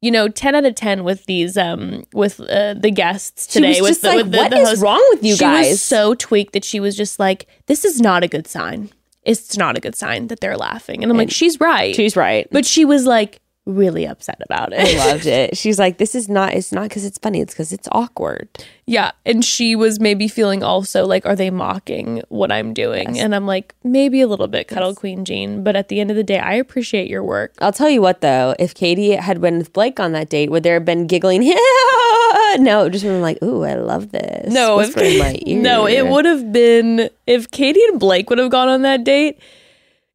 You 0.00 0.12
know, 0.12 0.28
ten 0.28 0.54
out 0.54 0.64
of 0.64 0.76
ten 0.76 1.02
with 1.02 1.24
these 1.24 1.56
um 1.56 2.04
with 2.12 2.38
uh, 2.38 2.74
the 2.74 2.90
guests 2.90 3.46
today. 3.48 3.80
was 3.80 3.90
with 3.90 4.00
the, 4.02 4.08
like, 4.08 4.16
with 4.18 4.32
the, 4.32 4.38
"What 4.38 4.50
the 4.50 4.58
is 4.58 4.80
wrong 4.80 5.04
with 5.10 5.24
you 5.24 5.34
she 5.34 5.40
guys?" 5.40 5.70
was 5.70 5.82
so 5.82 6.14
tweaked 6.14 6.52
that 6.52 6.64
she 6.64 6.78
was 6.78 6.96
just 6.96 7.18
like, 7.18 7.48
"This 7.66 7.84
is 7.84 8.00
not 8.00 8.22
a 8.22 8.28
good 8.28 8.46
sign. 8.46 8.90
It's 9.22 9.56
not 9.56 9.76
a 9.76 9.80
good 9.80 9.96
sign 9.96 10.28
that 10.28 10.40
they're 10.40 10.56
laughing." 10.56 11.02
And 11.02 11.10
I'm 11.10 11.18
like, 11.18 11.30
"She's 11.32 11.58
right," 11.58 11.96
She's 11.96 12.14
right. 12.14 12.46
but 12.52 12.64
she 12.64 12.84
was 12.84 13.06
like 13.06 13.40
really 13.68 14.06
upset 14.06 14.40
about 14.44 14.72
it. 14.72 14.80
I 14.80 15.06
loved 15.10 15.26
it. 15.26 15.56
She's 15.56 15.78
like, 15.78 15.98
this 15.98 16.14
is 16.14 16.28
not. 16.28 16.54
It's 16.54 16.72
not 16.72 16.84
because 16.84 17.04
it's 17.04 17.18
funny. 17.18 17.40
It's 17.40 17.54
because 17.54 17.72
it's 17.72 17.88
awkward. 17.92 18.48
Yeah, 18.86 19.10
and 19.26 19.44
she 19.44 19.76
was 19.76 20.00
maybe 20.00 20.28
feeling 20.28 20.62
also 20.62 21.06
like, 21.06 21.26
are 21.26 21.36
they 21.36 21.50
mocking 21.50 22.22
what 22.28 22.50
I'm 22.50 22.72
doing? 22.72 23.14
Yes. 23.14 23.24
And 23.24 23.34
I'm 23.34 23.46
like, 23.46 23.74
maybe 23.84 24.22
a 24.22 24.26
little 24.26 24.48
bit, 24.48 24.66
Cuddle 24.66 24.94
Queen 24.94 25.24
Jean. 25.24 25.62
But 25.62 25.76
at 25.76 25.88
the 25.88 26.00
end 26.00 26.10
of 26.10 26.16
the 26.16 26.24
day, 26.24 26.38
I 26.38 26.54
appreciate 26.54 27.08
your 27.08 27.22
work. 27.22 27.52
I'll 27.58 27.72
tell 27.72 27.90
you 27.90 28.00
what 28.00 28.22
though, 28.22 28.54
if 28.58 28.74
Katie 28.74 29.12
had 29.12 29.40
been 29.40 29.58
with 29.58 29.72
Blake 29.74 30.00
on 30.00 30.12
that 30.12 30.30
date, 30.30 30.50
would 30.50 30.62
there 30.62 30.74
have 30.74 30.86
been 30.86 31.06
giggling? 31.06 31.40
no, 31.44 32.80
it 32.80 32.82
would 32.84 32.92
just 32.92 33.04
been 33.04 33.20
like, 33.20 33.42
ooh, 33.42 33.64
I 33.64 33.74
love 33.74 34.10
this. 34.10 34.52
No, 34.52 34.80
if 34.80 34.96
my 34.96 35.38
ear. 35.44 35.62
no, 35.62 35.86
it 35.86 36.06
would 36.06 36.24
have 36.24 36.50
been 36.50 37.10
if 37.26 37.50
Katie 37.50 37.84
and 37.88 38.00
Blake 38.00 38.30
would 38.30 38.38
have 38.38 38.50
gone 38.50 38.68
on 38.68 38.82
that 38.82 39.04
date. 39.04 39.38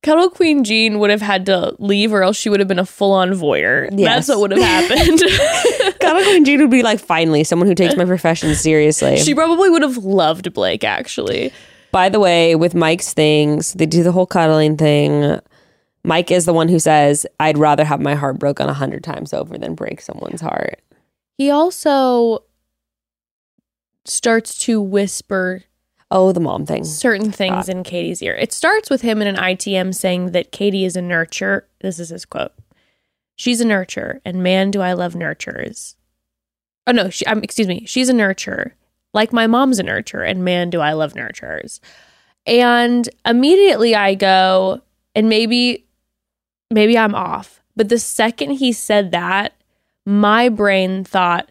Cuddle 0.03 0.29
Queen 0.29 0.63
Jean 0.63 0.99
would 0.99 1.09
have 1.09 1.21
had 1.21 1.45
to 1.47 1.75
leave, 1.79 2.13
or 2.13 2.23
else 2.23 2.37
she 2.37 2.49
would 2.49 2.59
have 2.59 2.67
been 2.67 2.77
a 2.79 2.85
full-on 2.85 3.31
voyeur. 3.31 3.89
Yes. 3.91 4.27
That's 4.27 4.37
what 4.37 4.49
would 4.49 4.51
have 4.59 4.89
happened. 4.89 5.19
Cuddle 5.99 6.23
Queen 6.23 6.45
Jean 6.45 6.59
would 6.61 6.69
be 6.69 6.83
like, 6.83 6.99
finally, 6.99 7.43
someone 7.43 7.67
who 7.67 7.73
takes 7.75 7.95
my 7.95 8.05
profession 8.05 8.53
seriously. 8.53 9.17
she 9.17 9.33
probably 9.33 9.69
would 9.69 9.81
have 9.81 9.97
loved 9.97 10.53
Blake. 10.53 10.83
Actually, 10.83 11.51
By 11.91 12.09
the 12.09 12.19
way, 12.19 12.55
with 12.55 12.75
Mike's 12.75 13.13
things, 13.13 13.73
they 13.73 13.85
do 13.85 14.03
the 14.03 14.11
whole 14.11 14.25
cuddling 14.25 14.75
thing. 14.77 15.39
Mike 16.03 16.31
is 16.31 16.45
the 16.45 16.53
one 16.53 16.67
who 16.67 16.79
says, 16.79 17.25
I'd 17.39 17.57
rather 17.57 17.85
have 17.85 18.01
my 18.01 18.15
heart 18.15 18.37
broken 18.37 18.67
a 18.67 18.73
hundred 18.73 19.05
times 19.05 19.33
over 19.33 19.57
than 19.57 19.73
break 19.73 20.01
someone's 20.01 20.41
heart. 20.41 20.81
he 21.37 21.49
also 21.49 22.43
starts 24.05 24.57
to 24.59 24.81
whisper 24.81 25.63
Oh, 26.15 26.31
the 26.31 26.39
mom 26.39 26.67
thing. 26.67 26.83
certain 26.83 27.31
things 27.31 27.67
in 27.67 27.81
Katie's 27.81 28.21
ear. 28.21 28.35
It 28.35 28.53
starts 28.53 28.87
with 28.87 29.01
him 29.01 29.19
in 29.19 29.27
an 29.27 29.35
ITM 29.35 29.95
saying 29.95 30.31
that 30.31 30.51
Katie 30.51 30.85
is 30.85 30.95
a 30.95 31.01
nurturer. 31.01 31.63
This 31.81 31.99
is 31.99 32.09
his 32.09 32.23
quote. 32.23 32.53
She's 33.35 33.59
a 33.59 33.65
nurturer, 33.65 34.21
and 34.23 34.43
man, 34.43 34.69
do 34.69 34.79
I 34.79 34.93
love 34.93 35.15
nurturers. 35.15 35.95
Oh 36.85 36.91
no, 36.91 37.09
she, 37.09 37.25
um, 37.25 37.41
excuse 37.41 37.67
me. 37.67 37.83
She's 37.87 38.09
a 38.09 38.13
nurturer, 38.13 38.73
like 39.11 39.33
my 39.33 39.47
mom's 39.47 39.79
a 39.79 39.83
nurturer, 39.83 40.29
and 40.29 40.45
man, 40.45 40.69
do 40.69 40.81
I 40.81 40.93
love 40.93 41.13
nurturers. 41.13 41.79
And 42.45 43.09
immediately 43.25 43.95
I 43.95 44.13
go, 44.13 44.83
and 45.15 45.27
maybe, 45.27 45.87
maybe 46.69 46.95
I'm 46.95 47.15
off. 47.15 47.63
But 47.75 47.89
the 47.89 47.97
second 47.97 48.51
he 48.51 48.71
said 48.71 49.09
that, 49.11 49.53
my 50.05 50.47
brain 50.47 51.03
thought, 51.03 51.49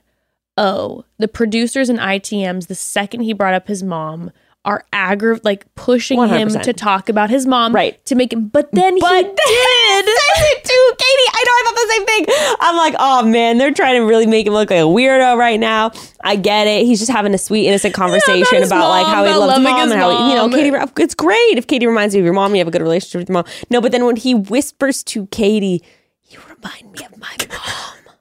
oh, 0.56 1.04
the 1.18 1.26
producers 1.26 1.88
and 1.88 1.98
ITMs, 1.98 2.68
the 2.68 2.76
second 2.76 3.22
he 3.22 3.32
brought 3.32 3.54
up 3.54 3.66
his 3.66 3.82
mom, 3.82 4.30
are 4.64 4.84
aggra- 4.92 5.40
like 5.42 5.66
pushing 5.74 6.18
him 6.18 6.48
100%. 6.48 6.62
to 6.62 6.72
talk 6.72 7.08
about 7.08 7.30
his 7.30 7.46
mom, 7.46 7.74
Right. 7.74 8.04
To 8.06 8.14
make 8.14 8.32
him, 8.32 8.46
but 8.46 8.70
then 8.72 8.96
But 9.00 9.24
he 9.24 9.30
did 9.30 10.04
it 10.06 10.64
too, 10.64 10.92
Katie. 10.98 11.30
I 11.34 11.44
know 11.44 11.52
I 11.52 11.62
thought 11.64 11.74
the 11.74 11.88
same 11.88 12.06
thing. 12.06 12.56
I'm 12.60 12.76
like, 12.76 12.94
oh 12.98 13.26
man, 13.28 13.58
they're 13.58 13.72
trying 13.74 13.96
to 14.00 14.06
really 14.06 14.26
make 14.26 14.46
him 14.46 14.52
look 14.52 14.70
like 14.70 14.78
a 14.78 14.82
weirdo 14.84 15.36
right 15.36 15.58
now. 15.58 15.90
I 16.22 16.36
get 16.36 16.66
it. 16.68 16.86
He's 16.86 17.00
just 17.00 17.10
having 17.10 17.34
a 17.34 17.38
sweet, 17.38 17.66
innocent 17.66 17.92
conversation 17.94 18.58
his 18.58 18.68
about 18.68 18.88
like 18.88 19.06
mom, 19.06 19.14
how 19.14 19.24
he 19.24 19.30
about 19.30 19.40
loves 19.40 19.62
mom 19.64 19.90
and 19.90 20.00
how 20.00 20.10
he, 20.10 20.30
you 20.30 20.36
know. 20.36 20.48
Katie. 20.48 21.02
It's 21.02 21.14
great 21.14 21.58
if 21.58 21.66
Katie 21.66 21.86
reminds 21.86 22.14
you 22.14 22.20
of 22.20 22.24
your 22.24 22.34
mom. 22.34 22.54
You 22.54 22.58
have 22.58 22.68
a 22.68 22.72
good 22.72 22.82
relationship 22.82 23.20
with 23.20 23.28
your 23.28 23.34
mom. 23.34 23.44
No, 23.70 23.80
but 23.80 23.90
then 23.92 24.04
when 24.04 24.16
he 24.16 24.34
whispers 24.34 25.02
to 25.04 25.26
Katie, 25.26 25.82
"You 26.28 26.38
remind 26.48 26.92
me 26.92 27.04
of 27.04 27.18
my 27.18 27.36
mom." 27.50 28.14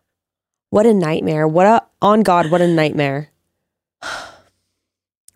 What 0.71 0.85
a 0.85 0.93
nightmare! 0.93 1.47
What 1.47 1.65
a 1.67 1.83
on 2.01 2.23
God! 2.23 2.49
What 2.49 2.61
a 2.61 2.67
nightmare! 2.67 3.30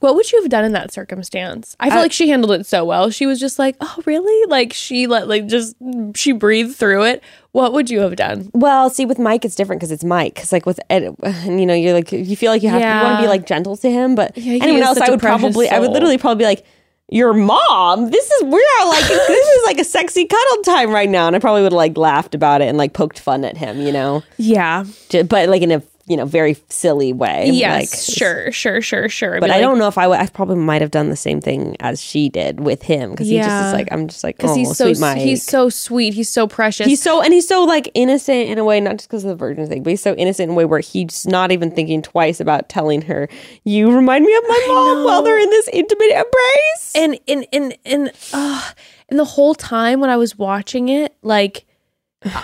What 0.06 0.14
would 0.14 0.32
you 0.32 0.40
have 0.40 0.52
done 0.52 0.64
in 0.64 0.74
that 0.74 0.94
circumstance? 0.94 1.76
I 1.80 1.90
feel 1.90 1.98
I- 1.98 2.02
like 2.04 2.12
she 2.12 2.30
handled 2.30 2.52
it 2.52 2.68
so 2.68 2.86
well. 2.86 3.10
She 3.10 3.26
was 3.26 3.40
just 3.40 3.58
like, 3.58 3.76
"Oh, 3.82 3.96
really?" 4.06 4.46
Like 4.52 4.72
she 4.72 5.08
let 5.08 5.28
like 5.28 5.48
just 5.48 5.76
she 6.16 6.32
breathed 6.32 6.76
through 6.76 7.06
it. 7.06 7.24
What 7.54 7.74
would 7.74 7.90
you 7.90 8.02
have 8.02 8.16
done? 8.16 8.52
Well, 8.54 8.92
see, 8.92 9.04
with 9.06 9.18
Mike, 9.18 9.46
it's 9.46 9.56
different 9.56 9.80
because 9.80 9.92
it's 9.92 10.04
Mike. 10.04 10.36
Because 10.36 10.52
like 10.52 10.68
with 10.68 10.80
Ed, 10.92 11.04
you 11.46 11.66
know, 11.66 11.74
you're 11.74 11.94
like 11.94 12.12
you 12.12 12.36
feel 12.36 12.52
like 12.52 12.62
you 12.62 12.70
have 12.70 12.82
you 12.82 13.04
want 13.04 13.18
to 13.18 13.24
be 13.24 13.28
like 13.28 13.48
gentle 13.48 13.76
to 13.78 13.90
him, 13.90 14.14
but 14.14 14.38
Yeah, 14.38 14.60
anyone 14.62 14.84
else, 14.84 15.00
I 15.00 15.10
would 15.10 15.20
probably, 15.20 15.70
I 15.70 15.80
would 15.80 15.90
literally 15.90 16.20
probably 16.20 16.44
be 16.44 16.46
like, 16.46 16.66
your 17.10 17.34
mom. 17.34 18.12
This 18.12 18.30
is 18.30 18.44
we're 18.44 18.62
all 18.82 18.90
like 18.90 19.06
this 19.08 19.48
is 19.48 19.64
like 19.66 19.80
a 19.80 19.84
sexy 19.84 20.26
cuddle 20.26 20.64
time 20.64 20.92
right 20.92 21.10
now, 21.10 21.26
and 21.26 21.36
I 21.36 21.40
probably 21.40 21.64
would 21.64 21.72
have 21.72 21.78
like 21.78 21.98
laughed 21.98 22.36
about 22.36 22.62
it 22.62 22.66
and 22.66 22.78
like 22.78 22.94
poked 22.94 23.18
fun 23.18 23.44
at 23.44 23.58
him, 23.58 23.82
you 23.82 23.92
know, 23.92 24.22
Yeah. 24.38 24.86
But 25.28 25.50
like 25.50 25.62
in 25.64 25.72
a 25.72 25.82
you 26.08 26.16
know 26.16 26.26
very 26.26 26.56
silly 26.70 27.14
way. 27.14 27.50
Yes. 27.50 28.10
like, 28.10 28.18
sure. 28.18 28.52
Sure. 28.52 28.82
Sure. 28.82 29.10
Sure. 29.10 29.40
But 29.40 29.50
I 29.50 29.54
like- 29.54 29.62
don't 29.62 29.80
know 29.80 29.88
if 29.88 29.98
I 29.98 30.08
would. 30.08 30.20
I 30.20 30.28
probably 30.28 30.58
might 30.58 30.82
have 30.82 30.92
done 30.92 31.10
the 31.10 31.16
same 31.16 31.42
thing 31.42 31.76
as 31.80 32.02
she 32.02 32.30
did 32.30 32.60
with 32.60 32.84
him 32.84 33.12
because 33.12 33.28
he 33.28 33.38
just 33.38 33.68
is 33.68 33.74
like 33.74 33.88
I'm 33.92 34.08
just 34.08 34.24
like 34.24 34.38
because 34.38 34.52
oh 34.52 34.56
he's 34.56 34.78
so 34.78 34.94
sweet 34.94 35.00
Mike. 35.02 35.18
he's 35.18 35.44
so 35.44 35.70
sweet. 35.70 36.14
He's 36.14 36.30
so 36.30 36.48
precious. 36.48 36.86
He's 36.86 37.02
so 37.02 37.22
and 37.22 37.34
he's 37.34 37.48
so 37.48 37.64
like 37.64 37.90
innocent 37.96 38.50
in 38.50 38.58
a 38.60 38.64
way, 38.64 38.80
not 38.80 38.98
just 38.98 39.10
because 39.10 39.24
of 39.24 39.30
the 39.30 39.36
virgin 39.36 39.68
thing, 39.68 39.82
but 39.84 39.90
he's 39.90 40.02
so 40.02 40.14
innocent 40.16 40.50
in 40.50 40.54
a 40.54 40.58
way 40.58 40.66
where 40.66 40.80
he's 40.80 41.26
not 41.26 41.52
even 41.52 41.72
thinking 41.72 42.02
twice 42.02 42.40
about 42.40 42.70
telling 42.70 43.02
her, 43.04 43.28
"You 43.64 43.92
remind 43.92 44.26
me 44.26 44.36
of 44.36 44.44
my 44.48 44.66
mom," 44.68 45.04
while 45.06 45.24
they're 45.24 45.40
in 45.40 45.50
this 45.50 45.68
intimate 45.70 46.12
embrace. 46.12 46.92
and 46.96 47.20
and 47.28 47.48
and 47.52 47.78
and 47.86 48.12
uh, 48.32 48.72
and 49.10 49.18
the 49.20 49.26
whole 49.26 49.56
time 49.56 50.00
when 50.00 50.10
I 50.10 50.18
was 50.18 50.38
watching 50.38 50.90
it, 50.90 51.16
like 51.24 51.66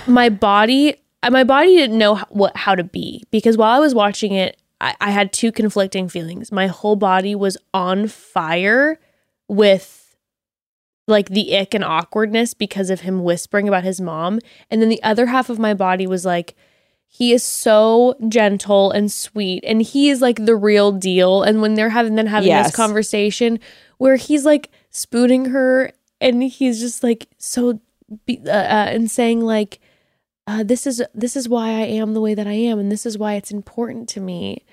my 0.08 0.30
body, 0.30 0.96
my 1.30 1.44
body 1.44 1.76
didn't 1.76 1.98
know 1.98 2.16
how, 2.16 2.26
what 2.30 2.56
how 2.58 2.76
to 2.76 2.84
be 2.84 3.24
because 3.32 3.58
while 3.58 3.76
I 3.76 3.80
was 3.80 3.94
watching 3.94 4.34
it, 4.34 4.58
I, 4.80 4.96
I 5.00 5.12
had 5.12 5.32
two 5.32 5.52
conflicting 5.52 6.10
feelings. 6.10 6.52
My 6.52 6.68
whole 6.68 6.96
body 6.96 7.36
was 7.36 7.58
on 7.74 8.08
fire 8.08 9.00
with 9.48 10.16
like 11.08 11.30
the 11.30 11.58
ick 11.58 11.74
and 11.74 11.84
awkwardness 11.84 12.54
because 12.54 12.90
of 12.90 13.02
him 13.02 13.24
whispering 13.24 13.68
about 13.68 13.84
his 13.84 14.00
mom, 14.02 14.40
and 14.70 14.82
then 14.82 14.90
the 14.90 15.04
other 15.04 15.28
half 15.28 15.50
of 15.50 15.60
my 15.60 15.74
body 15.74 16.08
was 16.08 16.26
like. 16.26 16.56
He 17.14 17.34
is 17.34 17.44
so 17.44 18.16
gentle 18.30 18.90
and 18.90 19.12
sweet, 19.12 19.66
and 19.68 19.82
he 19.82 20.10
is 20.10 20.22
like 20.22 20.46
the 20.46 20.56
real 20.56 20.94
deal. 20.94 21.44
And 21.44 21.62
when 21.62 21.74
they're 21.74 21.90
having 21.90 22.16
then 22.16 22.26
having 22.28 22.48
Yes. 22.48 22.68
this 22.68 22.76
conversation, 22.78 23.60
where 23.98 24.16
he's 24.16 24.46
like 24.46 24.72
spooning 24.92 25.48
her 25.48 25.92
and 26.22 26.42
he's 26.42 26.80
just 26.80 27.04
like 27.04 27.28
so 27.38 27.82
be, 28.26 28.40
uh, 28.48 28.52
uh, 28.52 28.86
and 28.88 29.12
saying 29.12 29.42
like, 29.42 29.81
uh, 30.48 30.64
"This 30.64 30.86
is 30.88 31.04
this 31.14 31.36
is 31.36 31.48
why 31.48 31.70
I 31.70 31.86
am 32.02 32.14
the 32.14 32.22
way 32.22 32.34
that 32.34 32.48
I 32.48 32.54
am, 32.54 32.80
and 32.80 32.92
this 32.92 33.06
is 33.06 33.18
why 33.18 33.34
it's 33.36 33.52
important 33.52 34.10
to 34.10 34.20
me." 34.20 34.64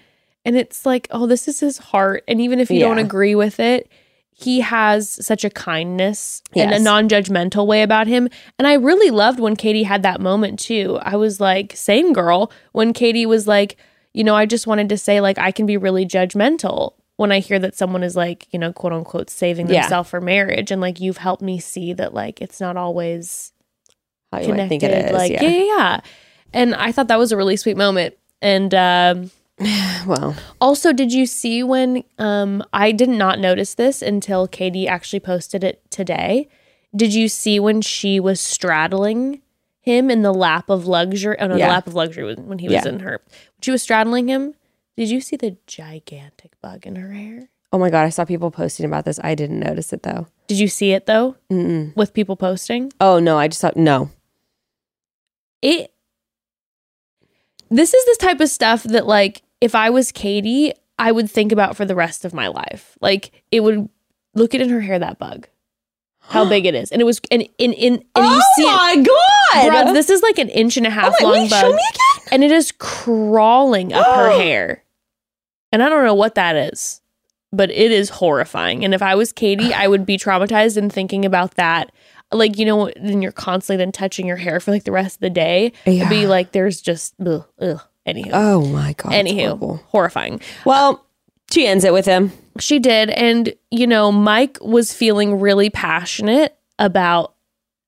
And 0.45 0.57
it's 0.57 0.87
like, 0.87 1.09
oh, 1.11 1.27
this 1.27 1.47
is 1.49 1.61
his 1.61 1.79
heart, 1.79 2.25
and 2.27 2.41
even 2.41 2.59
if 2.61 2.71
you 2.71 2.81
don't 2.81 2.99
agree 2.99 3.35
with 3.35 3.61
it, 3.61 3.91
he 4.33 4.61
has 4.61 5.25
such 5.27 5.45
a 5.45 5.51
kindness 5.51 6.43
and 6.55 6.73
a 6.73 6.79
non-judgmental 6.79 7.67
way 7.67 7.83
about 7.83 8.07
him. 8.07 8.29
And 8.59 8.67
I 8.69 8.75
really 8.75 9.11
loved 9.11 9.41
when 9.41 9.57
Katie 9.57 9.83
had 9.83 10.03
that 10.05 10.21
moment 10.21 10.59
too. 10.61 10.99
I 11.03 11.17
was 11.17 11.41
like, 11.41 11.75
same 11.77 12.13
girl. 12.13 12.51
When 12.73 12.93
Katie 12.93 13.27
was 13.27 13.49
like, 13.49 13.77
you 14.15 14.23
know, 14.25 14.37
I 14.37 14.47
just 14.47 14.67
wanted 14.67 14.89
to 14.91 14.97
say 14.97 15.21
like 15.21 15.39
I 15.39 15.51
can 15.51 15.67
be 15.67 15.77
really 15.77 16.07
judgmental 16.07 16.95
when 17.17 17.33
I 17.33 17.41
hear 17.41 17.59
that 17.59 17.77
someone 17.77 18.05
is 18.05 18.15
like, 18.15 18.47
you 18.53 18.61
know, 18.61 18.73
quote 18.73 18.93
unquote 18.93 19.29
saving 19.29 19.69
Yeah. 19.69 19.83
themselves 19.83 20.09
for 20.09 20.21
marriage. 20.21 20.71
And 20.71 20.81
like 20.81 21.01
you've 21.01 21.19
helped 21.19 21.43
me 21.43 21.59
see 21.59 21.93
that 21.95 22.15
like 22.15 22.41
it's 22.41 22.61
not 22.61 22.77
always 22.77 23.53
How 24.33 24.41
you 24.41 24.49
might 24.49 24.69
connected. 24.69 24.69
think 24.69 24.83
it 24.85 25.05
is. 25.07 25.13
like, 25.13 25.33
yeah. 25.33 25.43
yeah. 25.43 25.49
yeah, 25.51 25.65
yeah. 25.77 26.01
And 26.53 26.75
I 26.75 26.93
thought 26.93 27.09
that 27.09 27.19
was 27.19 27.33
a 27.33 27.37
really 27.37 27.57
sweet 27.57 27.77
moment. 27.77 28.15
And 28.43 28.75
um 28.75 29.31
Well, 30.07 30.37
also, 30.61 30.93
did 30.93 31.13
you 31.13 31.27
see 31.27 31.63
when 31.63 32.05
um 32.19 32.63
I 32.73 32.93
did 32.93 33.09
not 33.09 33.39
notice 33.39 33.75
this 33.75 34.03
until 34.03 34.47
Katie 34.49 34.87
actually 34.89 35.21
posted 35.21 35.65
it 35.65 35.83
today? 35.91 36.49
Did 36.97 37.13
you 37.15 37.29
see 37.29 37.61
when 37.61 37.83
she 37.83 38.19
was 38.21 38.41
straddling 38.41 39.43
him 39.81 40.11
in 40.11 40.23
the 40.23 40.33
lap 40.33 40.69
of 40.71 40.87
luxury? 40.87 41.37
Oh 41.41 41.47
no, 41.49 41.57
Yeah. 41.57 41.67
the 41.67 41.73
lap 41.73 41.87
of 41.87 41.95
luxury 41.95 42.25
was 42.25 42.37
when 42.39 42.59
he 42.59 42.67
was 42.69 42.85
Yeah. 42.85 42.89
in 42.89 43.01
her. 43.01 43.21
When 43.27 43.61
she 43.63 43.71
was 43.71 43.83
straddling 43.83 44.29
him. 44.29 44.55
Did 44.97 45.11
you 45.11 45.21
see 45.21 45.37
the 45.37 45.57
gigantic 45.67 46.53
bug 46.61 46.87
in 46.87 46.97
her 46.97 47.13
hair? 47.13 47.49
oh 47.71 47.79
my 47.79 47.91
God, 47.91 48.05
I 48.05 48.09
saw 48.09 48.25
people 48.25 48.51
posting 48.51 48.87
about 48.87 49.05
this. 49.05 49.21
I 49.23 49.35
didn't 49.35 49.61
notice 49.61 49.93
it 49.93 50.03
though. 50.03 50.27
Did 50.47 50.59
you 50.59 50.69
see 50.69 50.93
it 50.93 51.05
though? 51.05 51.37
Mm-mm. 51.53 51.95
With 51.97 52.15
people 52.15 52.35
posting? 52.37 52.91
Oh 53.01 53.19
no, 53.19 53.39
I 53.39 53.49
just 53.49 53.61
thought, 53.61 53.77
no. 53.77 54.11
It 55.63 55.93
this 57.71 57.93
is 57.95 58.05
this 58.07 58.19
type 58.19 58.41
of 58.41 58.49
stuff 58.49 58.83
that 58.85 59.07
like 59.07 59.43
if 59.61 59.75
i 59.75 59.91
was 59.91 60.13
katie 60.13 60.73
i 60.99 61.13
would 61.13 61.31
think 61.31 61.53
about 61.53 61.77
for 61.77 61.85
the 61.85 61.95
rest 61.95 62.25
of 62.25 62.35
my 62.35 62.49
life. 62.49 62.97
Like 63.01 63.31
it 63.53 63.61
would 63.61 63.89
look 64.35 64.55
at 64.55 64.61
in 64.61 64.69
her 64.69 64.81
hair 64.81 64.99
that 64.99 65.19
bug. 65.19 65.47
How 66.21 66.47
big 66.49 66.67
it 66.67 66.75
is. 66.75 66.91
And 66.93 67.01
it 67.01 67.05
was 67.05 67.21
and 67.31 67.43
in 67.57 67.73
in 67.73 67.93
and 67.95 68.03
you 68.27 68.41
oh 68.41 68.43
see 68.57 68.63
it. 68.63 68.67
Oh 68.69 68.77
my 68.77 68.97
God. 69.73 69.85
Bro, 69.85 69.93
this 69.95 70.11
is 70.11 70.23
like 70.23 70.39
an 70.39 70.49
inch 70.49 70.77
and 70.77 70.87
a 70.87 70.91
half 70.91 71.15
Oh 71.21 71.25
my- 71.25 71.29
long 71.31 71.43
wait, 71.43 71.51
bug 71.51 71.61
show 71.63 71.71
me 71.71 71.75
again. 71.95 72.29
and 72.33 72.45
it 72.45 72.51
is 72.51 72.73
crawling 72.73 73.93
up 73.93 74.05
her 74.07 74.31
hair. 74.39 74.83
And 75.73 75.83
i 75.83 75.89
don't 75.89 76.05
know 76.05 76.15
what 76.15 76.35
that 76.35 76.57
is 76.57 77.01
but 77.53 77.71
it 77.71 77.93
is 77.93 78.11
horrifying. 78.11 78.85
And 78.85 78.93
if 78.93 79.03
i 79.03 79.15
was 79.15 79.33
katie 79.33 79.73
i 79.73 79.87
would 79.87 80.05
be 80.05 80.17
traumatized 80.19 80.77
and 80.77 80.93
thinking 80.93 81.25
about 81.25 81.53
that 81.55 81.93
like 82.33 82.59
you 82.59 82.65
know 82.67 82.91
then 82.97 83.23
you're 83.23 83.33
constantly 83.33 83.83
then 83.83 83.93
touching 83.93 84.27
your 84.27 84.37
hair 84.37 84.61
for 84.61 84.71
like 84.71 84.85
the 84.85 84.93
rest 84.93 85.17
of 85.17 85.21
the 85.21 85.31
day 85.31 85.73
it'd 85.87 86.09
be 86.09 86.27
like 86.27 86.53
there's 86.53 86.81
just 86.81 87.15
ugh, 87.25 87.47
ugh. 87.61 87.81
anywho 88.07 88.31
Oh 88.33 88.67
my 88.67 88.93
God. 88.95 89.13
anywho 89.13 89.47
horrible. 89.47 89.77
horrifying 89.89 90.41
Well, 90.65 91.05
she 91.51 91.67
ends 91.67 91.85
it 91.85 91.93
with 91.93 92.05
him. 92.07 92.33
she 92.61 92.79
did 92.79 93.09
and 93.11 93.55
you 93.71 93.87
know 93.87 94.13
mike 94.13 94.59
was 94.61 94.93
feeling 94.93 95.41
really 95.41 95.71
passionate 95.71 96.57
about 96.79 97.35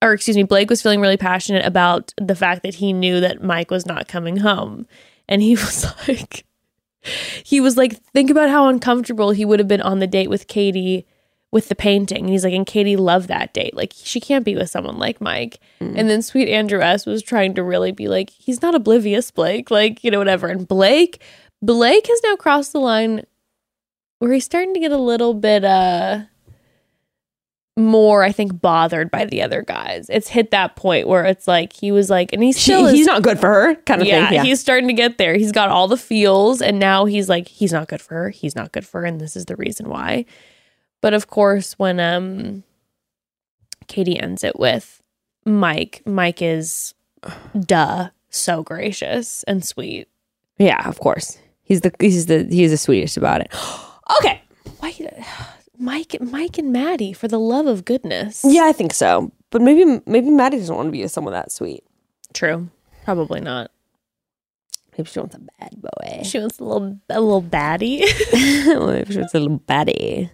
or 0.03 0.12
excuse 0.14 0.36
me 0.36 0.43
blake 0.45 0.70
was 0.70 0.80
feeling 0.80 1.01
really 1.03 1.18
passionate 1.18 1.66
about 1.66 2.14
the 2.16 2.34
fact 2.34 2.62
that 2.62 2.76
he 2.76 2.93
knew 2.95 3.20
that 3.20 3.43
mike 3.43 3.70
was 3.70 3.84
not 3.84 4.09
coming 4.09 4.38
home 4.38 4.86
and 5.28 5.43
he 5.43 5.51
was 5.57 5.86
like 6.09 6.45
he 7.45 7.61
was 7.61 7.76
like 7.76 7.97
think 8.14 8.30
about 8.30 8.49
how 8.49 8.68
uncomfortable 8.68 9.30
he 9.32 9.45
would 9.45 9.59
have 9.59 9.68
been 9.68 9.82
on 9.82 9.99
the 9.99 10.07
date 10.07 10.30
with 10.30 10.47
katie 10.49 11.07
with 11.53 11.68
the 11.68 11.74
painting 11.74 12.20
and 12.20 12.28
he's 12.30 12.44
like 12.44 12.55
and 12.55 12.66
katie 12.66 12.96
loved 12.96 13.28
that 13.28 13.53
date 13.53 13.74
like 13.74 13.92
she 13.96 14.20
can't 14.20 14.44
be 14.44 14.55
with 14.55 14.70
someone 14.70 14.98
like 14.98 15.20
mike 15.20 15.59
and 15.80 16.09
then 16.09 16.22
sweet 16.22 16.48
andrew 16.48 16.80
s 16.80 17.07
was 17.07 17.22
trying 17.22 17.55
to 17.55 17.62
really 17.64 17.90
be 17.92 18.07
like 18.07 18.30
he's 18.30 18.62
not 18.62 18.74
oblivious 18.74 19.30
blake 19.32 19.70
like 19.70 20.05
you 20.05 20.11
know 20.11 20.18
whatever 20.18 20.46
and 20.46 20.68
blake 20.68 21.20
blake 21.61 22.07
has 22.07 22.20
now 22.22 22.36
crossed 22.36 22.72
the 22.72 22.78
line 22.78 23.24
where 24.20 24.32
he's 24.32 24.44
starting 24.44 24.74
to 24.74 24.80
get 24.80 24.92
a 24.92 24.96
little 24.98 25.34
bit 25.34 25.64
uh 25.64 26.20
more 27.76 28.22
i 28.22 28.30
think 28.30 28.61
bothered 28.61 29.11
by 29.11 29.24
the 29.24 29.40
other 29.40 29.62
guys 29.62 30.07
it's 30.11 30.28
hit 30.28 30.51
that 30.51 30.76
point 30.76 31.09
where 31.09 31.24
it's 31.24 31.48
like 31.48 31.72
he 31.72 31.90
was 31.90 32.11
like 32.11 32.30
and 32.32 32.42
he 32.42 32.53
She, 32.53 32.61
still 32.61 32.86
is 32.86 32.92
he's 32.92 33.07
not 33.07 33.22
good 33.22 33.40
for 33.40 33.46
her, 33.46 33.74
kind 33.74 34.03
of 34.03 34.07
yeah, 34.07 34.28
thing. 34.28 34.36
Yeah. 34.36 34.42
he's 34.44 34.61
starting 34.61 34.86
to 34.88 34.92
get 34.94 35.16
there. 35.18 35.34
He's 35.34 35.53
got 35.53 35.70
all 35.70 35.88
the 35.88 35.96
feels, 35.96 36.61
and 36.61 36.78
now 36.78 37.07
he's 37.07 37.28
like, 37.28 37.48
he's 37.48 37.72
not 37.72 37.88
good 37.88 38.03
for 38.03 38.14
her. 38.14 38.30
He's 38.30 38.55
not 38.55 38.72
good 38.72 38.86
for 38.86 39.01
her, 39.01 39.07
and 39.07 39.20
this 39.20 39.34
is 39.36 39.46
the 39.46 39.57
reason 39.57 39.88
why. 39.88 40.26
But 41.01 41.14
of 41.14 41.26
course, 41.28 41.78
when 41.78 41.98
um 42.01 42.62
Katie 43.86 44.18
ends 44.18 44.44
it 44.44 44.59
with 44.59 45.03
Mike, 45.44 46.03
Mike 46.07 46.42
is 46.42 46.94
duh 47.59 48.09
so 48.30 48.62
gracious 48.62 49.42
and 49.44 49.64
sweet. 49.64 50.09
yeah, 50.59 50.88
of 50.88 51.01
course. 51.01 51.38
He's 51.62 51.80
the 51.82 51.92
he's 52.01 52.26
the 52.26 52.44
he's 52.44 52.70
the 52.70 52.76
sweetest 52.76 53.16
about 53.16 53.40
it. 53.40 53.53
okay. 54.20 54.42
Why, 54.78 54.94
Mike, 55.78 56.16
Mike 56.20 56.59
and 56.59 56.72
Maddie, 56.72 57.12
for 57.14 57.26
the 57.28 57.38
love 57.38 57.66
of 57.66 57.84
goodness. 57.84 58.44
Yeah, 58.46 58.64
I 58.64 58.72
think 58.72 58.92
so. 58.92 59.32
But 59.51 59.62
maybe 59.62 60.01
maybe 60.07 60.30
Maddie 60.30 60.59
doesn't 60.59 60.74
want 60.74 60.88
to 60.88 60.92
be 60.92 61.03
with 61.03 61.11
someone 61.11 61.32
that 61.32 61.51
sweet. 61.53 61.84
true. 62.34 62.68
Probably 63.05 63.40
not. 63.40 63.70
Maybe 64.96 65.09
she 65.09 65.18
wants 65.20 65.34
a 65.34 65.38
bad 65.38 65.70
boy. 65.80 66.22
She 66.22 66.38
wants 66.38 66.59
a 66.59 66.64
little, 66.64 66.98
a 67.09 67.20
little 67.20 67.42
baddie. 67.42 68.01
maybe 68.86 69.12
she 69.12 69.18
wants 69.18 69.34
a 69.34 69.40
little 69.40 69.59
baddie. 69.61 70.30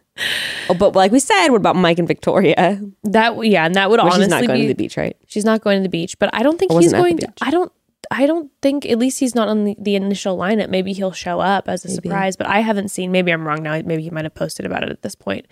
Oh, 0.68 0.74
but 0.74 0.94
like 0.94 1.12
we 1.12 1.20
said, 1.20 1.48
what 1.48 1.58
about 1.58 1.76
Mike 1.76 1.98
and 1.98 2.08
Victoria? 2.08 2.80
that 3.04 3.44
yeah, 3.44 3.66
and 3.66 3.74
that 3.74 3.90
would 3.90 3.98
Well, 3.98 4.06
honestly 4.06 4.24
she's 4.24 4.30
not 4.30 4.46
going 4.46 4.60
be 4.60 4.66
to 4.66 4.68
the 4.68 4.74
beach, 4.74 4.96
right? 4.96 5.16
She's 5.26 5.44
not 5.44 5.60
going 5.60 5.78
to 5.78 5.82
the 5.82 5.88
beach, 5.88 6.18
but 6.18 6.30
I 6.32 6.42
don't 6.42 6.58
think 6.58 6.72
I 6.72 6.74
he's 6.76 6.92
wasn't 6.92 6.94
at 6.94 6.98
the 6.98 7.02
going 7.02 7.18
to. 7.18 7.32
I 7.42 7.50
don't. 7.50 7.72
I 8.10 8.26
don't 8.26 8.50
think. 8.62 8.86
At 8.86 8.98
least 8.98 9.18
he's 9.20 9.34
not 9.34 9.48
on 9.48 9.64
the, 9.64 9.76
the 9.78 9.96
initial 9.96 10.36
lineup. 10.38 10.68
Maybe 10.68 10.92
he'll 10.92 11.12
show 11.12 11.40
up 11.40 11.68
as 11.68 11.84
a 11.84 11.88
Maybe. 11.88 11.94
surprise. 11.96 12.36
But 12.36 12.46
I 12.46 12.60
haven't 12.60 12.88
seen. 12.88 13.12
Maybe 13.12 13.32
I'm 13.32 13.46
wrong 13.46 13.62
now. 13.62 13.80
Maybe 13.84 14.02
he 14.02 14.10
might 14.10 14.24
have 14.24 14.34
posted 14.34 14.64
about 14.64 14.82
it 14.82 14.90
at 14.90 15.02
this 15.02 15.14
point. 15.14 15.46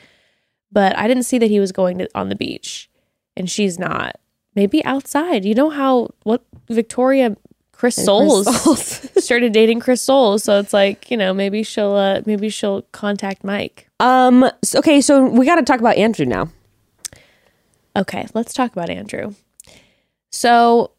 But 0.73 0.97
I 0.97 1.07
didn't 1.09 1.25
see 1.25 1.39
that 1.39 1.51
he 1.51 1.61
was 1.61 1.73
going 1.73 1.99
to 1.99 2.09
on 2.15 2.29
the 2.29 2.37
beach, 2.37 2.91
and 3.37 3.51
she's 3.51 3.79
not. 3.79 4.17
Maybe 4.55 4.85
outside. 4.85 5.45
You 5.45 5.55
know 5.55 5.71
how 5.71 6.11
what 6.23 6.45
Victoria 6.69 7.37
Chris 7.85 7.99
And 7.99 8.07
Soules 8.07 8.47
Chris 8.47 8.63
Soules. 8.63 9.11
started 9.25 9.53
dating 9.53 9.81
Chris 9.81 10.01
Soules, 10.01 10.43
so 10.43 10.59
it's 10.59 10.73
like 10.73 11.11
you 11.11 11.17
know 11.19 11.35
maybe 11.35 11.63
she'll 11.63 11.93
uh, 11.95 12.23
maybe 12.25 12.49
she'll 12.49 12.81
contact 12.93 13.45
Mike. 13.45 13.89
um. 14.01 14.51
so- 14.63 14.79
okay, 14.79 15.01
so 15.03 15.27
we 15.27 15.45
got 15.45 15.57
to 15.57 15.63
talk 15.63 15.81
about 15.81 15.97
Andrew 15.97 16.25
now. 16.25 16.49
Okay, 17.97 18.27
let's 18.35 18.55
talk 18.55 18.73
about 18.73 18.89
Andrew. 18.91 19.35
So, 20.33 20.91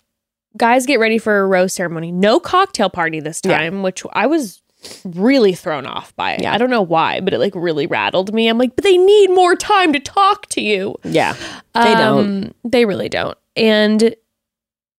guys, 0.55 0.86
get 0.86 0.99
ready 0.99 1.17
for 1.17 1.39
a 1.39 1.47
rose 1.47 1.73
ceremony. 1.73 2.11
No 2.11 2.39
cocktail 2.39 2.89
party 2.89 3.19
this 3.19 3.41
Yeah. 3.43 3.57
time, 3.57 3.81
which 3.83 4.03
I 4.13 4.27
was 4.27 4.61
really 5.03 5.53
thrown 5.53 5.86
off 5.88 6.15
by. 6.15 6.38
Yeah. 6.39 6.53
I 6.53 6.57
don't 6.59 6.69
know 6.69 6.83
why, 6.83 7.19
but 7.19 7.33
it 7.33 7.39
like 7.39 7.53
really 7.55 7.88
rattled 7.88 8.33
me. 8.33 8.47
I'm 8.47 8.57
like, 8.59 8.75
but 8.75 8.83
they 8.83 8.97
need 8.97 9.31
more 9.31 9.55
time 9.55 9.91
to 9.93 9.99
talk 9.99 10.45
to 10.49 10.61
you. 10.61 10.95
Yeah, 11.03 11.33
they 11.73 11.95
don't. 11.95 12.45
Um, 12.45 12.53
They 12.63 12.86
really 12.86 13.09
don't. 13.09 13.38
And 13.55 14.15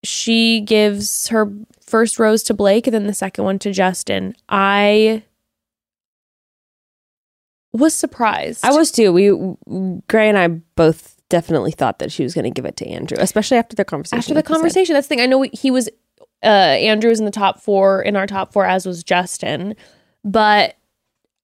she 0.05 0.61
gives 0.61 1.29
her 1.29 1.53
first 1.81 2.19
rose 2.19 2.43
to 2.45 2.55
Blake 2.55 2.87
and 2.87 2.95
then 2.95 3.07
the 3.07 3.15
second 3.15 3.45
one 3.45 3.59
to 3.61 3.73
Justin. 3.73 4.35
I 4.49 5.23
was 7.73 7.95
surprised. 7.95 8.65
I 8.65 8.73
was 8.73 8.91
too. 8.91 9.13
We 9.13 9.31
Gray 10.09 10.29
and 10.29 10.39
I 10.39 10.49
both 10.49 11.21
definitely 11.29 11.73
thought 11.73 11.99
that 11.99 12.13
she 12.13 12.23
was 12.23 12.35
going 12.35 12.45
to 12.45 12.51
give 12.51 12.65
it 12.65 12.77
to 12.79 12.87
Andrew, 12.87 13.19
especially 13.21 13.59
after 13.59 13.77
their 13.77 13.85
conversation. 13.85 14.19
after 14.19 14.35
the 14.35 14.39
like 14.39 14.47
conversation. 14.47 14.95
That's 14.95 15.07
the 15.07 15.17
thing. 15.17 15.21
I 15.21 15.27
know 15.27 15.43
he 15.53 15.71
was 15.71 15.89
uh 16.43 16.47
Andrew 16.47 17.11
was 17.11 17.19
in 17.19 17.25
the 17.25 17.31
top 17.31 17.61
four 17.61 18.03
in 18.03 18.17
our 18.17 18.27
top 18.27 18.53
four, 18.53 18.65
as 18.65 18.87
was 18.87 19.03
Justin. 19.03 19.75
But 20.25 20.77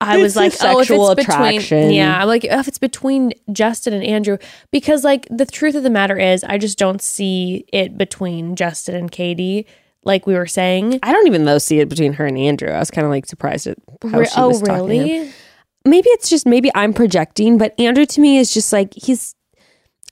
I 0.03 0.17
It's 0.17 0.23
was 0.23 0.37
like, 0.37 0.53
oh, 0.63 0.81
if 0.81 0.87
sexual 0.87 1.11
it's 1.11 1.27
between, 1.27 1.91
yeah, 1.93 2.21
I'm 2.21 2.29
like, 2.29 2.47
oh, 2.51 2.59
if 2.59 2.69
it's 2.69 2.79
between 2.79 3.33
Justin 3.53 3.93
and 3.95 4.05
Andrew, 4.05 4.39
because 4.71 5.05
like 5.05 5.27
the 5.31 5.47
truth 5.47 5.75
of 5.75 5.83
the 5.83 5.91
matter 5.91 6.19
is, 6.19 6.45
I 6.45 6.59
just 6.59 6.79
don't 6.79 7.01
see 7.01 7.65
it 7.73 7.97
between 7.97 8.57
Justin 8.57 8.95
and 8.95 9.11
Katie, 9.11 9.67
like 10.05 10.27
we 10.27 10.35
were 10.35 10.47
saying. 10.47 10.99
I 11.03 11.13
don't 11.13 11.27
even 11.27 11.45
though 11.45 11.59
see 11.59 11.81
it 11.81 11.89
between 11.89 12.15
her 12.15 12.27
and 12.27 12.37
Andrew. 12.37 12.71
I 12.71 12.79
was 12.79 12.91
kind 12.91 13.05
of 13.05 13.11
like 13.11 13.27
surprised 13.27 13.67
at 13.67 13.79
how 14.03 14.19
Re- 14.19 14.27
she 14.27 14.35
oh, 14.37 14.49
was 14.49 14.61
talking 14.61 14.89
to 14.89 14.95
him. 14.95 15.07
really? 15.07 15.33
Maybe 15.85 16.09
it's 16.11 16.29
just 16.29 16.47
maybe 16.47 16.71
I'm 16.75 16.93
projecting, 16.93 17.59
but 17.59 17.79
Andrew 17.79 18.07
to 18.07 18.21
me 18.21 18.39
is 18.39 18.53
just 18.53 18.73
like 18.73 18.93
he's. 18.95 19.35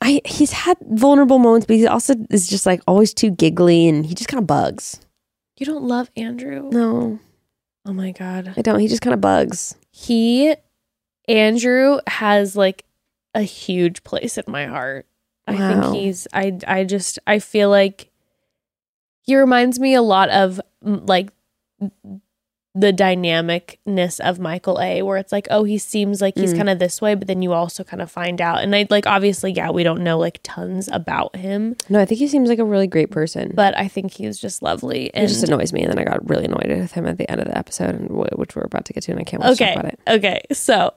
I 0.03 0.23
he's 0.25 0.53
had 0.53 0.79
vulnerable 0.81 1.39
moments, 1.39 1.67
but 1.67 1.77
he 1.77 1.87
also 1.87 2.15
is 2.31 2.49
just 2.49 2.65
like 2.65 2.81
always 2.87 3.13
too 3.13 3.31
giggly, 3.31 3.87
and 3.87 4.07
he 4.07 4.15
just 4.15 4.29
kind 4.29 4.41
of 4.41 4.47
bugs. 4.47 4.99
You 5.59 5.67
don't 5.67 5.85
love 5.85 6.11
Andrew? 6.17 6.71
No, 6.73 7.21
Oh 7.87 7.93
my 7.93 8.13
god. 8.13 8.55
I 8.57 8.63
don't. 8.63 8.81
He 8.81 8.89
just 8.89 9.03
kind 9.03 9.15
of 9.15 9.21
bugs. 9.21 9.75
He, 10.01 10.55
Andrew, 11.29 12.01
has 12.07 12.57
like 12.57 12.87
a 13.35 13.43
huge 13.43 14.03
place 14.03 14.39
in 14.39 14.45
my 14.49 14.65
heart. 14.65 15.07
I 15.47 15.57
think 15.57 15.95
he's. 15.95 16.27
I. 16.33 16.59
I 16.67 16.85
just. 16.85 17.19
I 17.27 17.39
feel 17.39 17.69
like 17.69 18.11
he 19.21 19.37
reminds 19.37 19.79
me 19.79 19.95
a 19.95 20.01
lot 20.01 20.31
of 20.31 20.59
like 20.83 21.31
the 22.75 22.93
dynamicness 22.93 24.21
of 24.21 24.39
Michael 24.39 24.81
A, 24.81 25.03
where 25.03 25.17
it's 25.17 25.33
like, 25.33 25.49
oh, 25.51 25.65
he 25.65 25.77
seems 25.77 26.21
like 26.23 26.39
he's 26.39 26.55
Mm. 26.55 26.57
kind 26.57 26.71
of 26.71 26.79
this 26.79 27.03
way, 27.03 27.17
but 27.17 27.27
then 27.27 27.43
you 27.43 27.53
also 27.53 27.83
kind 27.83 28.01
of 28.01 28.09
find 28.11 28.41
out. 28.41 28.63
And 28.63 28.77
I 28.77 28.87
like, 28.91 29.07
obviously, 29.09 29.51
yeah, 29.53 29.71
we 29.71 29.83
don't 29.83 30.05
know 30.05 30.19
like 30.19 30.39
tons 30.45 30.89
about 30.93 31.35
him, 31.35 31.75
No, 31.89 31.99
I 31.99 32.05
think 32.05 32.21
he 32.21 32.29
seems 32.29 32.49
like 32.49 32.61
a 32.61 32.65
really 32.65 32.87
great 32.87 33.11
person. 33.11 33.51
but 33.55 33.77
I 33.77 33.89
think 33.89 34.13
he's 34.13 34.39
just 34.39 34.63
lovely. 34.63 35.13
And 35.15 35.25
it 35.25 35.29
just 35.29 35.43
annoys 35.43 35.73
me, 35.73 35.83
and 35.83 35.91
then 35.91 35.99
I 35.99 36.05
got 36.05 36.29
really 36.31 36.45
annoyed 36.45 36.69
with 36.69 36.93
him 36.93 37.07
at 37.07 37.19
the 37.19 37.29
end 37.29 37.41
of 37.41 37.49
the 37.49 37.59
episode, 37.59 37.97
and 37.97 38.09
wh- 38.09 38.39
which 38.39 38.55
we're 38.55 38.63
about 38.63 38.85
to 38.85 38.93
get 38.93 39.03
to, 39.05 39.11
and 39.11 39.21
I 39.21 39.25
can't 39.25 39.43
wait 39.43 39.49
to 39.57 39.65
okay, 39.65 39.75
talk 39.75 39.81
about 39.85 39.93
it. 39.93 40.01
okay, 40.09 40.41
so 40.53 40.95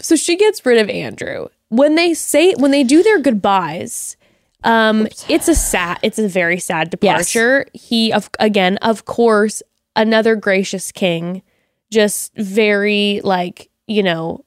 so 0.00 0.16
she 0.16 0.36
gets 0.36 0.64
rid 0.64 0.78
of 0.78 0.88
Andrew 0.88 1.48
when 1.68 1.94
they 1.94 2.14
say 2.14 2.54
when 2.54 2.70
they 2.70 2.84
do 2.84 3.02
their 3.02 3.20
goodbyes. 3.20 4.16
Um, 4.64 5.08
it's 5.28 5.48
a 5.48 5.54
sad, 5.56 5.98
it's 6.02 6.18
a 6.20 6.28
very 6.28 6.58
sad 6.58 6.88
departure. 6.90 7.66
He, 7.74 8.12
of 8.12 8.30
again, 8.38 8.76
of 8.78 9.04
course, 9.04 9.60
another 9.96 10.36
gracious 10.36 10.92
king, 10.92 11.42
just 11.90 12.34
very 12.36 13.20
like 13.24 13.68
you 13.86 14.02
know, 14.02 14.44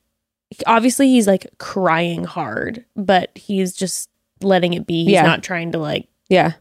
obviously 0.65 1.07
he's 1.09 1.27
like 1.27 1.47
crying 1.57 2.23
hard, 2.23 2.85
but 2.95 3.31
he's 3.35 3.73
just 3.73 4.09
letting 4.41 4.73
it 4.73 4.85
be. 4.87 5.03
He's 5.03 5.13
Yeah. 5.13 5.23
not 5.23 5.43
trying 5.43 5.71
to 5.73 5.77
like 5.79 6.07
Yeah, 6.29 6.53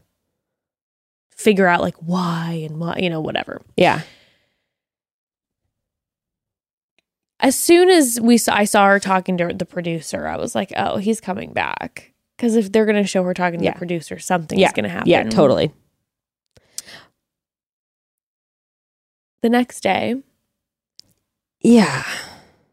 figure 1.35 1.67
out 1.67 1.81
like 1.81 1.95
why 1.97 2.61
and 2.67 2.79
why, 2.79 2.97
you 3.01 3.09
know, 3.09 3.21
whatever. 3.21 3.61
yeah, 3.77 4.01
as 7.39 7.57
soon 7.57 7.89
as 7.89 8.19
we 8.21 8.37
saw, 8.37 8.55
I 8.55 8.63
saw 8.65 8.87
her 8.87 8.99
talking 8.99 9.37
to 9.37 9.53
the 9.53 9.65
producer, 9.65 10.25
I 10.27 10.37
was 10.37 10.55
like, 10.55 10.71
oh, 10.75 10.97
he's 10.97 11.19
coming 11.21 11.53
back. 11.53 12.13
Because 12.37 12.55
if 12.55 12.71
they're 12.71 12.85
going 12.85 13.01
to 13.01 13.07
show 13.07 13.23
her 13.23 13.33
talking 13.33 13.59
to 13.59 13.65
Yeah. 13.65 13.71
the 13.73 13.77
producer, 13.77 14.19
something's 14.19 14.61
Yeah. 14.61 14.71
going 14.71 14.83
to 14.83 14.89
happen. 14.89 15.07
yeah, 15.09 15.23
totally. 15.23 15.71
The 19.45 19.49
next 19.51 19.81
day, 19.81 20.15
Yeah, 21.61 22.03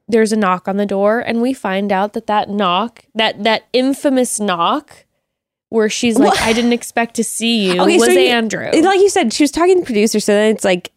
there's 0.08 0.32
a 0.32 0.36
knock 0.36 0.66
on 0.66 0.78
the 0.78 0.86
door, 0.86 1.20
and 1.20 1.42
we 1.42 1.52
find 1.52 1.92
out 1.92 2.14
that 2.14 2.26
that 2.28 2.48
knock, 2.48 3.04
that 3.14 3.44
that 3.44 3.64
infamous 3.74 4.40
knock, 4.40 5.04
where 5.68 5.90
she's 5.90 6.18
like, 6.18 6.30
What? 6.30 6.40
"I 6.40 6.54
didn't 6.54 6.72
expect 6.72 7.14
to 7.16 7.24
see 7.24 7.66
you," 7.66 7.78
Okay, 7.82 7.98
was 7.98 8.06
so 8.06 8.12
you- 8.12 8.20
Andrew. 8.30 8.70
Like 8.72 9.00
you 9.00 9.10
said, 9.10 9.34
she 9.34 9.42
was 9.42 9.50
talking 9.50 9.74
to 9.74 9.80
the 9.80 9.84
producer, 9.84 10.18
so 10.18 10.32
then 10.32 10.50
it's 10.50 10.64
like, 10.64 10.92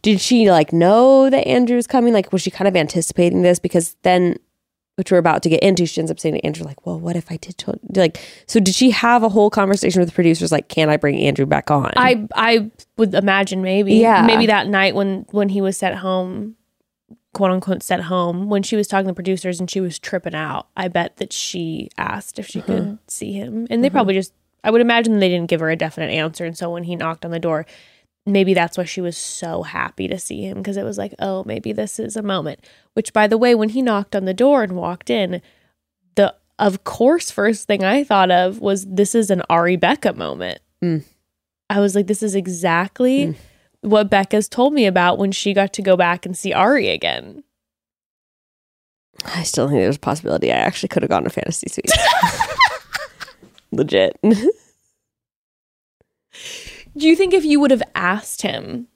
did 0.00 0.22
she 0.22 0.50
like 0.50 0.72
know 0.72 1.28
that 1.28 1.46
Andrew 1.46 1.76
was 1.76 1.86
coming? 1.86 2.14
Like, 2.14 2.32
was 2.32 2.40
she 2.40 2.50
kind 2.50 2.66
of 2.66 2.74
anticipating 2.74 3.42
this? 3.42 3.58
Because 3.58 3.96
then, 4.04 4.38
which 4.96 5.10
we're 5.10 5.18
about 5.18 5.42
to 5.42 5.48
get 5.48 5.60
into, 5.62 5.86
she 5.86 6.00
ends 6.00 6.10
up 6.10 6.20
saying 6.20 6.34
to 6.36 6.44
Andrew, 6.46 6.64
like, 6.64 6.86
well, 6.86 7.00
what 7.00 7.16
if 7.16 7.30
I 7.30 7.36
did? 7.36 7.58
To-? 7.58 7.78
Like, 7.94 8.20
so 8.46 8.60
did 8.60 8.74
she 8.74 8.90
have 8.90 9.22
a 9.22 9.28
whole 9.28 9.50
conversation 9.50 10.00
with 10.00 10.08
the 10.08 10.14
producers? 10.14 10.52
Like, 10.52 10.68
can 10.68 10.88
I 10.88 10.96
bring 10.96 11.18
Andrew 11.18 11.46
back 11.46 11.70
on? 11.70 11.92
I 11.96 12.26
I 12.34 12.70
would 12.96 13.14
imagine 13.14 13.62
maybe 13.62 13.94
Yeah. 13.94 14.24
maybe 14.24 14.46
that 14.46 14.68
night 14.68 14.94
when 14.94 15.26
when 15.32 15.48
he 15.48 15.60
was 15.60 15.76
sent 15.76 15.96
home, 15.96 16.54
quote 17.32 17.50
unquote 17.50 17.82
sent 17.82 18.02
home 18.02 18.48
when 18.48 18.62
she 18.62 18.76
was 18.76 18.86
talking 18.86 19.08
to 19.08 19.14
producers 19.14 19.58
and 19.58 19.68
she 19.70 19.80
was 19.80 19.98
tripping 19.98 20.34
out. 20.34 20.68
I 20.76 20.86
bet 20.88 21.16
that 21.16 21.32
she 21.32 21.88
asked 21.98 22.38
if 22.38 22.46
she 22.46 22.60
Uh-huh. 22.60 22.66
could 22.72 22.98
see 23.08 23.32
him, 23.32 23.66
and 23.70 23.82
they 23.82 23.90
probably 23.90 24.14
just 24.14 24.32
I 24.62 24.70
would 24.70 24.80
imagine 24.80 25.18
they 25.18 25.28
didn't 25.28 25.50
give 25.50 25.60
her 25.60 25.70
a 25.70 25.76
definite 25.76 26.10
answer, 26.10 26.44
and 26.44 26.56
so 26.56 26.70
when 26.70 26.84
he 26.84 26.94
knocked 26.96 27.24
on 27.24 27.30
the 27.32 27.40
door. 27.40 27.66
Maybe 28.26 28.54
that's 28.54 28.78
why 28.78 28.84
she 28.84 29.02
was 29.02 29.16
so 29.16 29.62
happy 29.62 30.08
to 30.08 30.18
see 30.18 30.44
him 30.44 30.58
because 30.58 30.78
it 30.78 30.82
was 30.82 30.96
like, 30.96 31.14
oh, 31.18 31.44
maybe 31.44 31.72
this 31.72 31.98
is 31.98 32.16
a 32.16 32.22
moment. 32.22 32.60
Which, 32.94 33.12
by 33.12 33.26
the 33.26 33.36
way, 33.36 33.54
when 33.54 33.68
he 33.68 33.82
knocked 33.82 34.16
on 34.16 34.24
the 34.24 34.32
door 34.32 34.62
and 34.62 34.76
walked 34.76 35.10
in, 35.10 35.42
the 36.14 36.34
of 36.58 36.84
course 36.84 37.30
first 37.30 37.66
thing 37.66 37.84
I 37.84 38.02
thought 38.02 38.30
of 38.30 38.60
was 38.60 38.86
this 38.86 39.14
is 39.14 39.30
an 39.30 39.42
Arie 39.50 39.76
Bekah 39.76 40.16
moment. 40.16 40.60
Mm. 40.82 41.04
I 41.68 41.80
was 41.80 41.94
like, 41.94 42.06
this 42.06 42.22
is 42.22 42.34
exactly 42.34 43.36
what 43.80 44.10
Bekah's 44.10 44.48
told 44.48 44.72
me 44.72 44.86
about 44.86 45.18
when 45.18 45.32
she 45.32 45.52
got 45.52 45.72
to 45.74 45.82
go 45.82 45.96
back 45.96 46.24
and 46.24 46.36
see 46.36 46.52
Arie 46.54 46.88
again. 46.88 47.44
I 49.24 49.42
still 49.42 49.68
think 49.68 49.80
there's 49.80 49.96
a 49.96 50.00
possibility 50.00 50.50
I 50.50 50.56
actually 50.56 50.88
could 50.88 51.02
have 51.02 51.10
gone 51.10 51.24
to 51.24 51.30
Fantasy 51.30 51.68
Suite. 51.68 51.90
Legit. 53.72 54.18
Do 56.96 57.08
you 57.08 57.16
think 57.16 57.34
if 57.34 57.44
you 57.44 57.60
would 57.60 57.70
have 57.70 57.82
asked 57.94 58.42
him, 58.42 58.88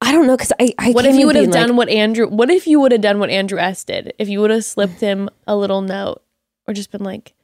I 0.00 0.10
don't 0.10 0.26
know 0.26 0.36
because 0.36 0.52
I, 0.58 0.74
I 0.78 0.90
what 0.90 1.06
if 1.06 1.14
you 1.14 1.26
would 1.26 1.36
have 1.36 1.44
being 1.44 1.52
like, 1.52 1.66
done 1.68 1.76
what 1.76 1.88
Andrew? 1.88 2.26
What 2.26 2.50
if 2.50 2.66
you 2.66 2.80
would 2.80 2.92
have 2.92 3.00
done 3.00 3.20
what 3.20 3.30
Andrew 3.30 3.58
S 3.58 3.84
did? 3.84 4.12
If 4.18 4.28
you 4.28 4.40
would 4.40 4.50
have 4.50 4.64
slipped 4.64 5.00
him 5.00 5.28
a 5.46 5.54
little 5.56 5.80
note, 5.80 6.22
or 6.66 6.74
just 6.74 6.90
been 6.90 7.04
like, 7.04 7.34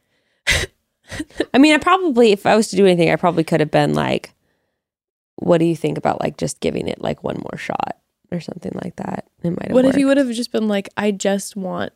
I 1.54 1.58
mean, 1.58 1.74
I 1.74 1.78
probably, 1.78 2.32
if 2.32 2.46
I 2.46 2.56
was 2.56 2.68
to 2.68 2.76
do 2.76 2.84
anything, 2.84 3.10
I 3.10 3.16
probably 3.16 3.44
could 3.44 3.60
have 3.60 3.70
been 3.70 3.94
like, 3.94 4.32
what 5.36 5.58
do 5.58 5.66
you 5.66 5.76
think 5.76 5.98
about 5.98 6.20
like 6.20 6.36
just 6.36 6.60
giving 6.60 6.88
it 6.88 7.00
like 7.00 7.22
one 7.22 7.36
more 7.36 7.56
shot 7.56 7.98
or 8.32 8.40
something 8.40 8.72
like 8.82 8.96
that? 8.96 9.28
It 9.44 9.50
might 9.50 9.68
have 9.68 9.74
what 9.74 9.84
if 9.84 9.96
you 9.96 10.08
would 10.08 10.16
have 10.16 10.30
just 10.32 10.50
been 10.50 10.66
like, 10.66 10.88
I 10.96 11.12
just 11.12 11.54
want 11.54 11.92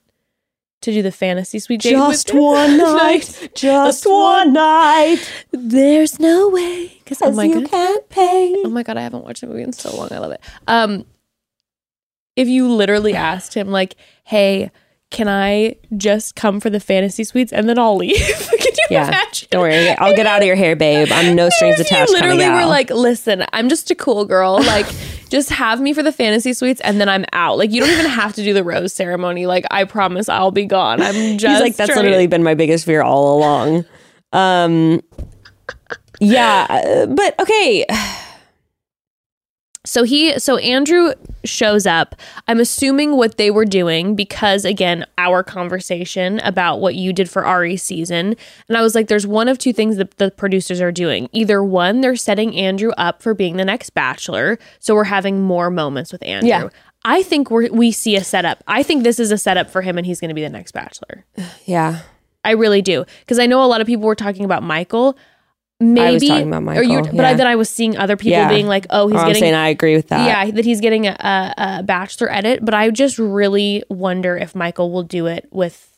to 0.83 0.93
do 0.93 1.03
the 1.03 1.13
fantasy 1.13 1.59
suite 1.59 1.81
date 1.81 1.91
just 1.93 2.33
one 2.35 2.77
night, 2.79 3.51
just 3.55 4.05
one 4.07 4.53
night, 4.53 5.19
There's 5.51 6.19
no 6.21 6.49
way 6.51 6.89
because 6.99 7.21
oh 7.23 7.33
my 7.33 7.45
you 7.45 7.61
god, 7.63 7.71
can't 7.71 8.09
pay. 8.09 8.55
oh 8.65 8.69
my 8.71 8.83
god, 8.83 8.97
I 8.97 9.03
haven't 9.03 9.25
watched 9.25 9.41
the 9.41 9.47
movie 9.47 9.63
in 9.63 9.73
so 9.73 9.95
long. 9.97 10.13
I 10.13 10.19
love 10.19 10.33
it. 10.33 10.41
Um, 10.67 11.05
if 12.37 12.49
you 12.49 12.71
literally 12.71 13.15
asked 13.15 13.55
him 13.55 13.69
like, 13.71 13.95
"Hey, 14.25 14.71
can 15.11 15.29
I 15.29 15.77
just 15.97 16.35
come 16.35 16.61
for 16.61 16.71
the 16.71 16.81
fantasy 16.81 17.25
suites 17.25 17.53
and 17.53 17.69
then 17.69 17.79
I'll 17.79 17.97
leave?" 17.97 18.17
Can 18.51 18.73
you 18.91 18.97
Yeah. 18.97 19.09
imagine? 19.09 19.49
Don't 19.51 19.61
worry, 19.63 19.91
I'll 19.91 20.17
get 20.17 20.27
out 20.27 20.41
of 20.41 20.47
your 20.47 20.57
hair, 20.57 20.75
babe. 20.77 21.09
I'm 21.13 21.35
no 21.37 21.49
strings 21.57 21.79
attached. 21.79 22.11
You 22.11 22.19
kind 22.19 22.33
of 22.33 22.39
literally 22.39 22.63
we're 22.63 22.69
like, 22.69 22.91
"Listen, 22.91 23.45
I'm 23.53 23.69
just 23.69 23.91
a 23.91 23.95
cool 23.95 24.25
girl. 24.25 24.55
Like, 24.63 24.87
just 25.33 25.49
have 25.49 25.81
me 25.81 25.95
for 25.95 26.03
the 26.03 26.13
fantasy 26.13 26.53
suites 26.53 26.81
and 26.83 27.01
then 27.01 27.09
I'm 27.09 27.25
out. 27.33 27.57
Like, 27.57 27.73
you 27.73 27.81
don't 27.81 27.91
even 27.91 28.05
have 28.07 28.35
to 28.35 28.45
do 28.45 28.53
the 28.53 28.63
rose 28.63 28.93
ceremony. 28.93 29.47
Like, 29.47 29.65
I 29.71 29.85
promise 29.85 30.29
I'll 30.29 30.51
be 30.51 30.67
gone. 30.67 31.01
I'm 31.01 31.39
just 31.39 31.51
He's 31.55 31.61
like, 31.61 31.77
that's 31.77 31.91
trying- 31.91 32.05
literally 32.05 32.27
been 32.27 32.43
my 32.43 32.55
biggest 32.55 32.85
fear 32.85 33.03
all 33.03 33.39
along. 33.39 33.85
Um, 34.35 35.01
yeah, 36.21 36.67
uh, 36.69 37.07
but 37.07 37.39
okay. 37.41 37.87
So 39.85 40.05
he 40.05 40.39
so 40.39 40.59
Andrew 40.59 41.13
shows 41.45 41.87
up. 41.87 42.15
I'm 42.47 42.61
assuming 42.61 43.17
what 43.17 43.37
they 43.37 43.51
were 43.51 43.65
doing 43.65 44.15
because 44.15 44.65
again, 44.65 45.05
our 45.19 45.43
conversation 45.43 46.39
about 46.41 46.81
what 46.81 46.95
you 46.95 47.13
did 47.13 47.29
for 47.29 47.45
Arie's 47.45 47.83
season. 47.83 48.37
And 48.69 48.77
I 48.77 48.83
was 48.83 48.95
like, 48.95 49.09
there's 49.09 49.27
one 49.27 49.49
of 49.49 49.59
two 49.59 49.73
things 49.73 49.97
that 49.97 50.19
the 50.19 50.31
producers 50.31 50.81
are 50.81 50.93
doing. 50.93 51.29
Either 51.33 51.65
one, 51.65 52.01
they're 52.01 52.15
setting 52.15 52.57
Andrew 52.57 52.93
up 52.93 53.23
for 53.23 53.35
being 53.35 53.57
the 53.57 53.65
next 53.65 53.91
bachelor. 53.91 54.57
So 54.79 54.95
we're 54.95 55.05
having 55.05 55.43
more 55.43 55.69
moments 55.69 56.13
with 56.13 56.23
Andrew. 56.25 56.49
Yeah. 56.49 56.69
I 57.05 57.25
think 57.25 57.51
we're 57.51 57.69
we 57.73 57.91
see 57.91 58.15
a 58.15 58.23
setup. 58.23 58.63
I 58.69 58.85
think 58.85 59.03
this 59.03 59.19
is 59.19 59.33
a 59.33 59.39
setup 59.39 59.69
for 59.69 59.83
him 59.83 59.99
and 59.99 60.07
he's 60.07 60.21
gonna 60.21 60.35
be 60.35 60.43
the 60.43 60.49
next 60.49 60.73
bachelor. 60.73 61.25
Yeah, 61.65 62.03
I 62.45 62.53
really 62.53 62.83
do. 62.83 63.05
Because 63.21 63.41
I 63.41 63.47
know 63.47 63.65
a 63.65 63.67
lot 63.67 63.81
of 63.81 63.89
people 63.89 64.07
were 64.07 64.15
talking 64.15 64.45
about 64.45 64.63
Michael. 64.63 65.17
Maybe 65.83 66.29
talking 66.29 66.53
about 66.55 66.77
Or 66.77 66.83
you, 66.83 67.01
Michael, 67.01 67.17
but 67.17 67.25
I, 67.27 67.35
then 67.35 67.47
I 67.47 67.57
was 67.57 67.69
seeing 67.69 67.97
other 67.97 68.17
people 68.17 68.33
Yeah. 68.33 68.49
being 68.49 68.67
like, 68.67 68.87
"Oh, 68.91 69.09
he's 69.09 69.19
I'm 69.19 69.27
getting 69.29 69.41
saying 69.41 69.55
I 69.55 69.69
agree 69.69 69.95
with 69.97 70.09
that. 70.09 70.27
yeah, 70.27 70.51
that 70.51 70.65
he's 70.65 70.81
getting 70.81 71.07
a, 71.07 71.11
a, 71.11 71.55
a 71.79 71.83
bachelor 71.83 72.31
edit, 72.33 72.65
but 72.65 72.75
I 72.75 72.91
just 72.91 73.19
really 73.19 73.83
wonder 73.89 74.37
if 74.37 74.55
Michael 74.55 74.91
will 74.93 75.03
do 75.03 75.27
it 75.27 75.49
with 75.51 75.89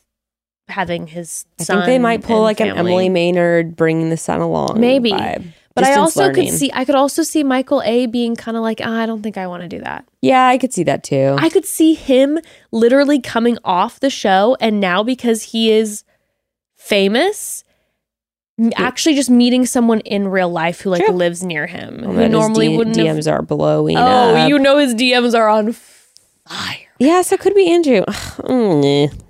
having 0.67 1.07
his 1.07 1.45
I 1.59 1.63
son. 1.63 1.77
think 1.77 1.85
they 1.85 1.99
might 1.99 2.23
pull 2.23 2.41
like 2.41 2.59
an. 2.59 2.69
Emily 2.69 3.09
Maynard 3.09 3.75
bringing 3.75 4.09
the 4.09 4.17
son 4.17 4.41
along. 4.41 4.79
Maybe. 4.79 5.11
vibe. 5.11 5.45
But 5.75 5.83
I 5.83 5.95
also 5.95 6.21
learning. 6.21 6.45
could 6.45 6.53
see 6.57 6.71
I 6.73 6.85
could 6.85 6.95
also 6.95 7.21
see 7.21 7.43
Michael 7.43 7.81
A 7.83 8.05
being 8.05 8.37
kind 8.37 8.55
of 8.55 8.63
like, 8.63 8.79
ah, 8.81 9.01
I 9.01 9.05
don't 9.05 9.21
think 9.21 9.37
I 9.37 9.45
want 9.47 9.61
to 9.63 9.67
do 9.67 9.79
that. 9.81 10.07
Yeah, 10.21 10.47
I 10.47 10.57
could 10.57 10.71
see 10.73 10.83
that 10.83 11.03
too. 11.03 11.35
I 11.37 11.49
could 11.49 11.65
see 11.65 11.95
him 11.95 12.39
literally 12.71 13.19
coming 13.19 13.57
off 13.65 13.99
the 13.99 14.09
show 14.09 14.55
and 14.61 14.79
now 14.79 15.03
because 15.03 15.43
he 15.43 15.73
is 15.73 16.05
famous, 16.75 17.64
actually 18.75 19.15
just 19.15 19.29
meeting 19.29 19.65
someone 19.65 19.99
in 20.01 20.27
real 20.27 20.49
life 20.49 20.81
who 20.81 20.89
like 20.89 21.05
True. 21.05 21.13
lives 21.13 21.43
near 21.43 21.67
him 21.67 22.01
Well, 22.01 22.13
who 22.13 22.29
normally 22.29 22.69
D- 22.69 22.77
wouldn't 22.77 22.95
DMs 22.95 23.25
have. 23.25 23.39
are 23.39 23.41
blowing 23.41 23.97
Oh, 23.97 24.35
up. 24.35 24.49
you 24.49 24.57
know 24.59 24.77
his 24.77 24.95
DMs 24.95 25.37
are 25.37 25.49
on 25.49 25.73
fire. 25.73 26.77
yeah, 26.99 27.21
so 27.21 27.33
it 27.35 27.41
could 27.41 27.53
be 27.55 27.69
Andrew. 27.71 28.03
Mm. 28.45 29.21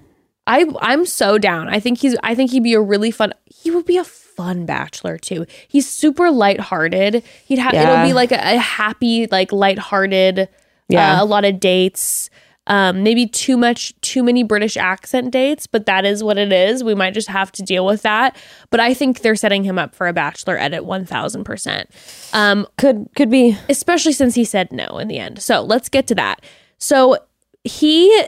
I 0.47 0.65
I'm 0.79 1.05
so 1.07 1.37
down. 1.39 1.69
I 1.69 1.79
think 1.79 1.99
he's 1.99 2.15
I 2.21 2.35
think 2.35 2.51
he'd 2.51 2.61
be 2.63 2.73
a 2.75 2.81
really 2.81 3.09
fun 3.09 3.33
he 3.47 3.71
would 3.71 3.85
be 3.85 3.97
a 3.97 4.03
fun 4.03 4.65
bachelor 4.67 5.17
too. 5.17 5.45
He's 5.67 5.89
super 5.89 6.29
lighthearted. 6.29 7.23
He'd 7.45 7.57
have 7.59 7.73
Yeah. 7.73 7.93
it'll 7.93 8.05
be 8.05 8.13
like 8.13 8.31
a, 8.31 8.35
a 8.35 8.57
happy, 8.57 9.25
like 9.31 9.51
lighthearted, 9.51 10.49
Yeah. 10.87 11.19
uh, 11.19 11.23
a 11.23 11.25
lot 11.25 11.45
of 11.45 11.59
dates. 11.59 12.29
Um, 12.67 13.03
maybe 13.03 13.27
too 13.27 13.57
much, 13.57 13.93
too 14.01 14.23
many 14.23 14.41
British 14.41 14.75
accent 14.75 15.31
dates, 15.31 15.67
but 15.67 15.85
that 15.85 16.03
is 16.03 16.23
what 16.23 16.37
it 16.39 16.51
is. 16.51 16.83
We 16.83 16.95
might 16.95 17.13
just 17.13 17.27
have 17.27 17.51
to 17.53 17.61
deal 17.61 17.85
with 17.85 18.01
that. 18.01 18.35
But 18.71 18.79
I 18.79 18.93
think 18.95 19.21
they're 19.21 19.35
setting 19.35 19.63
him 19.63 19.77
up 19.77 19.93
for 19.93 20.07
a 20.07 20.13
bachelor 20.13 20.57
edit 20.57 20.83
one 20.83 21.05
thousand 21.05 21.43
percent. 21.43 21.89
Um, 22.33 22.65
could 22.77 23.07
could 23.15 23.29
be. 23.29 23.55
especially 23.69 24.13
since 24.13 24.33
he 24.33 24.43
said 24.45 24.71
no 24.71 24.97
in 24.97 25.07
the 25.07 25.19
end. 25.19 25.41
So 25.43 25.61
let's 25.61 25.89
get 25.89 26.07
to 26.07 26.15
that. 26.15 26.43
So 26.79 27.17
he 27.63 28.25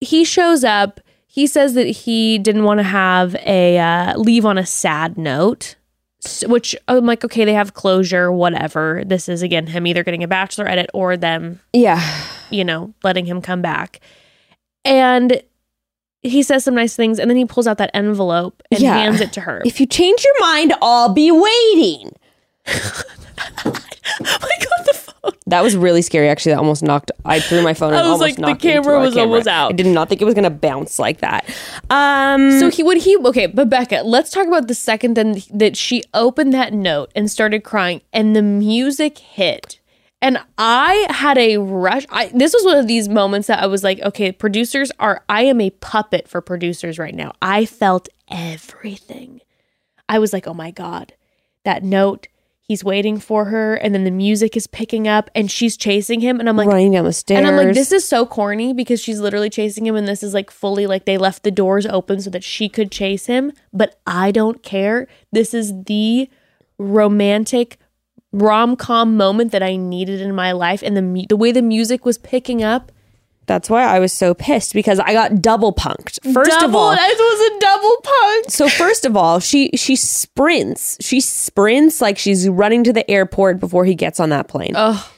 he 0.00 0.24
shows 0.24 0.64
up. 0.64 1.00
He 1.26 1.46
says 1.46 1.74
that 1.74 1.86
he 1.86 2.38
didn't 2.38 2.64
want 2.64 2.78
to 2.78 2.84
have 2.84 3.34
a 3.44 3.78
uh, 3.78 4.16
leave 4.18 4.44
on 4.44 4.58
a 4.58 4.66
sad 4.66 5.16
note. 5.16 5.76
Which 6.46 6.74
I'm 6.88 7.06
like, 7.06 7.24
okay, 7.24 7.44
they 7.44 7.52
have 7.52 7.74
closure, 7.74 8.32
whatever. 8.32 9.04
This 9.06 9.28
is 9.28 9.42
again 9.42 9.68
him 9.68 9.86
either 9.86 10.02
getting 10.02 10.24
a 10.24 10.28
bachelor 10.28 10.66
edit 10.66 10.90
or 10.92 11.16
them, 11.16 11.60
Yeah. 11.72 12.02
You 12.50 12.64
know, 12.64 12.94
letting 13.02 13.26
him 13.26 13.40
come 13.42 13.62
back. 13.62 14.00
And 14.84 15.42
he 16.22 16.42
says 16.42 16.64
some 16.64 16.74
nice 16.74 16.96
things, 16.96 17.18
and 17.18 17.30
then 17.30 17.36
he 17.36 17.44
pulls 17.44 17.66
out 17.66 17.78
that 17.78 17.90
envelope 17.94 18.62
and 18.70 18.80
Yeah. 18.80 18.94
hands 18.96 19.20
it 19.20 19.32
to 19.34 19.40
her. 19.42 19.62
If 19.64 19.80
you 19.80 19.86
change 19.86 20.24
your 20.24 20.40
mind, 20.40 20.74
I'll 20.82 21.12
be 21.12 21.30
waiting. 21.30 22.12
my 23.64 23.72
god, 23.72 24.84
the 24.86 24.92
phone. 24.94 25.32
That 25.46 25.62
was 25.62 25.76
really 25.76 26.02
scary. 26.02 26.28
Actually, 26.28 26.52
that 26.52 26.58
almost 26.58 26.82
knocked. 26.82 27.10
I 27.24 27.40
threw 27.40 27.62
my 27.62 27.74
phone. 27.74 27.94
I 27.94 28.08
was 28.08 28.20
like, 28.20 28.36
the 28.36 28.54
camera 28.54 28.98
was 28.98 29.16
almost 29.16 29.46
out. 29.46 29.70
I 29.72 29.76
did 29.76 29.86
not 29.86 30.08
think 30.08 30.20
it 30.20 30.24
was 30.24 30.34
gonna 30.34 30.50
bounce 30.50 30.98
like 30.98 31.18
that. 31.18 31.48
Um. 31.90 32.58
So 32.58 32.70
he 32.70 32.82
would 32.82 32.98
he 32.98 33.16
okay, 33.18 33.46
but 33.46 33.68
Bekah, 33.70 34.02
let's 34.04 34.30
talk 34.30 34.46
about 34.46 34.68
the 34.68 34.74
second 34.74 35.14
then 35.14 35.42
that 35.52 35.76
she 35.76 36.02
opened 36.14 36.52
that 36.54 36.72
note 36.72 37.10
and 37.14 37.30
started 37.30 37.62
crying 37.64 38.02
and 38.12 38.34
the 38.34 38.42
music 38.42 39.18
hit. 39.18 39.78
And 40.22 40.38
I 40.56 41.06
had 41.10 41.36
a 41.38 41.58
rush. 41.58 42.06
I 42.10 42.30
this 42.34 42.54
was 42.54 42.64
one 42.64 42.78
of 42.78 42.86
these 42.86 43.08
moments 43.08 43.48
that 43.48 43.62
I 43.62 43.66
was 43.66 43.84
like, 43.84 44.00
okay, 44.00 44.32
producers 44.32 44.90
are 44.98 45.22
I 45.28 45.42
am 45.42 45.60
a 45.60 45.70
puppet 45.70 46.26
for 46.26 46.40
producers 46.40 46.98
right 46.98 47.14
now. 47.14 47.32
I 47.42 47.66
felt 47.66 48.08
everything. 48.30 49.40
I 50.08 50.18
was 50.18 50.32
like, 50.32 50.46
oh 50.46 50.54
my 50.54 50.70
God, 50.70 51.14
that 51.64 51.82
note, 51.82 52.28
he's 52.62 52.82
waiting 52.82 53.18
for 53.18 53.46
her, 53.46 53.74
and 53.74 53.94
then 53.94 54.04
the 54.04 54.10
music 54.10 54.56
is 54.56 54.66
picking 54.66 55.06
up 55.06 55.30
and 55.34 55.50
she's 55.50 55.76
chasing 55.76 56.20
him. 56.20 56.40
And 56.40 56.48
I'm 56.48 56.56
like, 56.56 56.68
running 56.68 56.92
down 56.92 57.04
the 57.04 57.12
stairs. 57.12 57.38
and 57.38 57.46
I'm 57.46 57.56
like, 57.56 57.74
this 57.74 57.92
is 57.92 58.06
so 58.08 58.24
corny 58.24 58.72
because 58.72 59.00
she's 59.00 59.20
literally 59.20 59.50
chasing 59.50 59.86
him, 59.86 59.96
and 59.96 60.08
this 60.08 60.22
is 60.22 60.32
like 60.32 60.50
fully 60.50 60.86
like 60.86 61.04
they 61.04 61.18
left 61.18 61.42
the 61.42 61.50
doors 61.50 61.86
open 61.86 62.20
so 62.20 62.30
that 62.30 62.44
she 62.44 62.68
could 62.68 62.90
chase 62.90 63.26
him. 63.26 63.52
But 63.72 63.98
I 64.06 64.30
don't 64.30 64.62
care. 64.62 65.08
This 65.32 65.52
is 65.52 65.72
the 65.84 66.30
romantic 66.78 67.78
rom 68.36 68.76
com 68.76 69.16
moment 69.16 69.52
that 69.52 69.62
I 69.62 69.76
needed 69.76 70.20
in 70.20 70.34
my 70.34 70.52
life, 70.52 70.82
and 70.82 70.96
the 70.96 71.02
mu- 71.02 71.26
the 71.28 71.36
way 71.36 71.52
the 71.52 71.62
music 71.62 72.04
was 72.04 72.18
picking 72.18 72.62
up. 72.62 72.92
That's 73.46 73.70
why 73.70 73.84
I 73.84 74.00
was 74.00 74.12
so 74.12 74.34
pissed 74.34 74.74
because 74.74 74.98
I 74.98 75.12
got 75.12 75.40
double 75.40 75.72
punked. 75.72 76.18
First 76.32 76.62
of 76.62 76.74
all, 76.74 76.90
it 76.92 76.98
was 76.98 77.56
a 77.56 77.60
double 77.60 77.96
punch. 78.02 78.48
so 78.48 78.68
first 78.68 79.04
of 79.04 79.16
all, 79.16 79.38
she 79.38 79.70
she 79.76 79.94
sprints. 79.94 80.96
She 81.00 81.20
sprints 81.20 82.00
like 82.00 82.18
she's 82.18 82.48
running 82.48 82.82
to 82.84 82.92
the 82.92 83.08
airport 83.08 83.60
before 83.60 83.84
he 83.84 83.94
gets 83.94 84.18
on 84.18 84.30
that 84.30 84.48
plane. 84.48 84.72
Oh, 84.74 85.10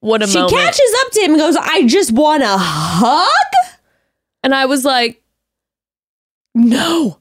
what 0.00 0.22
a 0.22 0.26
moment. 0.26 0.32
she 0.32 0.38
moment! 0.38 0.52
catches 0.52 0.94
up 1.04 1.12
to 1.12 1.20
him 1.22 1.30
and 1.32 1.40
goes, 1.40 1.56
"I 1.56 1.86
just 1.86 2.12
want 2.12 2.42
a 2.44 2.56
hug." 2.56 3.28
and 4.44 4.54
I 4.54 4.66
was 4.66 4.84
like, 4.84 5.22
no. 6.54 7.18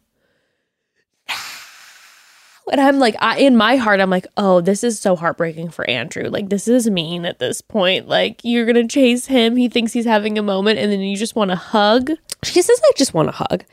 And 2.72 2.80
I'm 2.80 3.00
like, 3.00 3.16
I, 3.20 3.38
in 3.40 3.58
my 3.58 3.76
heart, 3.76 4.00
I'm 4.00 4.10
like, 4.10 4.26
oh, 4.38 4.62
this 4.62 4.82
is 4.82 4.98
so 4.98 5.18
heartbreaking 5.18 5.72
for 5.72 5.88
Andrew. 5.90 6.30
Like, 6.30 6.50
this 6.50 6.70
is 6.70 6.90
mean 6.90 7.26
at 7.26 7.38
this 7.38 7.62
point. 7.62 8.08
Like, 8.08 8.40
you're 8.44 8.66
going 8.66 8.88
to 8.88 8.88
chase 8.88 9.26
him. 9.26 9.58
He 9.58 9.68
thinks 9.68 9.92
he's 9.92 10.06
having 10.06 10.38
a 10.38 10.42
moment, 10.42 10.80
and 10.80 10.90
then 10.90 11.02
you 11.02 11.18
just 11.18 11.36
want 11.36 11.52
to 11.52 11.58
hug. 11.58 12.12
She 12.44 12.62
says, 12.62 12.80
"I 12.82 12.92
just 12.96 13.14
want 13.14 13.30
a 13.30 13.34
hug." 13.34 13.66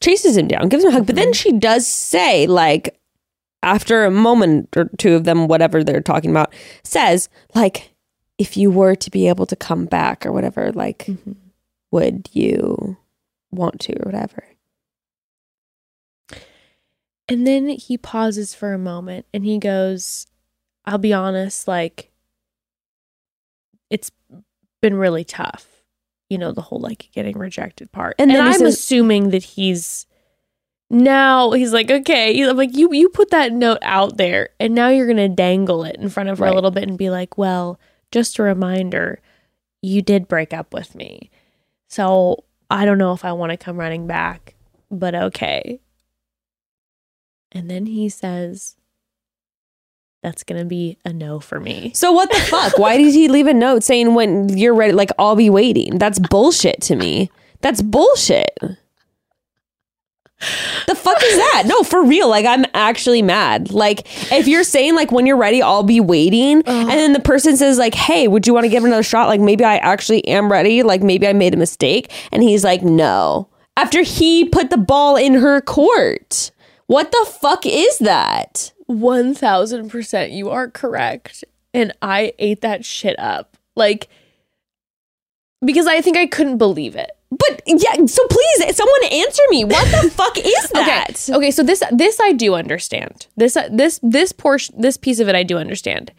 Chases 0.00 0.36
him 0.36 0.48
down, 0.48 0.68
gives 0.68 0.84
him 0.84 0.90
a 0.90 0.94
hug, 0.94 1.06
but 1.06 1.16
then 1.16 1.30
mhm. 1.30 1.34
she 1.34 1.52
does 1.52 1.86
say, 1.86 2.46
like, 2.46 2.98
after 3.62 4.04
a 4.04 4.10
moment 4.10 4.68
or 4.76 4.90
two 4.98 5.14
of 5.14 5.24
them, 5.24 5.48
whatever 5.48 5.84
they're 5.84 6.00
talking 6.00 6.30
about, 6.30 6.52
says, 6.82 7.28
like, 7.54 7.94
if 8.38 8.56
you 8.56 8.70
were 8.70 8.94
to 8.94 9.10
be 9.10 9.28
able 9.28 9.46
to 9.46 9.56
come 9.56 9.86
back 9.86 10.26
or 10.26 10.32
whatever, 10.32 10.72
like, 10.72 11.06
mm-hmm. 11.06 11.32
would 11.90 12.28
you 12.32 12.96
want 13.50 13.80
to 13.80 13.94
or 13.94 14.06
whatever? 14.06 14.44
And 17.28 17.46
then 17.46 17.68
he 17.68 17.98
pauses 17.98 18.54
for 18.54 18.72
a 18.72 18.78
moment 18.78 19.26
and 19.34 19.44
he 19.44 19.58
goes, 19.58 20.26
I'll 20.84 20.98
be 20.98 21.12
honest, 21.12 21.66
like, 21.66 22.10
it's 23.90 24.10
been 24.80 24.94
really 24.94 25.24
tough. 25.24 25.66
You 26.28 26.38
know, 26.38 26.52
the 26.52 26.60
whole 26.62 26.80
like 26.80 27.08
getting 27.12 27.38
rejected 27.38 27.92
part. 27.92 28.16
And 28.18 28.30
And, 28.30 28.40
I'm 28.40 28.52
says- 28.54 28.74
assuming 28.74 29.30
that 29.30 29.42
he's 29.44 30.06
now 30.90 31.50
he's 31.52 31.72
like, 31.72 31.90
okay, 31.90 32.40
I'm 32.48 32.56
like, 32.56 32.76
you 32.76 32.92
you 32.92 33.08
put 33.08 33.30
that 33.30 33.52
note 33.52 33.78
out 33.82 34.16
there 34.18 34.50
and 34.60 34.74
now 34.74 34.88
you're 34.88 35.06
gonna 35.06 35.28
dangle 35.28 35.84
it 35.84 35.96
in 35.96 36.08
front 36.08 36.28
of 36.28 36.38
her 36.38 36.44
Right. 36.44 36.52
a 36.52 36.54
little 36.54 36.70
bit 36.70 36.88
and 36.88 36.96
be 36.98 37.10
like, 37.10 37.36
well, 37.38 37.78
just 38.12 38.38
a 38.38 38.42
reminder, 38.44 39.20
you 39.82 40.00
did 40.02 40.28
break 40.28 40.52
up 40.52 40.72
with 40.72 40.94
me. 40.94 41.30
So 41.88 42.44
I 42.70 42.84
don't 42.84 42.98
know 42.98 43.12
if 43.12 43.24
I 43.24 43.32
want 43.32 43.50
to 43.50 43.56
come 43.56 43.76
running 43.78 44.06
back, 44.06 44.54
but 44.90 45.14
okay. 45.14 45.80
And 47.52 47.70
then 47.70 47.86
he 47.86 48.08
says, 48.08 48.76
That's 50.22 50.42
going 50.42 50.58
to 50.60 50.66
be 50.66 50.98
a 51.04 51.12
no 51.12 51.40
for 51.40 51.60
me. 51.60 51.92
So 51.94 52.12
what 52.12 52.30
the 52.30 52.40
fuck? 52.40 52.78
Why 52.78 52.96
did 52.96 53.12
he 53.14 53.28
leave 53.28 53.46
a 53.46 53.54
note 53.54 53.82
saying 53.84 54.14
when 54.14 54.48
you're 54.56 54.74
ready, 54.74 54.92
like, 54.92 55.10
I'll 55.18 55.36
be 55.36 55.50
waiting? 55.50 55.98
That's 55.98 56.18
bullshit 56.18 56.82
to 56.82 56.96
me. 56.96 57.30
That's 57.60 57.80
bullshit. 57.82 58.58
The 60.86 60.94
fuck 60.94 61.16
is 61.22 61.36
that? 61.38 61.62
No, 61.66 61.82
for 61.82 62.04
real. 62.04 62.28
Like, 62.28 62.44
I'm 62.44 62.66
actually 62.74 63.22
mad. 63.22 63.70
Like, 63.70 64.00
if 64.30 64.46
you're 64.46 64.64
saying, 64.64 64.94
like, 64.94 65.10
when 65.10 65.24
you're 65.24 65.36
ready, 65.36 65.62
I'll 65.62 65.82
be 65.82 65.98
waiting, 66.00 66.62
and 66.66 66.90
then 66.90 67.14
the 67.14 67.20
person 67.20 67.56
says, 67.56 67.78
like, 67.78 67.94
hey, 67.94 68.28
would 68.28 68.46
you 68.46 68.52
want 68.52 68.64
to 68.64 68.68
give 68.68 68.84
another 68.84 69.02
shot? 69.02 69.28
Like, 69.28 69.40
maybe 69.40 69.64
I 69.64 69.78
actually 69.78 70.26
am 70.28 70.52
ready. 70.52 70.82
Like, 70.82 71.02
maybe 71.02 71.26
I 71.26 71.32
made 71.32 71.54
a 71.54 71.56
mistake. 71.56 72.12
And 72.32 72.42
he's 72.42 72.64
like, 72.64 72.82
no. 72.82 73.48
After 73.78 74.02
he 74.02 74.46
put 74.48 74.68
the 74.70 74.76
ball 74.76 75.16
in 75.16 75.34
her 75.34 75.60
court. 75.62 76.50
What 76.86 77.10
the 77.10 77.26
fuck 77.28 77.66
is 77.66 77.98
that? 77.98 78.72
1000% 78.88 80.32
you 80.32 80.50
are 80.50 80.70
correct. 80.70 81.44
And 81.74 81.92
I 82.00 82.32
ate 82.38 82.60
that 82.60 82.84
shit 82.84 83.18
up. 83.18 83.56
Like, 83.74 84.08
because 85.64 85.86
I 85.86 86.00
think 86.00 86.16
I 86.16 86.26
couldn't 86.26 86.58
believe 86.58 86.96
it. 86.96 87.10
But 87.30 87.60
yeah, 87.66 88.06
so 88.06 88.26
please, 88.28 88.76
someone 88.76 89.04
answer 89.10 89.42
me. 89.50 89.64
What 89.64 89.84
the 89.90 90.10
fuck 90.14 90.38
is 90.38 90.70
that? 90.70 91.28
Okay. 91.28 91.36
Okay, 91.36 91.50
so 91.50 91.62
this 91.64 91.82
this 91.90 92.20
I 92.20 92.32
do 92.32 92.54
understand. 92.54 93.26
This 93.36 93.58
this 93.70 93.98
this 94.02 94.30
portion 94.30 94.80
this 94.80 94.96
piece 94.96 95.18
of 95.18 95.28
it 95.28 95.34
I 95.34 95.42
do 95.42 95.58
understand. 95.58 96.12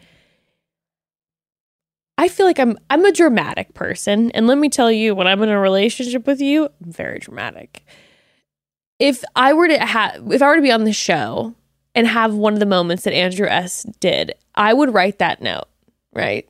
I 2.18 2.28
feel 2.28 2.44
like 2.44 2.58
I'm 2.58 2.76
I'm 2.90 3.06
a 3.06 3.12
dramatic 3.12 3.72
person, 3.72 4.30
and 4.32 4.46
let 4.46 4.58
me 4.58 4.68
tell 4.68 4.92
you, 4.92 5.14
when 5.14 5.26
I'm 5.26 5.42
in 5.42 5.48
a 5.48 5.58
relationship 5.58 6.26
with 6.26 6.42
you, 6.42 6.68
I'm 6.84 6.92
very 6.92 7.18
dramatic. 7.18 7.86
If 8.98 9.24
I 9.36 9.52
were 9.52 9.68
to 9.68 9.78
have 9.78 10.32
if 10.32 10.42
I 10.42 10.48
were 10.48 10.56
to 10.56 10.62
be 10.62 10.72
on 10.72 10.84
the 10.84 10.92
show 10.92 11.54
and 11.94 12.06
have 12.06 12.34
one 12.34 12.52
of 12.52 12.60
the 12.60 12.66
moments 12.66 13.04
that 13.04 13.12
Andrew 13.14 13.46
S 13.46 13.84
did, 14.00 14.34
I 14.54 14.72
would 14.72 14.92
write 14.92 15.18
that 15.18 15.40
note, 15.40 15.68
right? 16.12 16.48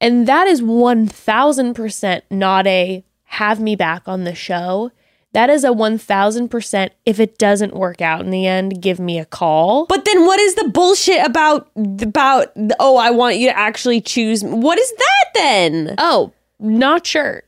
And 0.00 0.26
that 0.26 0.46
is 0.46 0.62
1000% 0.62 2.22
not 2.30 2.66
a 2.66 3.04
have 3.24 3.60
me 3.60 3.76
back 3.76 4.08
on 4.08 4.24
the 4.24 4.34
show. 4.34 4.90
That 5.32 5.50
is 5.50 5.62
a 5.62 5.68
1000% 5.68 6.90
if 7.06 7.20
it 7.20 7.38
doesn't 7.38 7.74
work 7.74 8.00
out 8.00 8.22
in 8.22 8.30
the 8.30 8.46
end, 8.46 8.82
give 8.82 8.98
me 8.98 9.18
a 9.20 9.24
call. 9.24 9.86
But 9.86 10.04
then 10.04 10.26
what 10.26 10.40
is 10.40 10.56
the 10.56 10.68
bullshit 10.68 11.24
about 11.24 11.70
about 11.76 12.52
oh 12.80 12.96
I 12.96 13.10
want 13.10 13.36
you 13.36 13.48
to 13.48 13.56
actually 13.56 14.00
choose 14.00 14.42
what 14.42 14.78
is 14.78 14.90
that 14.90 15.24
then? 15.34 15.94
Oh, 15.98 16.32
not 16.58 17.06
sure. 17.06 17.44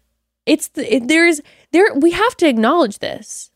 It's 0.47 0.69
the, 0.69 0.97
it, 0.97 1.09
there's 1.09 1.41
there 1.73 1.93
we 1.95 2.13
have 2.13 2.37
to 2.39 2.49
acknowledge 2.49 3.01
this. 3.01 3.51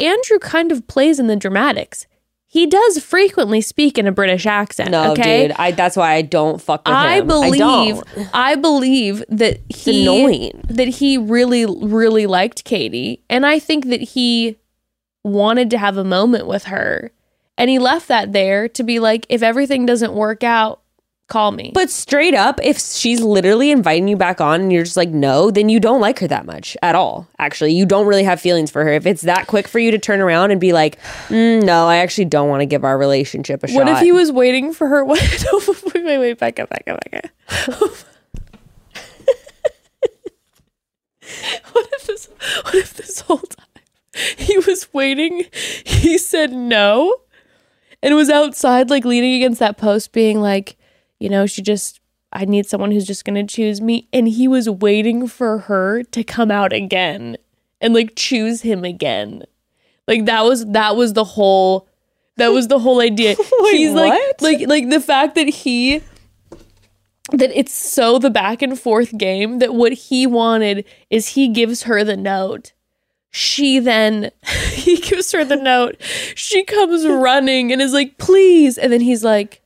Andrew 0.00 0.38
kind 0.38 0.72
of 0.72 0.86
plays 0.86 1.18
in 1.18 1.26
the 1.26 1.36
dramatics. 1.36 2.06
He 2.46 2.66
does 2.66 2.98
frequently 2.98 3.60
speak 3.60 3.96
in 3.96 4.08
a 4.08 4.12
British 4.12 4.44
accent. 4.44 4.90
No, 4.90 5.12
okay? 5.12 5.48
dude, 5.48 5.56
I 5.56 5.70
that's 5.70 5.96
why 5.96 6.14
I 6.14 6.22
don't 6.22 6.60
fuck 6.60 6.84
with 6.84 6.94
I 6.94 7.18
him. 7.18 7.28
believe 7.28 7.58
don't. 7.58 8.28
I, 8.34 8.56
believe 8.56 9.22
that 9.28 9.60
he 9.68 10.02
annoying. 10.02 10.60
that 10.68 10.88
he 10.88 11.16
really 11.16 11.64
really 11.64 12.26
liked 12.26 12.64
Katie 12.64 13.22
and 13.30 13.46
I 13.46 13.60
think 13.60 13.86
that 13.86 14.00
he 14.00 14.58
wanted 15.22 15.70
to 15.70 15.78
have 15.78 15.96
a 15.96 16.02
moment 16.02 16.48
with 16.48 16.64
her 16.64 17.12
and 17.56 17.70
he 17.70 17.78
left 17.78 18.08
that 18.08 18.32
there 18.32 18.68
to 18.70 18.82
be 18.82 18.98
like 18.98 19.26
if 19.28 19.42
everything 19.44 19.86
doesn't 19.86 20.14
work 20.14 20.42
out 20.42 20.80
call 21.30 21.52
me. 21.52 21.70
But 21.72 21.90
straight 21.90 22.34
up, 22.34 22.60
if 22.62 22.78
she's 22.78 23.22
literally 23.22 23.70
inviting 23.70 24.08
you 24.08 24.16
back 24.16 24.40
on 24.40 24.60
and 24.60 24.72
you're 24.72 24.84
just 24.84 24.96
like 24.96 25.08
no, 25.08 25.50
then 25.50 25.68
you 25.68 25.80
don't 25.80 26.00
like 26.00 26.18
her 26.18 26.28
that 26.28 26.44
much 26.44 26.76
at 26.82 26.94
all. 26.94 27.26
Actually, 27.38 27.72
you 27.72 27.86
don't 27.86 28.06
really 28.06 28.24
have 28.24 28.40
feelings 28.40 28.70
for 28.70 28.84
her. 28.84 28.90
If 28.90 29.06
it's 29.06 29.22
that 29.22 29.46
quick 29.46 29.66
for 29.66 29.78
you 29.78 29.90
to 29.90 29.98
turn 29.98 30.20
around 30.20 30.50
and 30.50 30.60
be 30.60 30.72
like, 30.72 31.00
mm, 31.28 31.64
no, 31.64 31.86
I 31.86 31.96
actually 31.96 32.26
don't 32.26 32.48
want 32.48 32.60
to 32.60 32.66
give 32.66 32.84
our 32.84 32.98
relationship 32.98 33.62
a 33.62 33.68
shot. 33.68 33.76
what 33.76 33.88
if 33.88 34.00
he 34.00 34.12
was 34.12 34.30
waiting 34.30 34.74
for 34.74 34.86
her? 34.88 35.04
Wait, 35.10 35.44
wait, 35.94 36.04
wait, 36.04 36.18
wait, 36.18 36.38
back 36.38 36.58
up, 36.58 36.68
back 36.68 36.84
up, 36.86 37.00
back 37.10 37.24
up. 37.24 37.30
what 41.72 41.88
if 41.92 42.06
this? 42.06 42.28
What 42.62 42.74
if 42.74 42.94
this 42.94 43.20
whole 43.20 43.38
time 43.38 43.66
he 44.36 44.58
was 44.58 44.92
waiting? 44.92 45.46
He 45.84 46.18
said 46.18 46.52
no, 46.52 47.14
and 48.02 48.14
was 48.14 48.30
outside, 48.30 48.90
like 48.90 49.04
leaning 49.04 49.34
against 49.34 49.60
that 49.60 49.76
post, 49.76 50.12
being 50.12 50.40
like, 50.40 50.76
you 51.20 51.28
know, 51.28 51.46
she 51.46 51.62
just. 51.62 52.00
I 52.32 52.44
need 52.44 52.66
someone 52.66 52.92
who's 52.92 53.06
just 53.06 53.24
gonna 53.24 53.44
choose 53.44 53.80
me, 53.80 54.08
and 54.12 54.28
he 54.28 54.46
was 54.46 54.70
waiting 54.70 55.26
for 55.26 55.58
her 55.58 56.02
to 56.04 56.22
come 56.22 56.50
out 56.50 56.72
again 56.72 57.36
and 57.80 57.92
like 57.92 58.12
choose 58.14 58.62
him 58.62 58.84
again. 58.84 59.44
Like 60.06 60.26
that 60.26 60.44
was 60.44 60.64
that 60.66 60.94
was 60.96 61.14
the 61.14 61.24
whole 61.24 61.88
That 62.36 62.48
was 62.48 62.68
the 62.68 62.78
whole 62.78 63.00
idea. 63.00 63.34
Wait, 63.60 63.76
He's 63.76 63.92
what? 63.92 64.08
like 64.08 64.40
like 64.40 64.68
like 64.68 64.90
the 64.90 65.00
fact 65.00 65.34
that 65.34 65.48
he 65.48 66.02
that 67.32 67.50
it's 67.56 67.72
so 67.72 68.18
the 68.18 68.30
back 68.30 68.62
and 68.62 68.78
forth 68.78 69.16
game 69.16 69.58
that 69.58 69.74
what 69.74 69.92
he 69.92 70.26
wanted 70.26 70.84
is 71.10 71.28
he 71.28 71.48
gives 71.48 71.84
her 71.84 72.02
the 72.04 72.16
note. 72.16 72.72
She 73.30 73.78
then 73.78 74.30
he 74.72 74.96
gives 74.98 75.32
her 75.32 75.44
the 75.44 75.56
note. 75.56 75.96
She 76.34 76.64
comes 76.64 77.06
running 77.06 77.72
and 77.72 77.80
is 77.82 77.92
like, 77.92 78.18
"Please." 78.18 78.78
And 78.78 78.92
then 78.92 79.00
he's 79.00 79.22
like, 79.24 79.59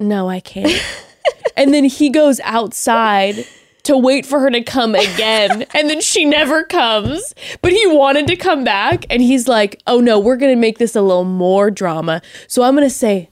"No, 0.00 0.28
I 0.28 0.40
can't." 0.40 0.82
and 1.56 1.72
then 1.72 1.84
he 1.84 2.10
goes 2.10 2.40
outside 2.40 3.46
to 3.84 3.96
wait 3.96 4.26
for 4.26 4.40
her 4.40 4.50
to 4.50 4.62
come 4.62 4.94
again. 4.94 5.62
and 5.74 5.90
then 5.90 6.00
she 6.00 6.24
never 6.24 6.64
comes. 6.64 7.34
But 7.62 7.72
he 7.72 7.86
wanted 7.86 8.26
to 8.28 8.36
come 8.36 8.64
back. 8.64 9.04
And 9.10 9.22
he's 9.22 9.48
like, 9.48 9.80
oh 9.86 10.00
no, 10.00 10.18
we're 10.18 10.36
going 10.36 10.52
to 10.52 10.60
make 10.60 10.78
this 10.78 10.94
a 10.96 11.02
little 11.02 11.24
more 11.24 11.70
drama. 11.70 12.22
So 12.46 12.62
I'm 12.62 12.74
going 12.74 12.86
to 12.86 12.94
say, 12.94 13.30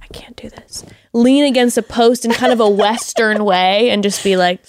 I 0.00 0.06
can't 0.08 0.36
do 0.36 0.48
this. 0.50 0.84
Lean 1.12 1.44
against 1.44 1.76
a 1.76 1.82
post 1.82 2.24
in 2.24 2.32
kind 2.32 2.52
of 2.52 2.60
a 2.60 2.68
Western 2.82 3.44
way 3.44 3.90
and 3.90 4.02
just 4.02 4.22
be 4.24 4.36
like, 4.36 4.64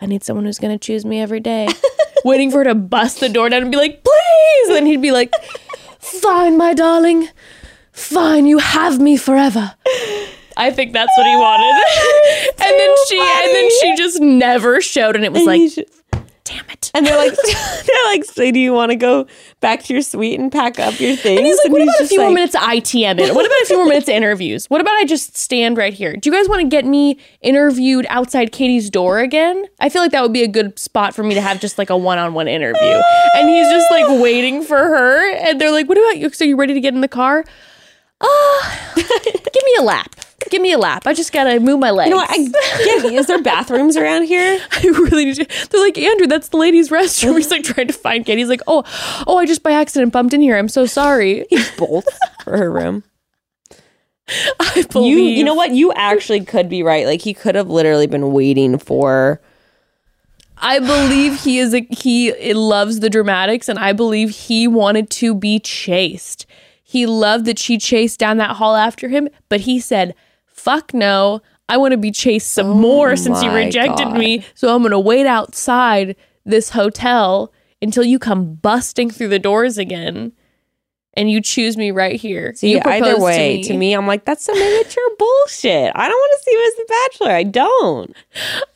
I 0.00 0.06
need 0.06 0.24
someone 0.24 0.44
who's 0.44 0.58
going 0.58 0.76
to 0.76 0.84
choose 0.84 1.04
me 1.04 1.20
every 1.20 1.40
day. 1.40 1.68
Waiting 2.24 2.50
for 2.50 2.58
her 2.58 2.64
to 2.64 2.74
bust 2.74 3.20
the 3.20 3.28
door 3.28 3.48
down 3.48 3.62
and 3.62 3.70
be 3.70 3.76
like, 3.76 4.04
please. 4.04 4.68
And 4.68 4.76
then 4.76 4.86
he'd 4.86 5.02
be 5.02 5.12
like, 5.12 5.32
fine, 5.98 6.56
my 6.56 6.74
darling. 6.74 7.28
Fine, 7.92 8.46
you 8.46 8.58
have 8.58 9.00
me 9.00 9.16
forever. 9.16 9.74
I 10.56 10.70
think 10.70 10.92
that's 10.92 11.12
what 11.16 11.26
he 11.26 11.36
wanted. 11.36 11.72
and 12.60 12.80
then 12.80 12.94
she 13.08 13.18
and 13.20 13.54
then 13.54 13.70
she 13.80 13.96
just 13.96 14.20
never 14.20 14.80
showed 14.80 15.16
and 15.16 15.24
it 15.24 15.32
was 15.32 15.44
like 15.44 15.60
He's- 15.60 15.78
damn 16.44 16.68
it. 16.70 16.90
and 16.94 17.06
they're 17.06 17.16
like, 17.16 17.34
they're 17.86 18.04
like, 18.06 18.24
so 18.24 18.50
do 18.50 18.58
you 18.58 18.72
want 18.72 18.90
to 18.90 18.96
go 18.96 19.26
back 19.60 19.82
to 19.84 19.92
your 19.92 20.02
suite 20.02 20.40
and 20.40 20.50
pack 20.50 20.78
up 20.80 20.98
your 20.98 21.14
things? 21.16 21.38
And 21.38 21.46
he's 21.46 21.58
like, 21.62 21.72
what 21.72 21.82
about 21.82 22.00
a 22.00 22.08
few 22.08 22.20
more 22.20 22.32
minutes 22.32 22.54
of 22.56 22.62
ITM 22.62 23.18
it? 23.20 23.34
What 23.34 23.46
about 23.46 23.62
a 23.62 23.66
few 23.66 23.76
more 23.76 23.86
minutes 23.86 24.08
of 24.08 24.14
interviews? 24.14 24.66
What 24.66 24.80
about 24.80 24.94
I 24.94 25.04
just 25.04 25.36
stand 25.36 25.76
right 25.76 25.94
here? 25.94 26.14
Do 26.16 26.28
you 26.28 26.36
guys 26.36 26.48
want 26.48 26.60
to 26.62 26.68
get 26.68 26.84
me 26.84 27.18
interviewed 27.42 28.06
outside 28.08 28.50
Katie's 28.50 28.90
door 28.90 29.20
again? 29.20 29.64
I 29.78 29.88
feel 29.88 30.02
like 30.02 30.10
that 30.12 30.22
would 30.22 30.32
be 30.32 30.42
a 30.42 30.48
good 30.48 30.78
spot 30.78 31.14
for 31.14 31.22
me 31.22 31.34
to 31.34 31.40
have 31.40 31.60
just 31.60 31.78
like 31.78 31.90
a 31.90 31.96
one-on-one 31.96 32.48
interview. 32.48 33.00
And 33.36 33.48
he's 33.48 33.68
just 33.70 33.90
like 33.90 34.20
waiting 34.20 34.62
for 34.62 34.78
her. 34.78 35.30
And 35.36 35.60
they're 35.60 35.70
like, 35.70 35.88
what 35.88 35.96
about 35.98 36.18
you? 36.18 36.28
So 36.30 36.44
you 36.44 36.56
ready 36.56 36.74
to 36.74 36.80
get 36.80 36.92
in 36.92 37.02
the 37.02 37.08
car? 37.08 37.44
Uh, 38.22 38.76
give 38.96 39.64
me 39.64 39.74
a 39.78 39.82
lap. 39.82 40.14
Give 40.50 40.60
me 40.62 40.72
a 40.72 40.78
lap. 40.78 41.06
I 41.06 41.14
just 41.14 41.32
gotta 41.32 41.60
move 41.60 41.78
my 41.78 41.90
legs. 41.90 42.08
You 42.08 42.14
know 42.14 42.18
what? 42.18 42.30
I 42.30 42.36
get. 42.84 43.04
Is 43.12 43.26
there 43.26 43.40
bathrooms 43.42 43.96
around 43.96 44.24
here? 44.24 44.60
I 44.70 44.82
really 44.86 45.24
need 45.26 45.36
to. 45.36 45.68
They're 45.70 45.80
like, 45.80 45.96
Andrew, 45.98 46.26
that's 46.26 46.48
the 46.48 46.56
ladies' 46.56 46.88
restroom. 46.90 47.36
He's 47.36 47.50
like 47.50 47.62
trying 47.62 47.86
to 47.86 47.92
find 47.92 48.24
Katie. 48.26 48.40
He's 48.40 48.48
like, 48.48 48.60
oh, 48.66 48.84
oh, 49.26 49.38
I 49.38 49.46
just 49.46 49.62
by 49.62 49.72
accident 49.72 50.12
bumped 50.12 50.34
in 50.34 50.40
here. 50.40 50.56
I'm 50.58 50.68
so 50.68 50.84
sorry. 50.86 51.46
He's 51.48 51.70
both 51.76 52.06
for 52.44 52.56
her 52.56 52.70
room. 52.70 53.04
I 54.60 54.72
You, 54.76 54.86
believe. 54.88 55.38
you 55.38 55.44
know 55.44 55.54
what? 55.54 55.72
You 55.72 55.92
actually 55.94 56.44
could 56.44 56.68
be 56.68 56.82
right. 56.82 57.06
Like 57.06 57.22
he 57.22 57.34
could 57.34 57.54
have 57.54 57.68
literally 57.68 58.06
been 58.06 58.32
waiting 58.32 58.78
for. 58.78 59.40
I 60.58 60.78
believe 60.78 61.40
he 61.42 61.58
is 61.58 61.74
a 61.74 61.80
he 61.90 62.52
loves 62.54 63.00
the 63.00 63.10
dramatics, 63.10 63.68
and 63.68 63.78
I 63.78 63.92
believe 63.92 64.30
he 64.30 64.68
wanted 64.68 65.10
to 65.10 65.34
be 65.34 65.58
chased. 65.60 66.46
He 66.92 67.06
loved 67.06 67.46
that 67.46 67.58
she 67.58 67.78
chased 67.78 68.20
down 68.20 68.36
that 68.36 68.56
hall 68.56 68.76
after 68.76 69.08
him, 69.08 69.30
but 69.48 69.60
he 69.60 69.80
said, 69.80 70.14
"Fuck 70.46 70.92
no." 70.92 71.40
I 71.70 71.78
want 71.78 71.92
to 71.92 71.96
be 71.96 72.10
chased 72.10 72.52
some 72.52 72.66
oh 72.66 72.74
more 72.74 73.16
since 73.16 73.42
you 73.42 73.50
rejected 73.50 74.08
God. 74.08 74.18
me. 74.18 74.44
So 74.54 74.74
I'm 74.74 74.82
going 74.82 74.90
to 74.90 74.98
wait 74.98 75.26
outside 75.26 76.16
this 76.44 76.68
hotel 76.68 77.50
until 77.80 78.04
you 78.04 78.18
come 78.18 78.56
busting 78.56 79.10
through 79.10 79.28
the 79.28 79.38
doors 79.38 79.78
again 79.78 80.32
and 81.14 81.30
you 81.30 81.40
choose 81.40 81.78
me 81.78 81.90
right 81.90 82.20
here. 82.20 82.52
See, 82.56 82.72
you 82.72 82.80
either 82.84 83.18
way, 83.18 83.62
to 83.62 83.74
me. 83.74 83.94
I'm 83.94 84.06
like, 84.06 84.26
that's 84.26 84.44
some 84.44 84.56
immature 84.56 85.10
bullshit. 85.18 85.92
I 85.94 86.08
don't 86.08 86.18
want 86.18 86.38
to 86.38 86.44
see 86.44 86.56
him 86.56 86.66
as 86.66 86.74
the 86.74 86.86
bachelor. 86.88 87.36
I 87.36 87.42
don't. 87.42 88.16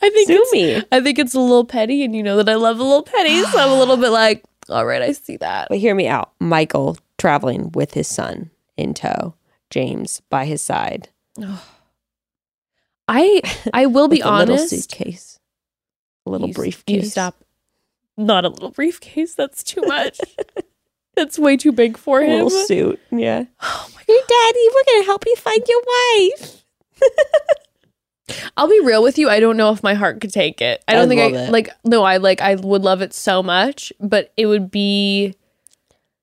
I 0.00 0.08
think 0.08 0.28
Sue 0.28 0.46
me. 0.52 0.82
I 0.90 1.00
think 1.00 1.18
it's 1.18 1.34
a 1.34 1.40
little 1.40 1.66
petty, 1.66 2.02
and 2.02 2.16
you 2.16 2.22
know 2.22 2.38
that 2.38 2.48
I 2.48 2.54
love 2.54 2.78
a 2.78 2.82
little 2.82 3.02
petty, 3.02 3.42
so 3.42 3.58
I'm 3.58 3.72
a 3.72 3.78
little 3.78 3.96
bit 3.98 4.10
like, 4.10 4.42
all 4.70 4.86
right, 4.86 5.02
I 5.02 5.12
see 5.12 5.36
that. 5.36 5.68
But 5.68 5.78
hear 5.78 5.94
me 5.94 6.08
out. 6.08 6.32
Michael 6.40 6.96
traveling 7.18 7.70
with 7.72 7.94
his 7.94 8.08
son 8.08 8.50
in 8.76 8.94
tow, 8.94 9.34
James 9.70 10.20
by 10.30 10.44
his 10.44 10.62
side. 10.62 11.08
I 13.08 13.40
I 13.72 13.86
will 13.86 14.08
be 14.16 14.20
a 14.20 14.30
little 14.30 14.54
honest. 14.54 14.70
suitcase, 14.70 15.38
a 16.24 16.30
little 16.30 16.48
you, 16.48 16.54
briefcase. 16.54 17.04
You 17.04 17.08
stop. 17.10 17.36
Not 18.16 18.44
a 18.44 18.48
little 18.48 18.70
briefcase. 18.70 19.34
That's 19.34 19.62
too 19.62 19.82
much. 19.82 20.18
that's 21.16 21.38
way 21.38 21.56
too 21.56 21.72
big 21.72 21.96
for 21.98 22.20
a 22.20 22.24
him. 22.26 22.44
little 22.44 22.50
suit. 22.50 23.00
Yeah. 23.10 23.44
Oh 23.62 23.88
my 23.94 24.02
Your 24.08 24.22
daddy, 24.28 24.68
we're 24.74 24.94
gonna 24.94 25.04
help 25.06 25.24
you 25.26 25.36
find 25.36 25.62
your 25.68 25.82
wife. 25.86 26.62
I'll 28.56 28.68
be 28.68 28.80
real 28.80 29.02
with 29.02 29.18
you. 29.18 29.28
I 29.28 29.38
don't 29.40 29.56
know 29.56 29.70
if 29.72 29.82
my 29.82 29.94
heart 29.94 30.20
could 30.20 30.32
take 30.32 30.60
it. 30.60 30.82
I 30.88 30.94
don't 30.94 31.04
I'd 31.04 31.08
think 31.08 31.20
I 31.36 31.38
it. 31.44 31.50
like. 31.52 31.70
No, 31.84 32.02
I 32.02 32.16
like. 32.18 32.40
I 32.40 32.54
would 32.56 32.82
love 32.82 33.02
it 33.02 33.12
so 33.14 33.42
much, 33.42 33.92
but 34.00 34.32
it 34.36 34.46
would 34.46 34.70
be. 34.70 35.34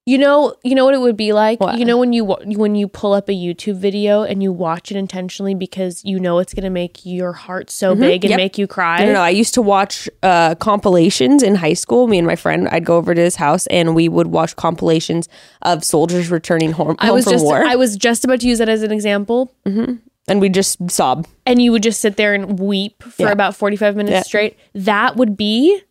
You 0.05 0.17
know, 0.17 0.53
you 0.65 0.75
know 0.75 0.83
what 0.83 0.93
it 0.93 0.99
would 0.99 1.15
be 1.15 1.31
like. 1.31 1.61
What? 1.61 1.77
You 1.79 1.85
know 1.85 1.97
when 1.97 2.11
you 2.11 2.25
when 2.25 2.75
you 2.75 2.89
pull 2.89 3.13
up 3.13 3.29
a 3.29 3.31
YouTube 3.31 3.77
video 3.77 4.23
and 4.23 4.43
you 4.43 4.51
watch 4.51 4.91
it 4.91 4.97
intentionally 4.97 5.55
because 5.55 6.03
you 6.03 6.19
know 6.19 6.39
it's 6.39 6.53
gonna 6.53 6.69
make 6.69 7.05
your 7.05 7.31
heart 7.31 7.69
so 7.69 7.95
big 7.95 8.23
and 8.23 8.23
Mm-hmm. 8.23 8.29
Yep. 8.31 8.37
make 8.37 8.57
you 8.57 8.67
cry. 8.67 8.97
I 9.01 9.05
don't 9.05 9.13
know. 9.13 9.21
I 9.21 9.29
used 9.29 9.53
to 9.53 9.61
watch 9.61 10.09
uh, 10.21 10.55
compilations 10.55 11.41
in 11.41 11.55
high 11.55 11.71
school. 11.73 12.07
Me 12.07 12.17
and 12.17 12.27
my 12.27 12.35
friend, 12.35 12.67
I'd 12.69 12.83
go 12.83 12.97
over 12.97 13.15
to 13.15 13.21
his 13.21 13.37
house 13.37 13.65
and 13.67 13.95
we 13.95 14.09
would 14.09 14.27
watch 14.27 14.57
compilations 14.57 15.29
of 15.61 15.85
soldiers 15.85 16.29
returning 16.29 16.73
home, 16.73 16.87
home 16.87 16.95
I 16.99 17.11
was 17.11 17.23
from 17.23 17.33
just 17.33 17.45
war, 17.45 17.63
I 17.63 17.75
was 17.77 17.95
just 17.95 18.25
about 18.25 18.41
to 18.41 18.47
use 18.49 18.57
that 18.57 18.67
as 18.67 18.83
an 18.83 18.91
example, 18.91 19.53
and 19.65 20.01
we 20.41 20.49
just 20.49 20.91
sob. 20.91 21.27
and 21.45 21.61
you 21.61 21.71
would 21.71 21.83
just 21.83 22.01
sit 22.01 22.17
there 22.17 22.33
and 22.33 22.59
weep 22.59 23.01
for 23.03 23.23
Yeah. 23.27 23.31
about 23.31 23.55
forty 23.55 23.77
five 23.77 23.95
minutes 23.95 24.11
Yeah. 24.11 24.23
straight. 24.23 24.57
That 24.73 25.15
would 25.15 25.37
be 25.37 25.81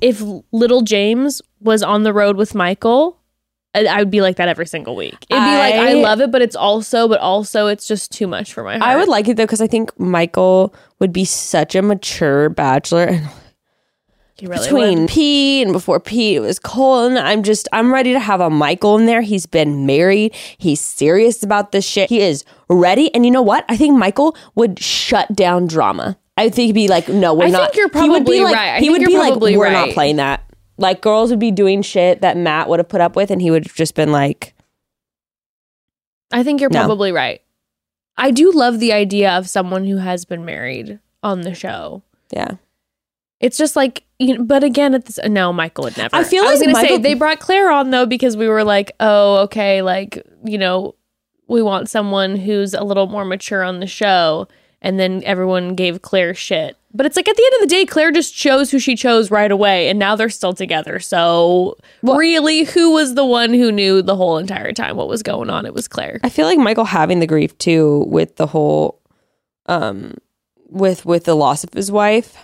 if 0.00 0.22
little 0.52 0.82
James 0.82 1.42
was 1.60 1.82
on 1.82 2.02
the 2.02 2.12
road 2.12 2.36
with 2.36 2.54
Michael. 2.54 3.18
I 3.74 3.84
I 3.84 3.98
would 3.98 4.10
be 4.10 4.22
like 4.22 4.36
that 4.36 4.48
every 4.48 4.66
single 4.66 4.96
week. 4.96 5.14
It'd 5.28 5.28
be 5.28 5.36
like 5.36 5.74
I 5.74 5.90
I- 5.90 5.94
love 5.94 6.20
it, 6.20 6.30
but 6.30 6.40
it's 6.42 6.56
also, 6.56 7.08
but 7.08 7.20
also, 7.20 7.66
it's 7.66 7.86
just 7.86 8.10
too 8.10 8.26
much 8.26 8.52
for 8.54 8.62
my 8.64 8.78
heart. 8.78 8.82
I 8.82 8.96
would 8.96 9.08
like 9.08 9.28
it 9.28 9.36
though 9.36 9.44
because 9.44 9.60
I 9.60 9.66
think 9.66 9.98
Michael 10.00 10.74
would 10.98 11.12
be 11.12 11.24
such 11.24 11.74
a 11.74 11.82
mature 11.82 12.48
bachelor. 12.48 13.20
And 14.38 14.50
really 14.50 14.62
between 14.64 15.00
would. 15.00 15.08
Pete 15.08 15.66
and 15.66 15.72
before 15.72 15.98
Pete, 15.98 16.36
it 16.36 16.40
was 16.40 16.58
Colton. 16.58 17.16
I'm 17.16 17.42
just, 17.42 17.68
I'm 17.72 17.90
ready 17.90 18.12
to 18.12 18.20
have 18.20 18.42
a 18.42 18.50
Michael 18.50 18.98
in 18.98 19.06
there. 19.06 19.22
He's 19.22 19.46
been 19.46 19.86
married. 19.86 20.34
He's 20.58 20.78
serious 20.78 21.42
about 21.42 21.72
this 21.72 21.86
shit. 21.86 22.10
He 22.10 22.20
is 22.20 22.44
ready. 22.68 23.14
And 23.14 23.24
you 23.24 23.30
know 23.30 23.40
what? 23.40 23.64
I 23.70 23.78
think 23.78 23.96
Michael 23.96 24.36
would 24.54 24.78
shut 24.78 25.34
down 25.34 25.66
drama. 25.66 26.18
I 26.36 26.50
think 26.50 26.66
he'd 26.66 26.72
be 26.72 26.88
like, 26.88 27.08
no, 27.08 27.32
we're 27.34 27.46
I 27.46 27.50
not. 27.50 27.72
think 27.72 27.76
you're 27.92 28.02
he 28.02 28.08
would 28.10 28.24
be 28.26 28.38
probably 28.38 28.40
like, 28.44 28.54
right. 28.54 28.68
I 28.74 28.80
he 28.80 28.90
would 28.90 29.02
be 29.04 29.16
like, 29.16 29.36
we're 29.40 29.70
not 29.70 29.90
playing 29.90 30.16
that. 30.16 30.42
Like 30.78 31.00
girls 31.00 31.30
would 31.30 31.38
be 31.38 31.50
doing 31.50 31.80
shit 31.82 32.20
that 32.20 32.36
Matt 32.36 32.68
would 32.68 32.78
have 32.78 32.88
put 32.88 33.00
up 33.00 33.16
with, 33.16 33.30
and 33.30 33.40
he 33.40 33.50
would 33.50 33.64
have 33.64 33.74
just 33.74 33.94
been 33.94 34.12
like, 34.12 34.54
I 36.32 36.42
think 36.42 36.60
you're 36.60 36.70
No. 36.70 36.80
probably 36.80 37.12
right. 37.12 37.40
I 38.16 38.30
do 38.30 38.50
love 38.52 38.80
the 38.80 38.92
idea 38.92 39.30
of 39.32 39.48
someone 39.48 39.84
who 39.86 39.98
has 39.98 40.24
been 40.24 40.44
married 40.44 40.98
on 41.22 41.42
the 41.42 41.54
show. 41.54 42.02
yeah. 42.30 42.52
It's 43.38 43.58
just 43.58 43.76
like, 43.76 44.02
you 44.18 44.38
know, 44.38 44.44
but 44.44 44.64
again, 44.64 44.94
it's 44.94 45.18
no, 45.26 45.52
Michael 45.52 45.84
would 45.84 45.96
never. 45.98 46.16
I 46.16 46.24
feel 46.24 46.42
I 46.42 46.52
was 46.52 46.60
like 46.60 46.72
gonna 46.74 46.88
say 46.88 46.96
they 46.96 47.12
brought 47.12 47.38
Claire 47.38 47.70
on 47.70 47.90
though 47.90 48.06
because 48.06 48.34
we 48.34 48.48
were 48.48 48.64
like, 48.64 48.92
oh, 48.98 49.42
okay, 49.42 49.82
like 49.82 50.26
you 50.42 50.56
know, 50.56 50.94
we 51.46 51.60
want 51.60 51.90
someone 51.90 52.36
who's 52.36 52.72
a 52.72 52.82
little 52.82 53.08
more 53.08 53.26
mature 53.26 53.62
on 53.62 53.80
the 53.80 53.86
show, 53.86 54.48
and 54.86 55.00
then 55.00 55.20
everyone 55.24 55.74
gave 55.74 56.00
Claire 56.00 56.32
shit. 56.32 56.76
But 56.94 57.06
it's 57.06 57.16
like 57.16 57.28
at 57.28 57.36
the 57.36 57.42
end 57.44 57.54
of 57.54 57.68
the 57.68 57.74
day, 57.74 57.84
Claire 57.84 58.12
just 58.12 58.36
chose 58.36 58.70
who 58.70 58.78
she 58.78 58.94
chose 58.94 59.32
right 59.32 59.50
away, 59.50 59.88
and 59.88 59.98
now 59.98 60.14
they're 60.14 60.30
still 60.30 60.54
together. 60.54 61.00
So 61.00 61.76
really, 62.02 62.62
who 62.62 62.92
was 62.92 63.16
the 63.16 63.26
one 63.26 63.52
who 63.52 63.72
knew 63.72 64.00
the 64.00 64.14
whole 64.14 64.38
entire 64.38 64.72
time 64.72 64.96
what 64.96 65.08
was 65.08 65.24
going 65.24 65.50
on? 65.50 65.66
It 65.66 65.74
was 65.74 65.88
Claire. 65.88 66.20
I 66.22 66.28
feel 66.28 66.46
like 66.46 66.58
Michael 66.60 66.84
having 66.84 67.18
the 67.18 67.26
grief 67.26 67.58
too 67.58 68.04
with 68.06 68.36
the 68.36 68.46
whole 68.46 69.00
um 69.66 70.14
with 70.68 71.04
with 71.04 71.24
the 71.24 71.34
loss 71.34 71.64
of 71.64 71.74
his 71.74 71.90
wife. 71.90 72.36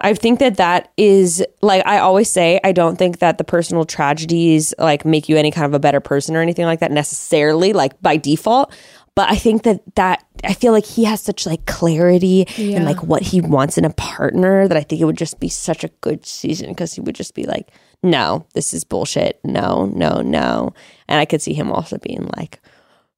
I 0.00 0.14
think 0.14 0.38
that 0.38 0.58
that 0.58 0.92
is 0.96 1.44
like 1.62 1.84
I 1.84 1.98
always 1.98 2.30
say 2.30 2.60
I 2.62 2.70
don't 2.70 2.96
think 2.96 3.18
that 3.18 3.38
the 3.38 3.44
personal 3.44 3.84
tragedies 3.84 4.72
like 4.78 5.04
make 5.04 5.28
you 5.28 5.36
any 5.36 5.50
kind 5.50 5.66
of 5.66 5.74
a 5.74 5.80
better 5.80 6.00
person 6.00 6.36
or 6.36 6.42
anything 6.42 6.66
like 6.66 6.78
that 6.78 6.92
necessarily 6.92 7.72
like 7.72 8.00
by 8.00 8.16
default 8.16 8.72
but 9.14 9.30
I 9.30 9.36
think 9.36 9.62
that 9.64 9.80
that 9.94 10.24
I 10.42 10.54
feel 10.54 10.72
like 10.72 10.84
he 10.86 11.04
has 11.04 11.20
such 11.20 11.46
like 11.46 11.66
clarity 11.66 12.46
Yeah. 12.56 12.76
and 12.76 12.84
like 12.84 13.02
what 13.02 13.22
he 13.22 13.40
wants 13.40 13.78
in 13.78 13.84
a 13.84 13.90
partner 13.92 14.66
that 14.68 14.76
I 14.76 14.82
think 14.82 15.00
it 15.00 15.04
would 15.04 15.16
just 15.18 15.40
be 15.40 15.48
such 15.48 15.84
a 15.84 15.88
good 16.00 16.26
season 16.26 16.68
because 16.68 16.92
he 16.94 17.00
would 17.00 17.14
just 17.14 17.34
be 17.34 17.44
like 17.44 17.70
no 18.02 18.44
this 18.54 18.74
is 18.74 18.84
bullshit 18.84 19.40
no 19.44 19.86
no 19.86 20.20
no 20.20 20.74
and 21.08 21.18
I 21.20 21.24
could 21.24 21.40
see 21.40 21.54
him 21.54 21.70
also 21.72 21.96
being 21.98 22.28
like 22.36 22.60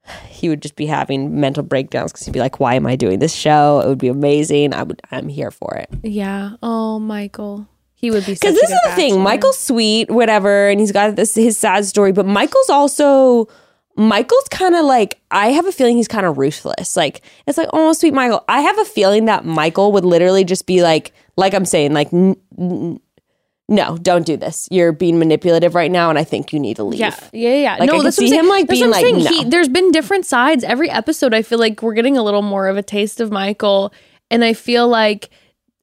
he 0.28 0.48
would 0.48 0.62
just 0.62 0.76
be 0.76 0.86
having 0.86 1.40
mental 1.40 1.62
breakdowns 1.62 2.12
because 2.12 2.26
he'd 2.26 2.32
be 2.32 2.38
like, 2.40 2.60
"Why 2.60 2.74
am 2.74 2.86
I 2.86 2.94
doing 2.94 3.18
this 3.18 3.34
show? 3.34 3.80
It 3.84 3.88
would 3.88 3.98
be 3.98 4.06
amazing. 4.08 4.72
I 4.72 4.84
would. 4.84 5.02
I'm 5.10 5.28
here 5.28 5.50
for 5.50 5.74
it." 5.74 5.88
Yeah. 6.04 6.52
Oh, 6.62 7.00
Michael. 7.00 7.66
He 7.94 8.10
would 8.12 8.24
be 8.26 8.34
Because 8.34 8.54
this 8.54 8.70
is 8.70 8.78
the 8.84 8.92
thing. 8.94 9.20
Michael's 9.20 9.58
sweet, 9.58 10.08
whatever, 10.10 10.68
and 10.68 10.78
he's 10.78 10.92
got 10.92 11.16
this 11.16 11.34
his 11.34 11.56
sad 11.58 11.86
story, 11.86 12.12
but 12.12 12.24
Michael's 12.26 12.70
also 12.70 13.48
Michael's 13.96 14.48
kind 14.50 14.74
of 14.74 14.84
like 14.84 15.18
I 15.30 15.48
have 15.48 15.66
a 15.66 15.72
feeling 15.72 15.96
he's 15.96 16.08
kind 16.08 16.26
of 16.26 16.38
ruthless. 16.38 16.96
Like 16.96 17.22
it's 17.46 17.58
like, 17.58 17.68
oh, 17.72 17.92
sweet 17.92 18.14
Michael. 18.14 18.44
I 18.48 18.60
have 18.60 18.78
a 18.78 18.84
feeling 18.84 19.24
that 19.26 19.44
Michael 19.44 19.92
would 19.92 20.04
literally 20.04 20.44
just 20.44 20.66
be 20.66 20.82
like, 20.82 21.12
like 21.36 21.54
I'm 21.54 21.64
saying, 21.64 21.92
like, 21.92 22.12
n- 22.12 22.36
n- 22.58 23.00
no, 23.68 23.96
don't 23.98 24.24
do 24.24 24.36
this. 24.36 24.68
You're 24.70 24.92
being 24.92 25.18
manipulative 25.18 25.74
right 25.74 25.90
now, 25.90 26.08
and 26.08 26.18
I 26.18 26.24
think 26.24 26.52
you 26.52 26.60
need 26.60 26.76
to 26.76 26.84
leave. 26.84 27.00
Yeah, 27.00 27.18
yeah, 27.32 27.54
yeah. 27.54 27.72
Like, 27.72 27.82
I 27.90 27.96
no, 27.96 28.02
that's 28.02 28.16
what 28.16 28.28
see 28.28 28.36
him, 28.36 28.46
like, 28.46 28.68
being 28.68 28.90
like, 28.90 29.04
saying. 29.04 29.18
He, 29.18 29.44
there's 29.44 29.68
been 29.68 29.90
different 29.90 30.24
sides 30.24 30.62
every 30.62 30.88
episode. 30.88 31.34
I 31.34 31.42
feel 31.42 31.58
like 31.58 31.82
we're 31.82 31.94
getting 31.94 32.16
a 32.16 32.22
little 32.22 32.42
more 32.42 32.68
of 32.68 32.76
a 32.76 32.82
taste 32.82 33.20
of 33.20 33.32
Michael, 33.32 33.92
and 34.30 34.44
I 34.44 34.52
feel 34.52 34.86
like 34.86 35.30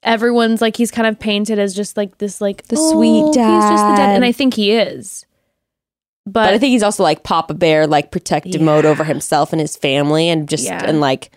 everyone's 0.01 0.61
like 0.61 0.77
he's 0.77 0.91
kind 0.91 1.07
of 1.07 1.19
painted 1.19 1.59
as 1.59 1.75
just 1.75 1.97
like 1.97 2.19
this, 2.19 2.39
like 2.39 2.63
The 2.67 2.77
"Oh, 2.77 2.93
sweet 2.93 3.25
He's 3.25 3.35
just 3.35 3.83
the 3.83 3.95
dad, 3.95 3.97
dad. 3.97 4.15
and 4.15 4.25
I 4.25 4.31
think 4.31 4.53
he 4.53 4.71
is. 4.71 5.25
But, 6.25 6.45
But 6.45 6.53
I 6.53 6.57
think 6.57 6.71
he's 6.71 6.83
also 6.83 7.03
like 7.03 7.23
Papa 7.23 7.53
Bear, 7.53 7.85
like 7.85 8.11
protective 8.11 8.61
mode 8.61 8.85
over 8.85 9.03
himself 9.03 9.51
and 9.51 9.59
his 9.59 9.75
family, 9.75 10.29
and 10.29 10.47
just 10.47 10.63
Yeah. 10.63 10.81
and 10.83 11.01
like 11.01 11.31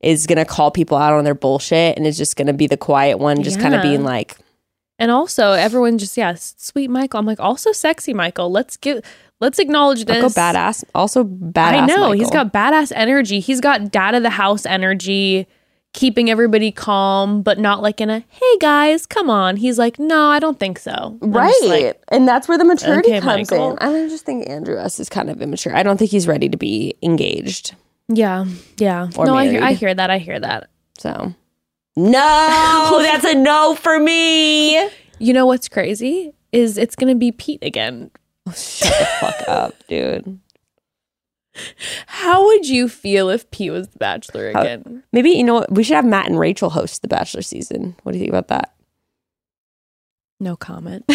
is 0.00 0.26
gonna 0.26 0.44
call 0.44 0.70
people 0.70 0.98
out 0.98 1.12
on 1.12 1.24
their 1.24 1.34
bullshit, 1.34 1.96
and 1.96 2.06
is 2.06 2.18
just 2.18 2.36
gonna 2.36 2.52
be 2.52 2.66
the 2.66 2.76
quiet 2.76 3.18
one, 3.18 3.42
just 3.42 3.60
kind 3.60 3.74
of 3.74 3.82
being 3.82 4.02
like, 4.04 4.36
and 4.98 5.10
also 5.10 5.52
everyone 5.52 5.98
just 5.98 6.16
yeah, 6.16 6.34
sweet 6.36 6.90
Michael. 6.90 7.20
I'm 7.20 7.26
like 7.26 7.40
also 7.40 7.70
sexy 7.72 8.12
Michael. 8.12 8.50
Let's 8.50 8.76
give 8.76 9.04
let's 9.40 9.58
acknowledge 9.58 10.04
this. 10.04 10.20
Go 10.20 10.28
badass. 10.28 10.84
Also 10.94 11.22
badass. 11.24 11.82
I 11.82 11.86
know 11.86 12.10
he's 12.12 12.30
got 12.30 12.52
badass 12.52 12.92
energy. 12.94 13.38
He's 13.40 13.60
got 13.60 13.92
dad 13.92 14.14
of 14.14 14.22
the 14.22 14.30
house 14.30 14.66
energy, 14.66 15.46
keeping 15.94 16.28
everybody 16.30 16.70
calm, 16.70 17.40
but 17.40 17.58
not 17.58 17.80
like 17.80 18.00
in 18.02 18.10
a 18.10 18.20
hey 18.28 18.58
guys, 18.60 19.06
come 19.06 19.30
on. 19.30 19.56
He's 19.56 19.78
like, 19.78 19.98
no, 19.98 20.28
I 20.28 20.38
don't 20.38 20.60
think 20.60 20.78
so. 20.78 21.18
I'm 21.22 21.32
right, 21.32 21.52
like, 21.64 22.02
and 22.08 22.28
that's 22.28 22.46
where 22.46 22.58
the 22.58 22.64
maturity 22.66 23.08
Okay, 23.08 23.20
comes 23.20 23.50
Michael. 23.50 23.72
in. 23.72 23.78
I 23.78 24.08
just 24.08 24.26
think 24.26 24.48
Andrew 24.50 24.76
S 24.78 25.00
is 25.00 25.08
kind 25.08 25.30
of 25.30 25.40
immature. 25.40 25.74
I 25.74 25.82
don't 25.82 25.96
think 25.96 26.10
he's 26.10 26.28
ready 26.28 26.48
to 26.50 26.56
be 26.58 26.94
engaged. 27.02 27.74
yeah, 28.08 28.44
yeah. 28.76 29.08
Or 29.16 29.24
no, 29.24 29.34
I 29.34 29.48
hear, 29.48 29.62
I 29.62 29.72
hear 29.72 29.94
that. 29.94 30.10
I 30.10 30.18
hear 30.18 30.38
that. 30.38 30.68
So 30.98 31.32
no, 31.96 32.98
that's 33.02 33.24
a 33.24 33.34
no 33.34 33.74
for 33.74 33.98
me. 33.98 34.76
You 35.18 35.32
know 35.32 35.46
what's 35.46 35.68
crazy 35.68 36.32
is 36.52 36.76
it's 36.76 36.96
gonna 36.96 37.14
be 37.14 37.32
Pete 37.32 37.62
again. 37.64 38.10
Shut 38.54 38.92
the 38.98 39.06
fuck 39.20 39.48
up, 39.48 39.74
dude. 39.88 40.38
How 42.06 42.44
would 42.46 42.68
you 42.68 42.88
feel 42.88 43.28
if 43.28 43.48
Pete 43.50 43.70
was 43.72 43.88
the 43.88 43.98
Bachelor 43.98 44.52
How- 44.52 44.62
again? 44.62 45.02
Maybe 45.12 45.30
you 45.30 45.44
know 45.44 45.54
what? 45.54 45.70
We 45.72 45.84
should 45.84 45.94
have 45.96 46.04
Matt 46.04 46.26
and 46.26 46.38
Rachel 46.38 46.70
host 46.70 47.02
the 47.02 47.08
Bachelor 47.08 47.42
season. 47.42 47.94
What 48.02 48.12
do 48.12 48.18
you 48.18 48.22
think 48.24 48.30
about 48.32 48.48
that? 48.48 48.74
No 50.40 50.56
comment. 50.56 51.04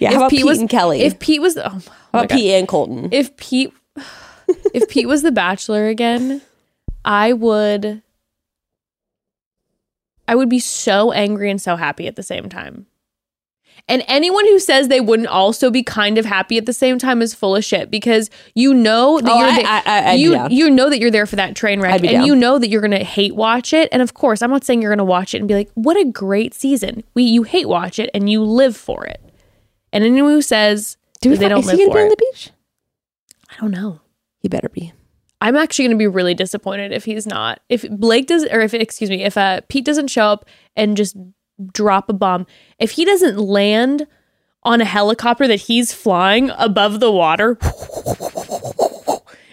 Yeah, 0.00 0.10
If 0.10 0.14
how 0.14 0.20
about 0.20 0.30
Pete 0.30 0.38
Pete, 0.38 0.46
was- 0.46 0.58
and 0.60 0.70
Kelly? 0.70 1.00
if 1.00 1.18
Pete 1.18 1.40
was, 1.40 1.56
oh 1.58 1.80
about 2.12 2.30
Pete 2.30 2.52
and 2.52 2.68
Colton? 2.68 3.08
if 3.12 3.36
Pete 3.36 3.72
if 4.72 4.88
Pete 4.88 5.08
was 5.08 5.22
the 5.22 5.32
bachelor 5.32 5.88
again, 5.88 6.40
I 7.04 7.32
would 7.32 8.00
I 10.28 10.34
would 10.36 10.48
be 10.48 10.60
so 10.60 11.10
angry 11.12 11.50
and 11.50 11.60
so 11.60 11.74
happy 11.76 12.06
at 12.06 12.14
the 12.16 12.22
same 12.22 12.48
time. 12.48 12.86
And 13.90 14.04
anyone 14.06 14.44
who 14.46 14.58
says 14.58 14.88
they 14.88 15.00
wouldn't 15.00 15.28
also 15.28 15.70
be 15.70 15.82
kind 15.82 16.18
of 16.18 16.24
happy 16.26 16.58
at 16.58 16.66
the 16.66 16.72
same 16.74 16.98
time 16.98 17.22
is 17.22 17.32
full 17.34 17.56
of 17.56 17.64
shit 17.64 17.90
because 17.90 18.28
you 18.54 18.74
know 18.74 19.18
that 19.20 19.30
Oh, 19.32 19.38
you're 19.38 19.48
I- 19.48 19.56
the- 19.62 19.68
I- 19.68 20.10
I- 20.10 20.12
you 20.14 20.32
down. 20.32 20.50
you 20.50 20.68
know 20.70 20.90
that 20.90 20.98
you're 21.00 21.10
there 21.10 21.24
for 21.26 21.36
that 21.36 21.56
train 21.56 21.80
wreck 21.80 21.94
and 22.00 22.02
down. 22.10 22.26
you 22.26 22.36
know 22.36 22.58
that 22.58 22.68
you're 22.68 22.82
going 22.82 22.90
to 22.90 23.02
hate 23.04 23.34
watch 23.34 23.72
it 23.72 23.88
and 23.90 24.02
of 24.02 24.12
course 24.14 24.42
I'm 24.42 24.50
not 24.50 24.64
saying 24.64 24.82
you're 24.82 24.90
going 24.90 24.98
to 24.98 25.04
watch 25.04 25.34
it 25.34 25.38
and 25.38 25.48
be 25.48 25.54
like 25.54 25.70
what 25.74 25.96
a 25.96 26.04
great 26.04 26.52
season. 26.52 27.02
We 27.14 27.22
you 27.22 27.44
hate 27.44 27.68
watch 27.68 27.98
it 27.98 28.10
and 28.12 28.28
you 28.28 28.42
live 28.44 28.76
for 28.76 29.06
it. 29.06 29.22
And 29.92 30.04
anyone 30.04 30.32
who 30.32 30.42
says 30.42 30.98
Do 31.22 31.34
they 31.36 31.48
don't 31.48 31.60
is 31.60 31.66
live 31.66 31.76
he 31.78 31.84
gonna 31.86 31.92
for 31.92 31.98
be 31.98 32.02
on 32.02 32.08
the 32.10 32.16
beach? 32.16 32.50
I 33.50 33.60
don't 33.60 33.70
know. 33.70 34.00
He 34.40 34.48
better 34.48 34.68
be. 34.68 34.92
I'm 35.40 35.56
actually 35.56 35.84
going 35.86 35.96
to 35.96 36.02
be 36.02 36.06
really 36.08 36.34
disappointed 36.34 36.92
if 36.92 37.04
he's 37.04 37.24
not. 37.26 37.60
If 37.68 37.88
Blake 37.88 38.26
does, 38.26 38.44
or 38.46 38.60
if 38.60 38.74
excuse 38.74 39.08
me, 39.08 39.22
if 39.22 39.36
uh, 39.38 39.60
Pete 39.68 39.84
doesn't 39.84 40.08
show 40.08 40.24
up 40.24 40.44
and 40.76 40.96
just 40.96 41.16
drop 41.72 42.08
a 42.08 42.12
bomb, 42.12 42.46
if 42.78 42.92
he 42.92 43.04
doesn't 43.04 43.38
land 43.38 44.06
on 44.64 44.80
a 44.80 44.84
helicopter 44.84 45.46
that 45.48 45.56
he's 45.60 45.92
flying 45.92 46.50
above 46.58 47.00
the 47.00 47.10
water, 47.12 47.56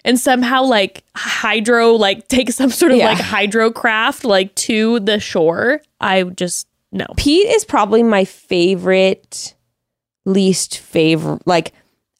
and 0.03 0.19
somehow 0.19 0.64
like 0.64 1.03
hydro, 1.15 1.91
like 1.94 2.27
take 2.27 2.52
some 2.52 2.69
sort 2.69 2.91
of 2.91 2.98
Yeah. 2.98 3.10
like 3.10 3.19
hydro 3.19 3.72
craft 3.72 4.23
like 4.23 4.53
to 4.56 4.99
the 4.99 5.19
shore, 5.19 5.82
I 5.99 6.23
just 6.23 6.68
no. 6.91 7.06
Pete 7.18 7.48
is 7.48 7.65
probably 7.65 8.03
my 8.03 8.23
favorite, 8.26 9.56
least 10.26 10.77
favorite. 10.80 11.45
Like 11.45 11.73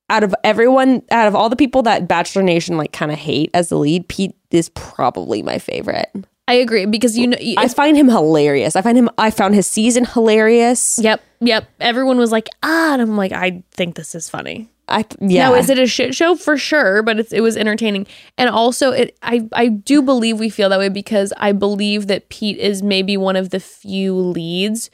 out 0.10 0.24
of 0.24 0.36
everyone, 0.44 1.02
out 1.12 1.28
of 1.28 1.36
all 1.36 1.50
the 1.50 1.56
people 1.56 1.82
that 1.84 2.08
Bachelor 2.08 2.44
Nation 2.44 2.78
like 2.78 2.92
kind 2.92 3.12
of 3.12 3.18
hate 3.18 3.50
as 3.54 3.70
the 3.70 3.78
lead, 3.78 4.08
Pete 4.08 4.36
is 4.52 4.70
probably 4.70 5.42
my 5.42 5.60
favorite. 5.60 6.10
I 6.48 6.54
agree 6.54 6.86
because 6.86 7.18
you 7.18 7.28
know. 7.28 7.38
I 7.58 7.68
find 7.68 7.98
him 7.98 8.08
hilarious. 8.08 8.76
I 8.76 8.82
find 8.82 8.98
him. 8.98 9.10
I 9.18 9.32
found 9.32 9.56
his 9.56 9.66
season 9.66 10.06
hilarious. 10.06 11.00
Yep, 11.02 11.22
yep. 11.40 11.68
Everyone 11.80 12.18
was 12.18 12.32
like, 12.32 12.50
ah, 12.62 12.94
and 12.94 13.02
I'm 13.02 13.18
like, 13.18 13.32
I 13.32 13.64
think 13.72 13.96
this 13.96 14.14
is 14.14 14.30
funny. 14.30 14.70
I 14.88 15.06
yeah. 15.20 15.50
Now, 15.50 15.56
is 15.56 15.70
it 15.70 15.80
a 15.80 15.88
shit 15.88 16.14
show 16.14 16.36
for 16.36 16.58
sure? 16.58 17.02
But 17.02 17.20
it's, 17.20 17.34
it 17.34 17.42
was 17.42 17.58
entertaining, 17.58 18.06
and 18.38 18.50
also 18.50 18.92
it. 18.92 19.18
I 19.24 19.48
I 19.54 19.70
do 19.70 20.04
believe 20.04 20.40
we 20.40 20.50
feel 20.50 20.70
that 20.70 20.78
way 20.78 20.90
because 20.90 21.34
I 21.38 21.52
believe 21.52 22.06
that 22.08 22.30
Pete 22.30 22.60
is 22.60 22.84
maybe 22.84 23.18
one 23.18 23.36
of 23.36 23.50
the 23.50 23.60
few 23.60 24.14
leads 24.14 24.92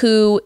who 0.00 0.40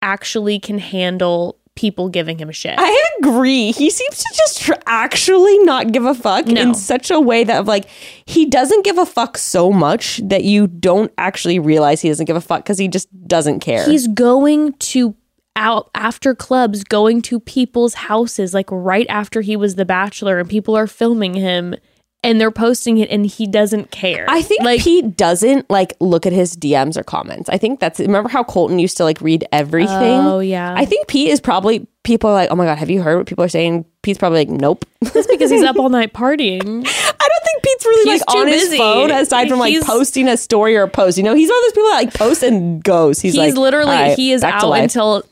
actually 0.00 0.58
can 0.58 0.78
handle 0.78 1.59
people 1.80 2.08
giving 2.10 2.38
him 2.38 2.50
shit. 2.50 2.74
I 2.78 3.10
agree. 3.18 3.72
He 3.72 3.88
seems 3.88 4.18
to 4.18 4.34
just 4.36 4.60
tr- 4.60 4.72
actually 4.86 5.58
not 5.60 5.92
give 5.92 6.04
a 6.04 6.14
fuck 6.14 6.46
No. 6.46 6.60
in 6.60 6.74
such 6.74 7.10
a 7.10 7.18
way 7.18 7.42
that 7.44 7.58
of 7.60 7.66
like 7.66 7.86
he 8.26 8.44
doesn't 8.46 8.84
give 8.84 8.98
a 8.98 9.06
fuck 9.06 9.38
so 9.38 9.72
much 9.72 10.20
that 10.24 10.44
you 10.44 10.66
don't 10.66 11.10
actually 11.16 11.58
realize 11.58 12.02
he 12.02 12.08
doesn't 12.08 12.26
give 12.26 12.36
a 12.36 12.40
fuck 12.40 12.62
because 12.64 12.78
he 12.78 12.86
just 12.88 13.08
doesn't 13.26 13.60
care. 13.60 13.84
He's 13.86 14.06
going 14.08 14.74
to 14.74 15.14
out 15.56 15.90
after 15.94 16.34
clubs, 16.34 16.84
going 16.84 17.22
to 17.22 17.40
people's 17.40 17.94
houses, 17.94 18.52
like 18.54 18.68
right 18.70 19.06
after 19.08 19.40
he 19.40 19.56
was 19.56 19.74
the 19.74 19.84
Bachelor, 19.84 20.38
and 20.38 20.48
people 20.48 20.76
are 20.76 20.86
filming 20.86 21.34
him. 21.34 21.74
And 22.22 22.38
they're 22.38 22.50
posting 22.50 22.98
it, 22.98 23.08
and 23.10 23.24
he 23.24 23.46
doesn't 23.46 23.90
care. 23.90 24.26
I 24.28 24.42
think 24.42 24.62
like 24.62 24.82
Pete 24.82 25.16
doesn't 25.16 25.70
like 25.70 25.94
look 26.00 26.26
at 26.26 26.34
his 26.34 26.54
DMs 26.54 26.98
or 26.98 27.02
comments. 27.02 27.48
I 27.48 27.56
think 27.56 27.80
that's 27.80 27.98
remember 27.98 28.28
how 28.28 28.44
Colton 28.44 28.78
used 28.78 28.98
to 28.98 29.04
like 29.04 29.18
read 29.22 29.46
everything. 29.52 30.20
Oh 30.20 30.40
yeah, 30.40 30.74
I 30.76 30.84
think 30.84 31.06
Pete 31.08 31.30
is 31.30 31.40
probably 31.40 31.86
people 32.02 32.28
are 32.28 32.34
like, 32.34 32.50
oh 32.50 32.56
my 32.56 32.66
god, 32.66 32.76
have 32.76 32.90
you 32.90 33.00
heard 33.00 33.16
what 33.16 33.26
people 33.26 33.42
are 33.42 33.48
saying? 33.48 33.86
Pete's 34.02 34.18
probably 34.18 34.40
like, 34.40 34.50
nope. 34.50 34.84
That's 35.00 35.26
because 35.28 35.50
he's 35.50 35.62
up 35.62 35.76
all 35.78 35.88
night 35.88 36.12
partying. 36.12 36.60
I 36.60 36.62
don't 36.62 36.84
think 36.84 37.62
Pete's 37.64 37.84
really 37.86 38.10
He's 38.12 38.20
like 38.20 38.28
too 38.28 38.38
on 38.40 38.48
his 38.48 38.62
busy. 38.64 38.76
phone 38.76 39.10
aside 39.10 39.48
from 39.48 39.58
like 39.58 39.70
He's- 39.70 39.86
posting 39.86 40.28
a 40.28 40.36
story 40.36 40.76
or 40.76 40.82
a 40.82 40.88
post. 40.88 41.16
You 41.16 41.24
know, 41.24 41.34
he's 41.34 41.48
one 41.48 41.56
of 41.58 41.64
those 41.64 41.72
people 41.72 41.88
that 41.88 41.94
like 42.04 42.12
posts 42.14 42.42
and 42.42 42.84
goes. 42.84 43.18
He's, 43.20 43.32
He's, 43.32 43.38
like, 43.38 43.54
literally 43.54 43.92
"All 43.96 44.02
right, 44.08 44.16
he 44.18 44.32
is 44.32 44.42
out 44.44 44.70
until 44.74 45.22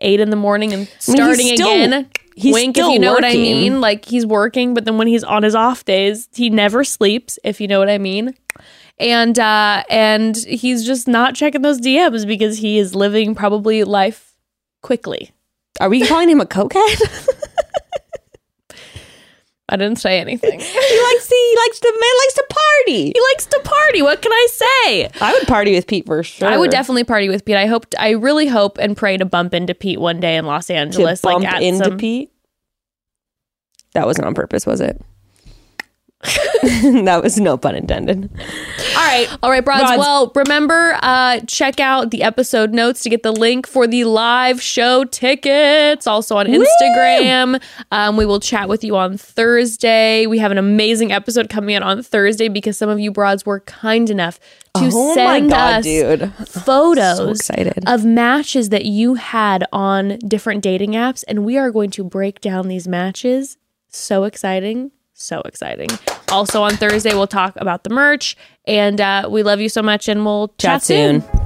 eight 0.00 0.18
in 0.18 0.30
the 0.30 0.36
morning 0.36 0.72
and 0.72 0.80
mean, 0.82 0.88
he's 0.92 1.04
starting 1.14 1.46
still- 1.54 1.70
again. 1.70 2.08
He's 2.36 2.54
Wink 2.54 2.76
still 2.76 2.88
if 2.88 2.94
you 2.94 2.98
know 2.98 3.12
what 3.12 3.24
I 3.24 3.32
mean. 3.32 3.80
Like 3.80 4.04
he's 4.04 4.26
working, 4.26 4.74
but 4.74 4.84
then 4.84 4.98
when 4.98 5.06
he's 5.06 5.24
on 5.24 5.42
his 5.42 5.54
off 5.54 5.84
days, 5.84 6.28
he 6.34 6.50
never 6.50 6.84
sleeps, 6.84 7.38
if 7.44 7.60
you 7.60 7.68
know 7.68 7.78
what 7.78 7.90
I 7.90 7.98
mean. 7.98 8.34
And 8.98 9.38
uh 9.38 9.82
and 9.90 10.36
he's 10.36 10.84
just 10.84 11.08
not 11.08 11.34
checking 11.34 11.62
those 11.62 11.80
DMs 11.80 12.26
because 12.26 12.58
he 12.58 12.78
is 12.78 12.94
living 12.94 13.34
probably 13.34 13.84
life 13.84 14.34
quickly. 14.82 15.30
Are 15.80 15.88
we 15.88 16.06
calling 16.06 16.28
him 16.28 16.40
a 16.40 16.46
cokehead? 16.46 17.28
I 19.72 19.76
didn't 19.76 19.96
say 19.96 20.20
anything. 20.20 20.60
he 20.60 21.02
likes 21.02 21.28
to, 21.28 21.34
he 21.34 21.56
likes 21.66 21.80
to 21.80 21.92
man 21.98 22.16
likes 22.20 22.34
to 22.34 22.46
party. 22.50 23.04
he 23.14 23.20
likes 23.30 23.46
to 23.46 23.60
party. 23.64 24.02
What 24.02 24.20
can 24.20 24.30
I 24.30 24.46
say? 24.50 25.10
I 25.18 25.32
would 25.32 25.48
party 25.48 25.74
with 25.74 25.86
Pete 25.86 26.04
for 26.04 26.22
sure. 26.22 26.46
I 26.46 26.58
would 26.58 26.70
definitely 26.70 27.04
party 27.04 27.30
with 27.30 27.42
Pete. 27.46 27.56
I 27.56 27.64
hope 27.66 27.86
I 27.98 28.10
really 28.10 28.46
hope 28.46 28.76
and 28.76 28.94
pray 28.94 29.16
to 29.16 29.24
bump 29.24 29.54
into 29.54 29.74
Pete 29.74 29.98
one 29.98 30.20
day 30.20 30.36
in 30.36 30.44
Los 30.44 30.66
to 30.66 30.74
Angeles. 30.74 31.22
bump 31.22 31.44
like 31.44 31.54
at 31.54 31.62
into 31.62 31.84
some, 31.86 31.96
Pete. 31.96 32.30
That 33.94 34.06
wasn't 34.06 34.26
on 34.26 34.34
purpose, 34.34 34.66
was 34.66 34.82
it? 34.82 35.00
that 37.04 37.20
was 37.20 37.40
no 37.40 37.56
pun 37.56 37.74
intended. 37.74 38.30
All 38.32 38.94
right. 38.94 39.26
All 39.42 39.50
right, 39.50 39.64
Broads. 39.64 39.82
Broads. 39.82 39.98
Well, 39.98 40.32
remember, 40.36 40.96
uh, 41.02 41.40
check 41.48 41.80
out 41.80 42.12
the 42.12 42.22
episode 42.22 42.72
notes 42.72 43.02
to 43.02 43.10
get 43.10 43.24
the 43.24 43.32
link 43.32 43.66
for 43.66 43.88
the 43.88 44.04
live 44.04 44.62
show 44.62 45.02
tickets. 45.04 46.06
Also 46.06 46.36
on 46.36 46.46
Instagram. 46.46 47.60
Um, 47.90 48.16
we 48.16 48.24
will 48.24 48.38
chat 48.38 48.68
with 48.68 48.84
you 48.84 48.96
on 48.96 49.16
Thursday. 49.16 50.26
We 50.26 50.38
have 50.38 50.52
an 50.52 50.58
amazing 50.58 51.10
episode 51.10 51.48
coming 51.48 51.74
out 51.74 51.82
on 51.82 52.04
Thursday 52.04 52.48
because 52.48 52.78
some 52.78 52.88
of 52.88 53.00
you 53.00 53.10
broads 53.10 53.44
were 53.44 53.58
kind 53.60 54.08
enough 54.08 54.38
to 54.74 54.90
oh 54.92 55.14
send 55.14 55.50
god, 55.50 55.78
us 55.78 55.84
dude! 55.84 56.32
photos 56.46 57.44
So 57.44 57.54
of 57.86 58.04
matches 58.04 58.68
that 58.68 58.84
you 58.84 59.14
had 59.14 59.66
on 59.72 60.18
different 60.20 60.62
dating 60.62 60.92
apps. 60.92 61.24
And 61.26 61.44
we 61.44 61.58
are 61.58 61.72
going 61.72 61.90
to 61.90 62.04
break 62.04 62.40
down 62.40 62.68
these 62.68 62.86
matches. 62.86 63.58
So 63.88 64.22
exciting. 64.22 64.92
So 65.22 65.40
exciting. 65.44 65.88
Also 66.30 66.62
on 66.62 66.76
Thursday, 66.76 67.14
we'll 67.14 67.26
talk 67.26 67.54
about 67.56 67.84
the 67.84 67.90
merch. 67.90 68.36
And 68.66 69.00
uh, 69.00 69.28
we 69.30 69.42
love 69.42 69.60
you 69.60 69.68
so 69.68 69.82
much 69.82 70.08
and 70.08 70.24
we'll 70.24 70.48
chat, 70.58 70.82
Chat 70.82 70.82
soon. 70.84 71.41